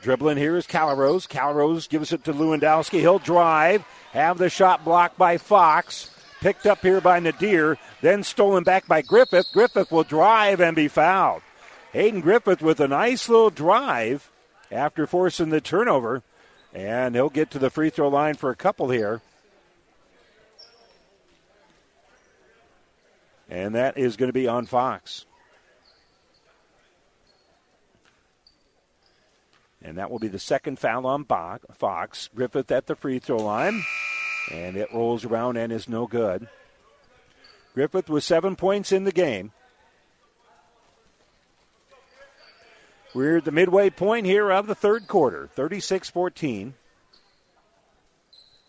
Dribbling 0.02 0.36
here 0.36 0.56
is 0.56 0.66
Calarose. 0.66 1.26
Calarose 1.26 1.88
gives 1.88 2.12
it 2.12 2.24
to 2.24 2.34
Lewandowski. 2.34 3.00
He'll 3.00 3.18
drive, 3.18 3.82
have 4.12 4.36
the 4.36 4.50
shot 4.50 4.84
blocked 4.84 5.16
by 5.16 5.38
Fox. 5.38 6.10
Picked 6.42 6.66
up 6.66 6.80
here 6.82 7.00
by 7.00 7.18
Nadir, 7.18 7.78
then 8.02 8.22
stolen 8.22 8.62
back 8.62 8.86
by 8.86 9.00
Griffith. 9.00 9.46
Griffith 9.54 9.90
will 9.90 10.02
drive 10.02 10.60
and 10.60 10.76
be 10.76 10.88
fouled. 10.88 11.40
Hayden 11.92 12.20
Griffith 12.20 12.60
with 12.60 12.80
a 12.80 12.88
nice 12.88 13.28
little 13.28 13.50
drive 13.50 14.30
after 14.70 15.06
forcing 15.06 15.48
the 15.48 15.60
turnover. 15.62 16.22
And 16.74 17.14
he'll 17.14 17.30
get 17.30 17.50
to 17.52 17.58
the 17.58 17.70
free 17.70 17.90
throw 17.90 18.08
line 18.08 18.34
for 18.34 18.50
a 18.50 18.56
couple 18.56 18.90
here. 18.90 19.22
And 23.52 23.74
that 23.74 23.98
is 23.98 24.16
going 24.16 24.30
to 24.30 24.32
be 24.32 24.48
on 24.48 24.64
Fox. 24.64 25.26
And 29.82 29.98
that 29.98 30.10
will 30.10 30.18
be 30.18 30.28
the 30.28 30.38
second 30.38 30.78
foul 30.78 31.06
on 31.06 31.26
Fox. 31.26 32.30
Griffith 32.34 32.72
at 32.72 32.86
the 32.86 32.96
free 32.96 33.18
throw 33.18 33.36
line. 33.36 33.84
And 34.50 34.74
it 34.78 34.88
rolls 34.94 35.26
around 35.26 35.58
and 35.58 35.70
is 35.70 35.86
no 35.86 36.06
good. 36.06 36.48
Griffith 37.74 38.08
with 38.08 38.24
seven 38.24 38.56
points 38.56 38.90
in 38.90 39.04
the 39.04 39.12
game. 39.12 39.52
We're 43.14 43.36
at 43.36 43.44
the 43.44 43.52
midway 43.52 43.90
point 43.90 44.24
here 44.24 44.50
of 44.50 44.66
the 44.66 44.74
third 44.74 45.06
quarter, 45.06 45.50
36 45.54 46.08
14. 46.08 46.72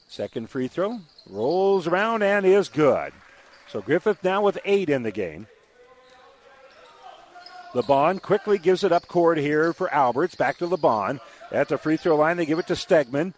Second 0.09 0.49
free 0.49 0.67
throw 0.67 0.99
rolls 1.29 1.87
around 1.87 2.21
and 2.21 2.45
is 2.45 2.67
good. 2.67 3.13
So 3.73 3.81
Griffith 3.81 4.23
now 4.23 4.43
with 4.43 4.59
eight 4.65 4.87
in 4.87 5.01
the 5.01 5.09
game. 5.09 5.47
LeBon 7.73 8.21
quickly 8.21 8.59
gives 8.59 8.83
it 8.83 8.91
up 8.91 9.07
court 9.07 9.39
here 9.39 9.73
for 9.73 9.91
Alberts. 9.91 10.35
Back 10.35 10.59
to 10.59 10.67
LeBon. 10.67 11.19
At 11.51 11.69
the 11.69 11.79
free 11.79 11.97
throw 11.97 12.15
line, 12.15 12.37
they 12.37 12.45
give 12.45 12.59
it 12.59 12.67
to 12.67 12.75
Stegman. 12.75 13.33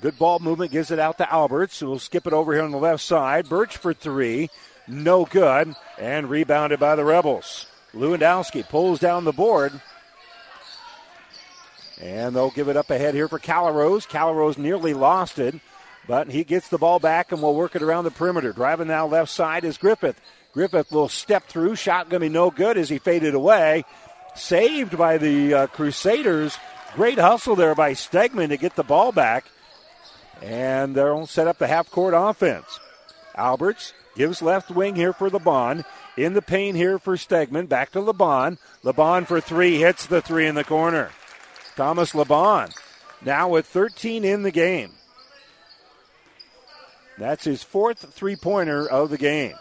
Good 0.00 0.18
ball 0.18 0.40
movement 0.40 0.72
gives 0.72 0.90
it 0.90 0.98
out 0.98 1.18
to 1.18 1.32
Alberts. 1.32 1.80
We'll 1.80 2.00
skip 2.00 2.26
it 2.26 2.32
over 2.32 2.52
here 2.52 2.64
on 2.64 2.72
the 2.72 2.76
left 2.76 3.04
side. 3.04 3.48
Birch 3.48 3.76
for 3.76 3.94
three. 3.94 4.50
No 4.88 5.24
good. 5.26 5.76
And 5.96 6.28
rebounded 6.28 6.80
by 6.80 6.96
the 6.96 7.04
Rebels. 7.04 7.66
Lewandowski 7.94 8.68
pulls 8.68 8.98
down 8.98 9.22
the 9.22 9.30
board. 9.30 9.80
And 12.00 12.34
they'll 12.34 12.50
give 12.50 12.68
it 12.68 12.76
up 12.76 12.90
ahead 12.90 13.14
here 13.14 13.28
for 13.28 13.38
Calarose. 13.38 14.08
Calarose 14.08 14.58
nearly 14.58 14.92
lost 14.92 15.38
it, 15.38 15.54
but 16.06 16.28
he 16.28 16.44
gets 16.44 16.68
the 16.68 16.78
ball 16.78 16.98
back 16.98 17.32
and 17.32 17.42
will 17.42 17.54
work 17.54 17.76
it 17.76 17.82
around 17.82 18.04
the 18.04 18.10
perimeter. 18.10 18.52
Driving 18.52 18.88
now 18.88 19.06
left 19.06 19.30
side 19.30 19.64
is 19.64 19.78
Griffith. 19.78 20.20
Griffith 20.52 20.90
will 20.92 21.08
step 21.08 21.44
through. 21.44 21.76
Shot 21.76 22.08
going 22.08 22.20
to 22.20 22.28
be 22.28 22.32
no 22.32 22.50
good 22.50 22.76
as 22.76 22.88
he 22.88 22.98
faded 22.98 23.34
away. 23.34 23.84
saved 24.34 24.96
by 24.98 25.18
the 25.18 25.54
uh, 25.54 25.66
Crusaders. 25.68 26.58
Great 26.94 27.18
hustle 27.18 27.56
there 27.56 27.74
by 27.74 27.92
Stegman 27.92 28.48
to 28.48 28.56
get 28.56 28.76
the 28.76 28.82
ball 28.82 29.12
back. 29.12 29.46
And 30.42 30.94
they'll 30.94 31.26
set 31.26 31.46
up 31.46 31.58
the 31.58 31.68
half 31.68 31.90
court 31.90 32.14
offense. 32.16 32.80
Alberts 33.34 33.94
gives 34.16 34.42
left 34.42 34.70
wing 34.70 34.96
here 34.96 35.12
for 35.12 35.30
LeBon. 35.30 35.84
In 36.16 36.34
the 36.34 36.42
paint 36.42 36.76
here 36.76 36.98
for 36.98 37.16
Stegman. 37.16 37.68
Back 37.68 37.92
to 37.92 38.00
LeBon. 38.00 38.58
LeBon 38.84 39.26
for 39.26 39.40
three. 39.40 39.78
Hits 39.78 40.06
the 40.06 40.20
three 40.20 40.46
in 40.46 40.54
the 40.54 40.64
corner. 40.64 41.10
Thomas 41.76 42.12
LeBon 42.12 42.76
now 43.22 43.48
with 43.48 43.66
13 43.66 44.24
in 44.24 44.42
the 44.42 44.50
game. 44.50 44.92
That's 47.18 47.44
his 47.44 47.62
fourth 47.62 48.12
three 48.12 48.36
pointer 48.36 48.88
of 48.88 49.10
the 49.10 49.18
game. 49.18 49.54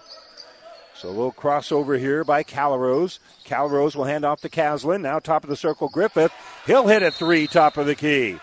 So 0.95 1.09
a 1.09 1.09
little 1.09 1.31
crossover 1.31 1.97
here 1.97 2.23
by 2.23 2.43
Calrose. 2.43 3.19
Calrose 3.45 3.95
will 3.95 4.03
hand 4.03 4.23
off 4.23 4.41
to 4.41 4.49
Caslin. 4.49 5.01
Now 5.01 5.19
top 5.19 5.43
of 5.43 5.49
the 5.49 5.55
circle, 5.55 5.89
Griffith. 5.89 6.31
He'll 6.67 6.87
hit 6.87 7.01
a 7.01 7.11
three, 7.11 7.47
top 7.47 7.77
of 7.77 7.87
the 7.87 7.95
key. 7.95 8.37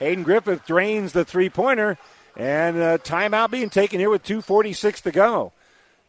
Hayden 0.00 0.24
Griffith 0.24 0.66
drains 0.66 1.12
the 1.12 1.24
three 1.24 1.48
pointer, 1.48 1.96
and 2.36 2.76
a 2.76 2.98
timeout 2.98 3.50
being 3.50 3.70
taken 3.70 4.00
here 4.00 4.10
with 4.10 4.24
2.46 4.24 5.02
to 5.02 5.12
go. 5.12 5.52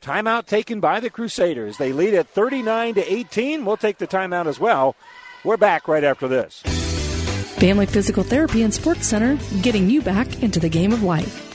Timeout 0.01 0.45
taken 0.45 0.79
by 0.79 0.99
the 0.99 1.09
Crusaders. 1.09 1.77
They 1.77 1.93
lead 1.93 2.13
at 2.13 2.27
39 2.29 2.95
to 2.95 3.13
18. 3.13 3.65
We'll 3.65 3.77
take 3.77 3.97
the 3.97 4.07
timeout 4.07 4.47
as 4.47 4.59
well. 4.59 4.95
We're 5.43 5.57
back 5.57 5.87
right 5.87 6.03
after 6.03 6.27
this. 6.27 6.61
Family 7.57 7.85
Physical 7.85 8.23
Therapy 8.23 8.63
and 8.63 8.73
Sports 8.73 9.07
Center, 9.07 9.37
getting 9.61 9.89
you 9.89 10.01
back 10.01 10.43
into 10.43 10.59
the 10.59 10.69
game 10.69 10.91
of 10.91 11.03
life, 11.03 11.54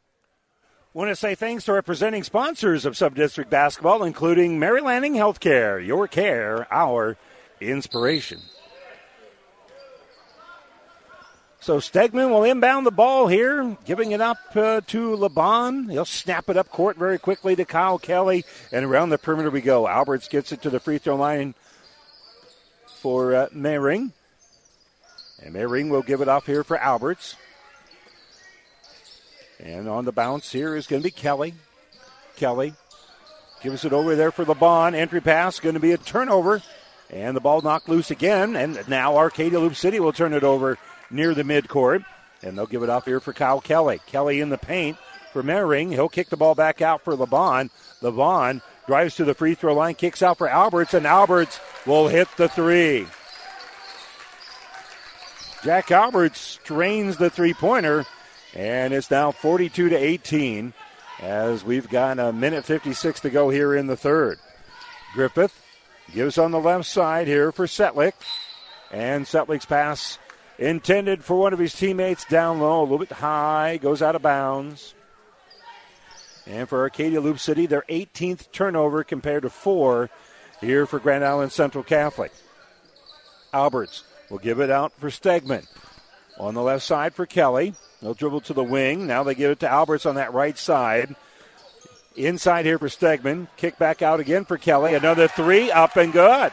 Want 0.93 1.09
to 1.09 1.15
say 1.15 1.35
thanks 1.35 1.63
to 1.65 1.71
our 1.71 1.81
presenting 1.81 2.21
sponsors 2.21 2.85
of 2.85 2.95
Subdistrict 2.95 3.49
Basketball, 3.49 4.03
including 4.03 4.59
Mary 4.59 4.81
Lanning 4.81 5.13
Healthcare. 5.13 5.85
Your 5.85 6.05
care, 6.05 6.67
our 6.69 7.15
inspiration. 7.61 8.41
So 11.61 11.77
Stegman 11.77 12.29
will 12.29 12.43
inbound 12.43 12.85
the 12.85 12.91
ball 12.91 13.27
here, 13.27 13.77
giving 13.85 14.11
it 14.11 14.19
up 14.19 14.39
uh, 14.53 14.81
to 14.87 15.15
LeBon. 15.15 15.89
He'll 15.89 16.03
snap 16.03 16.49
it 16.49 16.57
up 16.57 16.67
court 16.67 16.97
very 16.97 17.17
quickly 17.17 17.55
to 17.55 17.63
Kyle 17.63 17.97
Kelly, 17.97 18.43
and 18.73 18.83
around 18.83 19.11
the 19.11 19.17
perimeter 19.17 19.49
we 19.49 19.61
go. 19.61 19.87
Alberts 19.87 20.27
gets 20.27 20.51
it 20.51 20.61
to 20.63 20.69
the 20.69 20.81
free 20.81 20.97
throw 20.97 21.15
line 21.15 21.55
for 22.97 23.33
uh, 23.33 23.47
Mayring. 23.55 24.11
And 25.41 25.55
Mayring 25.55 25.89
will 25.89 26.01
give 26.01 26.19
it 26.19 26.27
off 26.27 26.47
here 26.47 26.65
for 26.65 26.77
Alberts. 26.77 27.37
And 29.63 29.87
on 29.87 30.05
the 30.05 30.11
bounce 30.11 30.51
here 30.51 30.75
is 30.75 30.87
going 30.87 31.01
to 31.01 31.07
be 31.07 31.11
Kelly. 31.11 31.53
Kelly 32.35 32.73
gives 33.61 33.85
it 33.85 33.93
over 33.93 34.15
there 34.15 34.31
for 34.31 34.43
the 34.43 34.55
LeBon. 34.55 34.95
Entry 34.95 35.21
pass 35.21 35.59
going 35.59 35.75
to 35.75 35.79
be 35.79 35.91
a 35.91 35.97
turnover. 35.97 36.61
And 37.11 37.35
the 37.35 37.41
ball 37.41 37.61
knocked 37.61 37.89
loose 37.89 38.09
again. 38.09 38.55
And 38.55 38.87
now 38.87 39.17
Arcadia 39.17 39.59
Loup 39.59 39.75
City 39.75 39.99
will 39.99 40.13
turn 40.13 40.33
it 40.33 40.43
over 40.43 40.77
near 41.11 41.35
the 41.35 41.43
midcourt. 41.43 42.03
And 42.41 42.57
they'll 42.57 42.65
give 42.65 42.81
it 42.81 42.89
off 42.89 43.05
here 43.05 43.19
for 43.19 43.33
Kyle 43.33 43.61
Kelly. 43.61 43.99
Kelly 44.07 44.41
in 44.41 44.49
the 44.49 44.57
paint 44.57 44.97
for 45.31 45.43
Mering. 45.43 45.91
He'll 45.91 46.09
kick 46.09 46.29
the 46.29 46.37
ball 46.37 46.55
back 46.55 46.81
out 46.81 47.01
for 47.01 47.15
LeBon. 47.15 47.69
LeBon 48.01 48.61
drives 48.87 49.15
to 49.17 49.25
the 49.25 49.35
free 49.35 49.53
throw 49.53 49.75
line, 49.75 49.93
kicks 49.93 50.23
out 50.23 50.39
for 50.39 50.49
Alberts, 50.49 50.95
and 50.95 51.05
Alberts 51.05 51.59
will 51.85 52.07
hit 52.07 52.27
the 52.35 52.49
three. 52.49 53.05
Jack 55.63 55.91
Alberts 55.91 56.59
drains 56.63 57.17
the 57.17 57.29
three 57.29 57.53
pointer. 57.53 58.05
And 58.53 58.93
it's 58.93 59.09
now 59.09 59.31
42 59.31 59.89
to 59.89 59.95
18 59.95 60.73
as 61.21 61.63
we've 61.63 61.87
got 61.87 62.19
a 62.19 62.33
minute 62.33 62.65
56 62.65 63.21
to 63.21 63.29
go 63.29 63.49
here 63.49 63.75
in 63.75 63.87
the 63.87 63.95
third. 63.95 64.39
Griffith 65.13 65.53
gives 66.13 66.37
on 66.37 66.51
the 66.51 66.59
left 66.59 66.85
side 66.85 67.27
here 67.27 67.51
for 67.51 67.67
Setlick. 67.67 68.13
And 68.91 69.25
Setlick's 69.25 69.65
pass 69.65 70.17
intended 70.57 71.23
for 71.23 71.37
one 71.37 71.53
of 71.53 71.59
his 71.59 71.73
teammates 71.73 72.25
down 72.25 72.59
low, 72.59 72.81
a 72.81 72.83
little 72.83 72.97
bit 72.97 73.11
high, 73.11 73.77
goes 73.77 74.01
out 74.01 74.15
of 74.15 74.21
bounds. 74.21 74.93
And 76.45 76.67
for 76.67 76.81
Arcadia 76.81 77.21
Loup 77.21 77.39
City, 77.39 77.65
their 77.65 77.85
18th 77.87 78.51
turnover 78.51 79.03
compared 79.03 79.43
to 79.43 79.49
four 79.49 80.09
here 80.59 80.85
for 80.85 80.99
Grand 80.99 81.23
Island 81.23 81.51
Central 81.51 81.83
Catholic. 81.83 82.31
Alberts 83.53 84.03
will 84.29 84.39
give 84.39 84.59
it 84.59 84.69
out 84.69 84.91
for 84.93 85.09
Stegman. 85.09 85.65
On 86.41 86.55
the 86.55 86.63
left 86.63 86.83
side 86.83 87.13
for 87.13 87.27
Kelly. 87.27 87.75
They'll 88.01 88.15
dribble 88.15 88.41
to 88.41 88.53
the 88.53 88.63
wing. 88.63 89.05
Now 89.05 89.21
they 89.21 89.35
give 89.35 89.51
it 89.51 89.59
to 89.59 89.69
Alberts 89.69 90.07
on 90.07 90.15
that 90.15 90.33
right 90.33 90.57
side. 90.57 91.15
Inside 92.15 92.65
here 92.65 92.79
for 92.79 92.87
Stegman. 92.87 93.47
Kick 93.57 93.77
back 93.77 94.01
out 94.01 94.19
again 94.19 94.45
for 94.45 94.57
Kelly. 94.57 94.95
Another 94.95 95.27
three 95.27 95.69
up 95.69 95.95
and 95.97 96.11
good. 96.11 96.51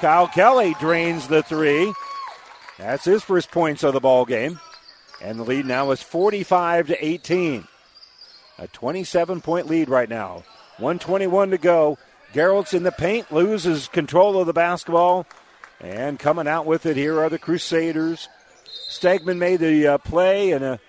Kyle 0.00 0.26
Kelly 0.26 0.74
drains 0.80 1.28
the 1.28 1.44
three. 1.44 1.94
That's 2.76 3.04
his 3.04 3.22
first 3.22 3.52
points 3.52 3.84
of 3.84 3.92
the 3.92 4.00
ball 4.00 4.24
game. 4.24 4.58
And 5.22 5.38
the 5.38 5.44
lead 5.44 5.64
now 5.64 5.92
is 5.92 6.02
45 6.02 6.88
to 6.88 7.04
18. 7.04 7.68
A 8.58 8.66
27 8.66 9.40
point 9.42 9.68
lead 9.68 9.88
right 9.88 10.08
now. 10.08 10.42
121 10.78 11.50
to 11.50 11.58
go. 11.58 11.98
Gerolds 12.32 12.74
in 12.74 12.82
the 12.82 12.90
paint, 12.90 13.30
loses 13.30 13.86
control 13.86 14.40
of 14.40 14.48
the 14.48 14.52
basketball. 14.52 15.24
And 15.80 16.18
coming 16.18 16.48
out 16.48 16.66
with 16.66 16.84
it 16.84 16.96
here 16.96 17.20
are 17.20 17.28
the 17.28 17.38
Crusaders. 17.38 18.28
Stegman 18.90 19.38
made 19.38 19.60
the 19.60 19.86
uh, 19.86 19.98
play 19.98 20.50
and 20.50 20.64
a, 20.64 20.80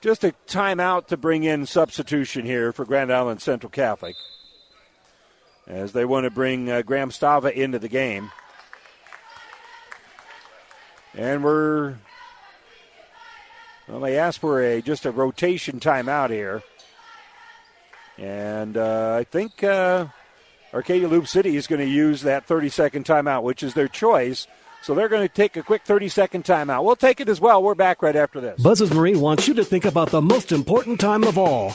just 0.00 0.24
a 0.24 0.34
timeout 0.48 1.06
to 1.06 1.16
bring 1.16 1.44
in 1.44 1.64
substitution 1.64 2.44
here 2.44 2.72
for 2.72 2.84
Grand 2.84 3.12
Island 3.12 3.40
Central 3.40 3.70
Catholic. 3.70 4.16
As 5.64 5.92
they 5.92 6.04
want 6.04 6.24
to 6.24 6.30
bring 6.30 6.68
uh, 6.68 6.82
Graham 6.82 7.10
Stava 7.10 7.52
into 7.52 7.78
the 7.78 7.88
game. 7.88 8.32
And 11.14 11.44
we're 11.44 11.94
well, 13.86 14.00
they 14.00 14.18
asked 14.18 14.40
for 14.40 14.60
a 14.60 14.82
just 14.82 15.06
a 15.06 15.12
rotation 15.12 15.78
timeout 15.78 16.30
here. 16.30 16.62
And 18.18 18.76
uh, 18.76 19.16
I 19.20 19.24
think 19.24 19.62
uh, 19.62 20.06
Arcadia 20.74 21.06
Loup 21.06 21.28
City 21.28 21.56
is 21.56 21.68
going 21.68 21.80
to 21.80 21.86
use 21.86 22.22
that 22.22 22.46
30 22.46 22.68
second 22.70 23.04
timeout, 23.04 23.44
which 23.44 23.62
is 23.62 23.74
their 23.74 23.88
choice. 23.88 24.48
So 24.82 24.94
they're 24.94 25.08
going 25.08 25.26
to 25.26 25.32
take 25.32 25.56
a 25.56 25.62
quick 25.62 25.82
30 25.84 26.08
second 26.08 26.44
timeout. 26.44 26.84
We'll 26.84 26.96
take 26.96 27.20
it 27.20 27.28
as 27.28 27.40
well. 27.40 27.62
We're 27.62 27.74
back 27.74 28.02
right 28.02 28.16
after 28.16 28.40
this. 28.40 28.60
Buzzes 28.62 28.92
Marine 28.92 29.20
wants 29.20 29.46
you 29.46 29.54
to 29.54 29.64
think 29.64 29.84
about 29.84 30.10
the 30.10 30.22
most 30.22 30.52
important 30.52 31.00
time 31.00 31.24
of 31.24 31.36
all 31.36 31.74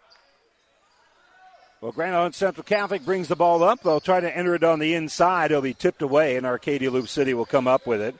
Well, 1.81 1.91
Grand 1.91 2.15
Island 2.15 2.35
Central 2.35 2.63
Catholic 2.63 3.03
brings 3.03 3.27
the 3.27 3.35
ball 3.35 3.63
up. 3.63 3.81
They'll 3.81 3.99
try 3.99 4.19
to 4.19 4.37
enter 4.37 4.53
it 4.53 4.63
on 4.63 4.77
the 4.77 4.93
inside. 4.93 5.49
It'll 5.49 5.63
be 5.63 5.73
tipped 5.73 6.03
away, 6.03 6.35
and 6.35 6.45
Arcadia 6.45 6.91
Loup 6.91 7.07
City 7.07 7.33
will 7.33 7.47
come 7.47 7.67
up 7.67 7.87
with 7.87 7.99
it. 8.01 8.15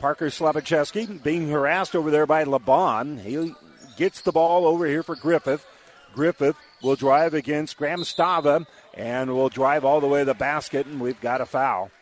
Parker 0.00 0.26
Slavicheski 0.26 1.22
being 1.22 1.48
harassed 1.48 1.94
over 1.94 2.10
there 2.10 2.26
by 2.26 2.42
LeBon. 2.42 3.20
He 3.20 3.54
gets 3.96 4.22
the 4.22 4.32
ball 4.32 4.66
over 4.66 4.86
here 4.86 5.04
for 5.04 5.14
Griffith. 5.14 5.64
Griffith 6.12 6.56
will 6.82 6.96
drive 6.96 7.32
against 7.32 7.76
Graham 7.76 8.00
Stava 8.00 8.66
and 8.92 9.32
will 9.32 9.48
drive 9.48 9.84
all 9.84 10.00
the 10.00 10.08
way 10.08 10.22
to 10.22 10.24
the 10.24 10.34
basket, 10.34 10.84
and 10.84 11.00
we've 11.00 11.20
got 11.20 11.40
a 11.40 11.46
foul. 11.46 11.92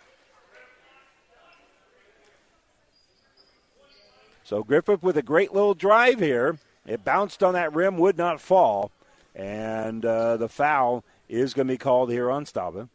So 4.44 4.64
Griffith 4.64 5.02
with 5.02 5.18
a 5.18 5.22
great 5.22 5.52
little 5.52 5.74
drive 5.74 6.18
here. 6.18 6.58
It 6.86 7.04
bounced 7.04 7.42
on 7.42 7.52
that 7.52 7.74
rim, 7.74 7.98
would 7.98 8.16
not 8.16 8.40
fall, 8.40 8.90
and 9.36 10.04
uh, 10.04 10.38
the 10.38 10.48
foul 10.48 11.04
is 11.28 11.54
going 11.54 11.68
to 11.68 11.74
be 11.74 11.78
called 11.78 12.10
here 12.10 12.30
on 12.30 12.46
Stava. 12.46 12.88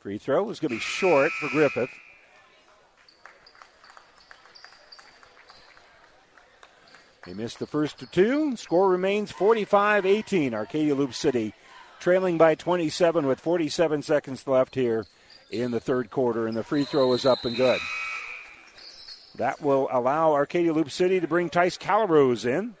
Free 0.00 0.18
throw 0.18 0.50
is 0.50 0.60
going 0.60 0.68
to 0.68 0.76
be 0.76 0.80
short 0.80 1.32
for 1.32 1.48
Griffith. 1.48 1.90
They 7.24 7.34
missed 7.34 7.58
the 7.60 7.66
first 7.66 8.04
two. 8.12 8.56
Score 8.56 8.90
remains 8.90 9.30
45 9.30 10.04
18. 10.04 10.54
Arcadia 10.54 10.94
Loup 10.94 11.14
City 11.14 11.54
trailing 12.00 12.36
by 12.36 12.56
27 12.56 13.26
with 13.26 13.40
47 13.40 14.02
seconds 14.02 14.46
left 14.48 14.74
here 14.74 15.06
in 15.52 15.70
the 15.70 15.78
third 15.78 16.10
quarter, 16.10 16.48
and 16.48 16.56
the 16.56 16.64
free 16.64 16.84
throw 16.84 17.12
is 17.12 17.24
up 17.24 17.44
and 17.44 17.56
good. 17.56 17.78
That 19.36 19.62
will 19.62 19.88
allow 19.92 20.32
Arcadia 20.32 20.72
Loup 20.72 20.90
City 20.90 21.20
to 21.20 21.28
bring 21.28 21.48
Tice 21.48 21.78
Calrose 21.78 22.44
in. 22.44 22.74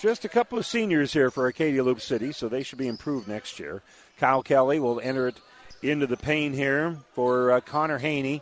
Just 0.00 0.24
a 0.24 0.30
couple 0.30 0.58
of 0.58 0.64
seniors 0.64 1.12
here 1.12 1.30
for 1.30 1.44
Arcadia 1.44 1.84
Loup 1.84 2.00
City, 2.00 2.32
so 2.32 2.48
they 2.48 2.62
should 2.62 2.78
be 2.78 2.88
improved 2.88 3.28
next 3.28 3.60
year. 3.60 3.82
Kyle 4.18 4.42
Kelly 4.42 4.80
will 4.80 4.98
enter 4.98 5.28
it 5.28 5.36
into 5.82 6.06
the 6.06 6.16
paint 6.16 6.54
here 6.54 6.96
for 7.12 7.52
uh, 7.52 7.60
Connor 7.60 7.98
Haney. 7.98 8.40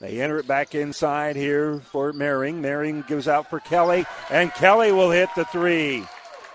They 0.00 0.20
enter 0.20 0.38
it 0.38 0.48
back 0.48 0.74
inside 0.74 1.36
here 1.36 1.78
for 1.78 2.12
Maring. 2.12 2.60
Maring 2.60 3.06
gives 3.06 3.28
out 3.28 3.48
for 3.48 3.60
Kelly, 3.60 4.04
and 4.28 4.52
Kelly 4.54 4.90
will 4.90 5.12
hit 5.12 5.28
the 5.36 5.44
three. 5.44 6.04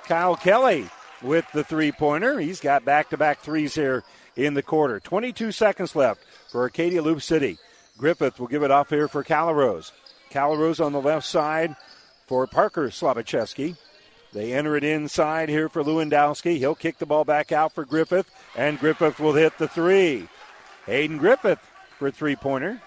Kyle 0.03 0.35
Kelly 0.35 0.89
with 1.21 1.45
the 1.53 1.63
three 1.63 1.93
pointer. 1.93 2.37
He's 2.37 2.59
got 2.59 2.83
back 2.83 3.11
to 3.11 3.17
back 3.17 3.39
threes 3.39 3.75
here 3.75 4.03
in 4.35 4.55
the 4.55 4.63
quarter. 4.63 4.99
22 4.99 5.53
seconds 5.53 5.95
left 5.95 6.21
for 6.51 6.63
Arcadia 6.63 7.01
Loup 7.01 7.21
City. 7.21 7.59
Griffith 7.97 8.41
will 8.41 8.47
give 8.47 8.63
it 8.63 8.71
off 8.71 8.89
here 8.89 9.07
for 9.07 9.23
Calrose. 9.23 9.93
Calrose 10.29 10.85
on 10.85 10.91
the 10.91 10.99
left 10.99 11.25
side 11.25 11.77
for 12.27 12.47
Parker 12.47 12.89
Slavicheski. 12.89 13.77
They 14.33 14.53
enter 14.53 14.75
it 14.75 14.83
inside 14.83 15.47
here 15.49 15.69
for 15.69 15.83
Lewandowski. 15.83 16.57
He'll 16.57 16.75
kick 16.75 16.97
the 16.97 17.05
ball 17.05 17.23
back 17.23 17.51
out 17.51 17.73
for 17.73 17.85
Griffith, 17.85 18.29
and 18.55 18.79
Griffith 18.79 19.19
will 19.19 19.33
hit 19.33 19.57
the 19.57 19.67
three. 19.67 20.27
Hayden 20.85 21.17
Griffith 21.17 21.59
for 21.97 22.07
a 22.07 22.11
three 22.11 22.35
pointer. 22.35 22.81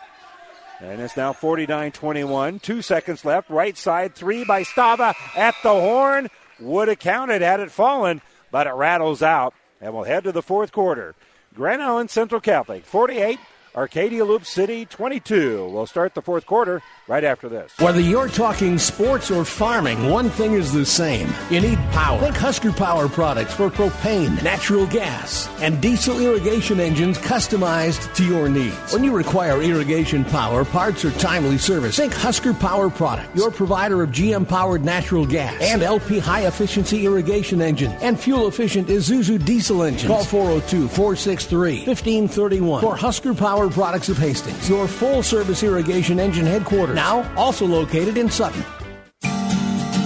And 0.80 1.00
it's 1.00 1.16
now 1.16 1.32
49 1.32 1.90
21. 1.90 2.60
Two 2.60 2.82
seconds 2.82 3.24
left. 3.24 3.50
Right 3.50 3.76
side 3.76 4.14
three 4.14 4.44
by 4.44 4.62
Stava 4.62 5.14
at 5.36 5.54
the 5.62 5.70
horn. 5.70 6.28
Would 6.60 6.88
have 6.88 6.98
counted 6.98 7.42
had 7.42 7.60
it 7.60 7.70
fallen, 7.70 8.20
but 8.50 8.66
it 8.66 8.74
rattles 8.74 9.22
out. 9.22 9.54
And 9.80 9.94
we'll 9.94 10.04
head 10.04 10.24
to 10.24 10.32
the 10.32 10.42
fourth 10.42 10.70
quarter. 10.70 11.14
Grand 11.54 11.82
Island 11.82 12.10
Central 12.10 12.40
Catholic 12.40 12.84
48, 12.84 13.38
Arcadia 13.76 14.24
Loup 14.24 14.44
City 14.44 14.86
22. 14.86 15.68
We'll 15.68 15.86
start 15.86 16.14
the 16.14 16.22
fourth 16.22 16.46
quarter 16.46 16.82
right 17.06 17.22
after 17.22 17.48
this. 17.48 17.72
Whether 17.78 18.00
you're 18.00 18.28
talking 18.28 18.78
sports 18.78 19.30
or 19.30 19.44
farming, 19.44 20.08
one 20.10 20.30
thing 20.30 20.54
is 20.54 20.72
the 20.72 20.86
same. 20.86 21.28
You 21.50 21.60
need 21.60 21.78
power. 21.92 22.20
Think 22.20 22.36
Husker 22.36 22.72
Power 22.72 23.08
products 23.08 23.54
for 23.54 23.70
propane, 23.70 24.42
natural 24.42 24.86
gas, 24.86 25.48
and 25.60 25.80
diesel 25.80 26.20
irrigation 26.20 26.80
engines 26.80 27.18
customized 27.18 28.14
to 28.14 28.24
your 28.24 28.48
needs. 28.48 28.92
When 28.92 29.04
you 29.04 29.14
require 29.14 29.60
irrigation 29.62 30.24
power, 30.24 30.64
parts, 30.64 31.04
or 31.04 31.10
timely 31.12 31.58
service, 31.58 31.96
think 31.96 32.14
Husker 32.14 32.54
Power 32.54 32.90
product, 32.90 33.34
your 33.36 33.50
provider 33.50 34.02
of 34.02 34.10
GM 34.10 34.48
powered 34.48 34.84
natural 34.84 35.26
gas 35.26 35.60
and 35.60 35.82
LP 35.82 36.18
high 36.18 36.46
efficiency 36.46 37.06
irrigation 37.06 37.60
engine 37.60 37.92
and 38.00 38.18
fuel 38.18 38.48
efficient 38.48 38.88
Isuzu 38.88 39.44
diesel 39.44 39.82
engines. 39.82 40.08
Call 40.08 40.24
402 40.24 40.88
463 40.88 41.86
1531 41.86 42.80
for 42.80 42.96
Husker 42.96 43.34
Power 43.34 43.57
Products 43.66 44.08
of 44.08 44.18
Hastings, 44.18 44.68
your 44.68 44.86
full 44.86 45.24
service 45.24 45.64
irrigation 45.64 46.20
engine 46.20 46.46
headquarters 46.46 46.94
now 46.94 47.28
also 47.34 47.66
located 47.66 48.16
in 48.16 48.30
Sutton. 48.30 48.64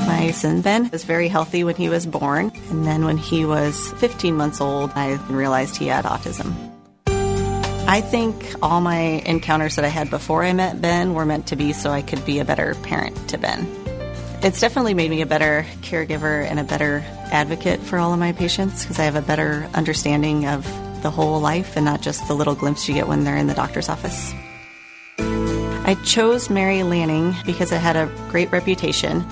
My 0.06 0.30
son 0.30 0.62
Ben 0.62 0.88
was 0.90 1.04
very 1.04 1.28
healthy 1.28 1.62
when 1.64 1.76
he 1.76 1.90
was 1.90 2.06
born, 2.06 2.50
and 2.70 2.86
then 2.86 3.04
when 3.04 3.18
he 3.18 3.44
was 3.44 3.92
15 3.94 4.34
months 4.34 4.60
old, 4.60 4.90
I 4.94 5.14
realized 5.28 5.76
he 5.76 5.88
had 5.88 6.06
autism. 6.06 6.54
I 7.86 8.00
think 8.00 8.54
all 8.62 8.80
my 8.80 9.22
encounters 9.26 9.76
that 9.76 9.84
I 9.84 9.88
had 9.88 10.08
before 10.08 10.44
I 10.44 10.54
met 10.54 10.80
Ben 10.80 11.12
were 11.12 11.26
meant 11.26 11.48
to 11.48 11.56
be 11.56 11.74
so 11.74 11.90
I 11.90 12.00
could 12.00 12.24
be 12.24 12.38
a 12.38 12.44
better 12.44 12.74
parent 12.76 13.28
to 13.28 13.36
Ben. 13.36 13.66
It's 14.42 14.60
definitely 14.60 14.94
made 14.94 15.10
me 15.10 15.20
a 15.20 15.26
better 15.26 15.66
caregiver 15.82 16.44
and 16.44 16.58
a 16.58 16.64
better 16.64 17.04
advocate 17.30 17.80
for 17.80 17.98
all 17.98 18.12
of 18.12 18.18
my 18.18 18.32
patients 18.32 18.82
because 18.82 18.98
I 18.98 19.04
have 19.04 19.14
a 19.14 19.22
better 19.22 19.68
understanding 19.74 20.46
of 20.46 20.66
the 21.02 21.10
whole 21.10 21.40
life 21.40 21.76
and 21.76 21.84
not 21.84 22.00
just 22.00 22.26
the 22.28 22.34
little 22.34 22.54
glimpse 22.54 22.88
you 22.88 22.94
get 22.94 23.08
when 23.08 23.24
they're 23.24 23.36
in 23.36 23.46
the 23.46 23.54
doctor's 23.54 23.88
office. 23.88 24.32
I 25.84 25.96
chose 26.04 26.48
Mary 26.48 26.82
Lanning 26.84 27.34
because 27.44 27.72
it 27.72 27.80
had 27.80 27.96
a 27.96 28.06
great 28.30 28.50
reputation, 28.52 29.24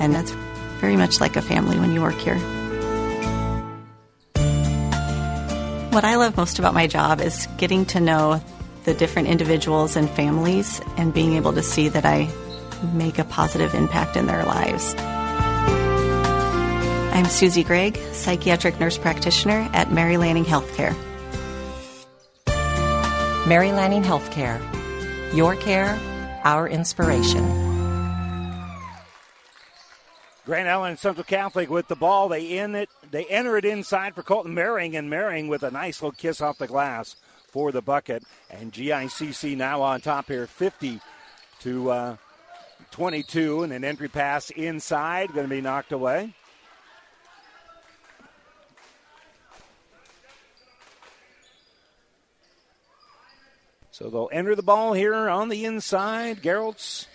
and 0.00 0.14
that's 0.14 0.32
very 0.80 0.96
much 0.96 1.20
like 1.20 1.36
a 1.36 1.42
family 1.42 1.78
when 1.78 1.92
you 1.92 2.02
work 2.02 2.16
here. 2.16 2.38
What 5.92 6.04
I 6.04 6.16
love 6.16 6.36
most 6.36 6.58
about 6.58 6.74
my 6.74 6.88
job 6.88 7.20
is 7.20 7.46
getting 7.56 7.86
to 7.86 8.00
know 8.00 8.42
the 8.82 8.94
different 8.94 9.28
individuals 9.28 9.94
and 9.96 10.10
families 10.10 10.80
and 10.96 11.14
being 11.14 11.34
able 11.34 11.52
to 11.52 11.62
see 11.62 11.88
that 11.88 12.04
I 12.04 12.28
make 12.92 13.18
a 13.18 13.24
positive 13.24 13.74
impact 13.74 14.16
in 14.16 14.26
their 14.26 14.44
lives. 14.44 14.94
I'm 17.14 17.26
Susie 17.26 17.62
Gregg, 17.62 17.96
psychiatric 18.10 18.80
nurse 18.80 18.98
practitioner 18.98 19.70
at 19.72 19.92
Mary 19.92 20.16
Lanning 20.16 20.44
Healthcare. 20.44 20.96
Mary 23.46 23.72
Lanning 23.72 24.02
Healthcare 24.02 24.60
your 25.34 25.56
care, 25.56 25.98
our 26.44 26.68
inspiration. 26.68 27.44
Grand 30.44 30.68
Island 30.68 30.98
Central 30.98 31.24
Catholic 31.24 31.70
with 31.70 31.88
the 31.88 31.96
ball. 31.96 32.28
They 32.28 32.58
in 32.58 32.74
it. 32.74 32.88
They 33.10 33.24
enter 33.24 33.56
it 33.56 33.64
inside 33.64 34.14
for 34.14 34.22
Colton 34.22 34.54
Maring, 34.54 34.96
and 34.96 35.10
Maring 35.10 35.48
with 35.48 35.62
a 35.62 35.70
nice 35.70 36.00
little 36.00 36.12
kiss 36.12 36.40
off 36.40 36.58
the 36.58 36.66
glass 36.68 37.16
for 37.48 37.72
the 37.72 37.82
bucket. 37.82 38.22
And 38.50 38.72
GICC 38.72 39.56
now 39.56 39.82
on 39.82 40.00
top 40.00 40.28
here, 40.28 40.46
50 40.46 41.00
to 41.60 41.90
uh, 41.90 42.16
22, 42.92 43.64
and 43.64 43.72
an 43.72 43.84
entry 43.84 44.08
pass 44.08 44.50
inside 44.50 45.32
going 45.32 45.48
to 45.48 45.54
be 45.54 45.60
knocked 45.60 45.92
away. 45.92 46.34
So 53.94 54.10
they'll 54.10 54.28
enter 54.32 54.56
the 54.56 54.62
ball 54.64 54.92
here 54.92 55.14
on 55.14 55.48
the 55.48 55.64
inside. 55.64 56.42
Gerolds, 56.42 57.06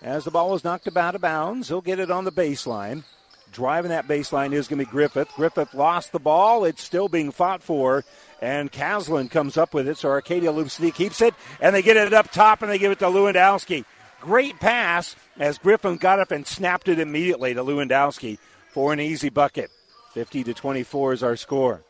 as 0.00 0.24
the 0.24 0.30
ball 0.30 0.54
is 0.54 0.64
knocked 0.64 0.86
about 0.86 1.14
of 1.14 1.20
bounds, 1.20 1.68
he'll 1.68 1.82
get 1.82 2.00
it 2.00 2.10
on 2.10 2.24
the 2.24 2.32
baseline. 2.32 3.04
Driving 3.52 3.90
that 3.90 4.08
baseline 4.08 4.54
is 4.54 4.66
going 4.66 4.78
to 4.78 4.86
be 4.86 4.90
Griffith. 4.90 5.28
Griffith 5.36 5.74
lost 5.74 6.12
the 6.12 6.18
ball. 6.18 6.64
It's 6.64 6.82
still 6.82 7.10
being 7.10 7.30
fought 7.30 7.62
for. 7.62 8.02
And 8.40 8.72
Caslin 8.72 9.30
comes 9.30 9.58
up 9.58 9.74
with 9.74 9.86
it. 9.86 9.98
So 9.98 10.08
Arcadia 10.08 10.52
Loup 10.52 10.70
keeps 10.94 11.20
it. 11.20 11.34
And 11.60 11.76
they 11.76 11.82
get 11.82 11.98
it 11.98 12.14
up 12.14 12.32
top 12.32 12.62
and 12.62 12.70
they 12.70 12.78
give 12.78 12.92
it 12.92 13.00
to 13.00 13.04
Lewandowski. 13.04 13.84
Great 14.22 14.58
pass 14.60 15.16
as 15.38 15.58
Griffith 15.58 16.00
got 16.00 16.18
up 16.18 16.30
and 16.30 16.46
snapped 16.46 16.88
it 16.88 16.98
immediately 16.98 17.52
to 17.52 17.62
Lewandowski 17.62 18.38
for 18.70 18.94
an 18.94 19.00
easy 19.00 19.28
bucket. 19.28 19.70
50 20.14 20.44
to 20.44 20.54
24 20.54 21.12
is 21.12 21.22
our 21.22 21.36
score. 21.36 21.82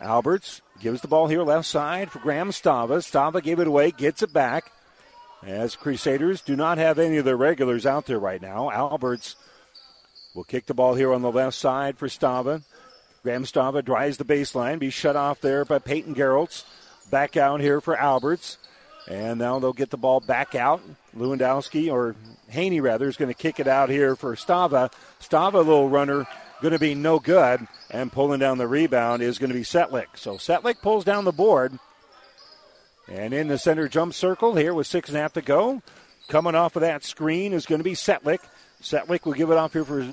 Alberts 0.00 0.62
gives 0.80 1.00
the 1.00 1.08
ball 1.08 1.28
here 1.28 1.42
left 1.42 1.66
side 1.66 2.10
for 2.10 2.18
Graham 2.18 2.50
Stava. 2.50 2.98
Stava 2.98 3.42
gave 3.42 3.60
it 3.60 3.66
away, 3.66 3.90
gets 3.90 4.22
it 4.22 4.32
back. 4.32 4.72
As 5.42 5.76
Crusaders 5.76 6.40
do 6.40 6.56
not 6.56 6.78
have 6.78 6.98
any 6.98 7.16
of 7.16 7.24
their 7.24 7.36
regulars 7.36 7.86
out 7.86 8.06
there 8.06 8.18
right 8.18 8.42
now. 8.42 8.70
Alberts 8.70 9.36
will 10.34 10.44
kick 10.44 10.66
the 10.66 10.74
ball 10.74 10.94
here 10.94 11.12
on 11.12 11.22
the 11.22 11.30
left 11.30 11.56
side 11.56 11.96
for 11.96 12.08
Stava. 12.08 12.62
Graham 13.22 13.44
Stava 13.44 13.84
drives 13.84 14.16
the 14.16 14.24
baseline, 14.24 14.78
be 14.78 14.90
shut 14.90 15.16
off 15.16 15.40
there 15.40 15.64
by 15.64 15.78
Peyton 15.78 16.14
Gerolds. 16.14 16.64
Back 17.10 17.36
out 17.36 17.60
here 17.60 17.80
for 17.80 17.96
Alberts. 17.96 18.58
And 19.08 19.38
now 19.38 19.58
they'll 19.58 19.72
get 19.72 19.90
the 19.90 19.96
ball 19.96 20.20
back 20.20 20.54
out. 20.54 20.82
Lewandowski, 21.16 21.90
or 21.90 22.14
Haney 22.48 22.80
rather, 22.80 23.08
is 23.08 23.16
going 23.16 23.32
to 23.32 23.34
kick 23.34 23.58
it 23.58 23.66
out 23.66 23.88
here 23.88 24.14
for 24.14 24.36
Stava. 24.36 24.92
Stava, 25.20 25.54
little 25.54 25.88
runner, 25.88 26.26
going 26.60 26.72
to 26.72 26.78
be 26.78 26.94
no 26.94 27.18
good. 27.18 27.66
And 27.90 28.12
pulling 28.12 28.40
down 28.40 28.58
the 28.58 28.68
rebound 28.68 29.22
is 29.22 29.38
going 29.38 29.50
to 29.50 29.56
be 29.56 29.62
Setlick. 29.62 30.16
So 30.16 30.34
Setlick 30.34 30.82
pulls 30.82 31.04
down 31.04 31.24
the 31.24 31.32
board. 31.32 31.78
And 33.08 33.32
in 33.32 33.48
the 33.48 33.58
center 33.58 33.88
jump 33.88 34.12
circle 34.12 34.54
here 34.54 34.74
with 34.74 34.86
six 34.86 35.08
and 35.08 35.18
a 35.18 35.22
half 35.22 35.32
to 35.34 35.42
go. 35.42 35.82
Coming 36.28 36.54
off 36.54 36.76
of 36.76 36.82
that 36.82 37.04
screen 37.04 37.54
is 37.54 37.64
going 37.64 37.78
to 37.78 37.84
be 37.84 37.94
Setlick. 37.94 38.40
Setlick 38.82 39.24
will 39.24 39.32
give 39.32 39.50
it 39.50 39.56
off 39.56 39.72
here 39.72 39.84
for, 39.84 40.12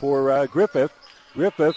for 0.00 0.30
uh, 0.30 0.46
Griffith. 0.46 0.92
Griffith 1.34 1.76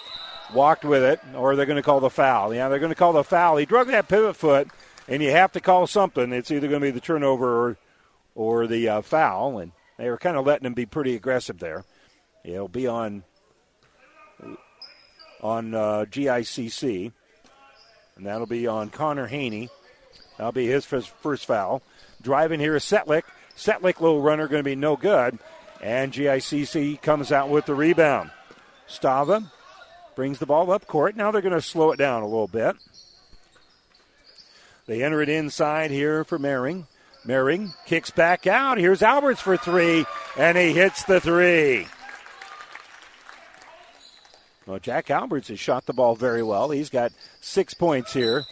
walked 0.52 0.84
with 0.84 1.02
it, 1.02 1.20
or 1.34 1.54
they're 1.54 1.66
going 1.66 1.76
to 1.76 1.82
call 1.82 2.00
the 2.00 2.10
foul. 2.10 2.52
Yeah, 2.52 2.68
they're 2.68 2.78
going 2.78 2.90
to 2.90 2.96
call 2.96 3.12
the 3.12 3.24
foul. 3.24 3.56
He 3.56 3.66
drug 3.66 3.88
that 3.88 4.08
pivot 4.08 4.36
foot, 4.36 4.68
and 5.06 5.22
you 5.22 5.30
have 5.30 5.52
to 5.52 5.60
call 5.60 5.86
something. 5.86 6.32
It's 6.32 6.50
either 6.50 6.68
going 6.68 6.80
to 6.80 6.86
be 6.86 6.90
the 6.90 7.00
turnover 7.00 7.68
or, 7.68 7.76
or 8.34 8.66
the 8.66 8.88
uh, 8.88 9.02
foul, 9.02 9.58
and 9.58 9.72
they 9.98 10.10
were 10.10 10.18
kind 10.18 10.36
of 10.36 10.46
letting 10.46 10.66
him 10.66 10.74
be 10.74 10.86
pretty 10.86 11.14
aggressive 11.14 11.58
there. 11.58 11.84
It'll 12.44 12.68
be 12.68 12.86
on 12.86 13.24
on 15.42 15.74
uh, 15.74 16.04
GICC, 16.10 17.12
and 18.16 18.26
that'll 18.26 18.46
be 18.46 18.66
on 18.66 18.90
Connor 18.90 19.26
Haney. 19.26 19.68
That'll 20.36 20.52
be 20.52 20.66
his 20.66 20.84
first, 20.84 21.10
first 21.22 21.46
foul. 21.46 21.82
Driving 22.22 22.60
here 22.60 22.76
is 22.76 22.84
Setlick. 22.84 23.22
Setlick, 23.56 24.00
little 24.00 24.20
runner, 24.20 24.46
going 24.48 24.60
to 24.60 24.68
be 24.68 24.76
no 24.76 24.96
good. 24.96 25.38
And 25.82 26.12
GICC 26.12 27.00
comes 27.02 27.32
out 27.32 27.50
with 27.50 27.66
the 27.66 27.74
rebound. 27.74 28.30
Stava 28.88 29.50
brings 30.16 30.38
the 30.38 30.46
ball 30.46 30.70
up 30.70 30.86
court. 30.86 31.16
Now 31.16 31.30
they're 31.30 31.42
going 31.42 31.54
to 31.54 31.62
slow 31.62 31.92
it 31.92 31.96
down 31.96 32.22
a 32.22 32.26
little 32.26 32.48
bit. 32.48 32.76
They 34.86 35.04
enter 35.04 35.20
it 35.22 35.28
inside 35.28 35.90
here 35.90 36.24
for 36.24 36.38
Mering. 36.38 36.86
Mering 37.24 37.72
kicks 37.86 38.10
back 38.10 38.46
out. 38.46 38.78
Here's 38.78 39.02
Alberts 39.02 39.40
for 39.40 39.56
three, 39.56 40.06
and 40.36 40.56
he 40.56 40.72
hits 40.72 41.04
the 41.04 41.20
three. 41.20 41.86
Well, 44.68 44.78
Jack 44.78 45.10
Alberts 45.10 45.48
has 45.48 45.58
shot 45.58 45.86
the 45.86 45.94
ball 45.94 46.14
very 46.14 46.42
well. 46.42 46.68
He's 46.68 46.90
got 46.90 47.12
six 47.40 47.72
points 47.72 48.12
here. 48.12 48.44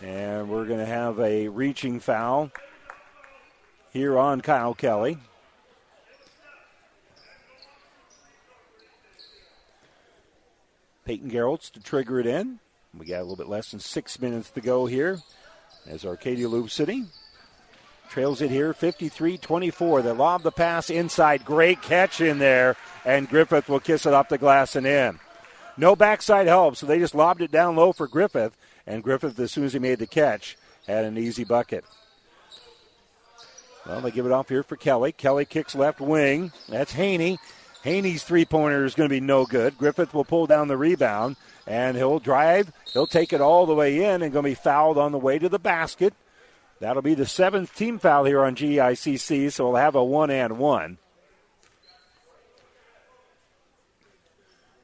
And 0.00 0.48
we're 0.48 0.64
going 0.64 0.78
to 0.78 0.86
have 0.86 1.18
a 1.18 1.48
reaching 1.48 1.98
foul 1.98 2.52
here 3.92 4.16
on 4.16 4.42
Kyle 4.42 4.74
Kelly. 4.74 5.18
Peyton 11.04 11.32
Gerolds 11.32 11.72
to 11.72 11.80
trigger 11.80 12.20
it 12.20 12.26
in. 12.28 12.60
We 12.96 13.06
got 13.06 13.18
a 13.18 13.22
little 13.22 13.34
bit 13.34 13.48
less 13.48 13.72
than 13.72 13.80
six 13.80 14.20
minutes 14.20 14.50
to 14.50 14.60
go 14.60 14.86
here 14.86 15.18
as 15.84 16.04
Arcadia 16.04 16.48
Loup 16.48 16.70
City 16.70 17.06
trails 18.12 18.42
it 18.42 18.50
here 18.50 18.74
53 18.74 19.38
24. 19.38 20.02
They 20.02 20.10
lob 20.10 20.42
the 20.42 20.52
pass 20.52 20.90
inside. 20.90 21.46
Great 21.46 21.80
catch 21.80 22.20
in 22.20 22.38
there, 22.38 22.76
and 23.06 23.28
Griffith 23.28 23.70
will 23.70 23.80
kiss 23.80 24.04
it 24.04 24.12
off 24.12 24.28
the 24.28 24.36
glass 24.36 24.76
and 24.76 24.86
in. 24.86 25.18
No 25.78 25.96
backside 25.96 26.46
help, 26.46 26.76
so 26.76 26.84
they 26.84 26.98
just 26.98 27.14
lobbed 27.14 27.40
it 27.40 27.50
down 27.50 27.74
low 27.74 27.92
for 27.92 28.06
Griffith, 28.06 28.54
and 28.86 29.02
Griffith, 29.02 29.38
as 29.38 29.50
soon 29.50 29.64
as 29.64 29.72
he 29.72 29.78
made 29.78 29.98
the 29.98 30.06
catch, 30.06 30.58
had 30.86 31.06
an 31.06 31.16
easy 31.16 31.44
bucket. 31.44 31.86
Well, 33.86 34.02
they 34.02 34.10
give 34.10 34.26
it 34.26 34.32
off 34.32 34.50
here 34.50 34.62
for 34.62 34.76
Kelly. 34.76 35.12
Kelly 35.12 35.46
kicks 35.46 35.74
left 35.74 35.98
wing. 35.98 36.52
That's 36.68 36.92
Haney. 36.92 37.38
Haney's 37.82 38.22
three 38.22 38.44
pointer 38.44 38.84
is 38.84 38.94
going 38.94 39.08
to 39.08 39.14
be 39.14 39.20
no 39.20 39.46
good. 39.46 39.78
Griffith 39.78 40.12
will 40.12 40.26
pull 40.26 40.46
down 40.46 40.68
the 40.68 40.76
rebound, 40.76 41.36
and 41.66 41.96
he'll 41.96 42.18
drive. 42.18 42.72
He'll 42.92 43.06
take 43.06 43.32
it 43.32 43.40
all 43.40 43.64
the 43.64 43.74
way 43.74 44.04
in 44.04 44.22
and 44.22 44.32
going 44.32 44.44
to 44.44 44.50
be 44.50 44.54
fouled 44.54 44.98
on 44.98 45.12
the 45.12 45.18
way 45.18 45.38
to 45.38 45.48
the 45.48 45.58
basket. 45.58 46.12
That'll 46.82 47.00
be 47.00 47.14
the 47.14 47.26
seventh 47.26 47.76
team 47.76 48.00
foul 48.00 48.24
here 48.24 48.42
on 48.42 48.56
GICC, 48.56 49.52
so 49.52 49.66
we'll 49.66 49.76
have 49.76 49.94
a 49.94 50.02
one 50.02 50.32
and 50.32 50.58
one. 50.58 50.98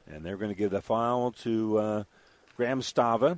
And 0.07 0.25
they're 0.25 0.37
going 0.37 0.49
to 0.49 0.55
give 0.55 0.71
the 0.71 0.81
foul 0.81 1.33
to 1.43 1.77
uh, 1.77 2.03
Graham 2.55 2.79
Stava. 2.79 3.37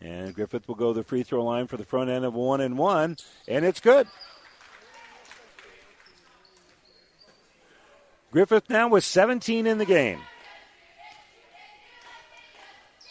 And 0.00 0.34
Griffith 0.34 0.66
will 0.66 0.74
go 0.74 0.92
to 0.92 0.98
the 0.98 1.04
free 1.04 1.22
throw 1.22 1.44
line 1.44 1.68
for 1.68 1.76
the 1.76 1.84
front 1.84 2.10
end 2.10 2.24
of 2.24 2.34
one 2.34 2.60
and 2.60 2.76
one, 2.76 3.16
and 3.46 3.64
it's 3.64 3.78
good. 3.78 4.08
Griffith 8.32 8.68
now 8.68 8.88
with 8.88 9.04
17 9.04 9.68
in 9.68 9.78
the 9.78 9.86
game. 9.86 10.18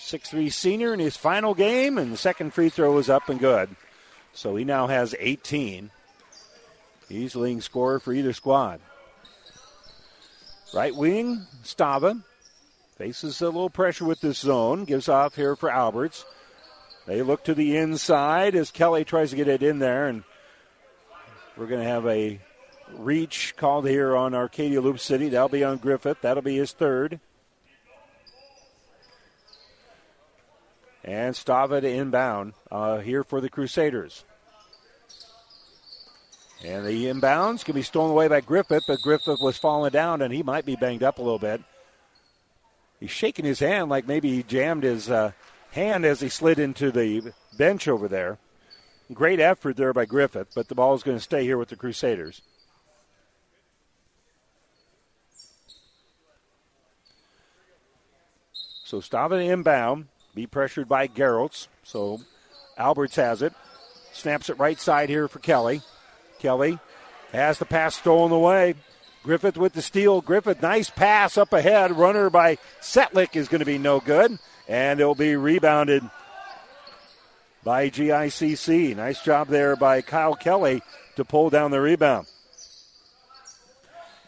6'3 0.10 0.52
senior 0.52 0.94
in 0.94 0.99
his 0.99 1.15
final 1.15 1.53
game, 1.53 1.98
and 1.98 2.11
the 2.11 2.18
second 2.18 2.53
free 2.53 2.69
throw 2.69 2.94
was 2.94 3.10
up 3.10 3.30
and 3.30 3.40
good. 3.40 3.69
So 4.34 4.56
he 4.56 4.64
now 4.64 4.88
has 4.88 5.15
18. 5.19 5.91
He's 7.07 7.36
leading 7.36 7.61
scorer 7.61 7.99
for 7.99 8.14
either 8.14 8.34
squad. 8.34 8.80
Right 10.73 10.95
wing, 10.95 11.45
Stava. 11.64 12.23
Faces 12.98 13.41
a 13.41 13.45
little 13.45 13.69
pressure 13.69 14.06
with 14.06 14.19
this 14.19 14.40
zone. 14.40 14.86
Gives 14.86 15.10
off 15.10 15.36
here 15.36 15.56
for 15.56 15.69
Alberts. 15.69 16.26
They 17.07 17.22
look 17.22 17.44
to 17.45 17.53
the 17.53 17.77
inside 17.77 18.56
as 18.56 18.72
Kelly 18.72 19.03
tries 19.03 19.31
to 19.31 19.36
get 19.36 19.48
it 19.48 19.64
in 19.64 19.80
there, 19.80 20.07
and 20.07 20.23
we're 21.57 21.68
going 21.68 21.81
to 21.81 21.88
have 21.88 22.06
a 22.06 22.40
reach 22.98 23.56
called 23.57 23.88
here 23.88 24.15
on 24.15 24.36
Arcadia 24.36 24.81
Loup 24.81 24.99
City. 24.99 25.30
That'll 25.30 25.49
be 25.49 25.64
on 25.64 25.77
Griffith. 25.77 26.22
That'll 26.22 26.44
be 26.44 26.57
his 26.57 26.72
third. 26.72 27.19
And 31.04 31.34
Stava 31.34 31.82
to 31.82 31.90
inbound 31.90 32.54
uh, 32.72 33.00
here 33.00 33.24
for 33.24 33.42
the 33.42 33.50
Crusaders. 33.50 34.26
And 36.64 36.86
the 36.86 37.06
inbounds 37.06 37.64
can 37.64 37.74
be 37.74 37.84
stolen 37.84 38.12
away 38.12 38.28
by 38.28 38.42
Griffith, 38.42 38.84
but 38.86 39.02
Griffith 39.02 39.40
was 39.42 39.58
falling 39.58 39.92
down 39.92 40.22
and 40.22 40.34
he 40.34 40.44
might 40.44 40.66
be 40.66 40.76
banged 40.76 41.04
up 41.04 41.18
a 41.18 41.22
little 41.22 41.40
bit. 41.40 41.62
He's 43.00 43.12
shaking 43.12 43.46
his 43.46 43.60
hand 43.60 43.90
like 43.90 44.08
maybe 44.08 44.30
he 44.30 44.44
jammed 44.44 44.84
his 44.84 45.10
uh, 45.10 45.32
hand 45.72 46.04
as 46.04 46.20
he 46.20 46.28
slid 46.28 46.60
into 46.60 46.92
the 46.92 47.32
bench 47.58 47.88
over 47.88 48.10
there. 48.10 48.40
Great 49.14 49.40
effort 49.40 49.78
there 49.78 49.94
by 49.94 50.06
Griffith, 50.06 50.50
but 50.54 50.68
the 50.68 50.76
ball 50.76 50.94
is 50.94 51.04
going 51.04 51.18
to 51.18 51.24
stay 51.24 51.44
here 51.44 51.58
with 51.58 51.70
the 51.70 51.76
Crusaders. 51.78 52.42
So 58.84 59.00
Stava 59.00 59.44
inbound, 59.44 60.08
be 60.40 60.48
pressured 60.48 60.88
by 60.88 61.06
Gerolds. 61.06 61.68
So 61.84 62.22
Alberts 62.78 63.18
has 63.18 63.41
it. 63.41 63.52
Snaps 64.14 64.49
it 64.49 64.57
right 64.57 64.80
side 64.80 65.10
here 65.10 65.28
for 65.28 65.40
Kelly. 65.40 65.82
Kelly 66.40 66.80
has 67.34 67.60
the 67.60 67.66
pass 67.66 67.95
stolen 67.95 68.32
away. 68.32 68.76
Griffith 69.22 69.57
with 69.57 69.74
the 69.74 69.82
steal. 69.82 70.22
Griffith, 70.22 70.61
nice 70.61 70.90
pass 70.90 71.38
up 71.38 71.52
ahead. 71.52 71.91
Runner 71.91 72.30
by 72.30 72.57
Setlick 72.80 73.36
is 73.36 73.49
going 73.49 73.60
to 73.60 73.66
be 73.66 73.78
no 73.78 73.99
good. 73.99 74.40
And 74.70 75.02
it'll 75.02 75.14
be 75.14 75.36
rebounded 75.36 76.10
by 77.66 77.90
GICC. 77.90 78.95
Nice 78.95 79.22
job 79.22 79.49
there 79.49 79.76
by 79.76 80.02
Kyle 80.02 80.36
Kelly 80.36 80.82
to 81.18 81.26
pull 81.26 81.49
down 81.49 81.72
the 81.72 81.82
rebound. 81.82 82.28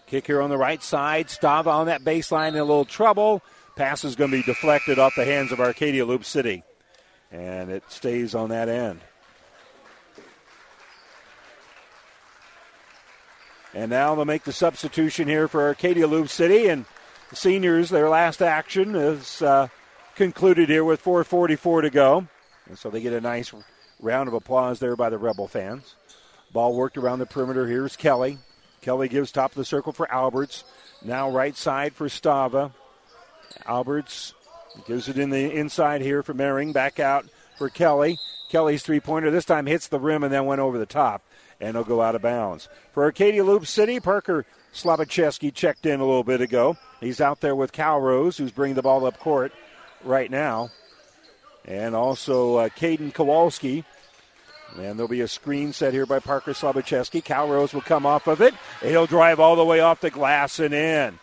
Kick 0.08 0.28
here 0.28 0.42
on 0.42 0.50
the 0.50 0.58
right 0.58 0.84
side. 0.84 1.28
Stava 1.28 1.68
on 1.68 1.86
that 1.86 2.04
baseline 2.04 2.50
in 2.50 2.58
a 2.58 2.66
little 2.66 2.84
trouble. 2.84 3.42
Pass 3.76 4.04
is 4.04 4.16
going 4.16 4.32
to 4.32 4.38
be 4.38 4.44
deflected 4.44 5.00
off 5.00 5.16
the 5.16 5.26
hands 5.26 5.52
of 5.52 5.60
Arcadia 5.60 6.06
Loup 6.06 6.26
City. 6.26 6.64
And 7.32 7.70
it 7.72 7.84
stays 7.90 8.36
on 8.36 8.50
that 8.50 8.68
end. 8.68 9.00
And 13.74 13.90
now 13.90 14.16
they'll 14.16 14.26
make 14.26 14.44
the 14.44 14.52
substitution 14.52 15.28
here 15.28 15.48
for 15.48 15.62
Arcadia 15.62 16.08
Loup 16.08 16.28
City. 16.28 16.68
And 16.68 16.86
the 17.30 17.36
seniors, 17.38 17.90
their 17.90 18.10
last 18.10 18.42
action 18.42 18.96
is 18.96 19.42
uh, 19.42 19.70
concluded 20.16 20.68
here 20.68 20.84
with 20.84 21.02
4.44 21.04 21.84
to 21.84 21.90
go. 21.90 22.28
And 22.68 22.78
so 22.78 22.90
they 22.90 23.02
get 23.02 23.14
a 23.14 23.22
nice 23.22 23.54
round 24.02 24.28
of 24.28 24.34
applause 24.34 24.80
there 24.80 24.98
by 24.98 25.10
the 25.10 25.18
Rebel 25.18 25.48
fans. 25.48 25.96
Ball 26.52 26.76
worked 26.76 26.98
around 26.98 27.20
the 27.20 27.26
perimeter. 27.26 27.66
Here's 27.68 27.96
Kelly. 27.96 28.38
Kelly 28.82 29.08
gives 29.08 29.32
top 29.32 29.52
of 29.52 29.56
the 29.56 29.66
circle 29.66 29.94
for 29.94 30.12
Alberts. 30.12 30.66
Now 31.04 31.32
right 31.32 31.56
side 31.56 31.94
for 31.94 32.08
Stava. 32.08 32.74
Alberts 33.66 34.34
gives 34.88 35.10
it 35.10 35.18
in 35.18 35.30
the 35.30 35.52
inside 35.52 36.02
here 36.02 36.24
for 36.24 36.34
Mering. 36.34 36.72
Back 36.72 37.00
out 37.00 37.26
for 37.58 37.70
Kelly. 37.70 38.18
Kelly's 38.50 38.84
three 38.84 39.00
pointer 39.00 39.32
this 39.32 39.46
time 39.46 39.66
hits 39.66 39.88
the 39.88 40.00
rim 40.00 40.24
and 40.24 40.34
then 40.34 40.46
went 40.46 40.60
over 40.62 40.78
the 40.78 40.86
top, 40.86 41.24
and 41.60 41.70
it'll 41.70 41.84
go 41.84 42.02
out 42.02 42.16
of 42.16 42.22
bounds. 42.22 42.68
For 42.92 43.04
Arcadia 43.04 43.44
Loup 43.44 43.66
City, 43.66 44.00
Parker 44.00 44.46
Slabacheski 44.74 45.54
checked 45.54 45.86
in 45.86 46.00
a 46.00 46.06
little 46.06 46.24
bit 46.24 46.42
ago. 46.42 46.78
He's 47.00 47.22
out 47.22 47.42
there 47.42 47.56
with 47.56 47.72
Cal 47.72 48.00
Rose, 48.00 48.38
who's 48.38 48.52
bringing 48.52 48.76
the 48.76 48.82
ball 48.82 49.06
up 49.06 49.20
court 49.20 49.54
right 50.04 50.30
now. 50.30 50.70
And 51.66 51.96
also 51.96 52.56
uh, 52.58 52.70
Caden 52.70 53.14
Kowalski. 53.14 53.86
And 54.78 54.98
there'll 54.98 55.10
be 55.10 55.22
a 55.22 55.28
screen 55.28 55.74
set 55.74 55.94
here 55.94 56.06
by 56.06 56.20
Parker 56.20 56.54
Slabacheski. 56.54 57.24
Cal 57.24 57.50
Rose 57.50 57.74
will 57.74 57.82
come 57.82 58.06
off 58.06 58.28
of 58.28 58.42
it. 58.42 58.54
He'll 58.82 59.06
drive 59.06 59.40
all 59.40 59.56
the 59.56 59.66
way 59.66 59.82
off 59.82 60.00
the 60.00 60.10
glass 60.10 60.60
and 60.60 60.74
in. 60.74 61.20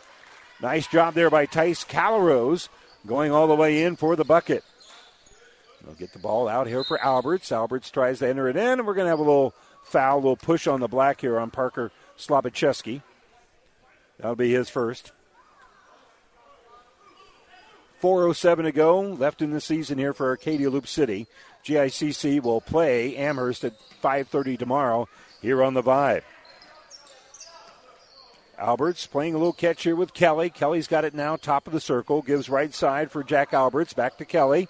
Nice 0.60 0.86
job 0.86 1.14
there 1.14 1.30
by 1.30 1.46
Tice 1.46 1.84
Calrose 1.84 2.68
going 3.06 3.30
all 3.30 3.46
the 3.46 3.54
way 3.54 3.84
in 3.84 3.96
for 3.96 4.16
the 4.16 4.24
bucket. 4.24 4.64
They'll 5.84 5.94
get 5.94 6.12
the 6.12 6.18
ball 6.18 6.48
out 6.48 6.66
here 6.66 6.82
for 6.82 7.00
Alberts. 7.00 7.52
Alberts 7.52 7.90
tries 7.90 8.18
to 8.18 8.28
enter 8.28 8.48
it 8.48 8.56
in, 8.56 8.78
and 8.78 8.86
we're 8.86 8.94
going 8.94 9.06
to 9.06 9.10
have 9.10 9.20
a 9.20 9.22
little 9.22 9.54
foul, 9.84 10.16
a 10.16 10.20
little 10.20 10.36
push 10.36 10.66
on 10.66 10.80
the 10.80 10.88
black 10.88 11.20
here 11.20 11.38
on 11.38 11.50
Parker 11.50 11.92
Slabacheski. 12.18 13.02
That'll 14.18 14.34
be 14.34 14.52
his 14.52 14.68
first. 14.68 15.12
4.07 18.02 18.64
to 18.64 18.72
go 18.72 19.00
left 19.00 19.42
in 19.42 19.50
the 19.50 19.60
season 19.60 19.98
here 19.98 20.12
for 20.12 20.26
Arcadia 20.26 20.70
Loup 20.70 20.86
City. 20.86 21.26
GICC 21.64 22.42
will 22.42 22.60
play 22.60 23.16
Amherst 23.16 23.64
at 23.64 23.74
5.30 24.02 24.58
tomorrow 24.58 25.08
here 25.40 25.62
on 25.62 25.74
the 25.74 25.82
Vibe. 25.82 26.22
Alberts 28.58 29.06
playing 29.06 29.34
a 29.34 29.38
little 29.38 29.52
catch 29.52 29.84
here 29.84 29.94
with 29.94 30.12
Kelly. 30.12 30.50
Kelly's 30.50 30.88
got 30.88 31.04
it 31.04 31.14
now, 31.14 31.36
top 31.36 31.68
of 31.68 31.72
the 31.72 31.80
circle. 31.80 32.22
Gives 32.22 32.48
right 32.48 32.74
side 32.74 33.10
for 33.10 33.22
Jack 33.22 33.54
Alberts. 33.54 33.92
Back 33.92 34.18
to 34.18 34.24
Kelly. 34.24 34.68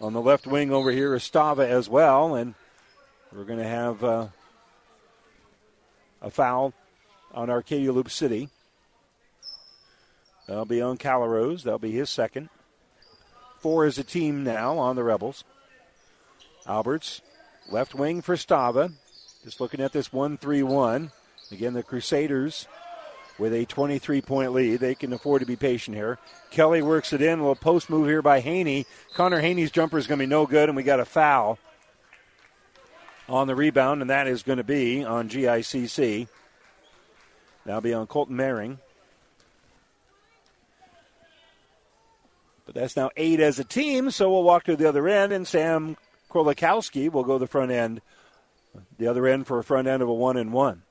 On 0.00 0.12
the 0.12 0.20
left 0.20 0.46
wing 0.46 0.72
over 0.72 0.90
here 0.90 1.14
is 1.14 1.22
Stava 1.22 1.64
as 1.64 1.88
well, 1.88 2.34
and 2.34 2.54
we're 3.32 3.44
going 3.44 3.60
to 3.60 3.64
have 3.64 4.02
uh, 4.02 4.26
a 6.20 6.30
foul 6.30 6.74
on 7.32 7.48
Arcadia 7.48 7.92
Loup 7.92 8.10
City. 8.10 8.48
That'll 10.48 10.64
be 10.64 10.82
on 10.82 10.98
Calaros. 10.98 11.62
That'll 11.62 11.78
be 11.78 11.92
his 11.92 12.10
second. 12.10 12.48
Four 13.60 13.86
is 13.86 13.96
a 13.96 14.04
team 14.04 14.42
now 14.42 14.76
on 14.78 14.96
the 14.96 15.04
Rebels. 15.04 15.44
Alberts, 16.66 17.22
left 17.70 17.94
wing 17.94 18.20
for 18.20 18.34
Stava. 18.34 18.92
Just 19.44 19.60
looking 19.60 19.80
at 19.80 19.92
this 19.92 20.12
1 20.12 20.38
3 20.38 20.64
1. 20.64 21.12
Again, 21.52 21.74
the 21.74 21.82
Crusaders 21.84 22.66
with 23.38 23.52
a 23.52 23.64
23 23.64 24.20
point 24.20 24.52
lead. 24.52 24.80
They 24.80 24.94
can 24.94 25.12
afford 25.12 25.40
to 25.40 25.46
be 25.46 25.56
patient 25.56 25.96
here. 25.96 26.18
Kelly 26.50 26.82
works 26.82 27.12
it 27.12 27.22
in. 27.22 27.38
A 27.38 27.42
little 27.42 27.54
post 27.54 27.90
move 27.90 28.06
here 28.06 28.22
by 28.22 28.40
Haney. 28.40 28.86
Connor 29.14 29.40
Haney's 29.40 29.70
jumper 29.70 29.98
is 29.98 30.06
going 30.06 30.18
to 30.18 30.26
be 30.26 30.30
no 30.30 30.46
good, 30.46 30.68
and 30.68 30.76
we 30.76 30.82
got 30.82 31.00
a 31.00 31.04
foul 31.04 31.58
on 33.28 33.46
the 33.46 33.54
rebound, 33.54 34.00
and 34.00 34.10
that 34.10 34.26
is 34.26 34.42
going 34.42 34.58
to 34.58 34.64
be 34.64 35.04
on 35.04 35.28
GICC. 35.28 36.28
That'll 37.64 37.80
be 37.80 37.94
on 37.94 38.06
Colton 38.06 38.36
Maring. 38.36 38.78
But 42.66 42.74
that's 42.74 42.96
now 42.96 43.10
eight 43.16 43.40
as 43.40 43.58
a 43.58 43.64
team, 43.64 44.10
so 44.10 44.30
we'll 44.30 44.42
walk 44.42 44.64
to 44.64 44.76
the 44.76 44.88
other 44.88 45.08
end, 45.08 45.32
and 45.32 45.46
Sam 45.46 45.96
Krolikowski 46.30 47.10
will 47.10 47.24
go 47.24 47.38
the 47.38 47.46
front 47.46 47.70
end, 47.70 48.00
the 48.98 49.06
other 49.06 49.26
end 49.26 49.46
for 49.46 49.58
a 49.58 49.64
front 49.64 49.88
end 49.88 50.02
of 50.02 50.08
a 50.08 50.14
one 50.14 50.36
and 50.36 50.52
one. 50.52 50.82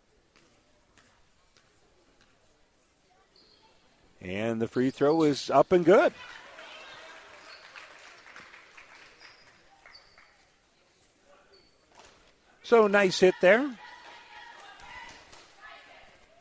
And 4.22 4.62
the 4.62 4.68
free 4.68 4.92
throw 4.92 5.24
is 5.24 5.50
up 5.50 5.72
and 5.72 5.84
good. 5.84 6.14
So 12.64 12.88
nice 12.88 13.20
hit 13.20 13.36
there. 13.42 13.70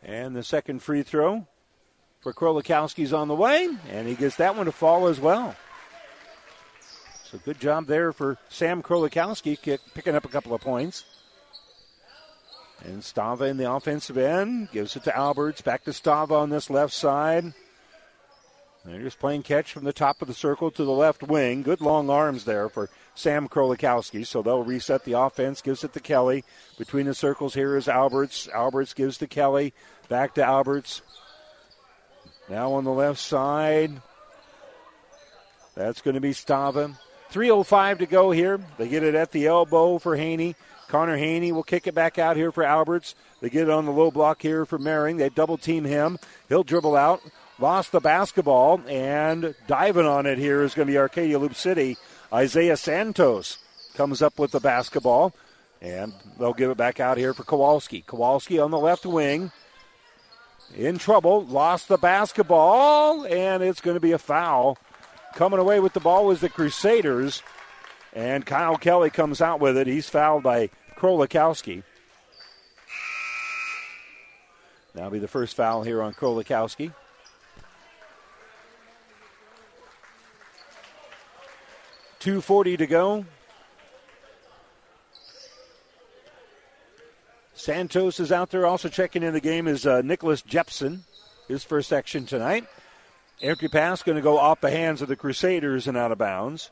And 0.03 0.37
the 0.37 0.43
second 0.43 0.83
free 0.83 1.03
throw 1.03 1.47
for 2.21 2.33
Krolikowski's 2.33 3.13
on 3.13 3.29
the 3.29 3.35
way, 3.35 3.69
and 3.91 4.07
he 4.07 4.15
gets 4.15 4.37
that 4.37 4.57
one 4.57 4.67
to 4.67 4.73
fall 4.73 5.09
as 5.09 5.19
well. 5.19 5.57
So 7.25 7.39
good 7.45 7.61
job 7.61 7.87
there 7.87 8.13
for 8.13 8.39
Sam 8.49 8.83
Krolikowski 8.83 9.79
picking 9.95 10.15
up 10.15 10.25
a 10.25 10.29
couple 10.29 10.55
of 10.55 10.61
points. 10.61 11.05
And 12.85 13.03
Stava 13.03 13.49
in 13.49 13.57
the 13.57 13.71
offensive 13.71 14.17
end 14.17 14.71
gives 14.73 14.97
it 14.97 15.05
to 15.05 15.17
Alberts. 15.17 15.61
Back 15.61 15.85
to 15.85 15.91
Stava 15.91 16.33
on 16.33 16.51
this 16.51 16.71
left 16.71 16.93
side. 16.93 17.53
They're 18.85 19.03
just 19.03 19.19
playing 19.19 19.43
catch 19.43 19.73
from 19.73 19.85
the 19.85 19.93
top 19.93 20.23
of 20.23 20.29
the 20.29 20.35
circle 20.35 20.71
to 20.71 20.85
the 20.85 20.91
left 20.91 21.23
wing. 21.23 21.63
Good 21.63 21.83
long 21.83 22.09
arms 22.09 22.45
there 22.45 22.69
for 22.71 22.89
Sam 23.15 23.47
Krolikowski. 23.47 24.27
So 24.27 24.41
they'll 24.41 24.63
reset 24.63 25.05
the 25.05 25.13
offense, 25.13 25.61
gives 25.61 25.85
it 25.85 25.93
to 25.93 26.01
Kelly. 26.01 26.45
Between 26.79 27.07
the 27.07 27.15
circles 27.15 27.55
here 27.55 27.77
is 27.77 27.89
Alberts. 27.89 28.49
Alberts 28.49 28.95
gives 28.95 29.19
to 29.19 29.27
Kelly. 29.27 29.75
Back 30.09 30.35
to 30.35 30.45
Alberts. 30.45 31.03
Now 32.49 32.73
on 32.73 32.85
the 32.85 32.93
left 32.93 33.19
side. 33.19 34.01
That's 35.75 36.01
going 36.01 36.15
to 36.15 36.21
be 36.21 36.33
Stava. 36.33 36.97
3.05 37.33 37.99
to 37.99 38.07
go 38.07 38.31
here. 38.31 38.59
They 38.79 38.89
get 38.89 39.03
it 39.03 39.15
at 39.15 39.31
the 39.31 39.47
elbow 39.47 39.99
for 39.99 40.17
Haney. 40.17 40.57
Connor 40.89 41.17
Haney 41.17 41.53
will 41.53 41.63
kick 41.63 41.87
it 41.87 41.95
back 41.95 42.19
out 42.19 42.37
here 42.37 42.51
for 42.51 42.65
Alberts. 42.65 43.15
They 43.41 43.51
get 43.51 43.65
it 43.65 43.71
on 43.71 43.85
the 43.85 43.93
low 43.93 44.11
block 44.11 44.43
here 44.43 44.65
for 44.65 44.79
Maring. 44.79 45.19
They 45.19 45.29
double 45.29 45.57
team 45.59 45.85
him. 45.85 46.19
He'll 46.49 46.65
dribble 46.65 46.97
out 46.97 47.21
lost 47.61 47.93
the 47.93 48.01
basketball, 48.01 48.81
and 48.89 49.55
diving 49.67 50.07
on 50.07 50.27
it 50.27 50.39
here 50.39 50.63
is 50.63 50.75
going 50.75 50.87
to 50.87 50.93
be 50.93 50.99
Arcadia 50.99 51.39
Loup 51.39 51.55
City. 51.55 51.97
Isaiah 52.33 52.77
Santos 52.77 53.59
comes 53.95 54.23
up 54.23 54.39
with 54.39 54.53
the 54.53 54.61
basketball, 54.61 55.35
and 55.83 56.13
they'll 56.39 56.55
give 56.55 56.71
it 56.71 56.77
back 56.77 57.01
out 57.01 57.19
here 57.19 57.35
for 57.35 57.45
Kowalski. 57.45 58.03
Kowalski 58.07 58.59
on 58.59 58.71
the 58.71 58.79
left 58.79 59.05
wing. 59.05 59.53
In 60.77 60.99
trouble, 60.99 61.45
lost 61.47 61.89
the 61.89 61.99
basketball, 61.99 63.27
and 63.27 63.63
it's 63.63 63.81
going 63.81 63.97
to 63.97 64.01
be 64.01 64.13
a 64.13 64.19
foul. 64.19 64.79
Coming 65.35 65.59
away 65.59 65.81
with 65.81 65.93
the 65.93 66.01
ball 66.01 66.27
was 66.27 66.41
the 66.41 66.49
Crusaders, 66.49 67.43
and 68.13 68.47
Kyle 68.47 68.77
Kelly 68.77 69.11
comes 69.11 69.41
out 69.41 69.61
with 69.61 69.77
it. 69.77 69.87
He's 69.87 70.09
fouled 70.09 70.43
by 70.43 70.71
Krolikowski. 70.97 71.83
That'll 74.95 75.11
be 75.11 75.19
the 75.19 75.29
first 75.29 75.57
foul 75.57 75.83
here 75.83 76.03
on 76.03 76.15
Krolikowski. 76.15 76.93
2.40 82.21 82.79
to 82.79 82.87
go. 82.87 83.25
Santos 87.55 88.21
is 88.21 88.31
out 88.31 88.51
there. 88.51 88.67
Also 88.67 88.89
checking 88.89 89.23
in 89.23 89.33
the 89.33 89.41
game 89.41 89.67
is 89.67 89.87
uh, 89.87 90.03
Nicholas 90.03 90.43
Jepson, 90.43 91.05
his 91.49 91.65
first 91.65 91.89
section 91.89 92.27
tonight. 92.27 92.67
Empty 93.43 93.69
pass 93.69 94.03
going 94.03 94.17
to 94.17 94.23
go 94.23 94.39
off 94.39 94.61
the 94.61 94.71
hands 94.71 95.01
of 95.01 95.09
the 95.09 95.17
Crusaders 95.17 95.87
and 95.87 95.97
out 95.97 96.13
of 96.13 96.19
bounds. 96.19 96.71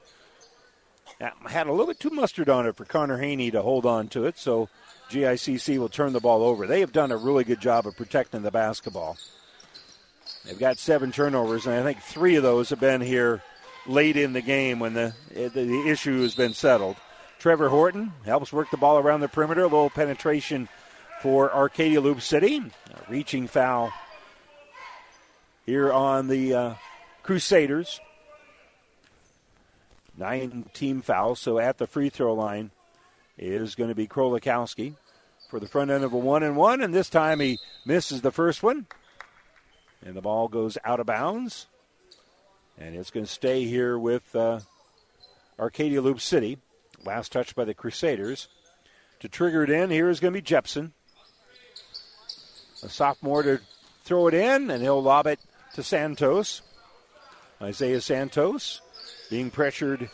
Had 1.19 1.67
a 1.67 1.71
little 1.71 1.87
bit 1.87 1.99
too 1.99 2.11
mustard 2.11 2.51
on 2.51 2.67
it 2.67 2.77
for 2.77 2.85
Connor 2.85 3.19
Haney 3.19 3.51
to 3.51 3.63
hold 3.63 3.87
on 3.87 4.09
to 4.09 4.25
it, 4.27 4.39
so 4.39 4.69
GICC 5.11 5.79
will 5.79 5.89
turn 5.89 6.13
the 6.13 6.21
ball 6.21 6.43
over. 6.43 6.67
They 6.67 6.81
have 6.81 6.93
done 6.93 7.11
a 7.11 7.17
really 7.17 7.45
good 7.45 7.61
job 7.61 7.87
of 7.87 7.97
protecting 7.97 8.43
the 8.43 8.51
basketball. 8.51 9.17
They've 10.45 10.59
got 10.59 10.79
seven 10.79 11.11
turnovers, 11.11 11.67
and 11.67 11.75
I 11.75 11.83
think 11.83 12.03
three 12.03 12.37
of 12.37 12.43
those 12.43 12.69
have 12.69 12.81
been 12.81 13.01
here 13.01 13.43
late 13.89 14.17
in 14.17 14.35
the 14.35 14.43
game 14.43 14.79
when 14.79 14.93
the, 14.93 15.15
the 15.33 15.85
issue 15.89 16.23
has 16.23 16.35
been 16.35 16.53
settled. 16.55 16.97
Trevor 17.39 17.69
Horton 17.69 18.13
helps 18.25 18.53
work 18.53 18.71
the 18.71 18.77
ball 18.77 18.99
around 18.99 19.21
the 19.21 19.29
perimeter. 19.29 19.63
A 19.63 19.65
little 19.65 19.91
penetration 19.91 20.69
for 21.23 21.53
Arcadia 21.53 22.01
Loup 22.01 22.21
City. 22.21 22.59
A 22.59 23.11
reaching 23.11 23.47
foul 23.47 23.93
here 25.67 25.93
on 25.93 26.29
the 26.29 26.55
uh, 26.55 26.75
Crusaders. 27.23 28.01
Nine 30.17 30.69
team 30.75 31.01
fouls, 31.01 31.39
so 31.39 31.59
at 31.59 31.79
the 31.79 31.87
free 31.87 32.09
throw 32.09 32.35
line 32.35 32.73
is 33.37 33.77
going 33.77 33.89
to 33.89 33.95
be 33.95 34.09
Krolikowski 34.09 34.97
for 35.49 35.61
the 35.61 35.69
front 35.69 35.91
end 35.91 36.03
of 36.03 36.13
a 36.13 36.19
one 36.19 36.43
and 36.43 36.57
one, 36.57 36.81
and 36.81 36.93
this 36.93 37.09
time 37.09 37.39
he 37.39 37.59
misses 37.87 38.21
the 38.21 38.33
first 38.33 38.63
one. 38.63 38.87
And 40.05 40.17
the 40.17 40.21
ball 40.21 40.49
goes 40.49 40.77
out 40.85 40.99
of 40.99 41.07
bounds. 41.07 41.67
And 42.81 42.95
it's 42.95 43.11
going 43.11 43.27
to 43.27 43.33
stay 43.33 43.65
here 43.65 43.99
with 43.99 44.35
uh, 44.37 44.61
Arcadia 45.59 46.01
Loup 46.01 46.21
City. 46.21 46.59
Last 47.05 47.33
touch 47.33 47.55
by 47.55 47.65
the 47.65 47.75
Crusaders. 47.75 48.49
To 49.21 49.29
trigger 49.29 49.65
it 49.65 49.71
in, 49.71 49.91
here 49.91 50.09
is 50.09 50.21
going 50.21 50.33
to 50.33 50.39
be 50.39 50.43
Jepson. 50.43 50.93
A 52.85 52.89
sophomore 52.89 53.43
to 53.43 53.61
throw 54.05 54.29
it 54.29 54.35
in, 54.35 54.71
and 54.71 54.81
he'll 54.81 55.03
lob 55.03 55.27
it 55.27 55.41
to 55.75 55.83
Santos. 55.83 56.63
Isaiah 57.61 58.01
Santos 58.01 58.81
being 59.29 59.51
pressured 59.51 60.09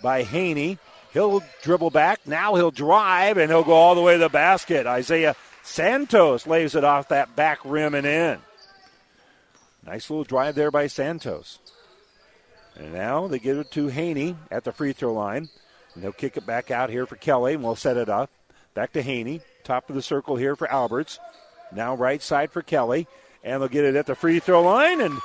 by 0.00 0.22
Haney. 0.22 0.78
He'll 1.12 1.42
dribble 1.62 1.90
back. 1.90 2.20
Now 2.26 2.54
he'll 2.54 2.70
drive, 2.70 3.36
and 3.36 3.50
he'll 3.50 3.64
go 3.64 3.72
all 3.72 3.96
the 3.96 4.00
way 4.00 4.12
to 4.12 4.18
the 4.20 4.28
basket. 4.28 4.86
Isaiah 4.86 5.34
Santos 5.64 6.46
lays 6.46 6.76
it 6.76 6.84
off 6.84 7.08
that 7.08 7.34
back 7.34 7.58
rim 7.64 7.94
and 7.94 8.06
in. 8.06 8.38
Nice 9.84 10.08
little 10.08 10.24
drive 10.24 10.54
there 10.54 10.70
by 10.70 10.86
Santos. 10.86 11.58
And 12.78 12.92
now 12.92 13.26
they 13.26 13.38
give 13.38 13.58
it 13.58 13.70
to 13.72 13.88
Haney 13.88 14.36
at 14.50 14.64
the 14.64 14.72
free 14.72 14.92
throw 14.92 15.12
line. 15.12 15.48
And 15.94 16.04
they'll 16.04 16.12
kick 16.12 16.36
it 16.36 16.46
back 16.46 16.70
out 16.70 16.90
here 16.90 17.06
for 17.06 17.16
Kelly, 17.16 17.54
and 17.54 17.64
we'll 17.64 17.76
set 17.76 17.96
it 17.96 18.08
up. 18.08 18.30
Back 18.74 18.92
to 18.92 19.02
Haney. 19.02 19.40
Top 19.64 19.88
of 19.88 19.96
the 19.96 20.02
circle 20.02 20.36
here 20.36 20.54
for 20.54 20.70
Alberts. 20.70 21.18
Now 21.72 21.94
right 21.94 22.22
side 22.22 22.50
for 22.50 22.62
Kelly. 22.62 23.06
And 23.42 23.62
they'll 23.62 23.68
get 23.68 23.84
it 23.84 23.96
at 23.96 24.06
the 24.06 24.14
free 24.14 24.40
throw 24.40 24.62
line, 24.62 25.00
and 25.00 25.18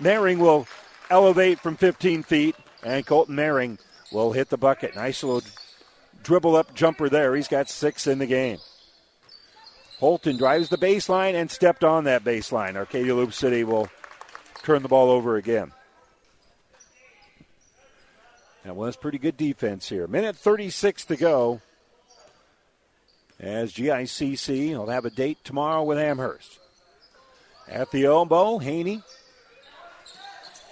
Maring 0.00 0.38
will 0.38 0.66
elevate 1.10 1.60
from 1.60 1.76
15 1.76 2.22
feet, 2.22 2.56
and 2.82 3.04
Colton 3.04 3.36
Maring 3.36 3.78
will 4.12 4.32
hit 4.32 4.48
the 4.48 4.56
bucket. 4.56 4.94
Nice 4.94 5.22
little 5.22 5.48
dribble 6.22 6.56
up 6.56 6.74
jumper 6.74 7.08
there. 7.08 7.34
He's 7.34 7.48
got 7.48 7.68
six 7.68 8.06
in 8.06 8.18
the 8.18 8.26
game. 8.26 8.58
Holton 9.98 10.36
drives 10.36 10.68
the 10.68 10.76
baseline 10.76 11.34
and 11.34 11.50
stepped 11.50 11.82
on 11.82 12.04
that 12.04 12.24
baseline. 12.24 12.76
Arcadia 12.76 13.14
Loup 13.14 13.32
City 13.32 13.64
will 13.64 13.88
turn 14.62 14.82
the 14.82 14.88
ball 14.88 15.10
over 15.10 15.36
again. 15.36 15.72
That 18.66 18.74
was 18.74 18.96
pretty 18.96 19.18
good 19.18 19.36
defense 19.36 19.88
here. 19.88 20.08
Minute 20.08 20.34
36 20.34 21.04
to 21.04 21.16
go. 21.16 21.60
As 23.38 23.72
GICC 23.72 24.76
will 24.76 24.88
have 24.88 25.04
a 25.04 25.10
date 25.10 25.38
tomorrow 25.44 25.84
with 25.84 25.98
Amherst. 25.98 26.58
At 27.68 27.92
the 27.92 28.06
elbow, 28.06 28.58
Haney 28.58 29.02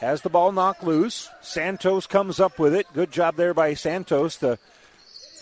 has 0.00 0.22
the 0.22 0.28
ball 0.28 0.50
knocked 0.50 0.82
loose. 0.82 1.30
Santos 1.40 2.08
comes 2.08 2.40
up 2.40 2.58
with 2.58 2.74
it. 2.74 2.88
Good 2.94 3.12
job 3.12 3.36
there 3.36 3.54
by 3.54 3.74
Santos 3.74 4.38
to 4.38 4.58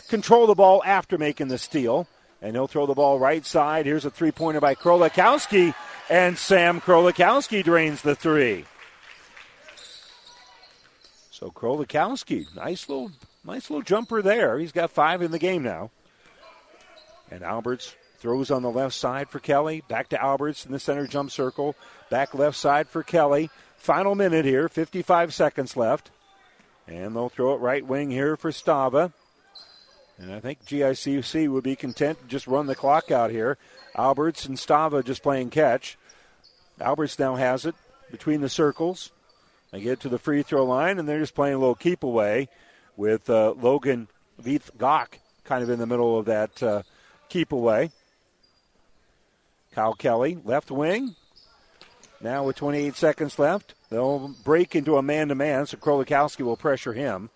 control 0.09 0.47
the 0.47 0.55
ball 0.55 0.83
after 0.85 1.17
making 1.17 1.49
the 1.49 1.57
steal. 1.57 2.07
And 2.43 2.55
he'll 2.55 2.69
throw 2.69 2.85
the 2.85 2.93
ball 2.93 3.19
right 3.19 3.47
side. 3.47 3.87
Here's 3.87 4.05
a 4.05 4.11
three 4.11 4.31
pointer 4.31 4.61
by 4.61 4.75
Krolikowski. 4.75 5.75
And 6.11 6.37
Sam 6.37 6.83
Krolikowski 6.83 7.65
drains 7.65 8.03
the 8.03 8.15
three. 8.15 8.67
So 11.43 11.51
Krolikowski, 11.51 12.55
nice 12.55 12.89
little, 12.89 13.11
nice 13.45 13.69
little 13.69 13.83
jumper 13.83 14.23
there. 14.23 14.61
He's 14.61 14.71
got 14.71 14.93
five 14.93 15.23
in 15.23 15.33
the 15.33 15.41
game 15.41 15.65
now. 15.65 15.91
And 17.33 17.43
Alberts 17.43 17.97
throws 18.21 18.53
on 18.53 18.63
the 18.63 18.71
left 18.71 18.95
side 18.95 19.29
for 19.29 19.41
Kelly. 19.41 19.83
Back 19.89 20.09
to 20.11 20.23
Alberts 20.23 20.65
in 20.65 20.71
the 20.71 20.79
center 20.79 21.09
jump 21.09 21.33
circle. 21.33 21.75
Back 22.11 22.33
left 22.33 22.57
side 22.57 22.87
for 22.87 23.03
Kelly. 23.03 23.51
Final 23.77 24.15
minute 24.15 24.45
here, 24.45 24.69
55 24.69 25.35
seconds 25.35 25.77
left. 25.77 26.13
And 26.87 27.17
they'll 27.17 27.29
throw 27.29 27.55
it 27.55 27.61
right 27.61 27.85
wing 27.85 28.13
here 28.13 28.37
for 28.37 28.53
Stava. 28.53 29.13
And 30.19 30.33
I 30.33 30.39
think 30.39 30.65
GICC 30.65 31.49
would 31.49 31.65
be 31.65 31.75
content 31.75 32.21
to 32.21 32.27
just 32.29 32.47
run 32.47 32.69
the 32.69 32.77
clock 32.77 33.11
out 33.11 33.33
here. 33.33 33.59
Alberts 33.97 34.47
and 34.47 34.57
Stava 34.57 35.05
just 35.05 35.25
playing 35.25 35.51
catch. 35.51 35.99
Alberts 36.81 37.19
now 37.19 37.35
has 37.35 37.67
it 37.67 37.75
between 38.13 38.43
the 38.43 38.49
circles. 38.49 39.11
They 39.73 39.81
get 39.81 40.01
to 40.01 40.09
the 40.09 40.19
free 40.19 40.43
throw 40.43 40.65
line, 40.65 40.99
and 40.99 41.09
they're 41.09 41.19
just 41.19 41.35
playing 41.35 41.55
a 41.55 41.59
little 41.59 41.75
keep 41.75 42.03
away 42.03 42.49
with 42.97 43.29
uh, 43.29 43.53
Logan 43.53 44.07
Veith 44.41 44.71
Gok 44.77 45.19
kind 45.45 45.63
of 45.63 45.71
in 45.71 45.79
the 45.79 45.87
middle 45.87 46.19
of 46.19 46.27
that 46.27 46.63
uh, 46.63 46.83
keep 47.29 47.53
away. 47.53 47.91
Kyle 49.73 49.95
Kelly, 49.95 50.39
left 50.45 50.71
wing. 50.71 51.17
Now 52.21 52.45
with 52.45 52.57
28 52.57 52.95
seconds 52.95 53.39
left, 53.39 53.75
they'll 53.91 54.35
break 54.45 54.77
into 54.77 54.97
a 54.97 55.03
man 55.03 55.29
to 55.29 55.35
man, 55.35 55.67
so 55.67 55.77
Krolikowski 55.77 56.43
will 56.43 56.57
pressure 56.57 56.93
him. 56.93 57.31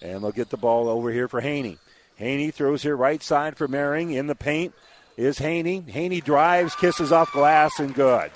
And 0.00 0.22
they'll 0.22 0.30
get 0.30 0.50
the 0.50 0.56
ball 0.56 0.88
over 0.88 1.10
here 1.10 1.26
for 1.26 1.40
Haney. 1.40 1.78
Haney 2.16 2.50
throws 2.50 2.82
here 2.82 2.96
right 2.96 3.22
side 3.22 3.56
for 3.56 3.66
Mehring. 3.66 4.14
In 4.14 4.28
the 4.28 4.36
paint 4.36 4.74
is 5.16 5.38
Haney. 5.38 5.80
Haney 5.88 6.20
drives, 6.20 6.76
kisses 6.76 7.10
off 7.10 7.32
glass, 7.32 7.80
and 7.80 7.94
good. 7.94 8.30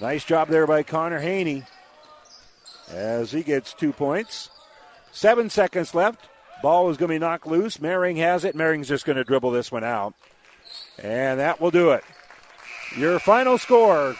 Nice 0.00 0.24
job 0.24 0.48
there 0.48 0.66
by 0.66 0.82
Connor 0.82 1.20
Haney 1.20 1.62
as 2.90 3.32
he 3.32 3.42
gets 3.42 3.72
two 3.72 3.92
points. 3.92 4.50
Seven 5.12 5.50
seconds 5.50 5.94
left. 5.94 6.28
Ball 6.62 6.90
is 6.90 6.96
going 6.96 7.08
to 7.08 7.14
be 7.14 7.18
knocked 7.18 7.46
loose. 7.46 7.78
Mehring 7.78 8.16
has 8.16 8.44
it. 8.44 8.56
Mehring's 8.56 8.88
just 8.88 9.04
going 9.04 9.16
to 9.16 9.24
dribble 9.24 9.50
this 9.50 9.70
one 9.70 9.84
out. 9.84 10.14
And 10.98 11.40
that 11.40 11.60
will 11.60 11.70
do 11.70 11.90
it. 11.90 12.04
Your 12.96 13.18
final 13.18 13.58
score 13.58 14.16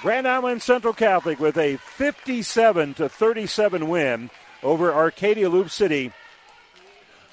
Grand 0.00 0.28
Island 0.28 0.62
Central 0.62 0.92
Catholic 0.92 1.40
with 1.40 1.56
a 1.56 1.76
57 1.76 2.94
to 2.94 3.08
37 3.08 3.88
win 3.88 4.30
over 4.62 4.92
Arcadia 4.92 5.48
Loup 5.48 5.70
City. 5.70 6.12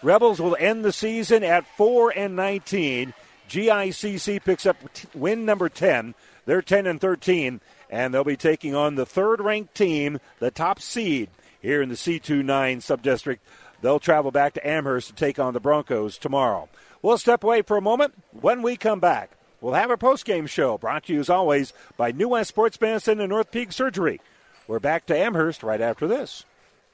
Rebels 0.01 0.39
will 0.39 0.55
end 0.59 0.83
the 0.83 0.93
season 0.93 1.43
at 1.43 1.65
4 1.77 2.13
and 2.15 2.35
19. 2.35 3.13
GICC 3.49 4.43
picks 4.43 4.65
up 4.65 4.77
win 5.13 5.45
number 5.45 5.69
10. 5.69 6.15
They're 6.45 6.61
10 6.61 6.87
and 6.87 6.99
13 6.99 7.59
and 7.91 8.13
they'll 8.13 8.23
be 8.23 8.37
taking 8.37 8.73
on 8.73 8.95
the 8.95 9.05
third 9.05 9.41
ranked 9.41 9.75
team, 9.75 10.19
the 10.39 10.49
top 10.49 10.79
seed 10.79 11.29
here 11.61 11.81
in 11.81 11.89
the 11.89 11.95
C29 11.95 12.45
subdistrict. 12.77 13.39
They'll 13.81 13.99
travel 13.99 14.31
back 14.31 14.53
to 14.53 14.67
Amherst 14.67 15.09
to 15.09 15.13
take 15.13 15.37
on 15.37 15.53
the 15.53 15.59
Broncos 15.59 16.17
tomorrow. 16.17 16.69
We'll 17.01 17.17
step 17.17 17.43
away 17.43 17.61
for 17.61 17.77
a 17.77 17.81
moment. 17.81 18.13
When 18.31 18.61
we 18.61 18.77
come 18.77 18.99
back, 18.99 19.31
we'll 19.59 19.73
have 19.73 19.89
our 19.89 19.97
post-game 19.97 20.47
show 20.47 20.77
brought 20.77 21.05
to 21.05 21.13
you 21.13 21.19
as 21.19 21.29
always 21.29 21.73
by 21.97 22.11
New 22.11 22.29
West 22.29 22.49
Sports 22.49 22.79
Medicine 22.79 23.19
and 23.19 23.33
Orthopedic 23.33 23.73
Surgery. 23.73 24.21
We're 24.67 24.79
back 24.79 25.05
to 25.07 25.17
Amherst 25.17 25.63
right 25.63 25.81
after 25.81 26.07
this. 26.07 26.45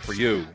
for 0.00 0.14
you. 0.14 0.46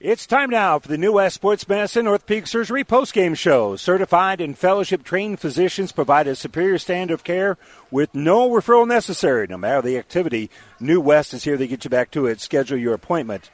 It's 0.00 0.26
time 0.26 0.50
now 0.50 0.78
for 0.78 0.88
the 0.88 0.98
New 0.98 1.12
West 1.12 1.36
Sports 1.36 1.66
Medicine 1.66 2.06
Orthopedic 2.06 2.46
Surgery 2.46 2.84
postgame 2.84 3.34
show. 3.34 3.74
Certified 3.76 4.40
and 4.40 4.58
fellowship 4.58 5.02
trained 5.02 5.40
physicians 5.40 5.92
provide 5.92 6.26
a 6.26 6.36
superior 6.36 6.78
standard 6.78 7.14
of 7.14 7.24
care 7.24 7.56
with 7.90 8.14
no 8.14 8.50
referral 8.50 8.86
necessary. 8.86 9.46
No 9.46 9.56
matter 9.56 9.80
the 9.80 9.96
activity, 9.96 10.50
New 10.78 11.00
West 11.00 11.32
is 11.32 11.44
here 11.44 11.56
to 11.56 11.66
get 11.66 11.84
you 11.84 11.90
back 11.90 12.10
to 12.10 12.26
it. 12.26 12.40
Schedule 12.40 12.76
your 12.76 12.92
appointment 12.92 13.50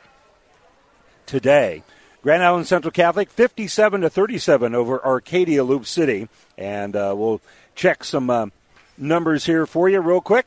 today. 1.24 1.85
Grand 2.23 2.43
Island 2.43 2.66
Central 2.66 2.91
Catholic 2.91 3.31
57 3.31 4.01
to 4.01 4.11
37 4.11 4.74
over 4.74 5.05
Arcadia 5.07 5.62
Loup 5.62 5.87
City, 5.87 6.28
and 6.59 6.97
uh, 6.97 7.15
we'll 7.16 7.41
check 7.74 8.03
some 8.03 8.28
uh, 8.28 8.47
numbers 8.99 9.47
here 9.47 9.66
for 9.66 9.89
you 9.89 10.01
real 10.01 10.20
quick. 10.20 10.47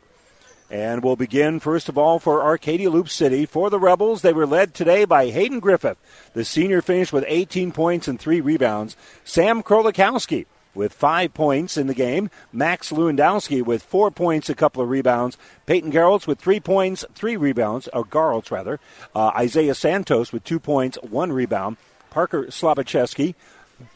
And 0.73 1.03
we'll 1.03 1.15
begin, 1.15 1.59
first 1.59 1.87
of 1.87 1.99
all, 1.99 2.17
for 2.17 2.41
Arcadia 2.41 2.89
Loup 2.89 3.07
City. 3.07 3.45
For 3.45 3.69
the 3.69 3.79
Rebels, 3.79 4.23
they 4.23 4.33
were 4.33 4.47
led 4.47 4.73
today 4.73 5.05
by 5.05 5.29
Hayden 5.29 5.59
Griffith. 5.59 5.99
The 6.33 6.43
senior 6.43 6.81
finished 6.81 7.13
with 7.13 7.25
18 7.27 7.71
points 7.71 8.07
and 8.07 8.19
three 8.19 8.41
rebounds. 8.41 8.97
Sam 9.23 9.61
Krolikowski 9.61 10.47
with 10.73 10.91
five 10.91 11.35
points 11.35 11.77
in 11.77 11.85
the 11.85 11.93
game. 11.93 12.31
Max 12.51 12.91
Lewandowski 12.91 13.63
with 13.63 13.83
four 13.83 14.09
points, 14.09 14.49
a 14.49 14.55
couple 14.55 14.81
of 14.81 14.89
rebounds. 14.89 15.37
Peyton 15.67 15.91
Garrels 15.91 16.25
with 16.25 16.39
three 16.39 16.59
points, 16.59 17.05
three 17.13 17.37
rebounds, 17.37 17.87
or 17.93 18.03
Garrels 18.03 18.49
rather. 18.49 18.79
Uh, 19.13 19.27
Isaiah 19.35 19.75
Santos 19.75 20.33
with 20.33 20.43
two 20.43 20.59
points, 20.59 20.97
one 21.03 21.31
rebound. 21.31 21.77
Parker 22.09 22.45
Slabacheski 22.45 23.35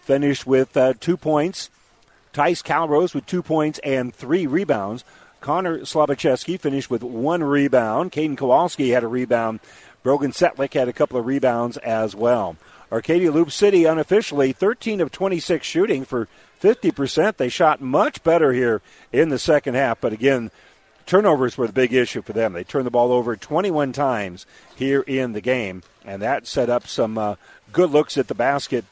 finished 0.02 0.46
with 0.46 0.78
uh, 0.78 0.94
two 1.00 1.18
points. 1.18 1.72
Tice 2.34 2.62
Calrose 2.62 3.16
with 3.16 3.26
two 3.26 3.42
points 3.42 3.80
and 3.80 4.14
three 4.14 4.46
rebounds. 4.46 5.04
Connor 5.42 5.80
Slabacheski 5.80 6.60
finished 6.60 6.90
with 6.90 7.04
one 7.04 7.44
rebound. 7.44 8.12
Caden 8.12 8.38
Kowalski 8.38 8.90
had 8.90 9.04
a 9.04 9.08
rebound. 9.08 9.60
Brogan 10.04 10.32
Setlick 10.32 10.74
had 10.74 10.88
a 10.88 10.94
couple 10.94 11.20
of 11.20 11.26
rebounds 11.26 11.78
as 11.78 12.16
well. 12.16 12.58
Arcadia 12.92 13.32
Loup 13.32 13.52
City 13.52 13.86
unofficially 13.86 14.54
13 14.54 15.02
of 15.02 15.12
26 15.12 15.66
shooting 15.66 16.06
for 16.06 16.28
50%. 16.62 17.38
They 17.38 17.50
shot 17.50 17.82
much 17.82 18.24
better 18.24 18.54
here 18.54 18.82
in 19.12 19.30
the 19.30 19.40
second 19.40 19.76
half, 19.76 20.00
but 20.00 20.14
again, 20.14 20.52
turnovers 21.06 21.58
were 21.58 21.68
the 21.68 21.74
big 21.74 21.94
issue 21.94 22.22
for 22.22 22.34
them. 22.34 22.54
They 22.54 22.64
turned 22.64 22.86
the 22.86 22.92
ball 22.92 23.12
over 23.12 23.36
21 23.36 23.92
times 23.92 24.46
here 24.76 25.02
in 25.02 25.34
the 25.34 25.42
game, 25.42 25.84
and 26.06 26.22
that 26.22 26.48
set 26.48 26.70
up 26.70 26.88
some 26.88 27.18
uh, 27.18 27.36
good 27.74 27.92
looks 27.92 28.18
at 28.18 28.28
the 28.28 28.36
basket 28.36 28.86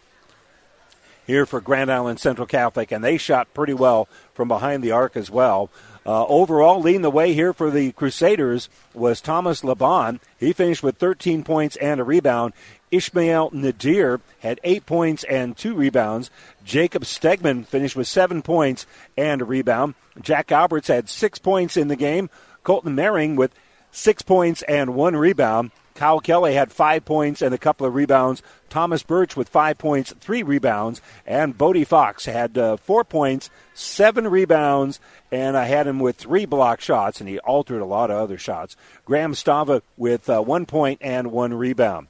here 1.25 1.45
for 1.45 1.61
Grand 1.61 1.91
Island 1.91 2.19
Central 2.19 2.45
Catholic, 2.45 2.91
and 2.91 3.03
they 3.03 3.17
shot 3.17 3.53
pretty 3.53 3.73
well 3.73 4.07
from 4.33 4.47
behind 4.47 4.83
the 4.83 4.91
arc 4.91 5.15
as 5.17 5.31
well. 5.31 5.69
Uh, 6.05 6.25
overall, 6.27 6.79
leading 6.79 7.01
the 7.01 7.09
way 7.09 7.33
here 7.33 7.51
for 7.51 7.71
the 7.71 7.91
Crusaders 7.93 8.69
was 8.93 9.21
Thomas 9.21 9.61
LeBon. 9.61 10.19
He 10.39 10.53
finished 10.53 10.83
with 10.83 10.97
13 10.97 11.43
points 11.43 11.75
and 11.77 11.99
a 11.99 12.03
rebound. 12.03 12.53
Ishmael 12.91 13.49
Nadir 13.51 14.21
had 14.39 14.59
eight 14.63 14.85
points 14.85 15.23
and 15.23 15.57
two 15.57 15.73
rebounds. 15.73 16.29
Jacob 16.63 17.03
Stegman 17.03 17.65
finished 17.65 17.95
with 17.95 18.07
seven 18.07 18.43
points 18.43 18.85
and 19.17 19.41
a 19.41 19.45
rebound. 19.45 19.95
Jack 20.21 20.51
Alberts 20.51 20.87
had 20.87 21.09
six 21.09 21.39
points 21.39 21.75
in 21.75 21.87
the 21.87 21.95
game. 21.95 22.29
Colton 22.63 22.95
Mehring 22.95 23.35
with 23.35 23.53
six 23.91 24.21
points 24.21 24.61
and 24.63 24.93
one 24.93 25.15
rebound. 25.15 25.71
Kyle 25.95 26.19
Kelly 26.19 26.53
had 26.53 26.71
five 26.71 27.05
points 27.05 27.41
and 27.41 27.55
a 27.55 27.57
couple 27.57 27.87
of 27.87 27.95
rebounds. 27.95 28.43
Thomas 28.69 29.01
Birch 29.01 29.37
with 29.37 29.47
five 29.47 29.77
points, 29.77 30.13
three 30.19 30.43
rebounds, 30.43 31.01
and 31.25 31.57
Bodie 31.57 31.85
Fox 31.85 32.25
had 32.25 32.57
uh, 32.57 32.75
four 32.77 33.05
points, 33.05 33.49
seven 33.75 34.27
rebounds, 34.27 34.99
and 35.31 35.55
I 35.55 35.65
had 35.65 35.85
him 35.85 35.99
with 35.99 36.15
three 36.15 36.45
block 36.45 36.81
shots, 36.81 37.19
and 37.19 37.29
he 37.29 37.37
altered 37.39 37.81
a 37.81 37.85
lot 37.85 38.09
of 38.09 38.17
other 38.17 38.39
shots. 38.39 38.75
Graham 39.03 39.33
Stava 39.33 39.81
with 39.97 40.27
uh, 40.29 40.41
one 40.41 40.65
point 40.65 40.99
and 41.01 41.31
one 41.31 41.53
rebound. 41.53 42.07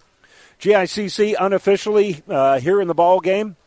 GICC 0.61 1.35
unofficially 1.37 2.23
uh, 2.29 2.59
here 2.59 2.79
in 2.79 2.87
the 2.87 2.93
ball 2.93 3.19
game. 3.19 3.57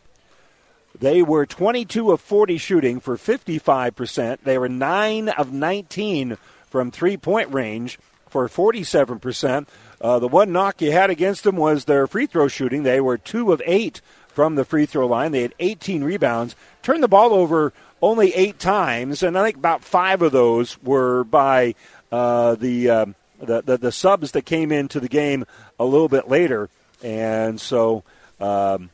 They 0.98 1.22
were 1.22 1.46
22 1.46 2.10
of 2.10 2.20
40 2.20 2.58
shooting 2.58 3.00
for 3.00 3.16
55%. 3.16 4.38
They 4.42 4.58
were 4.58 4.68
9 4.68 5.28
of 5.28 5.52
19 5.52 6.38
from 6.66 6.90
three 6.90 7.16
point 7.16 7.52
range 7.52 7.98
for 8.28 8.48
47%. 8.48 9.66
Uh, 10.00 10.18
the 10.18 10.28
one 10.28 10.52
knock 10.52 10.80
you 10.80 10.92
had 10.92 11.10
against 11.10 11.44
them 11.44 11.56
was 11.56 11.84
their 11.84 12.06
free 12.06 12.26
throw 12.26 12.48
shooting. 12.48 12.82
They 12.82 13.00
were 13.00 13.18
2 13.18 13.52
of 13.52 13.62
8 13.64 14.00
from 14.28 14.54
the 14.54 14.64
free 14.64 14.86
throw 14.86 15.06
line. 15.06 15.32
They 15.32 15.42
had 15.42 15.54
18 15.58 16.04
rebounds, 16.04 16.54
turned 16.82 17.02
the 17.02 17.08
ball 17.08 17.32
over 17.32 17.72
only 18.00 18.34
eight 18.34 18.58
times, 18.58 19.22
and 19.22 19.36
I 19.36 19.44
think 19.44 19.56
about 19.56 19.82
five 19.82 20.22
of 20.22 20.32
those 20.32 20.80
were 20.82 21.24
by 21.24 21.74
uh, 22.12 22.54
the, 22.54 22.90
uh, 22.90 23.06
the, 23.40 23.62
the, 23.62 23.76
the 23.78 23.92
subs 23.92 24.32
that 24.32 24.44
came 24.44 24.72
into 24.72 25.00
the 25.00 25.08
game 25.08 25.44
a 25.78 25.84
little 25.84 26.08
bit 26.08 26.28
later. 26.28 26.70
And 27.02 27.60
so 27.60 28.04
um, 28.40 28.90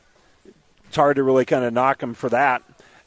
it's 0.87 0.95
hard 0.95 1.15
to 1.17 1.23
really 1.23 1.45
kind 1.45 1.65
of 1.65 1.73
knock 1.73 1.99
them 1.99 2.13
for 2.13 2.29
that 2.29 2.63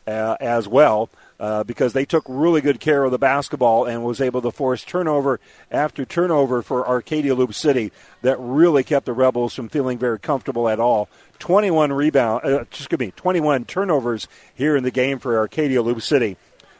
uh, 0.06 0.36
as 0.40 0.68
well. 0.68 1.10
Uh, 1.40 1.62
because 1.62 1.92
they 1.92 2.04
took 2.04 2.24
really 2.26 2.60
good 2.60 2.80
care 2.80 3.04
of 3.04 3.12
the 3.12 3.18
basketball 3.18 3.84
and 3.84 4.02
was 4.02 4.20
able 4.20 4.42
to 4.42 4.50
force 4.50 4.82
turnover 4.82 5.38
after 5.70 6.04
turnover 6.04 6.62
for 6.62 6.84
Arcadia 6.88 7.32
Loup 7.32 7.54
City 7.54 7.92
that 8.22 8.36
really 8.40 8.82
kept 8.82 9.06
the 9.06 9.12
Rebels 9.12 9.54
from 9.54 9.68
feeling 9.68 9.98
very 9.98 10.18
comfortable 10.18 10.68
at 10.68 10.80
all. 10.80 11.08
21 11.38 11.92
rebound, 11.92 12.44
uh, 12.44 12.60
excuse 12.60 12.98
me, 12.98 13.12
21 13.12 13.64
turnovers 13.64 14.28
here 14.54 14.76
in 14.76 14.84
the 14.84 14.90
game 14.90 15.18
for 15.18 15.38
Arcadia 15.38 15.82
Loup 15.82 16.02
City, 16.02 16.36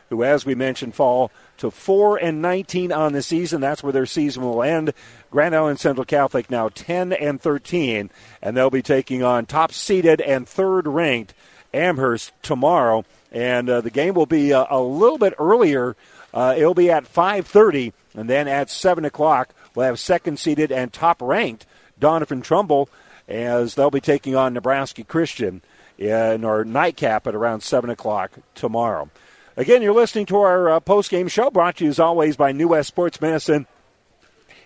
who, 0.09 0.23
as 0.23 0.45
we 0.45 0.55
mentioned, 0.55 0.95
fall 0.95 1.31
to 1.59 1.71
4 1.71 2.19
and 2.19 2.41
19 2.43 2.93
on 2.93 3.13
the 3.13 3.23
season. 3.23 3.61
That's 3.61 3.83
where 3.83 3.93
their 3.93 4.07
season 4.07 4.43
will 4.43 4.63
end. 4.63 4.93
Grand 5.31 5.55
Island 5.55 5.81
Central 5.81 6.05
Catholic 6.05 6.51
now 6.51 6.69
10 6.69 7.13
and 7.13 7.41
13, 7.41 8.11
and 8.43 8.57
they'll 8.57 8.71
be 8.71 8.83
taking 8.83 9.23
on 9.23 9.47
top 9.47 9.73
seeded 9.73 10.21
and 10.21 10.49
third 10.49 10.87
ranked 10.87 11.35
Amherst 11.75 12.33
tomorrow 12.43 13.05
and 13.31 13.69
uh, 13.69 13.81
the 13.81 13.91
game 13.91 14.15
will 14.15 14.27
be 14.27 14.53
uh, 14.53 14.67
a 14.71 14.81
little 14.81 15.19
bit 15.19 15.35
earlier. 15.39 15.97
Uh, 16.33 16.55
it'll 16.57 16.75
be 16.75 16.91
at 16.91 17.05
5:30, 17.05 17.93
and 18.15 18.29
then 18.29 18.49
at 18.49 18.71
7 18.71 19.05
o'clock 19.05 19.55
we'll 19.75 19.87
have 19.87 19.99
second 19.99 20.39
seeded 20.39 20.73
and 20.73 20.93
top 20.93 21.21
ranked 21.21 21.67
Doniphan 22.01 22.43
Trumbull 22.43 22.89
as 23.29 23.75
they'll 23.75 23.91
be 23.91 24.01
taking 24.01 24.35
on 24.35 24.55
Nebraska 24.55 25.05
Christian 25.05 25.63
in 25.99 26.45
our 26.45 26.65
nightcap 26.65 27.27
at 27.27 27.35
around 27.35 27.63
7 27.63 27.91
o'clock 27.91 28.39
tomorrow. 28.55 29.11
Again, 29.57 29.83
you're 29.83 29.93
listening 29.93 30.27
to 30.27 30.39
our 30.39 30.71
uh, 30.71 30.81
post 30.81 31.11
game 31.11 31.29
show 31.29 31.51
brought 31.51 31.77
to 31.77 31.85
you 31.85 31.91
as 31.91 31.99
always 31.99 32.37
by 32.37 32.53
New 32.53 32.69
West 32.69 32.89
Sports 32.89 33.21
Medicine 33.21 33.67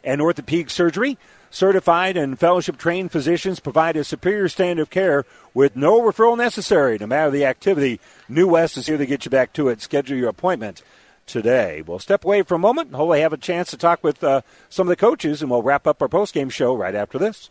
and 0.05 0.21
Orthopedic 0.21 0.71
Surgery. 0.71 1.19
Certified 1.51 2.17
and 2.17 2.39
fellowship 2.39 2.79
trained 2.79 3.13
physicians 3.13 3.61
provide 3.61 3.97
a 3.97 4.05
superior 4.05 4.49
standard 4.49 4.83
of 4.83 4.91
care 4.91 5.25
with 5.53 5.77
no 5.77 6.01
referral 6.01 6.37
necessary, 6.37 6.97
no 6.99 7.07
matter 7.07 7.31
the 7.31 7.45
activity. 7.45 8.01
New 8.29 8.49
West 8.49 8.79
is 8.79 8.87
here 8.87 8.97
to 8.97 9.05
get 9.05 9.25
you 9.25 9.31
back 9.31 9.53
to 9.55 9.69
it. 9.69 9.83
Schedule 9.83 10.17
your 10.17 10.31
appointment 10.31 10.83
today. 11.27 11.83
We'll 11.87 11.99
step 11.99 12.25
away 12.25 12.43
for 12.43 12.55
a 12.55 12.59
moment 12.59 12.89
and 12.89 12.97
hopefully 12.97 13.21
have 13.21 13.35
a 13.35 13.39
chance 13.39 13.71
to 13.71 13.77
talk 13.77 14.03
with 14.03 14.25
uh, 14.25 14.43
some 14.71 14.87
of 14.87 14.91
the 14.91 14.97
coaches, 14.97 15.43
and 15.43 15.51
we'll 15.51 15.63
wrap 15.63 15.87
up 15.87 16.01
our 16.01 16.09
postgame 16.09 16.51
show 16.51 16.75
right 16.75 16.95
after 16.95 17.19
this. 17.19 17.51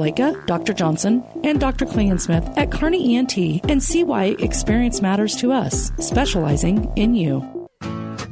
Dr. 0.47 0.73
Johnson, 0.73 1.23
and 1.43 1.59
Dr. 1.59 1.85
Klingensmith 1.85 2.57
at 2.57 2.71
Kearney 2.71 3.15
ENT 3.15 3.37
and 3.69 3.83
see 3.83 4.03
why 4.03 4.35
experience 4.39 5.01
matters 5.01 5.35
to 5.35 5.51
us, 5.51 5.91
specializing 5.99 6.91
in 6.95 7.13
you. 7.13 7.60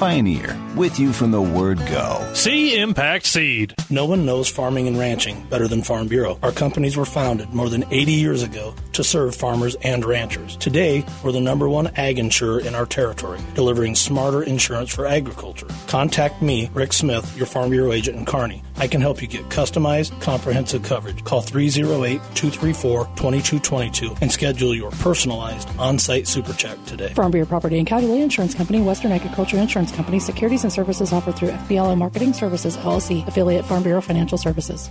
Pioneer, 0.00 0.58
with 0.76 0.98
you 0.98 1.12
from 1.12 1.30
the 1.30 1.42
word 1.42 1.76
go. 1.76 2.26
See 2.32 2.74
Impact 2.80 3.26
Seed. 3.26 3.74
No 3.90 4.06
one 4.06 4.24
knows 4.24 4.48
farming 4.48 4.88
and 4.88 4.98
ranching 4.98 5.44
better 5.50 5.68
than 5.68 5.82
Farm 5.82 6.08
Bureau. 6.08 6.38
Our 6.42 6.52
companies 6.52 6.96
were 6.96 7.04
founded 7.04 7.52
more 7.52 7.68
than 7.68 7.84
80 7.90 8.12
years 8.12 8.42
ago 8.42 8.74
to 8.94 9.04
serve 9.04 9.36
farmers 9.36 9.74
and 9.82 10.02
ranchers. 10.02 10.56
Today, 10.56 11.04
we're 11.22 11.32
the 11.32 11.40
number 11.42 11.68
one 11.68 11.88
ag 11.96 12.18
insurer 12.18 12.60
in 12.60 12.74
our 12.74 12.86
territory, 12.86 13.40
delivering 13.54 13.94
smarter 13.94 14.42
insurance 14.42 14.94
for 14.94 15.06
agriculture. 15.06 15.68
Contact 15.86 16.40
me, 16.40 16.70
Rick 16.72 16.94
Smith, 16.94 17.36
your 17.36 17.46
Farm 17.46 17.68
Bureau 17.68 17.92
agent 17.92 18.16
in 18.16 18.24
Kearney. 18.24 18.62
I 18.76 18.88
can 18.88 19.02
help 19.02 19.20
you 19.20 19.28
get 19.28 19.50
customized, 19.50 20.18
comprehensive 20.22 20.82
coverage. 20.82 21.22
Call 21.24 21.42
308 21.42 22.16
234 22.34 23.04
2222 23.16 24.16
and 24.22 24.32
schedule 24.32 24.74
your 24.74 24.92
personalized 24.92 25.68
on 25.78 25.98
site 25.98 26.26
super 26.26 26.54
check 26.54 26.82
today. 26.86 27.12
Farm 27.12 27.30
Bureau 27.32 27.46
Property 27.46 27.76
and 27.76 27.86
Casualty 27.86 28.22
Insurance 28.22 28.54
Company, 28.54 28.80
Western 28.80 29.12
Agriculture 29.12 29.58
Insurance 29.58 29.89
Company, 29.90 30.18
securities 30.18 30.64
and 30.64 30.72
services 30.72 31.12
offered 31.12 31.36
through 31.36 31.50
FBLO 31.50 31.96
Marketing 31.96 32.32
Services, 32.32 32.76
LLC, 32.76 33.26
affiliate 33.26 33.64
Farm 33.64 33.82
Bureau 33.82 34.00
Financial 34.00 34.38
Services. 34.38 34.90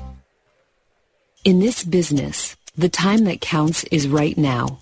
In 1.44 1.60
this 1.60 1.84
business, 1.84 2.56
the 2.78 2.90
time 2.90 3.24
that 3.26 3.42
counts 3.42 3.84
is 3.86 4.08
right 4.08 4.38
now. 4.38 4.80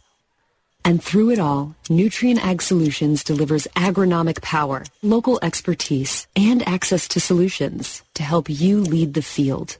And 0.83 1.03
through 1.03 1.31
it 1.31 1.39
all, 1.39 1.75
Nutrien 1.89 2.37
Ag 2.37 2.61
Solutions 2.61 3.23
delivers 3.23 3.67
agronomic 3.75 4.41
power, 4.41 4.83
local 5.01 5.37
expertise, 5.41 6.27
and 6.35 6.67
access 6.67 7.07
to 7.09 7.19
solutions 7.19 8.03
to 8.13 8.23
help 8.23 8.49
you 8.49 8.81
lead 8.81 9.13
the 9.13 9.21
field. 9.21 9.77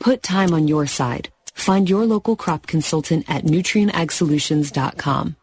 Put 0.00 0.22
time 0.22 0.54
on 0.54 0.68
your 0.68 0.86
side. 0.86 1.28
Find 1.52 1.90
your 1.90 2.06
local 2.06 2.34
crop 2.34 2.66
consultant 2.66 3.26
at 3.28 3.44
nutrienagsolutions.com. 3.44 5.36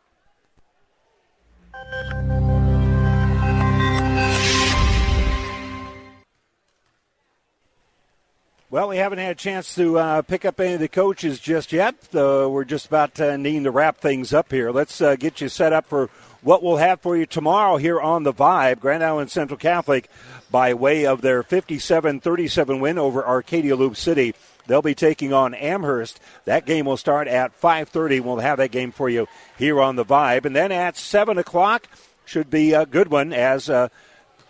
Well, 8.70 8.90
we 8.90 8.98
haven't 8.98 9.20
had 9.20 9.32
a 9.32 9.36
chance 9.36 9.76
to 9.76 9.98
uh, 9.98 10.22
pick 10.24 10.44
up 10.44 10.60
any 10.60 10.74
of 10.74 10.82
the 10.82 10.90
coaches 10.90 11.40
just 11.40 11.72
yet. 11.72 11.96
Uh, 12.14 12.50
we're 12.52 12.66
just 12.66 12.88
about 12.88 13.18
uh, 13.18 13.38
needing 13.38 13.64
to 13.64 13.72
wrap 13.72 14.00
things 14.00 14.34
up 14.34 14.52
here. 14.52 14.72
Let's 14.72 15.00
uh, 15.00 15.16
get 15.16 15.40
you 15.40 15.48
set 15.48 15.72
up 15.72 15.86
for 15.86 16.10
what 16.42 16.62
we'll 16.62 16.76
have 16.76 17.00
for 17.00 17.16
you 17.16 17.26
tomorrow 17.26 17.78
here 17.78 18.02
on 18.02 18.24
The 18.24 18.34
Vibe. 18.34 18.82
Grand 18.82 19.06
Island 19.06 19.32
Central 19.32 19.58
Catholic, 19.58 20.10
by 20.52 20.74
way 20.74 21.06
of 21.06 21.22
their 21.22 21.44
57 21.44 22.20
37 22.20 22.82
win 22.82 22.98
over 22.98 23.26
Arcadia 23.26 23.78
Loup 23.78 23.96
City. 23.96 24.36
They'll 24.66 24.82
be 24.82 24.96
taking 24.96 25.32
on 25.32 25.54
Amherst. 25.54 26.20
That 26.44 26.66
game 26.66 26.88
will 26.88 26.98
start 26.98 27.30
at 27.30 27.58
5:30. 27.58 28.20
We'll 28.20 28.40
have 28.40 28.58
that 28.58 28.72
game 28.72 28.92
for 28.92 29.10
you 29.10 29.28
here 29.58 29.80
on 29.80 29.96
the 29.96 30.04
Vibe, 30.04 30.44
and 30.44 30.54
then 30.54 30.74
at 30.74 30.98
seven 30.98 31.38
o'clock 31.38 31.88
should 32.26 32.50
be 32.50 32.74
a 32.74 32.86
good 32.86 33.08
one 33.08 33.32
as 33.32 33.70
uh, 33.70 33.88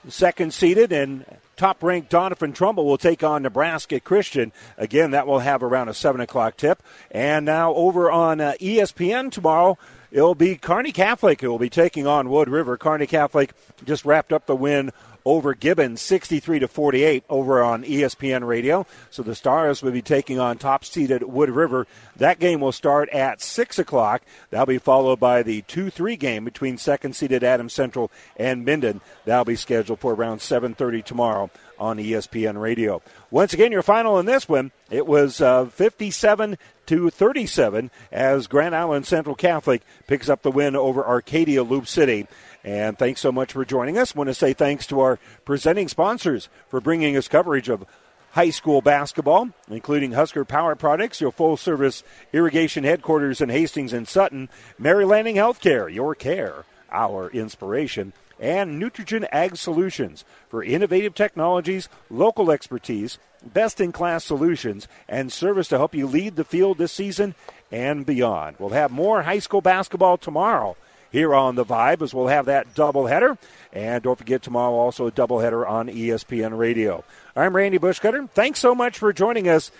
second 0.10 0.56
seeded 0.56 0.91
and 0.91 1.23
top 1.58 1.84
ranked 1.84 2.12
Doniphan 2.12 2.54
Trumbull 2.56 2.86
will 2.86 2.98
take 2.98 3.24
on 3.24 3.42
Nebraska 3.42 4.00
Christian. 4.00 4.54
Again, 4.78 5.12
that 5.12 5.28
will 5.28 5.40
have 5.40 5.64
around 5.64 5.90
a 5.90 5.94
7 5.94 6.22
o'clock 6.22 6.56
tip. 6.56 6.82
And 7.12 7.46
now 7.46 7.74
over 7.74 8.10
on 8.10 8.40
uh, 8.40 8.54
ESPN 8.62 9.32
tomorrow, 9.32 9.78
it'll 10.12 10.36
be 10.36 10.56
Kearney 10.56 10.92
Catholic 10.92 11.42
who 11.42 11.50
will 11.50 11.60
be 11.60 11.70
taking 11.70 12.08
on 12.08 12.30
Wood 12.30 12.48
River. 12.48 12.78
Kearney 12.78 13.08
Catholic 13.08 13.54
just 13.84 14.06
wrapped 14.06 14.32
up 14.32 14.46
the 14.46 14.56
win 14.56 14.92
over 15.28 15.54
Gibbons 15.54 16.02
63 16.02 16.60
to 16.60 16.68
48 16.70 17.26
over 17.30 17.62
on 17.62 17.84
ESPN 17.84 18.48
radio. 18.48 18.86
So 19.10 19.24
the 19.24 19.36
Stars 19.36 19.84
will 19.84 19.91
be 19.91 20.02
taking 20.02 20.40
on 20.40 20.58
top 20.58 20.86
seeded 20.86 21.22
Wood 21.24 21.49
River. 21.49 21.86
That 22.16 22.40
game 22.40 22.62
will 22.62 22.72
start 22.72 23.10
at 23.10 23.41
6 23.41 23.78
o'clock. 23.78 24.22
That'll 24.52 24.66
be 24.66 24.78
followed 24.78 25.20
by 25.20 25.44
the 25.44 25.64
2 25.64 25.90
3 25.90 26.16
game 26.16 26.45
between 26.45 26.78
second 26.78 27.14
seeded 27.14 27.44
Adams 27.44 27.74
Central 27.74 28.10
and 28.38 28.64
Minden. 28.64 29.02
That'll 29.26 29.44
be 29.44 29.58
scheduled 29.58 29.99
for 29.99 30.14
around 30.14 30.40
7.30 30.40 31.04
tomorrow 31.04 31.52
on 31.78 31.98
ESPN 31.98 32.60
radio. 32.60 33.02
Once 33.30 33.54
again, 33.54 33.74
your 33.74 33.84
final 33.84 34.20
in 34.20 34.26
this 34.26 34.48
one, 34.48 34.72
it 34.90 35.06
was 35.06 35.41
uh, 35.41 35.66
57 35.66 36.58
to 36.88 37.10
37 37.10 37.91
as 38.12 38.48
Grand 38.48 38.74
Island 38.74 39.06
Central 39.06 39.36
Catholic 39.36 39.82
picks 40.08 40.30
up 40.30 40.41
the 40.41 40.52
win 40.52 40.76
over 40.76 41.06
Arcadia 41.06 41.64
Loup 41.64 41.86
City. 41.86 42.28
And 42.64 42.98
thanks 42.98 43.22
so 43.22 43.32
much 43.32 43.54
for 43.54 43.64
joining 43.64 43.98
us. 43.98 44.16
Want 44.16 44.28
to 44.28 44.34
say 44.34 44.54
thanks 44.54 44.88
to 44.88 45.00
our 45.00 45.20
presenting 45.46 45.88
sponsors 45.88 46.50
for 46.70 46.82
bringing 46.82 47.16
us 47.16 47.28
coverage 47.28 47.70
of 47.70 47.86
high 48.32 48.50
school 48.50 48.82
basketball, 48.82 49.50
including 49.70 50.12
Husker 50.12 50.46
Power 50.46 50.76
Products, 50.76 51.22
your 51.22 51.32
full 51.32 51.58
service 51.58 52.04
irrigation 52.34 52.84
headquarters 52.84 53.42
in 53.42 53.50
Hastings 53.50 53.94
and 53.94 54.08
Sutton, 54.08 54.50
Mary 54.78 55.06
Lanning 55.06 55.36
Healthcare, 55.36 55.92
your 55.92 56.14
care, 56.14 56.66
our 56.92 57.30
inspiration, 57.32 58.14
and 58.40 58.82
Nutrien 58.82 59.28
Ag 59.32 59.58
Solutions 59.58 60.24
for 60.50 60.64
innovative 60.64 61.16
technologies, 61.16 61.90
local 62.10 62.52
expertise, 62.52 63.18
best 63.44 63.82
in 63.82 63.92
class 63.92 64.24
solutions, 64.24 64.88
and 65.08 65.32
service 65.32 65.68
to 65.70 65.78
help 65.78 65.96
you 65.96 66.06
lead 66.06 66.36
the 66.36 66.44
field 66.44 66.78
this 66.78 66.92
season 66.92 67.34
and 67.72 68.06
beyond. 68.06 68.58
We'll 68.60 68.70
have 68.70 68.92
more 68.92 69.24
high 69.24 69.40
school 69.40 69.62
basketball 69.62 70.18
tomorrow 70.18 70.78
here 71.18 71.34
on 71.34 71.56
the 71.56 71.65
Vibe 71.65 72.03
as 72.03 72.14
we'll 72.14 72.27
have 72.27 72.45
that 72.45 72.76
doubleheader. 72.76 73.38
And 73.73 74.03
don't 74.03 74.18
forget 74.18 74.44
tomorrow 74.44 74.73
also 74.73 75.07
a 75.07 75.11
doubleheader 75.11 75.68
on 75.68 75.88
ESPN 75.88 76.57
Radio. 76.57 77.03
I'm 77.35 77.56
Randy 77.56 77.80
Bushcutter. 77.80 78.30
Thanks 78.30 78.60
so 78.60 78.76
much 78.76 78.99
for 78.99 79.11
joining 79.11 79.49
us. 79.49 79.72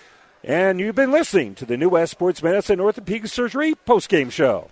And 0.44 0.80
you've 0.80 0.96
been 0.96 1.12
listening 1.12 1.54
to 1.56 1.66
the 1.66 1.78
New 1.78 1.90
West 1.90 2.12
Sports 2.12 2.42
Medicine 2.42 2.80
Orthopedic 2.80 3.28
Surgery 3.28 3.76
postgame 3.88 4.32
show. 4.32 4.72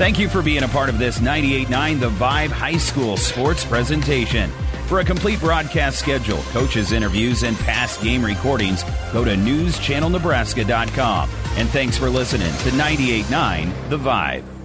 Thank 0.00 0.18
you 0.18 0.30
for 0.30 0.40
being 0.40 0.62
a 0.62 0.68
part 0.68 0.88
of 0.88 0.98
this 0.98 1.18
98.9 1.18 2.00
The 2.00 2.08
Vibe 2.08 2.48
High 2.48 2.78
School 2.78 3.18
sports 3.18 3.66
presentation. 3.66 4.48
For 4.86 5.00
a 5.00 5.04
complete 5.04 5.38
broadcast 5.40 5.98
schedule, 5.98 6.38
coaches' 6.52 6.92
interviews, 6.92 7.42
and 7.42 7.54
past 7.58 8.02
game 8.02 8.24
recordings, 8.24 8.82
go 9.12 9.26
to 9.26 9.32
newschannelnebraska.com. 9.32 11.30
And 11.56 11.68
thanks 11.68 11.98
for 11.98 12.08
listening 12.08 12.48
to 12.48 12.70
98.9 12.70 13.90
The 13.90 13.98
Vibe. 13.98 14.59